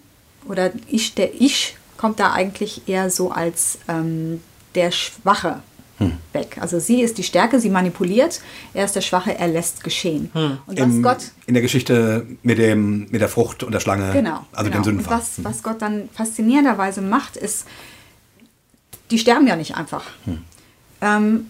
oder 0.47 0.71
ich, 0.87 1.15
der 1.15 1.39
Ich, 1.39 1.77
kommt 1.97 2.19
da 2.19 2.31
eigentlich 2.31 2.87
eher 2.87 3.11
so 3.11 3.31
als 3.31 3.77
ähm, 3.87 4.41
der 4.75 4.91
Schwache 4.91 5.61
hm. 6.01 6.17
weg. 6.33 6.57
Also 6.59 6.79
sie 6.79 7.01
ist 7.01 7.17
die 7.17 7.23
Stärke, 7.23 7.59
sie 7.59 7.69
manipuliert, 7.69 8.41
er 8.73 8.85
ist 8.85 8.95
der 8.95 9.01
Schwache, 9.01 9.37
er 9.37 9.47
lässt 9.47 9.83
geschehen. 9.83 10.29
Hm. 10.33 10.57
Und 10.65 10.79
was 10.79 10.85
Im, 10.87 11.03
Gott 11.03 11.17
in 11.45 11.53
der 11.53 11.63
Geschichte 11.63 12.25
mit 12.43 12.57
dem 12.57 13.07
mit 13.11 13.21
der 13.21 13.29
Frucht 13.29 13.63
und 13.63 13.71
der 13.71 13.79
Schlange, 13.79 14.11
genau, 14.11 14.45
also 14.51 14.69
genau. 14.69 14.81
dem 14.81 14.83
Sündenfall. 14.83 15.15
Und 15.15 15.21
was, 15.21 15.43
was 15.43 15.63
Gott 15.63 15.81
dann 15.81 16.09
faszinierenderweise 16.13 17.01
macht, 17.01 17.37
ist, 17.37 17.65
die 19.09 19.19
sterben 19.19 19.47
ja 19.47 19.55
nicht 19.55 19.75
einfach. 19.75 20.05
Hm. 20.25 20.39
Ähm, 21.01 21.47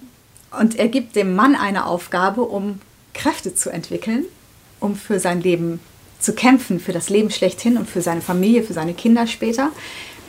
und 0.59 0.77
er 0.77 0.89
gibt 0.89 1.15
dem 1.15 1.35
Mann 1.35 1.55
eine 1.55 1.85
Aufgabe, 1.85 2.41
um 2.41 2.79
Kräfte 3.13 3.55
zu 3.55 3.69
entwickeln, 3.69 4.25
um 4.79 4.95
für 4.95 5.19
sein 5.19 5.41
Leben 5.41 5.79
zu 6.19 6.33
kämpfen, 6.33 6.79
für 6.79 6.91
das 6.91 7.09
Leben 7.09 7.31
schlechthin 7.31 7.77
und 7.77 7.89
für 7.89 8.01
seine 8.01 8.21
Familie, 8.21 8.63
für 8.63 8.73
seine 8.73 8.93
Kinder 8.93 9.27
später. 9.27 9.71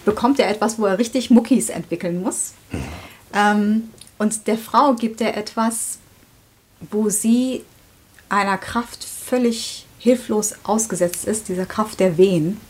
Bekommt 0.05 0.39
er 0.39 0.49
etwas, 0.49 0.79
wo 0.79 0.87
er 0.87 0.99
richtig 0.99 1.31
Muckis 1.31 1.68
entwickeln 1.68 2.23
muss. 2.23 2.55
Hm. 2.70 2.81
Ähm, 3.35 3.83
und 4.23 4.47
der 4.47 4.57
Frau 4.57 4.95
gibt 4.95 5.20
er 5.20 5.37
etwas, 5.37 5.99
wo 6.93 7.09
sie 7.09 7.64
einer 8.29 8.57
Kraft 8.57 9.03
völlig 9.03 9.85
hilflos 9.99 10.55
ausgesetzt 10.62 11.25
ist, 11.25 11.49
dieser 11.49 11.66
Kraft 11.66 11.99
der 11.99 12.18
Wehen, 12.18 12.61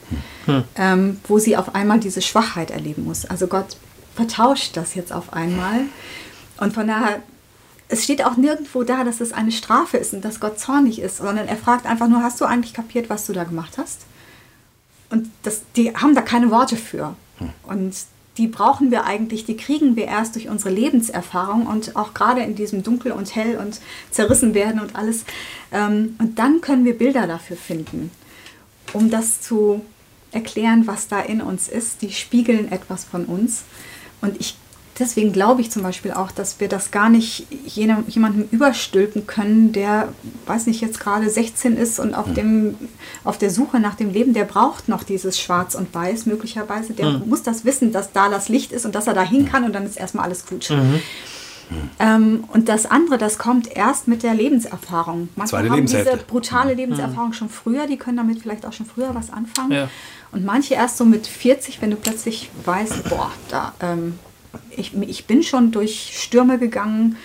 hm. 0.46 0.64
ähm, 0.76 1.20
wo 1.28 1.38
sie 1.38 1.58
auf 1.58 1.74
einmal 1.74 2.00
diese 2.00 2.22
Schwachheit 2.22 2.70
erleben 2.70 3.04
muss. 3.04 3.26
Also 3.26 3.48
Gott 3.48 3.76
vertauscht 4.16 4.78
das 4.78 4.94
jetzt 4.94 5.12
auf 5.12 5.34
einmal. 5.34 5.82
Und 6.56 6.72
von 6.72 6.86
daher, 6.86 7.22
es 7.88 8.02
steht 8.02 8.24
auch 8.24 8.38
nirgendwo 8.38 8.82
da, 8.82 9.04
dass 9.04 9.20
es 9.20 9.34
eine 9.34 9.52
Strafe 9.52 9.98
ist 9.98 10.14
und 10.14 10.24
dass 10.24 10.40
Gott 10.40 10.58
zornig 10.58 11.02
ist, 11.02 11.18
sondern 11.18 11.48
er 11.48 11.58
fragt 11.58 11.84
einfach 11.84 12.08
nur, 12.08 12.22
hast 12.22 12.40
du 12.40 12.46
eigentlich 12.46 12.72
kapiert, 12.72 13.10
was 13.10 13.26
du 13.26 13.34
da 13.34 13.44
gemacht 13.44 13.76
hast? 13.76 14.06
Und 15.10 15.30
das, 15.42 15.60
die 15.76 15.94
haben 15.94 16.14
da 16.14 16.22
keine 16.22 16.50
Worte 16.50 16.78
für. 16.78 17.14
Hm. 17.36 17.50
Und 17.64 17.94
die 18.38 18.46
brauchen 18.46 18.90
wir 18.90 19.04
eigentlich, 19.04 19.44
die 19.44 19.56
kriegen 19.56 19.94
wir 19.94 20.06
erst 20.06 20.34
durch 20.36 20.48
unsere 20.48 20.70
Lebenserfahrung 20.70 21.66
und 21.66 21.96
auch 21.96 22.14
gerade 22.14 22.40
in 22.40 22.54
diesem 22.54 22.82
Dunkel 22.82 23.12
und 23.12 23.34
Hell 23.34 23.58
und 23.58 23.80
zerrissen 24.10 24.54
werden 24.54 24.80
und 24.80 24.96
alles. 24.96 25.24
Ähm, 25.70 26.16
und 26.18 26.38
dann 26.38 26.60
können 26.60 26.84
wir 26.84 26.96
Bilder 26.96 27.26
dafür 27.26 27.56
finden, 27.56 28.10
um 28.94 29.10
das 29.10 29.42
zu 29.42 29.82
erklären, 30.30 30.86
was 30.86 31.08
da 31.08 31.20
in 31.20 31.42
uns 31.42 31.68
ist. 31.68 32.00
Die 32.00 32.10
spiegeln 32.12 32.72
etwas 32.72 33.04
von 33.04 33.26
uns. 33.26 33.64
Und 34.22 34.40
ich, 34.40 34.56
deswegen 35.02 35.32
glaube 35.32 35.60
ich 35.60 35.70
zum 35.70 35.82
Beispiel 35.82 36.12
auch, 36.12 36.30
dass 36.30 36.60
wir 36.60 36.68
das 36.68 36.90
gar 36.90 37.10
nicht 37.10 37.46
jenem, 37.66 38.04
jemandem 38.08 38.48
überstülpen 38.50 39.26
können, 39.26 39.72
der, 39.72 40.08
weiß 40.46 40.66
nicht, 40.66 40.80
jetzt 40.80 41.00
gerade 41.00 41.28
16 41.28 41.76
ist 41.76 41.98
und 41.98 42.14
auf, 42.14 42.32
dem, 42.32 42.76
auf 43.24 43.36
der 43.38 43.50
Suche 43.50 43.80
nach 43.80 43.96
dem 43.96 44.12
Leben, 44.12 44.32
der 44.32 44.44
braucht 44.44 44.88
noch 44.88 45.02
dieses 45.02 45.40
Schwarz 45.40 45.74
und 45.74 45.92
Weiß 45.92 46.26
möglicherweise. 46.26 46.92
Der 46.92 47.10
mhm. 47.10 47.28
muss 47.28 47.42
das 47.42 47.64
wissen, 47.64 47.92
dass 47.92 48.12
da 48.12 48.28
das 48.28 48.48
Licht 48.48 48.72
ist 48.72 48.86
und 48.86 48.94
dass 48.94 49.06
er 49.06 49.14
da 49.14 49.22
hin 49.22 49.46
kann 49.46 49.64
und 49.64 49.74
dann 49.74 49.84
ist 49.84 49.98
erstmal 49.98 50.24
alles 50.24 50.46
gut. 50.46 50.70
Mhm. 50.70 51.00
Ähm, 51.98 52.44
und 52.52 52.68
das 52.68 52.86
andere, 52.86 53.18
das 53.18 53.38
kommt 53.38 53.74
erst 53.74 54.08
mit 54.08 54.22
der 54.22 54.34
Lebenserfahrung. 54.34 55.28
Manche 55.36 55.56
haben 55.56 55.86
diese 55.86 56.18
brutale 56.28 56.74
Lebenserfahrung 56.74 57.30
mhm. 57.30 57.34
schon 57.34 57.48
früher, 57.48 57.86
die 57.86 57.96
können 57.96 58.16
damit 58.16 58.40
vielleicht 58.40 58.66
auch 58.66 58.72
schon 58.72 58.86
früher 58.86 59.14
was 59.14 59.32
anfangen. 59.32 59.72
Ja. 59.72 59.88
Und 60.32 60.44
manche 60.44 60.74
erst 60.74 60.96
so 60.96 61.04
mit 61.04 61.26
40, 61.26 61.80
wenn 61.82 61.90
du 61.90 61.96
plötzlich 61.96 62.50
weißt, 62.64 63.08
boah, 63.08 63.30
da, 63.48 63.74
ähm, 63.80 64.18
ich, 64.76 64.94
ich 64.94 65.26
bin 65.26 65.42
schon 65.42 65.70
durch 65.72 66.12
Stürme 66.14 66.58
gegangen 66.58 67.16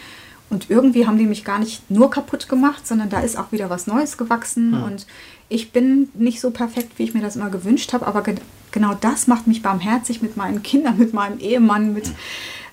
und 0.50 0.70
irgendwie 0.70 1.06
haben 1.08 1.18
die 1.18 1.26
mich 1.26 1.44
gar 1.44 1.60
nicht 1.60 1.90
nur 1.92 2.10
kaputt 2.10 2.48
gemacht, 2.48 2.88
sondern 2.88 3.10
da 3.10 3.20
ist 3.20 3.38
auch 3.38 3.52
wieder 3.52 3.70
was 3.70 3.88
Neues 3.88 4.18
gewachsen 4.18 4.72
mhm. 4.72 4.84
und 4.84 5.08
ich 5.50 5.72
bin 5.72 6.10
nicht 6.14 6.42
so 6.42 6.52
perfekt, 6.52 6.94
wie 6.98 7.04
ich 7.04 7.14
mir 7.14 7.22
das 7.22 7.36
immer 7.36 7.50
gewünscht 7.50 7.94
habe, 7.94 8.06
aber 8.06 8.22
ge 8.24 8.36
genau 8.72 8.94
das 8.94 9.28
macht 9.28 9.48
mich 9.48 9.62
barmherzig 9.62 10.22
mit 10.22 10.36
meinen 10.36 10.62
Kindern, 10.62 10.98
mit 10.98 11.14
meinem 11.14 11.40
Ehemann, 11.40 11.94
mit 11.94 12.12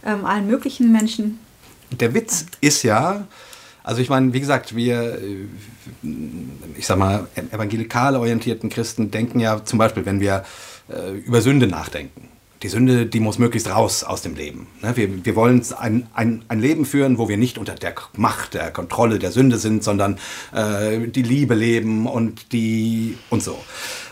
ähm, 0.04 0.24
allen 0.24 0.46
möglichen 0.46 0.90
Menschen. 0.90 1.38
Der 1.92 2.14
Witz 2.14 2.46
ist 2.60 2.82
ja, 2.82 3.26
also 3.84 4.02
ich 4.02 4.08
meine, 4.08 4.32
wie 4.32 4.40
gesagt, 4.40 4.74
wir, 4.74 5.18
äh, 5.18 5.46
ich 6.76 6.86
sag 6.86 6.98
mal, 6.98 7.28
evangelikal 7.52 8.16
orientierten 8.16 8.70
Christen 8.70 9.10
denken 9.10 9.38
ja 9.38 9.64
zum 9.64 9.78
Beispiel, 9.78 10.04
wenn 10.04 10.20
wir 10.20 10.44
äh, 10.88 11.12
über 11.18 11.40
Sünde 11.40 11.68
nachdenken. 11.68 12.28
Die 12.64 12.70
Sünde, 12.70 13.04
die 13.04 13.20
muss 13.20 13.38
möglichst 13.38 13.68
raus 13.68 14.04
aus 14.04 14.22
dem 14.22 14.36
Leben. 14.36 14.66
Ne? 14.80 14.96
Wir, 14.96 15.22
wir 15.26 15.36
wollen 15.36 15.62
ein, 15.78 16.06
ein, 16.14 16.46
ein 16.48 16.60
Leben 16.60 16.86
führen, 16.86 17.18
wo 17.18 17.28
wir 17.28 17.36
nicht 17.36 17.58
unter 17.58 17.74
der 17.74 17.94
Macht, 18.16 18.54
der 18.54 18.70
Kontrolle 18.70 19.18
der 19.18 19.32
Sünde 19.32 19.58
sind, 19.58 19.84
sondern 19.84 20.18
äh, 20.54 21.06
die 21.08 21.20
Liebe 21.20 21.54
leben 21.54 22.06
und 22.06 22.52
die 22.54 23.18
und 23.28 23.42
so. 23.42 23.62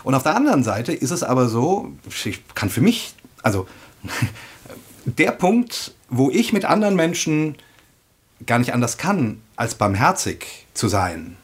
Und 0.03 0.13
auf 0.13 0.21
der 0.21 0.35
anderen 0.35 0.63
Seite 0.63 0.93
ist 0.93 1.09
es 1.09 1.23
aber 1.23 1.49
so, 1.49 1.93
ich 2.25 2.43
kann 2.53 2.69
für 2.69 2.81
mich, 2.81 3.15
also 3.41 3.67
der 5.05 5.31
Punkt, 5.31 5.95
wo 6.09 6.29
ich 6.29 6.53
mit 6.53 6.63
anderen 6.63 6.95
Menschen 6.95 7.55
gar 8.45 8.59
nicht 8.59 8.71
anders 8.71 8.99
kann, 8.99 9.41
als 9.55 9.73
barmherzig 9.73 10.67
zu 10.75 10.87
sein, 10.87 11.37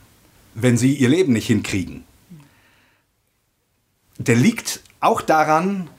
wenn 0.53 0.77
sie 0.77 0.93
ihr 0.93 1.09
Leben 1.09 1.33
nicht 1.33 1.47
hinkriegen. 1.47 2.03
Der 4.19 4.35
liegt 4.35 4.81
auch 4.99 5.21
daran, 5.21 5.89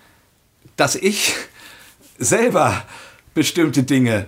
dass 0.80 0.94
ich 0.94 1.34
selber 2.18 2.84
bestimmte 3.34 3.82
Dinge 3.82 4.26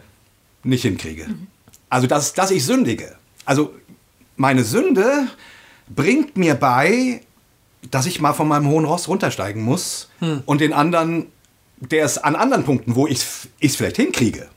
nicht 0.62 0.82
hinkriege. 0.82 1.26
Also, 1.88 2.06
dass, 2.06 2.34
dass 2.34 2.50
ich 2.50 2.64
sündige. 2.64 3.16
Also, 3.44 3.74
meine 4.36 4.62
Sünde 4.62 5.28
bringt 5.88 6.36
mir 6.36 6.54
bei, 6.54 7.22
dass 7.90 8.06
ich 8.06 8.20
mal 8.20 8.34
von 8.34 8.48
meinem 8.48 8.68
hohen 8.68 8.84
Ross 8.84 9.08
runtersteigen 9.08 9.62
muss 9.62 10.10
hm. 10.18 10.42
und 10.46 10.60
den 10.60 10.72
anderen, 10.72 11.26
der 11.78 12.04
es 12.04 12.18
an 12.18 12.36
anderen 12.36 12.64
Punkten, 12.64 12.96
wo 12.96 13.06
ich 13.06 13.24
es 13.60 13.76
vielleicht 13.76 13.96
hinkriege, 13.96 14.48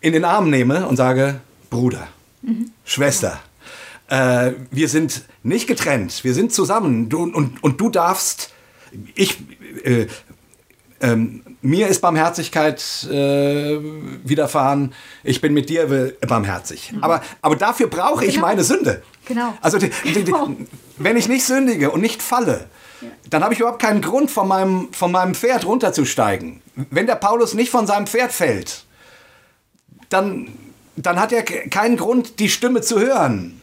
in 0.00 0.12
den 0.12 0.24
Arm 0.24 0.50
nehme 0.50 0.86
und 0.86 0.96
sage, 0.96 1.40
Bruder, 1.70 2.08
mhm. 2.42 2.72
Schwester, 2.84 3.40
äh, 4.08 4.52
wir 4.70 4.88
sind 4.88 5.22
nicht 5.42 5.66
getrennt, 5.66 6.24
wir 6.24 6.34
sind 6.34 6.52
zusammen 6.52 7.08
du, 7.08 7.22
und, 7.22 7.62
und 7.62 7.80
du 7.80 7.88
darfst, 7.88 8.52
ich, 9.14 9.38
äh, 9.84 10.06
äh, 11.04 11.16
mir 11.62 11.88
ist 11.88 12.00
Barmherzigkeit 12.00 12.82
äh, 13.10 13.78
widerfahren, 14.24 14.94
ich 15.22 15.40
bin 15.40 15.54
mit 15.54 15.68
dir 15.68 16.14
barmherzig. 16.26 16.92
Mhm. 16.92 17.04
Aber, 17.04 17.22
aber 17.42 17.56
dafür 17.56 17.88
brauche 17.88 18.24
ich 18.24 18.34
genau. 18.34 18.46
meine 18.46 18.64
Sünde. 18.64 19.02
Genau. 19.26 19.54
Also 19.60 19.78
die, 19.78 19.90
die, 20.04 20.24
die, 20.24 20.32
wenn 20.98 21.16
ich 21.16 21.28
nicht 21.28 21.44
sündige 21.44 21.90
und 21.90 22.00
nicht 22.00 22.22
falle, 22.22 22.66
dann 23.28 23.42
habe 23.42 23.54
ich 23.54 23.60
überhaupt 23.60 23.82
keinen 23.82 24.02
Grund, 24.02 24.30
von 24.30 24.48
meinem, 24.48 24.92
von 24.92 25.12
meinem 25.12 25.34
Pferd 25.34 25.66
runterzusteigen. 25.66 26.60
Wenn 26.74 27.06
der 27.06 27.16
Paulus 27.16 27.54
nicht 27.54 27.70
von 27.70 27.86
seinem 27.86 28.06
Pferd 28.06 28.32
fällt, 28.32 28.84
dann, 30.08 30.48
dann 30.96 31.20
hat 31.20 31.32
er 31.32 31.42
keinen 31.42 31.96
Grund, 31.96 32.38
die 32.38 32.48
Stimme 32.48 32.80
zu 32.80 33.00
hören, 33.00 33.60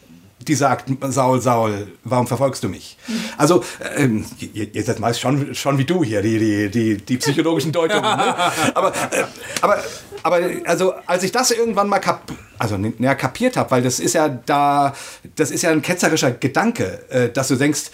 die 0.48 0.54
sagt, 0.54 0.90
Saul, 1.12 1.40
Saul, 1.40 1.88
warum 2.04 2.26
verfolgst 2.26 2.62
du 2.64 2.68
mich? 2.68 2.96
Also, 3.36 3.64
ähm, 3.96 4.24
jetzt 4.52 4.88
jetzt 4.88 5.00
meist 5.00 5.20
schon, 5.20 5.54
schon 5.54 5.78
wie 5.78 5.84
du 5.84 6.02
hier, 6.04 6.22
die, 6.22 6.38
die, 6.38 6.70
die, 6.70 6.96
die 6.96 7.16
psychologischen 7.18 7.72
Deutungen. 7.72 8.02
ne? 8.02 8.34
Aber, 8.74 8.88
äh, 9.10 9.24
aber, 9.60 9.82
aber 10.22 10.40
also, 10.64 10.94
als 11.06 11.22
ich 11.22 11.32
das 11.32 11.50
irgendwann 11.50 11.88
mal 11.88 11.98
kap 11.98 12.32
also, 12.58 12.76
näher 12.76 13.14
kapiert 13.14 13.56
habe, 13.56 13.70
weil 13.72 13.82
das 13.82 13.98
ist 14.00 14.14
ja 14.14 14.28
da, 14.28 14.94
das 15.34 15.50
ist 15.50 15.62
ja 15.62 15.70
ein 15.70 15.82
ketzerischer 15.82 16.30
Gedanke, 16.30 17.04
äh, 17.10 17.28
dass 17.30 17.48
du 17.48 17.56
denkst, 17.56 17.90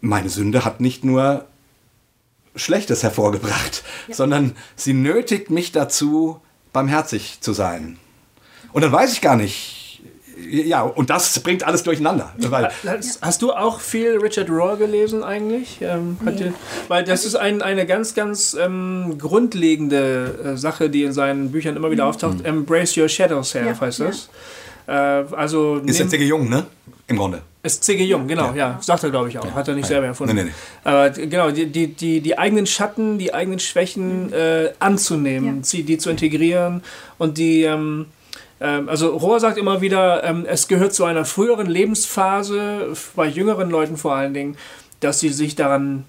meine 0.00 0.28
Sünde 0.28 0.64
hat 0.64 0.80
nicht 0.80 1.04
nur 1.04 1.46
Schlechtes 2.56 3.02
hervorgebracht, 3.02 3.82
ja. 4.08 4.14
sondern 4.14 4.56
sie 4.76 4.92
nötigt 4.92 5.50
mich 5.50 5.72
dazu, 5.72 6.40
barmherzig 6.72 7.40
zu 7.40 7.52
sein. 7.52 7.98
Und 8.72 8.82
dann 8.82 8.92
weiß 8.92 9.12
ich 9.12 9.20
gar 9.20 9.36
nicht, 9.36 9.83
ja, 10.50 10.82
und 10.82 11.10
das 11.10 11.38
bringt 11.40 11.64
alles 11.64 11.82
durcheinander. 11.82 12.32
Weil 12.38 12.70
hast, 13.20 13.42
du 13.42 13.52
auch 13.52 13.80
viel 13.80 14.18
Richard 14.18 14.50
Rohr 14.50 14.76
gelesen 14.76 15.22
eigentlich? 15.22 15.78
Ähm, 15.80 16.16
nee. 16.24 16.32
dir, 16.32 16.54
weil 16.88 17.04
das 17.04 17.24
ist 17.24 17.36
ein, 17.36 17.62
eine 17.62 17.86
ganz, 17.86 18.14
ganz 18.14 18.56
ähm, 18.58 19.16
grundlegende 19.18 20.54
äh, 20.54 20.56
Sache, 20.56 20.90
die 20.90 21.04
in 21.04 21.12
seinen 21.12 21.52
Büchern 21.52 21.76
immer 21.76 21.90
wieder 21.90 22.04
mhm. 22.04 22.10
auftaucht. 22.10 22.38
Mhm. 22.38 22.44
Embrace 22.44 22.96
Your 22.96 23.08
Shadow 23.08 23.42
Self 23.42 23.66
ja, 23.66 23.80
heißt 23.80 24.00
das. 24.00 24.28
Ja. 24.86 25.20
Äh, 25.20 25.24
also 25.34 25.76
ist 25.84 25.98
jetzt 25.98 26.12
der 26.12 26.20
Jung, 26.20 26.48
ne? 26.48 26.66
Im 27.06 27.16
Grunde. 27.16 27.42
Ist 27.62 27.82
C.G. 27.84 28.04
Jung, 28.04 28.28
genau, 28.28 28.50
ja. 28.50 28.56
ja. 28.56 28.78
Sagt 28.80 29.04
er, 29.04 29.10
glaube 29.10 29.30
ich, 29.30 29.38
auch. 29.38 29.50
Hat 29.52 29.68
er 29.68 29.74
nicht 29.74 29.86
selber 29.86 30.06
erfunden. 30.06 30.34
Nee, 30.36 30.44
nee, 30.44 30.50
nee. 30.50 30.54
Aber 30.84 31.10
genau, 31.10 31.50
die, 31.50 31.66
die, 31.66 32.20
die, 32.20 32.38
eigenen 32.38 32.66
Schatten, 32.66 33.18
die 33.18 33.32
eigenen 33.32 33.58
Schwächen 33.58 34.32
äh, 34.32 34.72
anzunehmen, 34.78 35.62
ja. 35.64 35.82
die 35.82 35.98
zu 35.98 36.10
integrieren 36.10 36.82
und 37.18 37.38
die. 37.38 37.62
Ähm, 37.62 38.06
also 38.60 39.16
Rohr 39.16 39.40
sagt 39.40 39.58
immer 39.58 39.80
wieder, 39.80 40.24
ähm, 40.24 40.46
es 40.46 40.68
gehört 40.68 40.94
zu 40.94 41.04
einer 41.04 41.24
früheren 41.24 41.66
Lebensphase, 41.66 42.92
bei 43.16 43.26
jüngeren 43.26 43.70
Leuten 43.70 43.96
vor 43.96 44.14
allen 44.14 44.34
Dingen, 44.34 44.56
dass 45.00 45.20
sie 45.20 45.30
sich 45.30 45.54
daran 45.54 46.04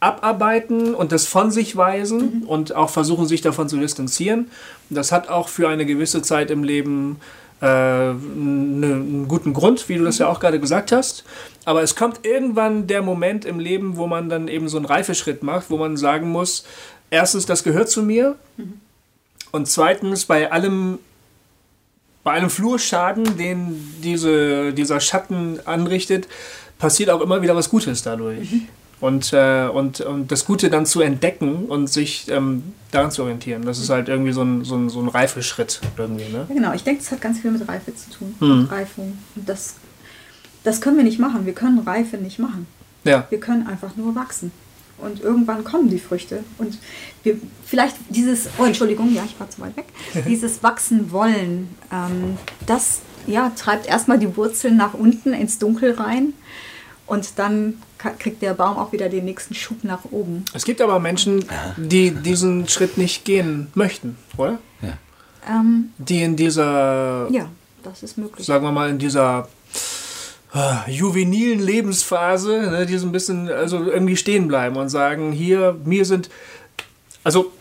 abarbeiten 0.00 0.94
und 0.94 1.12
das 1.12 1.26
von 1.26 1.50
sich 1.50 1.76
weisen 1.76 2.40
mhm. 2.40 2.48
und 2.48 2.74
auch 2.74 2.90
versuchen, 2.90 3.26
sich 3.26 3.42
davon 3.42 3.68
zu 3.68 3.76
distanzieren. 3.76 4.50
Das 4.88 5.12
hat 5.12 5.28
auch 5.28 5.48
für 5.48 5.68
eine 5.68 5.84
gewisse 5.84 6.22
Zeit 6.22 6.50
im 6.50 6.64
Leben 6.64 7.20
äh, 7.60 7.66
einen 7.66 9.26
guten 9.28 9.52
Grund, 9.52 9.88
wie 9.88 9.98
du 9.98 10.04
das 10.04 10.18
ja 10.18 10.28
auch 10.28 10.40
gerade 10.40 10.58
gesagt 10.58 10.92
hast. 10.92 11.24
Aber 11.66 11.82
es 11.82 11.96
kommt 11.96 12.24
irgendwann 12.24 12.86
der 12.86 13.02
Moment 13.02 13.44
im 13.44 13.58
Leben, 13.58 13.98
wo 13.98 14.06
man 14.06 14.30
dann 14.30 14.48
eben 14.48 14.68
so 14.68 14.78
einen 14.78 14.86
Reifeschritt 14.86 15.42
macht, 15.42 15.70
wo 15.70 15.76
man 15.76 15.98
sagen 15.98 16.30
muss, 16.30 16.64
erstens, 17.10 17.44
das 17.44 17.62
gehört 17.62 17.90
zu 17.90 18.02
mir. 18.02 18.36
Mhm. 18.56 18.80
Und 19.52 19.68
zweitens, 19.68 20.24
bei 20.24 20.50
allem, 20.50 20.98
bei 22.22 22.32
einem 22.32 22.50
Flurschaden, 22.50 23.36
den 23.36 24.00
diese, 24.02 24.72
dieser 24.72 25.00
Schatten 25.00 25.58
anrichtet, 25.64 26.28
passiert 26.78 27.10
auch 27.10 27.20
immer 27.20 27.42
wieder 27.42 27.56
was 27.56 27.70
Gutes 27.70 28.02
dadurch. 28.02 28.52
Mhm 28.52 28.68
und, 29.00 29.32
äh, 29.32 29.66
und, 29.66 30.00
und 30.00 30.30
das 30.30 30.44
Gute 30.44 30.70
dann 30.70 30.86
zu 30.86 31.00
entdecken 31.00 31.66
und 31.66 31.88
sich 31.88 32.30
ähm, 32.30 32.62
daran 32.90 33.10
zu 33.10 33.22
orientieren. 33.22 33.62
Das 33.64 33.78
ist 33.78 33.90
halt 33.90 34.08
irgendwie 34.08 34.32
so 34.32 34.42
ein, 34.42 34.64
so 34.64 34.76
ein, 34.76 34.88
so 34.88 35.00
ein 35.00 35.08
Reifeschritt 35.08 35.80
irgendwie. 35.96 36.30
Ne? 36.30 36.46
Ja, 36.48 36.54
genau, 36.54 36.72
ich 36.74 36.84
denke, 36.84 37.02
das 37.02 37.10
hat 37.10 37.20
ganz 37.20 37.40
viel 37.40 37.50
mit 37.50 37.66
Reife 37.66 37.94
zu 37.94 38.10
tun. 38.10 38.34
Hm. 38.38 38.66
Reifung. 38.70 39.18
Und 39.34 39.48
das, 39.48 39.76
das 40.64 40.80
können 40.80 40.98
wir 40.98 41.04
nicht 41.04 41.18
machen. 41.18 41.46
Wir 41.46 41.54
können 41.54 41.78
Reife 41.80 42.18
nicht 42.18 42.38
machen. 42.38 42.66
Ja. 43.04 43.26
Wir 43.30 43.40
können 43.40 43.66
einfach 43.66 43.96
nur 43.96 44.14
wachsen. 44.14 44.52
Und 45.02 45.20
irgendwann 45.22 45.64
kommen 45.64 45.88
die 45.88 45.98
Früchte. 45.98 46.44
Und 46.58 46.78
wir, 47.22 47.36
vielleicht 47.64 47.96
dieses, 48.08 48.48
oh 48.58 48.64
Entschuldigung, 48.64 49.14
ja, 49.14 49.24
ich 49.24 49.38
war 49.38 49.48
zu 49.50 49.60
weit 49.60 49.76
weg. 49.76 49.86
dieses 50.28 50.62
Wachsen 50.62 51.12
wollen, 51.12 51.68
ähm, 51.92 52.36
das 52.66 53.00
ja, 53.26 53.50
treibt 53.50 53.86
erstmal 53.86 54.18
die 54.18 54.36
Wurzeln 54.36 54.76
nach 54.76 54.94
unten 54.94 55.32
ins 55.32 55.58
Dunkel 55.58 55.92
rein. 55.92 56.32
Und 57.06 57.38
dann 57.40 57.74
kriegt 57.98 58.40
der 58.40 58.54
Baum 58.54 58.76
auch 58.76 58.92
wieder 58.92 59.08
den 59.08 59.24
nächsten 59.24 59.54
Schub 59.54 59.82
nach 59.82 60.04
oben. 60.12 60.44
Es 60.54 60.64
gibt 60.64 60.80
aber 60.80 61.00
Menschen, 61.00 61.44
die 61.76 62.12
diesen 62.12 62.68
Schritt 62.68 62.96
nicht 62.96 63.24
gehen 63.24 63.66
möchten, 63.74 64.16
oder? 64.36 64.58
Ja. 64.80 64.96
Ähm, 65.48 65.90
die 65.98 66.22
in 66.22 66.36
dieser, 66.36 67.28
ja, 67.30 67.48
das 67.82 68.04
ist 68.04 68.16
möglich. 68.16 68.46
Sagen 68.46 68.64
wir 68.64 68.70
mal, 68.70 68.90
in 68.90 68.98
dieser 68.98 69.48
juvenilen 70.86 71.60
Lebensphase, 71.60 72.70
ne, 72.70 72.86
die 72.86 72.98
so 72.98 73.06
ein 73.06 73.12
bisschen, 73.12 73.48
also 73.48 73.84
irgendwie 73.84 74.16
stehen 74.16 74.48
bleiben 74.48 74.76
und 74.76 74.88
sagen, 74.88 75.32
hier, 75.32 75.76
mir 75.84 76.04
sind, 76.04 76.28
also 77.22 77.52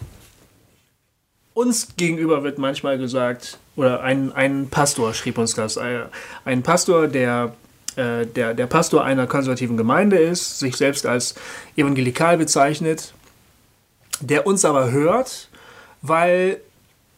uns 1.54 1.90
gegenüber 1.98 2.44
wird 2.44 2.58
manchmal 2.58 2.98
gesagt, 2.98 3.60
oder 3.76 4.02
ein, 4.02 4.32
ein 4.32 4.70
Pastor 4.70 5.14
schrieb 5.14 5.38
uns 5.38 5.54
das, 5.54 5.78
äh, 5.78 6.06
ein 6.46 6.64
Pastor, 6.64 7.08
der 7.08 7.54
äh, 7.96 8.26
der, 8.26 8.54
der 8.54 8.68
Pastor 8.68 9.04
einer 9.04 9.28
konservativen 9.28 9.76
Gemeinde 9.76 10.18
ist, 10.18 10.60
sich 10.60 10.78
selbst 10.78 11.06
als 11.06 11.36
evangelikal 11.76 12.38
bezeichnet, 12.38 13.14
der 14.22 14.48
uns 14.48 14.64
aber 14.64 14.92
hört, 14.92 15.50
weil 16.02 16.62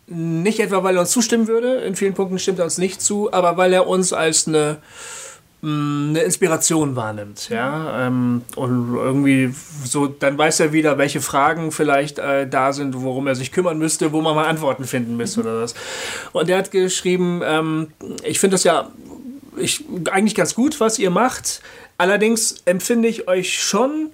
nicht 0.07 0.59
etwa, 0.59 0.84
weil 0.84 0.95
er 0.95 1.01
uns 1.01 1.11
zustimmen 1.11 1.47
würde, 1.47 1.76
in 1.82 1.95
vielen 1.95 2.13
Punkten 2.13 2.39
stimmt 2.39 2.59
er 2.59 2.65
uns 2.65 2.78
nicht 2.78 3.01
zu, 3.01 3.32
aber 3.32 3.57
weil 3.57 3.74
er 3.74 3.88
uns 3.88 4.11
als 4.11 4.47
eine, 4.47 4.78
eine 5.64 6.22
Inspiration 6.22 6.95
wahrnimmt, 6.95 7.49
ja, 7.49 8.07
ähm, 8.07 8.41
und 8.55 8.95
irgendwie 8.95 9.53
so, 9.86 10.07
dann 10.07 10.36
weiß 10.38 10.59
er 10.59 10.74
wieder, 10.74 10.97
welche 10.97 11.22
Fragen 11.22 11.72
vielleicht 11.72 12.18
äh, 12.18 12.47
da 12.47 12.74
sind, 12.74 12.99
worum 12.99 13.28
er 13.28 13.36
sich 13.36 13.51
kümmern 13.51 13.78
müsste, 13.78 14.12
wo 14.12 14.22
man 14.22 14.36
mal 14.36 14.47
Antworten 14.47 14.86
finden 14.86 15.18
müsste 15.18 15.41
oder 15.41 15.62
was. 15.62 15.76
Und 16.32 16.49
er 16.49 16.57
hat 16.57 16.72
geschrieben, 16.72 17.41
ähm, 17.45 17.88
ich 18.24 18.39
finde 18.39 18.55
das 18.55 18.64
ja 18.64 18.89
ich, 19.57 19.86
eigentlich 20.12 20.36
ganz 20.36 20.55
gut, 20.55 20.80
was 20.80 20.97
ihr 20.97 21.09
macht. 21.09 21.62
Allerdings 21.97 22.64
empfinde 22.66 23.07
ich 23.07 23.28
euch 23.28 23.59
schon 23.62 24.09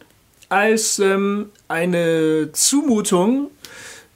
als 0.50 1.00
ähm, 1.00 1.50
eine 1.68 2.50
Zumutung 2.52 3.52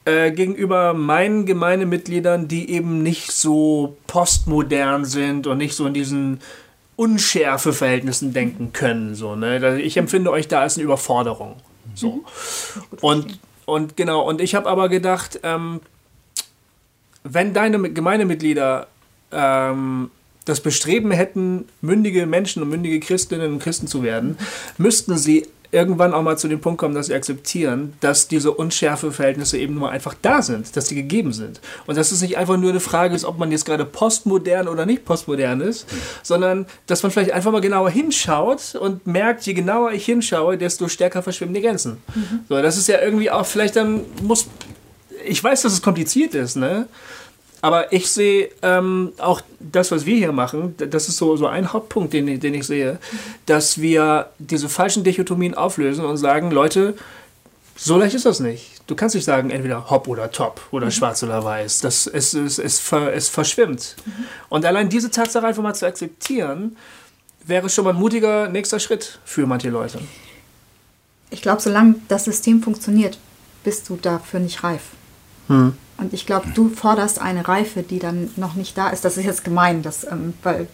äh, 0.06 0.32
gegenüber 0.32 0.94
meinen 0.94 1.46
Gemeindemitgliedern, 1.46 2.48
die 2.48 2.72
eben 2.72 3.04
nicht 3.04 3.32
so 3.32 3.98
postmodern 4.08 5.06
sind 5.06 5.48
und 5.48 5.58
nicht 5.58 5.76
so 5.76 5.86
in 5.86 5.94
diesen 5.94 6.40
unschärfe 7.02 7.74
Verhältnissen 7.74 8.32
denken 8.32 8.74
können. 8.74 9.16
So, 9.16 9.36
ne? 9.36 9.82
Ich 9.82 9.98
empfinde 9.98 10.30
euch 10.30 10.48
da 10.48 10.62
als 10.62 10.76
eine 10.76 10.84
Überforderung. 10.84 11.56
So. 11.96 12.12
Mhm. 12.12 12.24
Und, 13.02 13.40
und 13.66 13.98
genau, 13.98 14.22
und 14.22 14.40
ich 14.40 14.54
habe 14.54 14.70
aber 14.70 14.88
gedacht, 14.88 15.40
ähm, 15.42 15.80
wenn 17.24 17.56
deine 17.56 17.92
Gemeindemitglieder 17.92 18.86
ähm, 19.32 20.12
das 20.46 20.62
Bestreben 20.62 21.10
hätten, 21.10 21.68
mündige 21.82 22.28
Menschen 22.28 22.62
und 22.62 22.70
mündige 22.70 23.00
Christinnen 23.00 23.54
und 23.54 23.60
Christen 23.60 23.88
zu 23.88 24.04
werden, 24.04 24.38
müssten 24.78 25.18
sie 25.18 25.48
irgendwann 25.72 26.14
auch 26.14 26.22
mal 26.22 26.38
zu 26.38 26.48
dem 26.48 26.60
Punkt 26.60 26.80
kommen, 26.80 26.96
dass 26.96 27.08
sie 27.08 27.14
akzeptieren, 27.14 27.94
dass 28.02 28.28
diese 28.28 28.52
unschärfe 28.52 29.12
Verhältnisse 29.12 29.58
eben 29.58 29.76
nur 29.76 29.90
einfach 29.90 30.16
da 30.22 30.42
sind, 30.42 30.76
dass 30.76 30.88
sie 30.88 30.96
gegeben 30.96 31.34
sind. 31.34 31.62
Und 31.88 31.98
dass 31.98 32.12
es 32.12 32.22
nicht 32.22 32.38
einfach 32.38 32.58
nur 32.58 32.72
eine 32.72 32.80
Frage 32.80 33.16
ist, 33.16 33.26
ob 33.26 33.38
man 33.38 33.52
jetzt 33.52 33.66
gerade 33.66 33.86
postmodern 33.86 34.68
oder 34.68 34.86
nicht 34.86 35.06
postmodern 35.06 35.62
ist, 35.62 35.88
sondern 36.24 36.66
dass 36.88 37.04
man 37.04 37.12
vielleicht 37.12 37.32
einfach 37.32 37.52
mal 37.52 37.62
genauer 37.62 37.90
hinschaut 37.90 38.76
und 38.76 39.08
merkt, 39.08 39.44
je 39.46 39.54
genauer 39.54 39.92
ich 39.92 40.06
hinschaue, 40.06 40.58
desto 40.58 40.88
stärker 40.88 41.24
verschwimmen 41.24 41.54
die 41.54 41.62
Grenzen. 41.62 42.02
Mhm. 42.14 42.42
So, 42.50 42.62
das 42.62 42.78
ist 42.78 42.88
ja 42.88 43.00
irgendwie 43.02 43.32
auch 43.32 43.46
vielleicht 43.46 43.76
dann 43.76 44.02
muss 44.22 44.48
ich 45.24 45.44
weiß, 45.44 45.62
dass 45.62 45.74
es 45.74 45.82
kompliziert 45.82 46.34
ist, 46.34 46.56
ne? 46.56 46.88
Aber 47.62 47.94
ich 47.94 48.10
sehe 48.10 48.50
ähm, 48.64 49.14
auch 49.20 49.42
das, 49.60 49.92
was 49.92 50.06
wir 50.06 50.18
hier 50.18 50.32
machen, 50.32 50.76
das 50.78 51.08
ist 51.08 51.18
so, 51.18 51.38
so 51.38 51.46
ein 51.46 51.72
Hauptpunkt, 51.72 52.12
den, 52.14 52.40
den 52.40 52.54
ich 52.56 52.66
sehe, 52.66 53.00
dass 53.46 53.80
wir 53.80 54.32
diese 54.40 54.68
falschen 54.68 55.04
Dichotomien 55.04 55.54
auflösen 55.54 56.04
und 56.04 56.18
sagen, 56.18 56.50
Leute, 56.50 56.96
so 57.76 57.98
leicht 57.98 58.16
ist 58.16 58.26
das 58.26 58.40
nicht. 58.40 58.82
Du 58.88 58.96
kannst 58.96 59.16
nicht 59.16 59.26
sagen, 59.26 59.52
entweder 59.52 59.90
hopp 59.90 60.08
oder 60.08 60.32
top 60.32 60.62
oder 60.72 60.88
mhm. 60.88 60.92
schwarz 60.92 61.24
oder 61.24 61.44
weiß. 61.44 61.82
Das, 61.82 62.08
es, 62.08 62.34
es, 62.34 62.58
es, 62.58 62.80
ver, 62.80 63.14
es 63.14 63.30
verschwimmt. 63.30 63.96
Mhm. 64.06 64.12
Und 64.50 64.66
allein 64.66 64.90
diese 64.90 65.12
Tatsache 65.12 65.46
einfach 65.46 65.64
mal 65.64 65.74
zu 65.74 65.86
akzeptieren, 65.86 66.78
wäre 67.44 67.70
schon 67.70 67.86
mal 67.86 67.92
ein 67.92 68.00
mutiger 68.00 68.50
nächster 68.50 68.80
Schritt 68.80 69.20
für 69.24 69.46
manche 69.46 69.70
Leute. 69.70 70.00
Ich 71.30 71.42
glaube, 71.42 71.62
solange 71.62 71.96
das 72.08 72.26
System 72.26 72.62
funktioniert, 72.62 73.18
bist 73.64 73.90
du 73.90 73.96
dafür 73.96 74.40
nicht 74.40 74.64
reif. 74.64 74.82
Hm. 75.52 75.74
Und 75.98 76.14
ich 76.14 76.26
glaube, 76.26 76.48
du 76.56 76.70
forderst 76.70 77.22
eine 77.22 77.48
Reife, 77.48 77.84
die 77.84 78.00
dann 78.00 78.30
noch 78.36 78.56
nicht 78.56 78.78
da 78.78 78.90
ist. 78.90 79.06
Das 79.06 79.18
ist 79.18 79.26
jetzt 79.26 79.44
gemein, 79.44 79.84
das, 79.84 80.04
ähm, 80.04 80.34
weil 80.42 80.68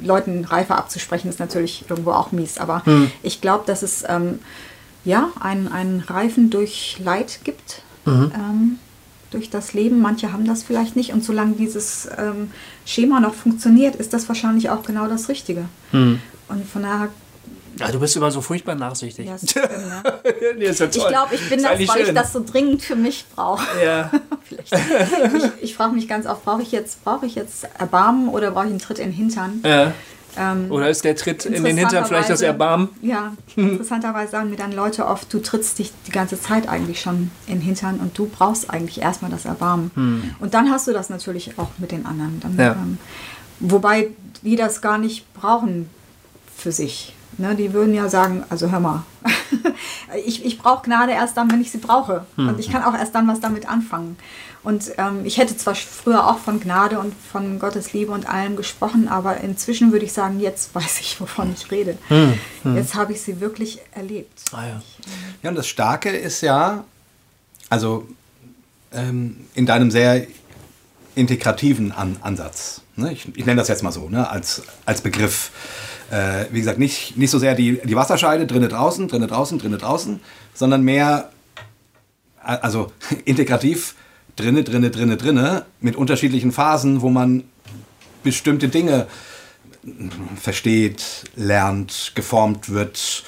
Leuten 0.00 0.44
Reife 0.44 0.74
abzusprechen 0.74 1.28
ist 1.28 1.38
natürlich 1.38 1.84
irgendwo 1.88 2.12
auch 2.12 2.32
mies. 2.32 2.58
Aber 2.58 2.84
hm. 2.84 3.10
ich 3.22 3.40
glaube, 3.40 3.64
dass 3.66 3.82
es 3.82 4.04
ähm, 4.08 4.40
ja 5.04 5.30
einen, 5.40 5.68
einen 5.68 6.00
Reifen 6.00 6.50
durch 6.50 6.98
Leid 7.02 7.40
gibt. 7.44 7.82
Mhm. 8.04 8.32
Ähm, 8.34 8.78
durch 9.30 9.50
das 9.50 9.74
Leben. 9.74 10.00
Manche 10.00 10.32
haben 10.32 10.46
das 10.46 10.62
vielleicht 10.62 10.96
nicht. 10.96 11.12
Und 11.12 11.24
solange 11.24 11.54
dieses 11.54 12.08
ähm, 12.16 12.50
Schema 12.84 13.20
noch 13.20 13.34
funktioniert, 13.34 13.96
ist 13.96 14.12
das 14.12 14.28
wahrscheinlich 14.28 14.70
auch 14.70 14.82
genau 14.82 15.08
das 15.08 15.28
Richtige. 15.28 15.66
Mhm. 15.92 16.20
Und 16.48 16.66
von 16.66 16.82
daher 16.82 17.08
ja, 17.78 17.90
du 17.90 18.00
bist 18.00 18.16
immer 18.16 18.30
so 18.30 18.40
furchtbar 18.40 18.74
nachsichtig. 18.74 19.26
Ja, 19.26 19.36
stimmt, 19.38 19.70
ne? 19.70 20.02
nee, 20.58 20.66
ich 20.66 20.76
glaube, 20.76 21.34
ich 21.34 21.48
bin 21.48 21.62
das, 21.62 21.72
weil 21.72 21.86
schön. 21.86 22.06
ich 22.06 22.14
das 22.14 22.32
so 22.32 22.42
dringend 22.44 22.82
für 22.82 22.96
mich 22.96 23.24
brauche. 23.34 23.64
Ja. 23.84 24.10
Ich, 24.48 25.62
ich 25.62 25.74
frage 25.74 25.92
mich 25.92 26.06
ganz 26.06 26.24
oft, 26.24 26.44
brauche 26.44 26.62
ich 26.62 26.70
jetzt, 26.70 27.02
brauche 27.02 27.26
ich 27.26 27.34
jetzt 27.34 27.66
Erbarmen 27.78 28.28
oder 28.28 28.52
brauche 28.52 28.66
ich 28.66 28.70
einen 28.70 28.78
Tritt 28.78 29.00
in 29.00 29.06
den 29.06 29.12
Hintern? 29.12 29.60
Ja. 29.64 29.92
Ähm, 30.36 30.70
oder 30.70 30.88
ist 30.88 31.04
der 31.04 31.16
Tritt 31.16 31.46
in 31.46 31.64
den 31.64 31.76
Hintern 31.76 32.04
vielleicht 32.04 32.30
das 32.30 32.42
Erbarmen? 32.42 32.90
Ja, 33.02 33.32
interessanterweise 33.56 34.32
sagen 34.32 34.50
mir 34.50 34.56
dann 34.56 34.72
Leute 34.72 35.06
oft, 35.06 35.32
du 35.32 35.40
trittst 35.40 35.78
dich 35.78 35.92
die 36.06 36.12
ganze 36.12 36.40
Zeit 36.40 36.68
eigentlich 36.68 37.00
schon 37.00 37.30
in 37.46 37.54
den 37.54 37.60
Hintern 37.60 37.98
und 37.98 38.16
du 38.16 38.26
brauchst 38.26 38.70
eigentlich 38.70 39.00
erstmal 39.00 39.30
das 39.30 39.44
Erbarmen. 39.44 39.90
Hm. 39.94 40.34
Und 40.38 40.54
dann 40.54 40.70
hast 40.70 40.86
du 40.86 40.92
das 40.92 41.10
natürlich 41.10 41.58
auch 41.58 41.70
mit 41.78 41.90
den 41.90 42.06
anderen. 42.06 42.40
Dann, 42.40 42.56
ja. 42.56 42.72
ähm, 42.72 42.98
wobei 43.60 44.10
die 44.42 44.56
das 44.56 44.80
gar 44.80 44.98
nicht 44.98 45.32
brauchen 45.34 45.90
für 46.56 46.72
sich. 46.72 47.15
Ne, 47.38 47.54
die 47.54 47.72
würden 47.72 47.94
ja 47.94 48.08
sagen, 48.08 48.44
also 48.48 48.70
hör 48.70 48.80
mal, 48.80 49.04
ich, 50.24 50.44
ich 50.44 50.58
brauche 50.58 50.84
Gnade 50.84 51.12
erst 51.12 51.36
dann, 51.36 51.50
wenn 51.50 51.60
ich 51.60 51.70
sie 51.70 51.78
brauche. 51.78 52.24
Hm. 52.36 52.48
Und 52.48 52.58
ich 52.58 52.70
kann 52.70 52.82
auch 52.82 52.94
erst 52.94 53.14
dann 53.14 53.28
was 53.28 53.40
damit 53.40 53.68
anfangen. 53.68 54.16
Und 54.62 54.92
ähm, 54.96 55.24
ich 55.24 55.38
hätte 55.38 55.56
zwar 55.56 55.74
früher 55.74 56.26
auch 56.26 56.38
von 56.38 56.60
Gnade 56.60 56.98
und 56.98 57.14
von 57.14 57.58
Gottes 57.58 57.92
Liebe 57.92 58.10
und 58.10 58.28
allem 58.28 58.56
gesprochen, 58.56 59.06
aber 59.06 59.38
inzwischen 59.38 59.92
würde 59.92 60.06
ich 60.06 60.12
sagen, 60.12 60.40
jetzt 60.40 60.74
weiß 60.74 61.00
ich, 61.00 61.20
wovon 61.20 61.52
ich 61.52 61.70
rede. 61.70 61.98
Hm. 62.08 62.34
Hm. 62.62 62.76
Jetzt 62.76 62.94
habe 62.94 63.12
ich 63.12 63.20
sie 63.20 63.40
wirklich 63.40 63.80
erlebt. 63.92 64.40
Ah, 64.52 64.66
ja. 64.66 64.82
ja, 65.42 65.50
und 65.50 65.56
das 65.56 65.68
Starke 65.68 66.10
ist 66.10 66.40
ja, 66.40 66.84
also 67.68 68.08
ähm, 68.92 69.46
in 69.54 69.66
deinem 69.66 69.90
sehr 69.90 70.26
integrativen 71.14 71.92
An 71.92 72.16
Ansatz. 72.22 72.80
Ne? 72.96 73.12
Ich, 73.12 73.26
ich 73.36 73.46
nenne 73.46 73.56
das 73.60 73.68
jetzt 73.68 73.82
mal 73.82 73.92
so, 73.92 74.08
ne? 74.08 74.28
als, 74.28 74.62
als 74.84 75.00
Begriff. 75.00 75.50
Äh, 76.10 76.46
wie 76.52 76.60
gesagt, 76.60 76.78
nicht, 76.78 77.16
nicht 77.16 77.30
so 77.30 77.38
sehr 77.38 77.54
die, 77.54 77.80
die 77.82 77.96
Wasserscheide, 77.96 78.46
drinnen 78.46 78.68
draußen, 78.68 79.08
drinnen 79.08 79.28
draußen, 79.28 79.58
drinnen 79.58 79.78
draußen, 79.78 80.20
sondern 80.54 80.82
mehr, 80.82 81.30
also 82.40 82.92
integrativ, 83.24 83.94
drinne, 84.36 84.62
drinne, 84.62 84.90
drinne, 84.90 85.16
drinne, 85.16 85.64
mit 85.80 85.96
unterschiedlichen 85.96 86.52
Phasen, 86.52 87.02
wo 87.02 87.10
man 87.10 87.44
bestimmte 88.22 88.68
Dinge 88.68 89.06
versteht, 90.40 91.24
lernt, 91.36 92.12
geformt 92.14 92.70
wird, 92.70 93.24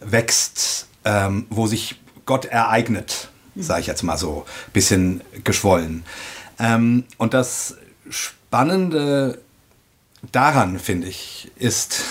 wächst, 0.00 0.86
ähm, 1.04 1.46
wo 1.50 1.66
sich 1.66 1.96
Gott 2.26 2.46
ereignet, 2.46 3.28
sage 3.56 3.80
ich 3.80 3.86
jetzt 3.86 4.02
mal 4.02 4.16
so, 4.16 4.46
bisschen 4.72 5.22
geschwollen. 5.44 6.04
Ähm, 6.58 7.04
und 7.18 7.34
das 7.34 7.76
Spannende 8.10 9.38
daran, 10.32 10.78
finde 10.78 11.08
ich, 11.08 11.50
ist, 11.56 12.02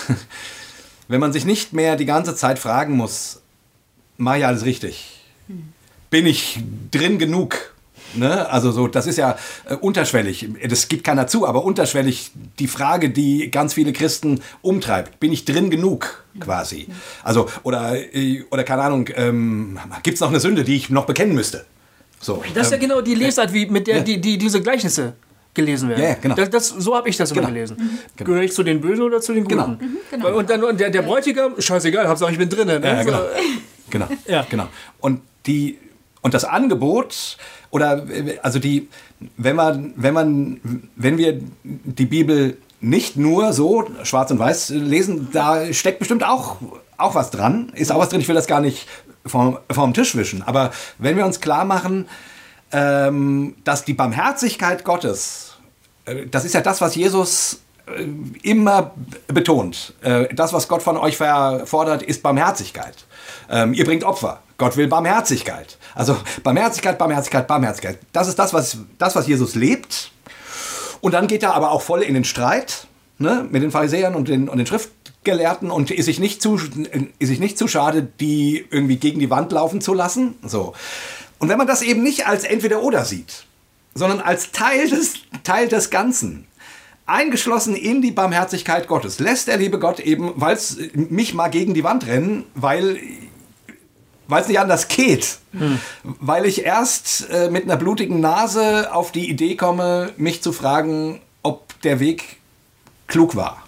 wenn 1.08 1.20
man 1.20 1.32
sich 1.32 1.44
nicht 1.44 1.72
mehr 1.72 1.96
die 1.96 2.06
ganze 2.06 2.34
Zeit 2.34 2.58
fragen 2.58 2.96
muss, 2.96 3.40
mache 4.16 4.38
ich 4.38 4.46
alles 4.46 4.64
richtig? 4.64 5.20
Bin 6.10 6.26
ich 6.26 6.60
drin 6.90 7.18
genug? 7.18 7.74
Ne? 8.14 8.48
Also 8.48 8.70
so, 8.72 8.88
das 8.88 9.06
ist 9.06 9.18
ja 9.18 9.36
äh, 9.68 9.74
unterschwellig. 9.74 10.48
Das 10.66 10.88
gibt 10.88 11.04
keiner 11.04 11.26
zu, 11.26 11.46
aber 11.46 11.64
unterschwellig 11.64 12.30
die 12.58 12.66
Frage, 12.68 13.10
die 13.10 13.50
ganz 13.50 13.74
viele 13.74 13.92
Christen 13.92 14.40
umtreibt. 14.62 15.20
Bin 15.20 15.32
ich 15.32 15.44
drin 15.44 15.68
genug 15.68 16.24
quasi? 16.40 16.88
Also 17.22 17.48
oder 17.64 17.96
äh, 18.14 18.44
oder 18.50 18.64
keine 18.64 18.82
Ahnung, 18.82 19.08
ähm, 19.14 19.78
gibt 20.02 20.14
es 20.14 20.20
noch 20.20 20.30
eine 20.30 20.40
Sünde, 20.40 20.64
die 20.64 20.76
ich 20.76 20.88
noch 20.88 21.04
bekennen 21.04 21.34
müsste? 21.34 21.66
So. 22.20 22.42
Das 22.54 22.66
ist 22.66 22.70
ja 22.70 22.76
ähm, 22.76 22.82
genau 22.82 23.00
die 23.02 23.14
Lesart, 23.14 23.52
wie 23.52 23.66
mit 23.66 23.86
der 23.86 23.98
Ja. 23.98 24.02
die, 24.02 24.20
die 24.20 24.38
diese 24.38 24.62
Gleichnisse 24.62 25.12
gelesen 25.54 25.88
werden. 25.88 26.02
Ja, 26.02 26.14
genau. 26.14 26.34
Das, 26.34 26.50
das, 26.50 26.68
so 26.68 26.94
habe 26.94 27.08
ich 27.08 27.16
das 27.16 27.30
immer 27.32 27.40
Genau. 27.42 27.52
gelesen. 27.52 27.98
Gehöre 28.16 28.42
ich 28.42 28.52
zu 28.52 28.62
den 28.62 28.80
Bösen 28.80 29.02
oder 29.02 29.20
zu 29.20 29.32
den 29.32 29.44
Guten? 29.44 29.56
Genau. 29.78 29.78
genau. 30.10 30.38
Und 30.38 30.50
dann 30.50 30.62
und 30.64 30.78
der, 30.78 30.90
der 30.90 31.02
Bräutigam, 31.02 31.60
scheißegal, 31.60 32.06
Hauptsache 32.08 32.32
ich 32.32 32.38
bin 32.38 32.48
drinnen. 32.48 32.80
Ne? 32.80 32.86
Ja, 32.88 33.02
genau. 33.02 33.18
So, 33.18 33.24
Genau. 33.90 34.06
Ja. 34.26 34.46
genau. 34.48 34.68
Und 35.00 35.22
die 35.46 35.78
und 36.20 36.34
das 36.34 36.44
Angebot 36.44 37.36
oder 37.70 38.06
also 38.42 38.58
die 38.58 38.88
wenn 39.36 39.56
man 39.56 39.92
wenn 39.96 40.14
man 40.14 40.60
wenn 40.96 41.16
wir 41.18 41.40
die 41.64 42.06
Bibel 42.06 42.58
nicht 42.80 43.16
nur 43.16 43.52
so 43.52 43.90
schwarz 44.04 44.30
und 44.30 44.38
weiß 44.38 44.70
lesen, 44.70 45.28
da 45.32 45.72
steckt 45.72 45.98
bestimmt 45.98 46.22
auch 46.24 46.56
auch 46.98 47.14
was 47.14 47.30
dran, 47.30 47.72
ist 47.74 47.90
auch 47.92 47.98
was 47.98 48.08
drin. 48.10 48.20
Ich 48.20 48.28
will 48.28 48.34
das 48.34 48.46
gar 48.46 48.60
nicht 48.60 48.86
vom, 49.24 49.58
vom 49.70 49.94
Tisch 49.94 50.16
wischen, 50.16 50.42
aber 50.42 50.70
wenn 50.98 51.16
wir 51.16 51.24
uns 51.24 51.40
klar 51.40 51.64
machen, 51.64 52.06
dass 52.70 53.84
die 53.84 53.94
Barmherzigkeit 53.94 54.84
Gottes, 54.84 55.56
äh, 56.04 56.26
das 56.26 56.44
ist 56.44 56.54
ja 56.54 56.60
das, 56.60 56.80
was 56.80 56.94
Jesus 56.94 57.60
äh, 57.86 58.04
immer 58.42 58.92
betont. 59.28 59.94
Äh, 60.02 60.34
das, 60.34 60.52
was 60.52 60.68
Gott 60.68 60.82
von 60.82 60.96
euch 60.96 61.16
fordert, 61.16 62.02
ist 62.02 62.22
Barmherzigkeit. 62.22 63.06
Ähm, 63.50 63.74
ihr 63.74 63.84
bringt 63.84 64.04
Opfer. 64.04 64.40
Gott 64.58 64.76
will 64.76 64.88
Barmherzigkeit. 64.88 65.78
Also 65.94 66.16
Barmherzigkeit, 66.42 66.98
Barmherzigkeit, 66.98 67.46
Barmherzigkeit. 67.46 67.98
Das 68.12 68.28
ist 68.28 68.38
das, 68.38 68.52
was, 68.52 68.78
das, 68.98 69.14
was 69.14 69.26
Jesus 69.26 69.54
lebt. 69.54 70.10
Und 71.00 71.14
dann 71.14 71.28
geht 71.28 71.44
er 71.44 71.54
aber 71.54 71.70
auch 71.70 71.82
voll 71.82 72.02
in 72.02 72.14
den 72.14 72.24
Streit 72.24 72.88
ne, 73.18 73.46
mit 73.50 73.62
den 73.62 73.70
Pharisäern 73.70 74.14
und 74.16 74.28
den, 74.28 74.48
und 74.48 74.58
den 74.58 74.66
Schriftgelehrten 74.66 75.70
und 75.70 75.92
ist 75.92 76.06
sich, 76.06 76.18
nicht 76.18 76.42
zu, 76.42 76.58
ist 77.18 77.28
sich 77.28 77.38
nicht 77.38 77.56
zu 77.56 77.68
schade, 77.68 78.02
die 78.02 78.66
irgendwie 78.70 78.96
gegen 78.96 79.20
die 79.20 79.30
Wand 79.30 79.52
laufen 79.52 79.80
zu 79.80 79.94
lassen. 79.94 80.34
So. 80.42 80.74
Und 81.38 81.48
wenn 81.48 81.58
man 81.58 81.66
das 81.66 81.82
eben 81.82 82.02
nicht 82.02 82.26
als 82.26 82.44
Entweder-Oder 82.44 83.04
sieht, 83.04 83.44
sondern 83.94 84.20
als 84.20 84.52
Teil 84.52 84.88
des, 84.88 85.14
Teil 85.44 85.68
des 85.68 85.90
Ganzen, 85.90 86.46
eingeschlossen 87.06 87.74
in 87.74 88.02
die 88.02 88.10
Barmherzigkeit 88.10 88.86
Gottes, 88.86 89.18
lässt 89.18 89.48
der 89.48 89.56
liebe 89.56 89.78
Gott 89.78 89.98
eben, 90.00 90.32
weil 90.36 90.54
es 90.54 90.76
mich 90.94 91.34
mal 91.34 91.48
gegen 91.48 91.74
die 91.74 91.84
Wand 91.84 92.06
rennen, 92.06 92.44
weil 92.54 93.00
weil 94.28 94.42
es 94.42 94.48
nicht 94.48 94.60
anders 94.60 94.88
geht. 94.88 95.38
Weil 96.02 96.44
ich 96.44 96.64
erst 96.64 97.28
äh, 97.30 97.48
mit 97.50 97.64
einer 97.64 97.78
blutigen 97.78 98.20
Nase 98.20 98.92
auf 98.92 99.10
die 99.10 99.28
Idee 99.28 99.56
komme, 99.56 100.12
mich 100.18 100.42
zu 100.42 100.52
fragen, 100.52 101.20
ob 101.42 101.80
der 101.80 101.98
Weg 101.98 102.36
klug 103.08 103.34
war. 103.34 103.64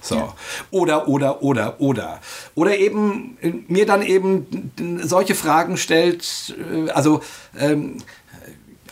So. 0.00 0.32
Oder, 0.70 1.08
oder, 1.08 1.42
oder, 1.42 1.80
oder. 1.80 2.20
Oder 2.54 2.78
eben 2.78 3.36
äh, 3.42 3.52
mir 3.68 3.84
dann 3.84 4.02
eben 4.02 4.72
solche 5.02 5.34
Fragen 5.34 5.76
stellt, 5.76 6.54
äh, 6.72 6.90
also, 6.90 7.20
ähm, 7.58 7.98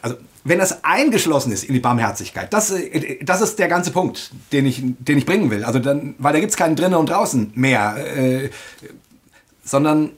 also 0.03 0.17
wenn 0.43 0.59
das 0.59 0.85
eingeschlossen 0.85 1.53
ist 1.53 1.65
in 1.65 1.73
die 1.73 1.81
Barmherzigkeit, 1.81 2.53
das, 2.53 2.73
äh, 2.73 3.25
das 3.25 3.41
ist 3.41 3.59
der 3.59 3.69
ganze 3.69 3.93
Punkt, 3.93 4.33
den 4.53 4.67
ich, 4.67 4.83
den 4.83 5.19
ich 5.19 5.25
bringen 5.25 5.51
will. 5.51 5.65
Also 5.65 5.79
dann, 5.79 6.17
weil 6.19 6.33
da 6.33 6.41
gibt 6.41 6.51
es 6.51 6.57
keinen 6.57 6.77
drinnen 6.77 6.97
und 6.97 7.09
draußen 7.09 7.53
mehr, 7.55 7.97
äh, 7.97 8.51
sondern 9.65 10.11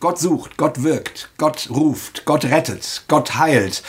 Gott 0.00 0.18
sucht, 0.18 0.56
Gott 0.56 0.82
wirkt, 0.82 1.30
Gott 1.36 1.68
ruft, 1.70 2.24
Gott 2.24 2.46
rettet, 2.46 3.04
Gott 3.08 3.34
heilt, 3.34 3.82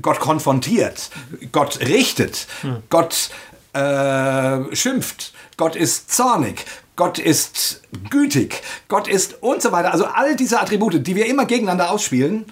Gott 0.00 0.20
konfrontiert, 0.20 1.10
Gott 1.52 1.80
richtet, 1.80 2.46
Gott 2.90 3.30
äh, 3.72 4.74
schimpft, 4.74 5.32
Gott 5.56 5.76
ist 5.76 6.12
zornig, 6.12 6.64
Gott 6.96 7.18
ist 7.18 7.82
gütig, 8.10 8.62
Gott 8.88 9.08
ist 9.08 9.42
und 9.42 9.62
so 9.62 9.72
weiter. 9.72 9.92
Also 9.92 10.04
all 10.04 10.36
diese 10.36 10.60
Attribute, 10.60 11.06
die 11.06 11.16
wir 11.16 11.26
immer 11.26 11.46
gegeneinander 11.46 11.90
ausspielen, 11.90 12.46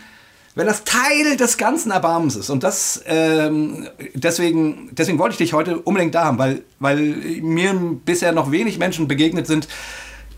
wenn 0.54 0.66
das 0.66 0.84
Teil 0.84 1.36
des 1.36 1.58
ganzen 1.58 1.90
Erbarmens 1.90 2.36
ist. 2.36 2.50
Und 2.50 2.64
das, 2.64 3.02
ähm, 3.06 3.88
deswegen, 4.14 4.90
deswegen 4.92 5.18
wollte 5.18 5.34
ich 5.34 5.38
dich 5.38 5.52
heute 5.52 5.78
unbedingt 5.78 6.14
da 6.14 6.24
haben, 6.24 6.38
weil, 6.38 6.62
weil 6.78 6.98
mir 7.40 7.72
bisher 8.04 8.32
noch 8.32 8.50
wenig 8.50 8.78
Menschen 8.78 9.06
begegnet 9.06 9.46
sind, 9.46 9.68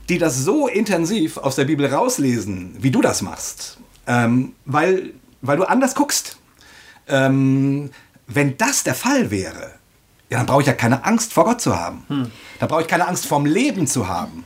die 0.09 0.19
das 0.19 0.39
so 0.39 0.67
intensiv 0.67 1.39
aus 1.39 1.57
der 1.57 1.65
Bibel 1.65 1.87
rauslesen, 1.87 2.77
wie 2.81 2.91
du 2.91 3.01
das 3.01 3.23
machst. 3.23 3.79
Ähm, 4.07 4.53
weil, 4.65 5.15
weil 5.43 5.57
du 5.59 5.65
anders 5.65 5.95
guckst. 5.95 6.39
Ähm, 7.09 7.91
wenn 8.27 8.57
das 8.57 8.85
der 8.85 8.95
Fall 8.95 9.31
wäre, 9.31 9.73
ja, 10.31 10.39
dann 10.39 10.47
brauche 10.47 10.63
ich 10.63 10.67
ja 10.67 10.73
keine 10.73 11.05
Angst 11.05 11.33
vor 11.35 11.45
Gott 11.45 11.61
zu 11.61 11.79
haben. 11.79 12.07
Dann 12.59 12.69
brauche 12.69 12.81
ich 12.83 12.89
keine 12.89 13.07
Angst 13.07 13.27
vorm 13.27 13.45
Leben 13.45 13.87
zu 13.87 14.09
haben. 14.09 14.45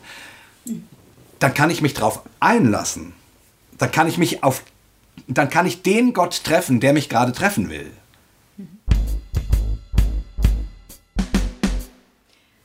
Dann 1.38 1.54
kann 1.54 1.70
ich 1.70 1.82
mich 1.82 1.94
darauf 1.94 2.22
einlassen. 2.40 3.12
Dann 3.78 3.92
kann 3.92 4.08
ich 4.08 4.18
mich 4.18 4.42
auf, 4.42 4.62
dann 5.28 5.48
kann 5.50 5.66
ich 5.66 5.82
den 5.82 6.12
Gott 6.14 6.42
treffen, 6.44 6.80
der 6.80 6.92
mich 6.92 7.08
gerade 7.08 7.32
treffen 7.32 7.68
will. 7.70 7.92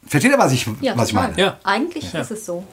Versteht 0.08 0.32
ihr, 0.32 0.38
was 0.40 0.52
ich, 0.52 0.68
Ja, 0.82 0.98
was 0.98 1.10
ich 1.10 1.14
meine? 1.14 1.38
Ja. 1.40 1.60
Eigentlich 1.64 2.14
ist 2.14 2.32
es 2.32 2.46
so. 2.46 2.66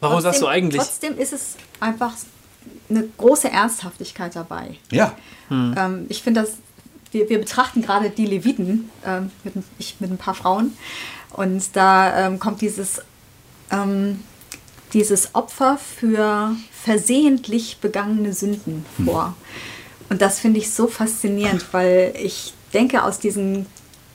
Warum 0.00 0.20
sagst 0.20 0.40
du 0.40 0.44
Trotzdem- 0.46 0.64
eigentlich? 0.64 0.82
Trotzdem 0.82 1.18
ist 1.18 1.32
es 1.32 1.56
einfach 1.80 2.12
eine 2.90 3.04
große 3.18 3.50
Ernsthaftigkeit 3.50 4.34
dabei. 4.36 4.76
Ja. 4.90 5.14
Ähm, 5.50 6.06
ich 6.08 6.22
finde 6.22 6.42
das, 6.42 6.52
wir, 7.12 7.28
wir 7.28 7.38
betrachten 7.38 7.82
gerade 7.82 8.10
die 8.10 8.26
Leviten, 8.26 8.90
ähm, 9.06 9.30
mit, 9.44 9.56
ein- 9.56 9.64
ich 9.78 9.96
mit 10.00 10.10
ein 10.10 10.18
paar 10.18 10.34
Frauen, 10.34 10.76
und 11.30 11.62
da 11.76 12.26
ähm, 12.26 12.38
kommt 12.38 12.60
dieses, 12.62 13.02
ähm, 13.70 14.22
dieses 14.94 15.34
Opfer 15.34 15.78
für 15.78 16.56
versehentlich 16.72 17.78
begangene 17.80 18.32
Sünden 18.32 18.84
vor. 19.04 19.34
Und 20.08 20.22
das 20.22 20.40
finde 20.40 20.58
ich 20.58 20.70
so 20.70 20.86
faszinierend, 20.86 21.66
weil 21.72 22.14
ich 22.20 22.54
denke, 22.72 23.02
aus 23.04 23.18
diesen, 23.18 23.66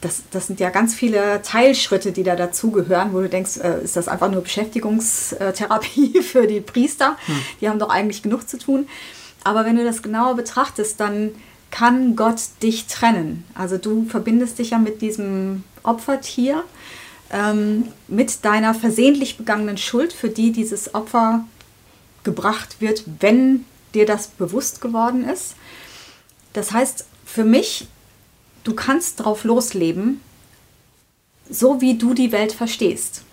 das, 0.03 0.23
das 0.31 0.47
sind 0.47 0.59
ja 0.59 0.69
ganz 0.69 0.93
viele 0.93 1.41
Teilschritte, 1.41 2.11
die 2.11 2.23
da 2.23 2.35
dazugehören, 2.35 3.13
wo 3.13 3.21
du 3.21 3.29
denkst, 3.29 3.57
äh, 3.57 3.83
ist 3.83 3.95
das 3.95 4.07
einfach 4.07 4.29
nur 4.29 4.41
Beschäftigungstherapie 4.41 6.21
für 6.23 6.45
die 6.45 6.59
Priester? 6.59 7.17
Die 7.61 7.69
haben 7.69 7.79
doch 7.79 7.89
eigentlich 7.89 8.21
genug 8.21 8.47
zu 8.49 8.57
tun. 8.57 8.87
Aber 9.43 9.65
wenn 9.65 9.77
du 9.77 9.83
das 9.83 10.01
genauer 10.01 10.35
betrachtest, 10.35 10.99
dann 10.99 11.31
kann 11.71 12.15
Gott 12.15 12.41
dich 12.61 12.87
trennen. 12.87 13.45
Also 13.55 13.77
du 13.77 14.05
verbindest 14.05 14.59
dich 14.59 14.71
ja 14.71 14.77
mit 14.77 15.01
diesem 15.01 15.63
Opfertier, 15.83 16.63
ähm, 17.31 17.87
mit 18.07 18.45
deiner 18.45 18.73
versehentlich 18.73 19.37
begangenen 19.37 19.77
Schuld, 19.77 20.13
für 20.13 20.29
die 20.29 20.51
dieses 20.51 20.93
Opfer 20.93 21.45
gebracht 22.23 22.79
wird, 22.79 23.03
wenn 23.19 23.65
dir 23.93 24.05
das 24.05 24.27
bewusst 24.27 24.81
geworden 24.81 25.27
ist. 25.27 25.55
Das 26.53 26.71
heißt, 26.71 27.05
für 27.25 27.43
mich, 27.43 27.87
du 28.63 28.73
kannst 28.73 29.19
drauf 29.19 29.43
losleben, 29.43 30.21
so 31.49 31.81
wie 31.81 31.97
du 31.97 32.13
die 32.13 32.31
Welt 32.31 32.53
verstehst. 32.53 33.23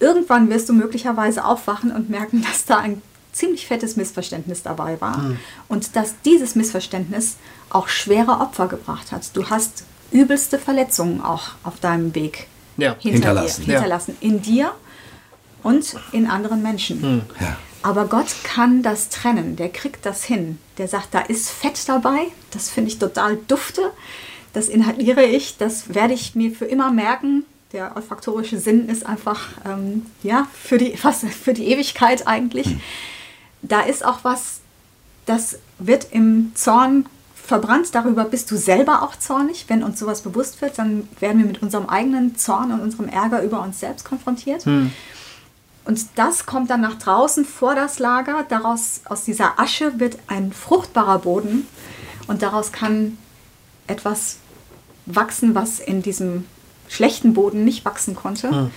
Irgendwann 0.00 0.50
wirst 0.50 0.68
du 0.68 0.72
möglicherweise 0.72 1.44
aufwachen 1.44 1.90
und 1.92 2.10
merken, 2.10 2.42
dass 2.42 2.64
da 2.64 2.78
ein 2.78 3.00
ziemlich 3.32 3.66
fettes 3.66 3.96
Missverständnis 3.96 4.62
dabei 4.62 5.00
war 5.00 5.36
und 5.68 5.96
dass 5.96 6.14
dieses 6.24 6.54
Missverständnis 6.54 7.36
auch 7.70 7.88
schwere 7.88 8.32
Opfer 8.40 8.68
gebracht 8.68 9.10
hat. 9.12 9.34
Du 9.34 9.48
hast 9.50 9.84
übelste 10.12 10.58
Verletzungen 10.58 11.20
auch 11.20 11.50
auf 11.64 11.80
deinem 11.80 12.14
Weg 12.14 12.46
Ja. 12.76 12.94
hinter 13.00 13.10
Hinterlassen. 13.28 13.64
Dir, 13.64 13.72
hinterlassen 13.74 14.16
in 14.20 14.42
dir 14.42 14.72
und 15.62 15.96
in 16.12 16.28
anderen 16.28 16.62
Menschen. 16.62 17.22
Ja. 17.40 17.56
Aber 17.82 18.06
Gott 18.06 18.28
kann 18.44 18.82
das 18.82 19.08
trennen, 19.08 19.56
der 19.56 19.68
kriegt 19.68 20.06
das 20.06 20.24
hin. 20.24 20.58
Der 20.78 20.88
sagt, 20.88 21.12
da 21.12 21.20
ist 21.20 21.50
Fett 21.50 21.88
dabei, 21.88 22.28
das 22.52 22.70
finde 22.70 22.90
ich 22.90 22.98
total 22.98 23.36
dufte, 23.48 23.90
das 24.54 24.68
inhaliere 24.68 25.24
ich, 25.24 25.58
das 25.58 25.94
werde 25.94 26.14
ich 26.14 26.34
mir 26.34 26.52
für 26.52 26.64
immer 26.64 26.90
merken. 26.90 27.44
Der 27.72 27.96
olfaktorische 27.96 28.58
Sinn 28.58 28.88
ist 28.88 29.04
einfach 29.04 29.48
ähm, 29.66 30.06
ja, 30.22 30.46
für, 30.54 30.78
die, 30.78 30.96
fast 30.96 31.24
für 31.24 31.52
die 31.52 31.66
Ewigkeit 31.66 32.26
eigentlich. 32.26 32.76
Da 33.62 33.80
ist 33.80 34.04
auch 34.04 34.20
was, 34.22 34.60
das 35.26 35.58
wird 35.78 36.08
im 36.12 36.52
Zorn 36.54 37.06
verbrannt. 37.34 37.94
Darüber 37.94 38.24
bist 38.24 38.50
du 38.50 38.56
selber 38.56 39.02
auch 39.02 39.16
zornig. 39.16 39.64
Wenn 39.68 39.82
uns 39.82 39.98
sowas 39.98 40.22
bewusst 40.22 40.62
wird, 40.62 40.78
dann 40.78 41.08
werden 41.18 41.38
wir 41.38 41.46
mit 41.46 41.60
unserem 41.60 41.88
eigenen 41.88 42.36
Zorn 42.36 42.70
und 42.70 42.80
unserem 42.80 43.08
Ärger 43.08 43.42
über 43.42 43.60
uns 43.60 43.80
selbst 43.80 44.04
konfrontiert. 44.04 44.64
Hm. 44.64 44.92
Und 45.84 46.06
das 46.14 46.46
kommt 46.46 46.70
dann 46.70 46.80
nach 46.80 46.94
draußen 46.94 47.44
vor 47.44 47.74
das 47.74 47.98
Lager. 47.98 48.46
Daraus, 48.48 49.00
aus 49.04 49.24
dieser 49.24 49.58
Asche 49.58 49.98
wird 49.98 50.16
ein 50.28 50.52
fruchtbarer 50.52 51.18
Boden 51.18 51.66
und 52.28 52.40
daraus 52.42 52.70
kann 52.70 53.18
etwas 53.86 54.38
wachsen, 55.06 55.54
was 55.54 55.80
in 55.80 56.02
diesem 56.02 56.44
schlechten 56.88 57.34
Boden 57.34 57.64
nicht 57.64 57.84
wachsen 57.84 58.14
konnte. 58.14 58.50
Hm. 58.50 58.70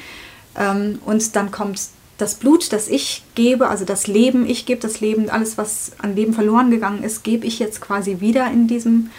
Ähm, 0.58 1.00
und 1.06 1.36
dann 1.36 1.52
kommt 1.52 1.80
das 2.18 2.36
Blut, 2.36 2.74
das 2.74 2.88
ich 2.88 3.24
gebe, 3.36 3.68
also 3.68 3.86
das 3.86 4.08
Leben, 4.08 4.50
ich 4.50 4.66
gebe 4.66 4.82
das 4.82 5.02
Leben, 5.02 5.30
alles, 5.30 5.58
was 5.58 5.92
an 6.00 6.16
Leben 6.16 6.34
verloren 6.34 6.72
gegangen 6.72 7.04
ist, 7.04 7.24
gebe 7.24 7.46
ich 7.46 7.60
jetzt 7.60 7.80
quasi 7.80 8.20
wieder 8.20 8.50
in 8.52 8.68
diesem, 8.68 9.12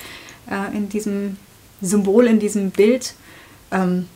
äh, 0.50 0.76
in 0.76 0.88
diesem 0.88 1.36
Symbol, 1.80 2.26
in 2.26 2.40
diesem 2.40 2.70
Bild. 2.70 3.14
Ähm, 3.70 4.06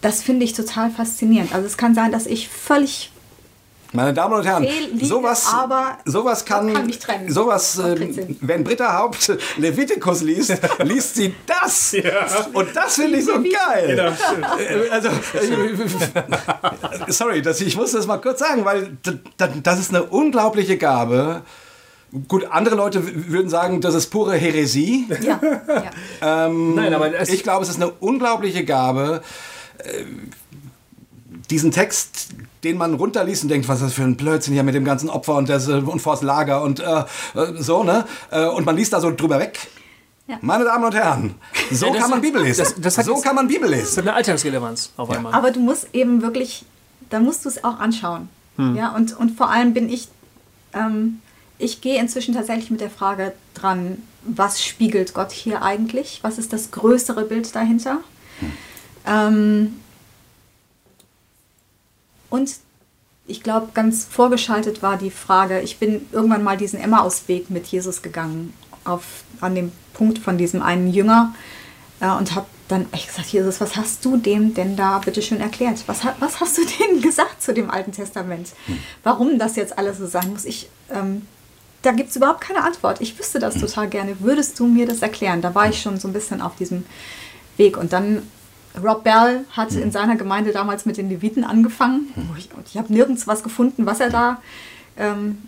das 0.00 0.22
finde 0.22 0.44
ich 0.44 0.54
total 0.54 0.90
faszinierend. 0.90 1.54
Also 1.54 1.66
es 1.66 1.76
kann 1.76 1.94
sein, 1.94 2.12
dass 2.12 2.26
ich 2.26 2.48
völlig 2.48 3.10
meine 3.92 4.12
Damen 4.12 4.34
und 4.34 4.44
Herren, 4.44 4.64
liege, 4.64 5.06
sowas, 5.06 5.50
sowas 6.04 6.44
kann, 6.44 6.74
kann 6.74 7.30
sowas, 7.30 7.78
äh, 7.78 7.96
wenn 8.40 8.62
Britta 8.62 8.98
Haupt 8.98 9.32
Levitikus 9.56 10.22
liest, 10.22 10.58
liest 10.84 11.14
sie 11.14 11.34
das. 11.46 11.92
Ja. 11.92 12.26
Und 12.52 12.76
das 12.76 12.96
finde 12.96 13.18
ich 13.18 13.24
so 13.24 13.32
geil. 13.32 13.86
Genau. 13.86 14.10
Äh, 14.58 14.90
also, 14.90 15.08
äh, 15.08 17.08
sorry, 17.08 17.40
das, 17.40 17.60
ich 17.62 17.76
muss 17.76 17.92
das 17.92 18.06
mal 18.06 18.18
kurz 18.18 18.40
sagen, 18.40 18.64
weil 18.64 18.98
das 19.62 19.80
ist 19.80 19.90
eine 19.90 20.04
unglaubliche 20.04 20.76
Gabe. 20.76 21.42
Gut, 22.26 22.46
andere 22.50 22.74
Leute 22.74 23.02
würden 23.30 23.48
sagen, 23.48 23.80
das 23.80 23.94
ist 23.94 24.08
pure 24.08 24.36
Häresie. 24.36 25.06
Ja. 25.22 25.40
ja. 26.22 26.46
Ähm, 26.46 26.74
Nein, 26.74 26.94
aber 26.94 27.20
ich 27.22 27.42
glaube, 27.42 27.64
es 27.64 27.70
ist 27.70 27.76
eine 27.76 27.90
unglaubliche 27.90 28.64
Gabe 28.64 29.22
äh, 29.78 30.04
diesen 31.50 31.70
Text, 31.70 32.28
den 32.64 32.76
man 32.76 32.94
runterliest 32.94 33.44
und 33.44 33.48
denkt, 33.48 33.68
was 33.68 33.80
ist 33.80 33.86
das 33.86 33.94
für 33.94 34.02
ein 34.02 34.16
Blödsinn 34.16 34.54
hier 34.54 34.62
mit 34.62 34.74
dem 34.74 34.84
ganzen 34.84 35.08
Opfer 35.08 35.36
und, 35.36 35.48
das, 35.48 35.68
und 35.68 36.00
vors 36.00 36.22
Lager 36.22 36.62
und 36.62 36.80
äh, 36.80 37.04
so, 37.58 37.82
ne? 37.82 38.04
Äh, 38.30 38.46
und 38.46 38.66
man 38.66 38.76
liest 38.76 38.92
da 38.92 39.00
so 39.00 39.10
drüber 39.10 39.38
weg. 39.38 39.58
Ja. 40.26 40.36
Meine 40.42 40.64
Damen 40.64 40.84
und 40.84 40.94
Herren, 40.94 41.34
so 41.72 41.86
ja, 41.86 42.00
kann 42.00 42.10
man 42.10 42.20
Bibel 42.20 42.42
lesen. 42.42 42.66
Das, 42.78 42.96
das 42.96 43.06
so 43.06 43.18
kann 43.20 43.34
man 43.34 43.48
Bibel 43.48 43.68
lesen. 43.68 43.84
Das 43.84 43.96
hat 43.96 44.04
eine 44.04 44.14
Alltagsrelevanz 44.14 44.92
auf 44.98 45.08
einmal. 45.08 45.32
Aber 45.32 45.50
du 45.50 45.60
musst 45.60 45.88
eben 45.94 46.20
wirklich, 46.20 46.66
da 47.08 47.18
musst 47.18 47.46
du 47.46 47.48
es 47.48 47.64
auch 47.64 47.78
anschauen. 47.78 48.28
Hm. 48.56 48.76
Ja, 48.76 48.94
und, 48.94 49.16
und 49.16 49.38
vor 49.38 49.50
allem 49.50 49.72
bin 49.72 49.88
ich, 49.88 50.08
ähm, 50.74 51.20
ich 51.56 51.80
gehe 51.80 51.98
inzwischen 51.98 52.34
tatsächlich 52.34 52.70
mit 52.70 52.82
der 52.82 52.90
Frage 52.90 53.32
dran, 53.54 54.02
was 54.22 54.62
spiegelt 54.62 55.14
Gott 55.14 55.32
hier 55.32 55.62
eigentlich? 55.62 56.18
Was 56.20 56.36
ist 56.36 56.52
das 56.52 56.72
größere 56.72 57.24
Bild 57.24 57.54
dahinter? 57.54 57.98
Hm. 58.40 58.52
Ähm, 59.06 59.76
und 62.30 62.56
ich 63.26 63.42
glaube, 63.42 63.68
ganz 63.74 64.04
vorgeschaltet 64.04 64.82
war 64.82 64.96
die 64.96 65.10
Frage, 65.10 65.60
ich 65.60 65.78
bin 65.78 66.06
irgendwann 66.12 66.42
mal 66.42 66.56
diesen 66.56 66.80
Emmausweg 66.80 67.50
mit 67.50 67.66
Jesus 67.66 68.02
gegangen, 68.02 68.54
auf, 68.84 69.04
an 69.40 69.54
dem 69.54 69.70
Punkt 69.92 70.18
von 70.18 70.38
diesem 70.38 70.62
einen 70.62 70.92
Jünger 70.92 71.34
äh, 72.00 72.10
und 72.10 72.34
habe 72.34 72.46
dann 72.68 72.86
echt 72.92 73.08
gesagt, 73.08 73.28
Jesus, 73.28 73.60
was 73.60 73.76
hast 73.76 74.04
du 74.04 74.16
dem 74.16 74.54
denn 74.54 74.76
da 74.76 74.98
bitte 74.98 75.22
schön 75.22 75.40
erklärt? 75.40 75.82
Was, 75.86 76.00
was 76.20 76.40
hast 76.40 76.58
du 76.58 76.62
denen 76.78 77.02
gesagt 77.02 77.42
zu 77.42 77.52
dem 77.52 77.70
Alten 77.70 77.92
Testament? 77.92 78.48
Hm. 78.66 78.78
Warum 79.02 79.38
das 79.38 79.56
jetzt 79.56 79.76
alles 79.76 79.98
so 79.98 80.06
sein 80.06 80.30
muss? 80.30 80.44
Ich, 80.44 80.68
ähm, 80.90 81.26
da 81.82 81.92
gibt 81.92 82.10
es 82.10 82.16
überhaupt 82.16 82.40
keine 82.40 82.64
Antwort. 82.64 83.00
Ich 83.00 83.18
wüsste 83.18 83.38
das 83.38 83.54
hm. 83.54 83.60
total 83.62 83.88
gerne. 83.88 84.20
Würdest 84.20 84.58
du 84.58 84.66
mir 84.66 84.86
das 84.86 85.02
erklären? 85.02 85.42
Da 85.42 85.54
war 85.54 85.68
ich 85.68 85.80
schon 85.80 85.98
so 85.98 86.08
ein 86.08 86.14
bisschen 86.14 86.40
auf 86.40 86.56
diesem 86.56 86.84
Weg. 87.56 87.76
Und 87.76 87.92
dann 87.92 88.22
Rob 88.82 89.04
Bell 89.04 89.44
hat 89.50 89.72
in 89.72 89.90
seiner 89.90 90.16
Gemeinde 90.16 90.52
damals 90.52 90.86
mit 90.86 90.96
den 90.96 91.08
Leviten 91.08 91.44
angefangen. 91.44 92.12
Ich, 92.36 92.48
ich 92.66 92.76
habe 92.76 92.92
nirgends 92.92 93.26
was 93.26 93.42
gefunden, 93.42 93.86
was 93.86 94.00
er 94.00 94.10
da 94.10 94.40
ähm, 94.96 95.38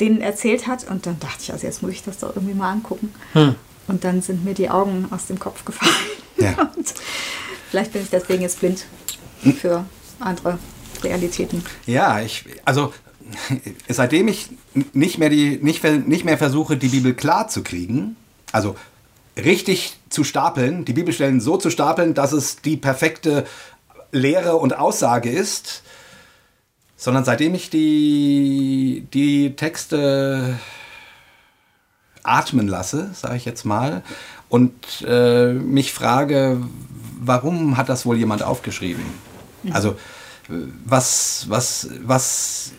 denen 0.00 0.20
erzählt 0.20 0.66
hat. 0.66 0.88
Und 0.88 1.06
dann 1.06 1.18
dachte 1.20 1.38
ich, 1.40 1.52
also 1.52 1.66
jetzt 1.66 1.82
muss 1.82 1.92
ich 1.92 2.02
das 2.02 2.18
doch 2.18 2.34
irgendwie 2.34 2.54
mal 2.54 2.72
angucken. 2.72 3.12
Hm. 3.32 3.54
Und 3.86 4.04
dann 4.04 4.22
sind 4.22 4.44
mir 4.44 4.54
die 4.54 4.70
Augen 4.70 5.06
aus 5.10 5.26
dem 5.26 5.38
Kopf 5.38 5.64
gefallen. 5.64 5.92
Ja. 6.36 6.72
vielleicht 7.70 7.92
bin 7.92 8.02
ich 8.02 8.10
deswegen 8.10 8.42
jetzt 8.42 8.60
blind 8.60 8.84
für 9.60 9.84
andere 10.20 10.58
Realitäten. 11.02 11.62
Ja, 11.86 12.20
ich, 12.20 12.44
also 12.64 12.92
seitdem 13.88 14.28
ich 14.28 14.50
nicht 14.92 15.18
mehr, 15.18 15.28
die, 15.28 15.58
nicht, 15.62 15.82
nicht 16.06 16.24
mehr 16.24 16.38
versuche, 16.38 16.76
die 16.76 16.88
Bibel 16.88 17.14
klar 17.14 17.48
zu 17.48 17.62
kriegen, 17.62 18.16
also 18.52 18.76
richtig 19.36 19.96
zu 20.10 20.24
stapeln, 20.24 20.84
die 20.84 20.92
Bibelstellen 20.92 21.40
so 21.40 21.56
zu 21.56 21.70
stapeln, 21.70 22.14
dass 22.14 22.32
es 22.32 22.60
die 22.60 22.76
perfekte 22.76 23.44
Lehre 24.12 24.56
und 24.56 24.76
Aussage 24.76 25.30
ist, 25.30 25.82
sondern 26.96 27.24
seitdem 27.24 27.54
ich 27.54 27.70
die, 27.70 29.06
die 29.12 29.56
Texte 29.56 30.58
atmen 32.22 32.68
lasse, 32.68 33.10
sage 33.12 33.36
ich 33.36 33.44
jetzt 33.44 33.64
mal, 33.64 34.02
und 34.48 34.72
äh, 35.06 35.52
mich 35.52 35.92
frage, 35.92 36.62
warum 37.20 37.76
hat 37.76 37.88
das 37.88 38.06
wohl 38.06 38.16
jemand 38.16 38.42
aufgeschrieben? 38.42 39.04
Also 39.72 39.96
was, 40.48 41.46
was, 41.48 41.88
was, 42.02 42.72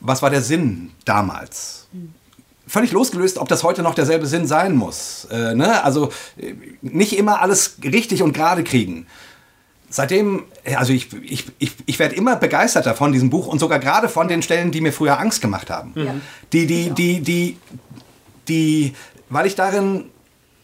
was 0.00 0.22
war 0.22 0.30
der 0.30 0.42
Sinn 0.42 0.90
damals? 1.04 1.88
Völlig 2.70 2.92
losgelöst, 2.92 3.36
ob 3.38 3.48
das 3.48 3.64
heute 3.64 3.82
noch 3.82 3.94
derselbe 3.94 4.26
Sinn 4.26 4.46
sein 4.46 4.76
muss. 4.76 5.26
Äh, 5.30 5.54
ne? 5.54 5.82
Also 5.82 6.10
äh, 6.36 6.54
nicht 6.82 7.18
immer 7.18 7.40
alles 7.40 7.78
richtig 7.82 8.22
und 8.22 8.32
gerade 8.32 8.62
kriegen. 8.62 9.06
Seitdem, 9.88 10.44
also 10.76 10.92
ich, 10.92 11.12
ich, 11.24 11.46
ich, 11.58 11.72
ich 11.84 11.98
werde 11.98 12.14
immer 12.14 12.36
begeisterter 12.36 12.94
von 12.94 13.12
diesem 13.12 13.28
Buch 13.28 13.48
und 13.48 13.58
sogar 13.58 13.80
gerade 13.80 14.08
von 14.08 14.28
den 14.28 14.40
Stellen, 14.40 14.70
die 14.70 14.80
mir 14.80 14.92
früher 14.92 15.18
Angst 15.18 15.42
gemacht 15.42 15.68
haben. 15.68 15.92
Ja. 15.96 16.14
Die, 16.52 16.66
die, 16.66 16.90
die, 16.90 17.20
die, 17.20 17.56
die, 18.46 18.94
weil 19.28 19.46
ich 19.46 19.56
darin 19.56 20.04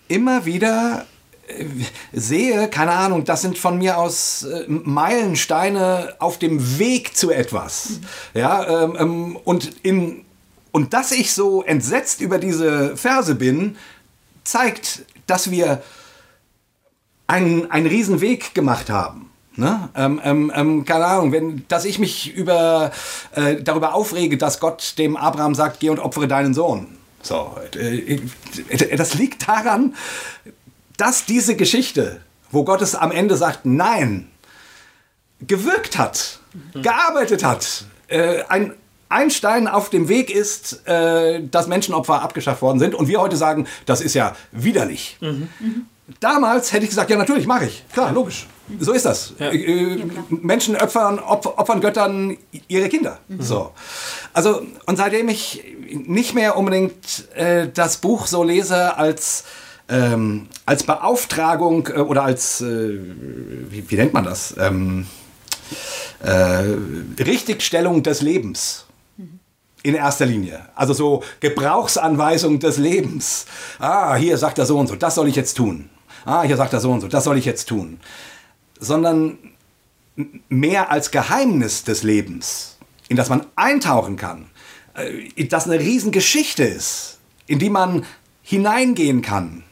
immer 0.06 0.46
wieder 0.46 1.06
äh, 1.48 1.64
sehe, 2.12 2.68
keine 2.68 2.92
Ahnung, 2.92 3.24
das 3.24 3.42
sind 3.42 3.58
von 3.58 3.78
mir 3.78 3.98
aus 3.98 4.44
äh, 4.44 4.64
Meilensteine 4.68 6.14
auf 6.20 6.38
dem 6.38 6.78
Weg 6.78 7.16
zu 7.16 7.32
etwas. 7.32 7.88
Mhm. 8.32 8.40
Ja, 8.40 8.84
ähm, 8.84 8.96
ähm 8.96 9.36
und 9.42 9.72
in, 9.82 10.25
und 10.76 10.92
dass 10.92 11.10
ich 11.10 11.32
so 11.32 11.62
entsetzt 11.62 12.20
über 12.20 12.38
diese 12.38 12.98
Verse 12.98 13.34
bin, 13.34 13.78
zeigt, 14.44 15.06
dass 15.26 15.50
wir 15.50 15.82
einen, 17.26 17.70
einen 17.70 17.86
riesen 17.86 18.20
Weg 18.20 18.54
gemacht 18.54 18.90
haben. 18.90 19.30
Ne? 19.54 19.88
Ähm, 19.96 20.20
ähm, 20.22 20.52
ähm, 20.54 20.84
keine 20.84 21.06
Ahnung, 21.06 21.32
wenn, 21.32 21.66
dass 21.68 21.86
ich 21.86 21.98
mich 21.98 22.34
über, 22.34 22.92
äh, 23.34 23.56
darüber 23.62 23.94
aufrege, 23.94 24.36
dass 24.36 24.60
Gott 24.60 24.98
dem 24.98 25.16
Abraham 25.16 25.54
sagt, 25.54 25.80
geh 25.80 25.88
und 25.88 25.98
opfere 25.98 26.28
deinen 26.28 26.52
Sohn. 26.52 26.88
So, 27.22 27.56
äh, 27.74 28.20
äh, 28.68 28.96
das 28.98 29.14
liegt 29.14 29.48
daran, 29.48 29.94
dass 30.98 31.24
diese 31.24 31.56
Geschichte, 31.56 32.20
wo 32.50 32.64
Gott 32.64 32.82
es 32.82 32.94
am 32.94 33.12
Ende 33.12 33.38
sagt, 33.38 33.64
nein, 33.64 34.30
gewirkt 35.40 35.96
hat, 35.96 36.40
gearbeitet 36.74 37.42
hat, 37.44 37.86
äh, 38.08 38.42
ein, 38.50 38.74
ein 39.08 39.30
Stein 39.30 39.68
auf 39.68 39.90
dem 39.90 40.08
Weg 40.08 40.30
ist, 40.30 40.86
äh, 40.86 41.42
dass 41.42 41.66
Menschenopfer 41.66 42.22
abgeschafft 42.22 42.62
worden 42.62 42.78
sind 42.78 42.94
und 42.94 43.08
wir 43.08 43.20
heute 43.20 43.36
sagen, 43.36 43.66
das 43.86 44.00
ist 44.00 44.14
ja 44.14 44.34
widerlich. 44.52 45.18
Mhm. 45.20 45.48
Mhm. 45.60 45.86
Damals 46.20 46.72
hätte 46.72 46.84
ich 46.84 46.90
gesagt, 46.90 47.10
ja 47.10 47.16
natürlich, 47.16 47.46
mache 47.46 47.66
ich. 47.66 47.84
Klar, 47.92 48.12
logisch. 48.12 48.46
So 48.80 48.92
ist 48.92 49.06
das. 49.06 49.34
Ja. 49.38 49.50
Äh, 49.50 50.04
Menschen 50.28 50.76
opfern, 50.76 51.18
opfern 51.18 51.80
Göttern 51.80 52.36
ihre 52.68 52.88
Kinder. 52.88 53.18
Mhm. 53.28 53.42
So. 53.42 53.72
Also, 54.32 54.62
und 54.86 54.96
seitdem 54.96 55.28
ich 55.28 55.64
nicht 55.88 56.34
mehr 56.34 56.56
unbedingt 56.56 57.28
äh, 57.34 57.68
das 57.72 57.98
Buch 57.98 58.26
so 58.26 58.42
lese 58.42 58.96
als, 58.96 59.44
ähm, 59.88 60.48
als 60.64 60.84
Beauftragung 60.84 61.88
äh, 61.88 61.98
oder 61.98 62.24
als, 62.24 62.60
äh, 62.60 62.98
wie, 63.70 63.88
wie, 63.88 63.96
nennt 63.96 64.14
man 64.14 64.24
das? 64.24 64.54
Ähm, 64.58 65.06
äh, 66.22 67.22
Richtigstellung 67.22 68.02
des 68.02 68.20
Lebens 68.20 68.85
in 69.86 69.94
erster 69.94 70.26
Linie. 70.26 70.60
Also 70.74 70.92
so 70.92 71.22
Gebrauchsanweisung 71.40 72.58
des 72.58 72.76
Lebens. 72.76 73.46
Ah, 73.78 74.16
hier 74.16 74.36
sagt 74.36 74.58
er 74.58 74.66
so 74.66 74.78
und 74.78 74.88
so, 74.88 74.96
das 74.96 75.14
soll 75.14 75.28
ich 75.28 75.36
jetzt 75.36 75.56
tun. 75.56 75.88
Ah, 76.24 76.42
hier 76.42 76.56
sagt 76.56 76.72
er 76.72 76.80
so 76.80 76.90
und 76.90 77.00
so, 77.00 77.08
das 77.08 77.22
soll 77.24 77.38
ich 77.38 77.44
jetzt 77.44 77.66
tun. 77.66 78.00
Sondern 78.80 79.38
mehr 80.48 80.90
als 80.90 81.10
Geheimnis 81.10 81.84
des 81.84 82.02
Lebens. 82.02 82.72
in 83.08 83.16
das 83.16 83.28
man 83.28 83.46
eintauchen 83.54 84.16
kann, 84.16 84.46
äh, 84.94 85.44
das 85.44 85.66
eine 85.66 85.78
Riesengeschichte 85.78 86.64
ist, 86.64 87.18
in 87.46 87.60
die 87.60 87.70
man 87.70 88.04
hineingehen 88.42 89.22
kann. 89.22 89.62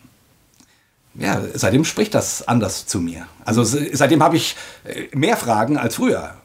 Ja, 1.15 1.43
seitdem 1.55 1.85
spricht 1.85 2.15
das 2.15 2.47
anders 2.47 2.87
zu 2.87 3.01
mir. 3.01 3.27
Also 3.45 3.65
seitdem 3.65 4.23
habe 4.23 4.37
ich 4.37 4.55
äh, 4.85 5.09
mehr 5.17 5.37
Fragen 5.37 5.77
als 5.77 5.97
früher. 5.97 6.37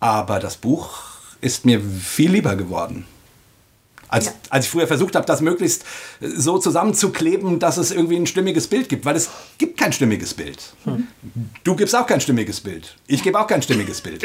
Aber 0.00 0.40
das 0.40 0.56
Buch 0.56 1.09
ist 1.40 1.64
mir 1.64 1.80
viel 1.80 2.32
lieber 2.32 2.56
geworden. 2.56 3.06
Als, 4.08 4.26
ja. 4.26 4.32
als 4.50 4.66
ich 4.66 4.70
früher 4.72 4.88
versucht 4.88 5.14
habe, 5.14 5.24
das 5.24 5.40
möglichst 5.40 5.84
so 6.20 6.58
zusammenzukleben, 6.58 7.60
dass 7.60 7.76
es 7.76 7.92
irgendwie 7.92 8.16
ein 8.16 8.26
stimmiges 8.26 8.66
Bild 8.66 8.88
gibt, 8.88 9.04
weil 9.04 9.14
es 9.14 9.30
gibt 9.56 9.78
kein 9.78 9.92
stimmiges 9.92 10.34
Bild. 10.34 10.58
Hm. 10.84 11.06
Du 11.62 11.76
gibst 11.76 11.94
auch 11.94 12.08
kein 12.08 12.20
stimmiges 12.20 12.60
Bild. 12.60 12.96
Ich 13.06 13.22
gebe 13.22 13.38
auch 13.38 13.46
kein 13.46 13.62
stimmiges 13.62 14.00
Bild. 14.00 14.22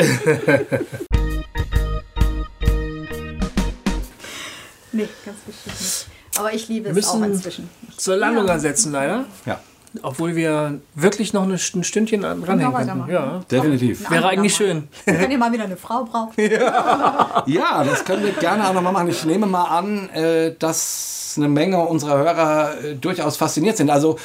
nee, 4.91 5.07
ganz 5.23 5.37
bestimmt 5.45 5.79
nicht. 5.79 6.07
Aber 6.37 6.51
ich 6.51 6.67
liebe 6.67 6.89
es 6.89 7.07
auch 7.07 7.21
inzwischen. 7.21 7.69
Zur 7.95 8.17
Landung 8.17 8.47
ja. 8.47 8.53
ersetzen, 8.53 8.91
leider. 8.91 9.25
Ja. 9.45 9.61
Obwohl 10.01 10.35
wir 10.35 10.79
wirklich 10.93 11.33
noch 11.33 11.43
ein 11.43 11.57
Stündchen 11.57 12.21
dranhängen 12.21 12.73
können. 12.73 13.05
Ja, 13.09 13.41
definitiv. 13.49 14.09
Wäre 14.09 14.27
eigentlich 14.27 14.55
schön. 14.55 14.87
Wenn 15.05 15.31
ihr 15.31 15.37
mal 15.37 15.51
wieder 15.51 15.65
eine 15.65 15.77
Frau 15.77 16.03
braucht. 16.05 16.37
Ja. 16.45 17.43
ja, 17.47 17.83
das 17.83 18.05
können 18.05 18.23
wir 18.23 18.31
gerne 18.31 18.67
auch 18.67 18.73
nochmal 18.73 18.93
machen. 18.93 19.09
Ich 19.09 19.25
nehme 19.25 19.45
mal 19.45 19.65
an, 19.65 20.09
äh, 20.09 20.53
dass 20.57 21.33
eine 21.37 21.49
Menge 21.49 21.79
unserer 21.79 22.17
Hörer 22.17 22.83
äh, 22.83 22.95
durchaus 22.95 23.37
fasziniert 23.37 23.77
sind. 23.77 23.89
Also 23.89 24.17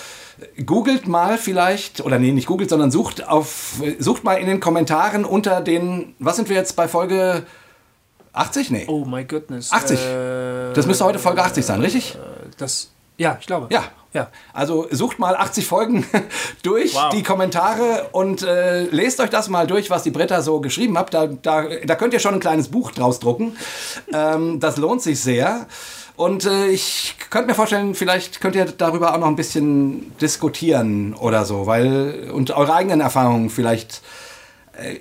googelt 0.65 1.09
mal 1.09 1.39
vielleicht, 1.39 2.01
oder 2.01 2.19
nee, 2.19 2.33
nicht 2.33 2.47
googelt, 2.47 2.71
sondern 2.71 2.91
sucht 2.91 3.27
auf, 3.27 3.75
sucht 3.99 4.25
mal 4.25 4.35
in 4.35 4.47
den 4.47 4.61
Kommentaren 4.61 5.25
unter 5.25 5.61
den, 5.61 6.15
was 6.19 6.37
sind 6.37 6.49
wir 6.49 6.57
jetzt 6.57 6.77
bei 6.77 6.89
Folge 6.89 7.45
80? 8.33 8.71
Nee. 8.71 8.85
Oh 8.87 9.05
my 9.05 9.25
goodness. 9.25 9.73
80. 9.73 9.99
Äh, 9.99 10.73
das 10.75 10.87
müsste 10.87 11.05
heute 11.05 11.19
Folge 11.19 11.43
80 11.43 11.65
sein, 11.65 11.81
richtig? 11.81 12.17
Das, 12.59 12.91
ja, 13.17 13.37
ich 13.41 13.47
glaube. 13.47 13.69
Ja, 13.71 13.85
ja. 14.13 14.29
Also 14.53 14.87
sucht 14.91 15.19
mal 15.19 15.37
80 15.37 15.67
Folgen 15.67 16.07
durch, 16.63 16.95
wow. 16.95 17.11
die 17.11 17.23
Kommentare 17.23 18.09
und 18.13 18.43
äh, 18.43 18.85
lest 18.85 19.21
euch 19.21 19.31
das 19.31 19.49
mal 19.49 19.67
durch, 19.67 19.91
was 19.91 20.03
die 20.03 20.11
Britta 20.11 20.43
so 20.43 20.61
geschrieben 20.61 20.99
hat. 20.99 21.15
Da, 21.15 21.27
da, 21.27 21.65
da 21.85 21.95
könnt 21.95 22.13
ihr 22.13 22.21
schon 22.21 22.35
ein 22.35 22.41
kleines 22.41 22.69
Buch 22.69 22.91
draus 22.91 23.21
drucken. 23.21 23.57
ähm, 24.13 24.61
das 24.61 24.77
lohnt 24.77 25.03
sich 25.03 25.21
sehr. 25.21 25.67
Und 26.17 26.45
äh, 26.45 26.69
ich 26.69 27.17
könnte 27.31 27.49
mir 27.49 27.55
vorstellen, 27.55 27.95
vielleicht 27.95 28.41
könnt 28.41 28.55
ihr 28.55 28.67
darüber 28.67 29.15
auch 29.15 29.19
noch 29.19 29.29
ein 29.29 29.37
bisschen 29.37 30.13
diskutieren 30.19 31.15
oder 31.15 31.47
so, 31.47 31.67
weil 31.67 32.31
und 32.35 32.51
eure 32.51 32.75
eigenen 32.75 33.01
Erfahrungen 33.01 33.49
vielleicht 33.49 34.03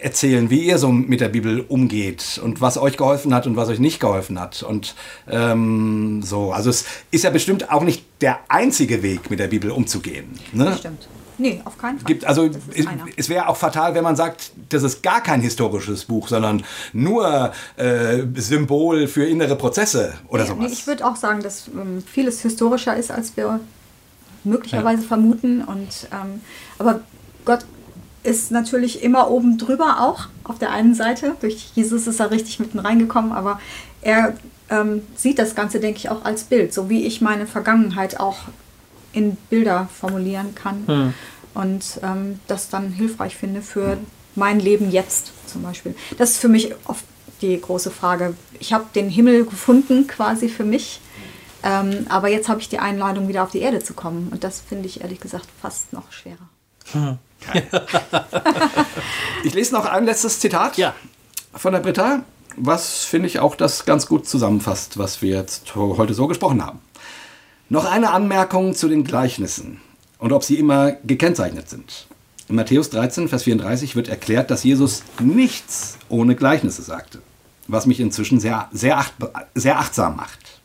erzählen, 0.01 0.49
wie 0.49 0.65
ihr 0.65 0.77
so 0.77 0.91
mit 0.91 1.21
der 1.21 1.29
Bibel 1.29 1.61
umgeht 1.67 2.39
und 2.43 2.61
was 2.61 2.77
euch 2.77 2.97
geholfen 2.97 3.33
hat 3.33 3.47
und 3.47 3.55
was 3.55 3.69
euch 3.69 3.79
nicht 3.79 3.99
geholfen 3.99 4.39
hat. 4.39 4.63
Und 4.63 4.95
ähm, 5.29 6.21
so, 6.23 6.51
also 6.51 6.69
es 6.69 6.85
ist 7.11 7.23
ja 7.23 7.29
bestimmt 7.29 7.71
auch 7.71 7.83
nicht 7.83 8.03
der 8.21 8.39
einzige 8.49 9.01
Weg, 9.03 9.29
mit 9.29 9.39
der 9.39 9.47
Bibel 9.47 9.71
umzugehen. 9.71 10.27
Ne? 10.53 10.75
Stimmt. 10.77 11.07
Nee, 11.39 11.61
auf 11.63 11.77
keinen 11.77 11.99
Fall. 11.99 12.07
Gibt, 12.07 12.25
also 12.25 12.49
es, 12.75 12.85
es 13.15 13.29
wäre 13.29 13.47
auch 13.47 13.55
fatal, 13.55 13.95
wenn 13.95 14.03
man 14.03 14.17
sagt, 14.17 14.51
das 14.67 14.83
ist 14.83 15.01
gar 15.01 15.23
kein 15.23 15.39
historisches 15.39 16.03
Buch, 16.03 16.27
sondern 16.27 16.63
nur 16.91 17.53
äh, 17.77 18.23
Symbol 18.35 19.07
für 19.07 19.25
innere 19.25 19.55
Prozesse 19.55 20.15
oder 20.27 20.43
nee, 20.43 20.49
sowas. 20.49 20.65
Nee, 20.67 20.73
ich 20.73 20.85
würde 20.85 21.07
auch 21.07 21.15
sagen, 21.15 21.41
dass 21.41 21.69
ähm, 21.69 22.03
vieles 22.05 22.41
historischer 22.41 22.97
ist, 22.97 23.09
als 23.09 23.37
wir 23.37 23.61
möglicherweise 24.43 25.03
ja. 25.03 25.07
vermuten. 25.07 25.63
Und 25.63 26.09
ähm, 26.11 26.41
aber 26.77 26.99
Gott 27.45 27.65
ist 28.23 28.51
natürlich 28.51 29.03
immer 29.03 29.29
oben 29.29 29.57
drüber 29.57 30.01
auch 30.01 30.27
auf 30.43 30.59
der 30.59 30.71
einen 30.71 30.93
Seite. 30.93 31.35
Durch 31.41 31.71
Jesus 31.75 32.07
ist 32.07 32.19
er 32.19 32.31
richtig 32.31 32.59
mitten 32.59 32.79
reingekommen, 32.79 33.31
aber 33.31 33.59
er 34.01 34.35
ähm, 34.69 35.03
sieht 35.15 35.39
das 35.39 35.55
Ganze, 35.55 35.79
denke 35.79 35.99
ich, 35.99 36.09
auch 36.09 36.25
als 36.25 36.43
Bild, 36.43 36.73
so 36.73 36.89
wie 36.89 37.05
ich 37.05 37.21
meine 37.21 37.47
Vergangenheit 37.47 38.19
auch 38.19 38.37
in 39.11 39.35
Bilder 39.49 39.89
formulieren 39.99 40.53
kann 40.53 40.83
hm. 40.85 41.13
und 41.55 41.99
ähm, 42.03 42.39
das 42.47 42.69
dann 42.69 42.91
hilfreich 42.91 43.35
finde 43.35 43.61
für 43.61 43.97
mein 44.35 44.59
Leben 44.59 44.91
jetzt 44.91 45.31
zum 45.47 45.63
Beispiel. 45.63 45.95
Das 46.17 46.31
ist 46.31 46.37
für 46.37 46.47
mich 46.47 46.73
oft 46.85 47.03
die 47.41 47.59
große 47.59 47.89
Frage. 47.89 48.35
Ich 48.59 48.73
habe 48.73 48.85
den 48.93 49.09
Himmel 49.09 49.45
gefunden 49.45 50.07
quasi 50.07 50.49
für 50.49 50.63
mich, 50.63 51.01
ähm, 51.63 52.05
aber 52.09 52.29
jetzt 52.29 52.49
habe 52.49 52.61
ich 52.61 52.69
die 52.69 52.79
Einladung, 52.79 53.27
wieder 53.27 53.43
auf 53.43 53.51
die 53.51 53.59
Erde 53.59 53.79
zu 53.79 53.93
kommen 53.93 54.27
und 54.31 54.43
das 54.43 54.59
finde 54.61 54.87
ich 54.87 55.01
ehrlich 55.01 55.19
gesagt 55.19 55.47
fast 55.61 55.91
noch 55.93 56.11
schwerer. 56.11 56.47
Hm. 56.91 57.17
ich 59.43 59.53
lese 59.53 59.73
noch 59.73 59.85
ein 59.85 60.05
letztes 60.05 60.39
Zitat 60.39 60.77
ja. 60.77 60.93
von 61.53 61.73
der 61.73 61.79
Britta, 61.79 62.23
was 62.55 63.05
finde 63.05 63.27
ich 63.27 63.39
auch 63.39 63.55
das 63.55 63.85
ganz 63.85 64.05
gut 64.05 64.27
zusammenfasst, 64.27 64.97
was 64.97 65.21
wir 65.21 65.35
jetzt 65.35 65.75
heute 65.75 66.13
so 66.13 66.27
gesprochen 66.27 66.65
haben. 66.65 66.79
Noch 67.69 67.85
eine 67.85 68.11
Anmerkung 68.11 68.73
zu 68.73 68.87
den 68.87 69.03
Gleichnissen 69.03 69.79
und 70.17 70.33
ob 70.33 70.43
sie 70.43 70.57
immer 70.57 70.93
gekennzeichnet 71.03 71.69
sind. 71.69 72.07
In 72.47 72.55
Matthäus 72.55 72.89
13, 72.89 73.29
Vers 73.29 73.43
34 73.43 73.95
wird 73.95 74.07
erklärt, 74.07 74.49
dass 74.49 74.63
Jesus 74.63 75.03
nichts 75.19 75.99
ohne 76.09 76.35
Gleichnisse 76.35 76.81
sagte, 76.81 77.21
was 77.67 77.85
mich 77.85 77.99
inzwischen 77.99 78.39
sehr, 78.39 78.69
sehr, 78.71 78.97
acht, 78.97 79.13
sehr 79.53 79.77
achtsam 79.77 80.15
macht. 80.15 80.58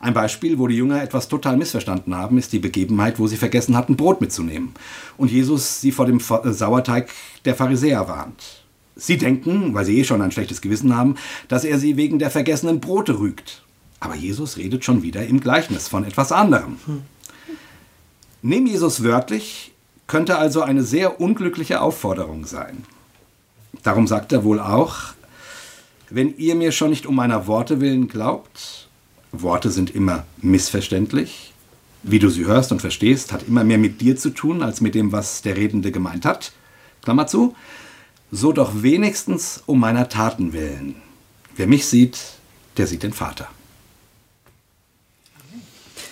Ein 0.00 0.14
Beispiel, 0.14 0.58
wo 0.58 0.68
die 0.68 0.76
Jünger 0.76 1.02
etwas 1.02 1.28
total 1.28 1.56
missverstanden 1.56 2.14
haben, 2.14 2.38
ist 2.38 2.52
die 2.52 2.60
Begebenheit, 2.60 3.18
wo 3.18 3.26
sie 3.26 3.36
vergessen 3.36 3.76
hatten, 3.76 3.96
Brot 3.96 4.20
mitzunehmen. 4.20 4.74
Und 5.16 5.30
Jesus 5.30 5.80
sie 5.80 5.92
vor 5.92 6.06
dem 6.06 6.18
äh, 6.18 6.52
Sauerteig 6.52 7.10
der 7.44 7.54
Pharisäer 7.54 8.06
warnt. 8.06 8.62
Sie 8.94 9.16
denken, 9.16 9.74
weil 9.74 9.84
sie 9.84 9.98
eh 9.98 10.04
schon 10.04 10.22
ein 10.22 10.32
schlechtes 10.32 10.60
Gewissen 10.60 10.96
haben, 10.96 11.16
dass 11.48 11.64
er 11.64 11.78
sie 11.78 11.96
wegen 11.96 12.18
der 12.18 12.30
vergessenen 12.30 12.80
Brote 12.80 13.18
rügt. 13.18 13.62
Aber 14.00 14.14
Jesus 14.14 14.56
redet 14.56 14.84
schon 14.84 15.02
wieder 15.02 15.26
im 15.26 15.40
Gleichnis 15.40 15.88
von 15.88 16.04
etwas 16.04 16.32
anderem. 16.32 16.76
Nehmen 18.42 18.66
Jesus 18.66 19.02
wörtlich 19.02 19.72
könnte 20.06 20.38
also 20.38 20.62
eine 20.62 20.82
sehr 20.82 21.20
unglückliche 21.20 21.80
Aufforderung 21.80 22.46
sein. 22.46 22.84
Darum 23.82 24.06
sagt 24.06 24.32
er 24.32 24.44
wohl 24.44 24.60
auch, 24.60 25.14
wenn 26.10 26.36
ihr 26.36 26.54
mir 26.54 26.72
schon 26.72 26.90
nicht 26.90 27.06
um 27.06 27.16
meiner 27.16 27.46
Worte 27.46 27.80
willen 27.80 28.08
glaubt, 28.08 28.87
Worte 29.32 29.70
sind 29.70 29.94
immer 29.94 30.24
missverständlich. 30.38 31.52
Wie 32.02 32.18
du 32.18 32.28
sie 32.28 32.46
hörst 32.46 32.72
und 32.72 32.80
verstehst, 32.80 33.32
hat 33.32 33.48
immer 33.48 33.64
mehr 33.64 33.78
mit 33.78 34.00
dir 34.00 34.16
zu 34.16 34.30
tun, 34.30 34.62
als 34.62 34.80
mit 34.80 34.94
dem, 34.94 35.12
was 35.12 35.42
der 35.42 35.56
Redende 35.56 35.90
gemeint 35.92 36.24
hat. 36.24 36.52
Klammer 37.02 37.26
zu. 37.26 37.54
So 38.30 38.52
doch 38.52 38.82
wenigstens 38.82 39.62
um 39.66 39.80
meiner 39.80 40.08
Taten 40.08 40.52
willen. 40.52 40.96
Wer 41.56 41.66
mich 41.66 41.86
sieht, 41.86 42.18
der 42.76 42.86
sieht 42.86 43.02
den 43.02 43.12
Vater. 43.12 43.48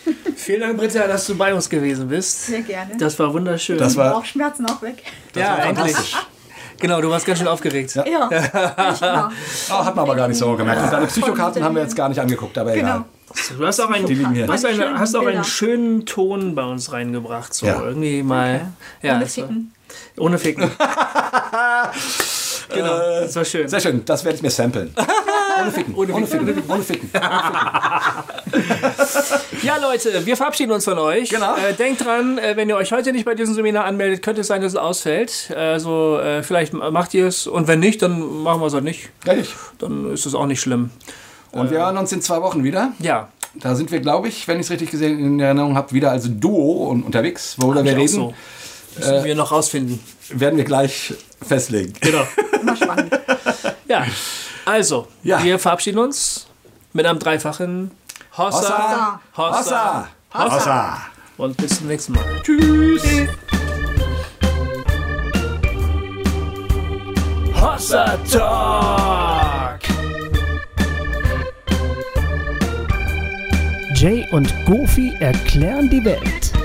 Vielen 0.37 0.61
Dank, 0.61 0.77
Britta, 0.77 1.07
dass 1.07 1.27
du 1.27 1.37
bei 1.37 1.55
uns 1.55 1.69
gewesen 1.69 2.09
bist. 2.09 2.47
Sehr 2.47 2.63
gerne. 2.63 2.97
Das 2.97 3.19
war 3.19 3.33
wunderschön. 3.33 3.79
Das 3.79 3.97
war 3.97 4.13
Bauchschmerzen 4.13 4.67
auch 4.67 4.83
weg. 4.83 5.03
ja, 5.35 5.57
endlich. 5.57 6.17
Genau, 6.79 7.01
du 7.01 7.11
warst 7.11 7.27
ganz 7.27 7.39
schön 7.39 7.49
aufgeregt. 7.49 7.95
Ja, 7.95 8.05
ja 8.07 8.29
oh, 9.71 9.85
hat 9.85 9.97
man 9.97 10.05
aber 10.05 10.17
gar 10.17 10.29
nicht 10.29 10.39
so 10.39 10.57
gemerkt. 10.57 10.83
Und 10.83 10.93
deine 10.93 11.07
Psychokarten 11.07 11.65
haben 11.65 11.75
wir 11.75 11.83
jetzt 11.83 11.97
gar 11.97 12.09
nicht 12.09 12.21
angeguckt, 12.21 12.57
aber 12.59 12.73
genau. 12.73 12.89
egal. 12.89 13.05
Du 13.59 13.67
hast 13.67 13.81
auch, 13.81 13.91
einen, 13.91 14.07
du 14.07 14.53
hast, 14.53 14.65
eine, 14.65 14.99
hast 14.99 15.15
auch 15.15 15.27
einen 15.27 15.45
schönen 15.45 16.07
Ton 16.07 16.55
bei 16.55 16.63
uns 16.65 16.93
reingebracht. 16.93 17.53
So 17.53 17.67
ja. 17.67 17.83
irgendwie 17.83 18.23
mal. 18.23 18.73
Okay. 18.99 19.09
Ja, 19.09 19.17
ohne 19.17 19.27
Ficken. 19.27 19.73
Ohne 20.19 20.39
Ficken. 20.39 20.63
genau, 22.75 22.99
das 23.21 23.37
war 23.37 23.45
schön. 23.45 23.69
Sehr 23.69 23.81
schön, 23.81 24.05
das 24.05 24.25
werde 24.25 24.37
ich 24.37 24.43
mir 24.43 24.51
samplen. 24.51 24.95
Ohne 25.61 25.73
Ficken. 25.73 25.95
Ohne, 25.95 26.13
ohne 26.15 26.27
Ficken. 26.27 26.47
Ficken. 26.47 26.71
Ohne 26.71 26.83
Ficken. 26.83 27.11
ja, 29.63 29.77
Leute, 29.79 30.27
wir 30.27 30.37
verabschieden 30.37 30.73
uns 30.73 30.85
von 30.85 30.99
euch. 30.99 31.31
Genau. 31.31 31.57
Äh, 31.57 31.75
denkt 31.75 32.05
dran, 32.05 32.39
äh, 32.39 32.57
wenn 32.57 32.69
ihr 32.69 32.77
euch 32.77 32.93
heute 32.93 33.13
nicht 33.13 33.25
bei 33.25 33.35
diesem 33.35 33.55
Seminar 33.55 33.85
anmeldet, 33.85 34.23
könnte 34.23 34.43
es 34.43 34.47
sein, 34.47 34.61
dass 34.63 34.73
es 34.73 34.79
ausfällt. 34.79 35.53
Also 35.57 36.19
äh, 36.19 36.43
vielleicht 36.43 36.73
macht 36.73 37.15
ihr 37.15 37.27
es 37.27 37.47
und 37.47 37.69
wenn 37.69 37.81
nicht, 37.81 38.03
dann 38.03 38.43
machen 38.43 38.61
wir 38.61 38.67
es 38.67 38.75
halt 38.75 38.85
nicht. 38.85 39.11
Richtig. 39.27 39.55
Dann 39.79 40.13
ist 40.13 40.27
es 40.27 40.35
auch 40.35 40.47
nicht 40.47 40.61
schlimm. 40.61 40.91
Und 41.53 41.71
wir 41.71 41.79
hören 41.79 41.97
uns 41.97 42.13
in 42.13 42.21
zwei 42.21 42.43
Wochen 42.43 42.65
wieder. 42.65 42.93
Ja. 42.99 43.29
Da 43.55 43.75
sind 43.75 43.91
wir, 43.91 44.01
glaube 44.01 44.29
ich, 44.29 44.47
wenn 44.49 44.61
ich 44.61 44.67
es 44.67 44.71
richtig 44.71 44.91
gesehen 44.91 45.19
in 45.19 45.41
Erinnerung 45.41 45.77
habe, 45.77 45.93
wieder 45.93 46.11
als 46.11 46.29
Duo 46.29 46.91
unterwegs, 46.91 47.57
worüber 47.59 47.83
wir 47.85 47.97
reden. 47.97 48.09
So. 48.09 48.35
Müssen 48.97 49.15
äh, 49.15 49.25
wir 49.25 49.35
noch 49.35 49.53
rausfinden. 49.53 49.99
Werden 50.29 50.57
wir 50.57 50.65
gleich 50.65 51.15
festlegen. 51.47 51.93
Genau. 52.01 52.27
Immer 52.61 52.77
spannend. 52.77 53.19
Ja. 53.89 54.05
Also, 54.67 55.07
ja. 55.23 55.43
wir 55.45 55.61
verabschieden 55.61 55.99
uns 55.99 56.49
mit 56.93 57.07
einem 57.07 57.21
dreifachen 57.21 57.93
Hossa, 58.37 58.59
Hossa, 58.59 59.21
Hossa, 59.37 60.09
Hossa. 60.35 60.57
Hossa. 60.57 61.01
Und 61.37 61.57
bis 61.57 61.79
zum 61.79 61.87
nächsten 61.87 62.15
Mal. 62.15 62.25
Tschüss. 62.43 63.03
Tschüss. 63.03 63.29
Hossa 67.55 68.19
Talk. 68.29 69.81
Jay 73.95 74.27
und 74.33 74.53
Goofy 74.67 75.15
erklären 75.21 75.89
die 75.89 76.05
Welt. 76.05 76.56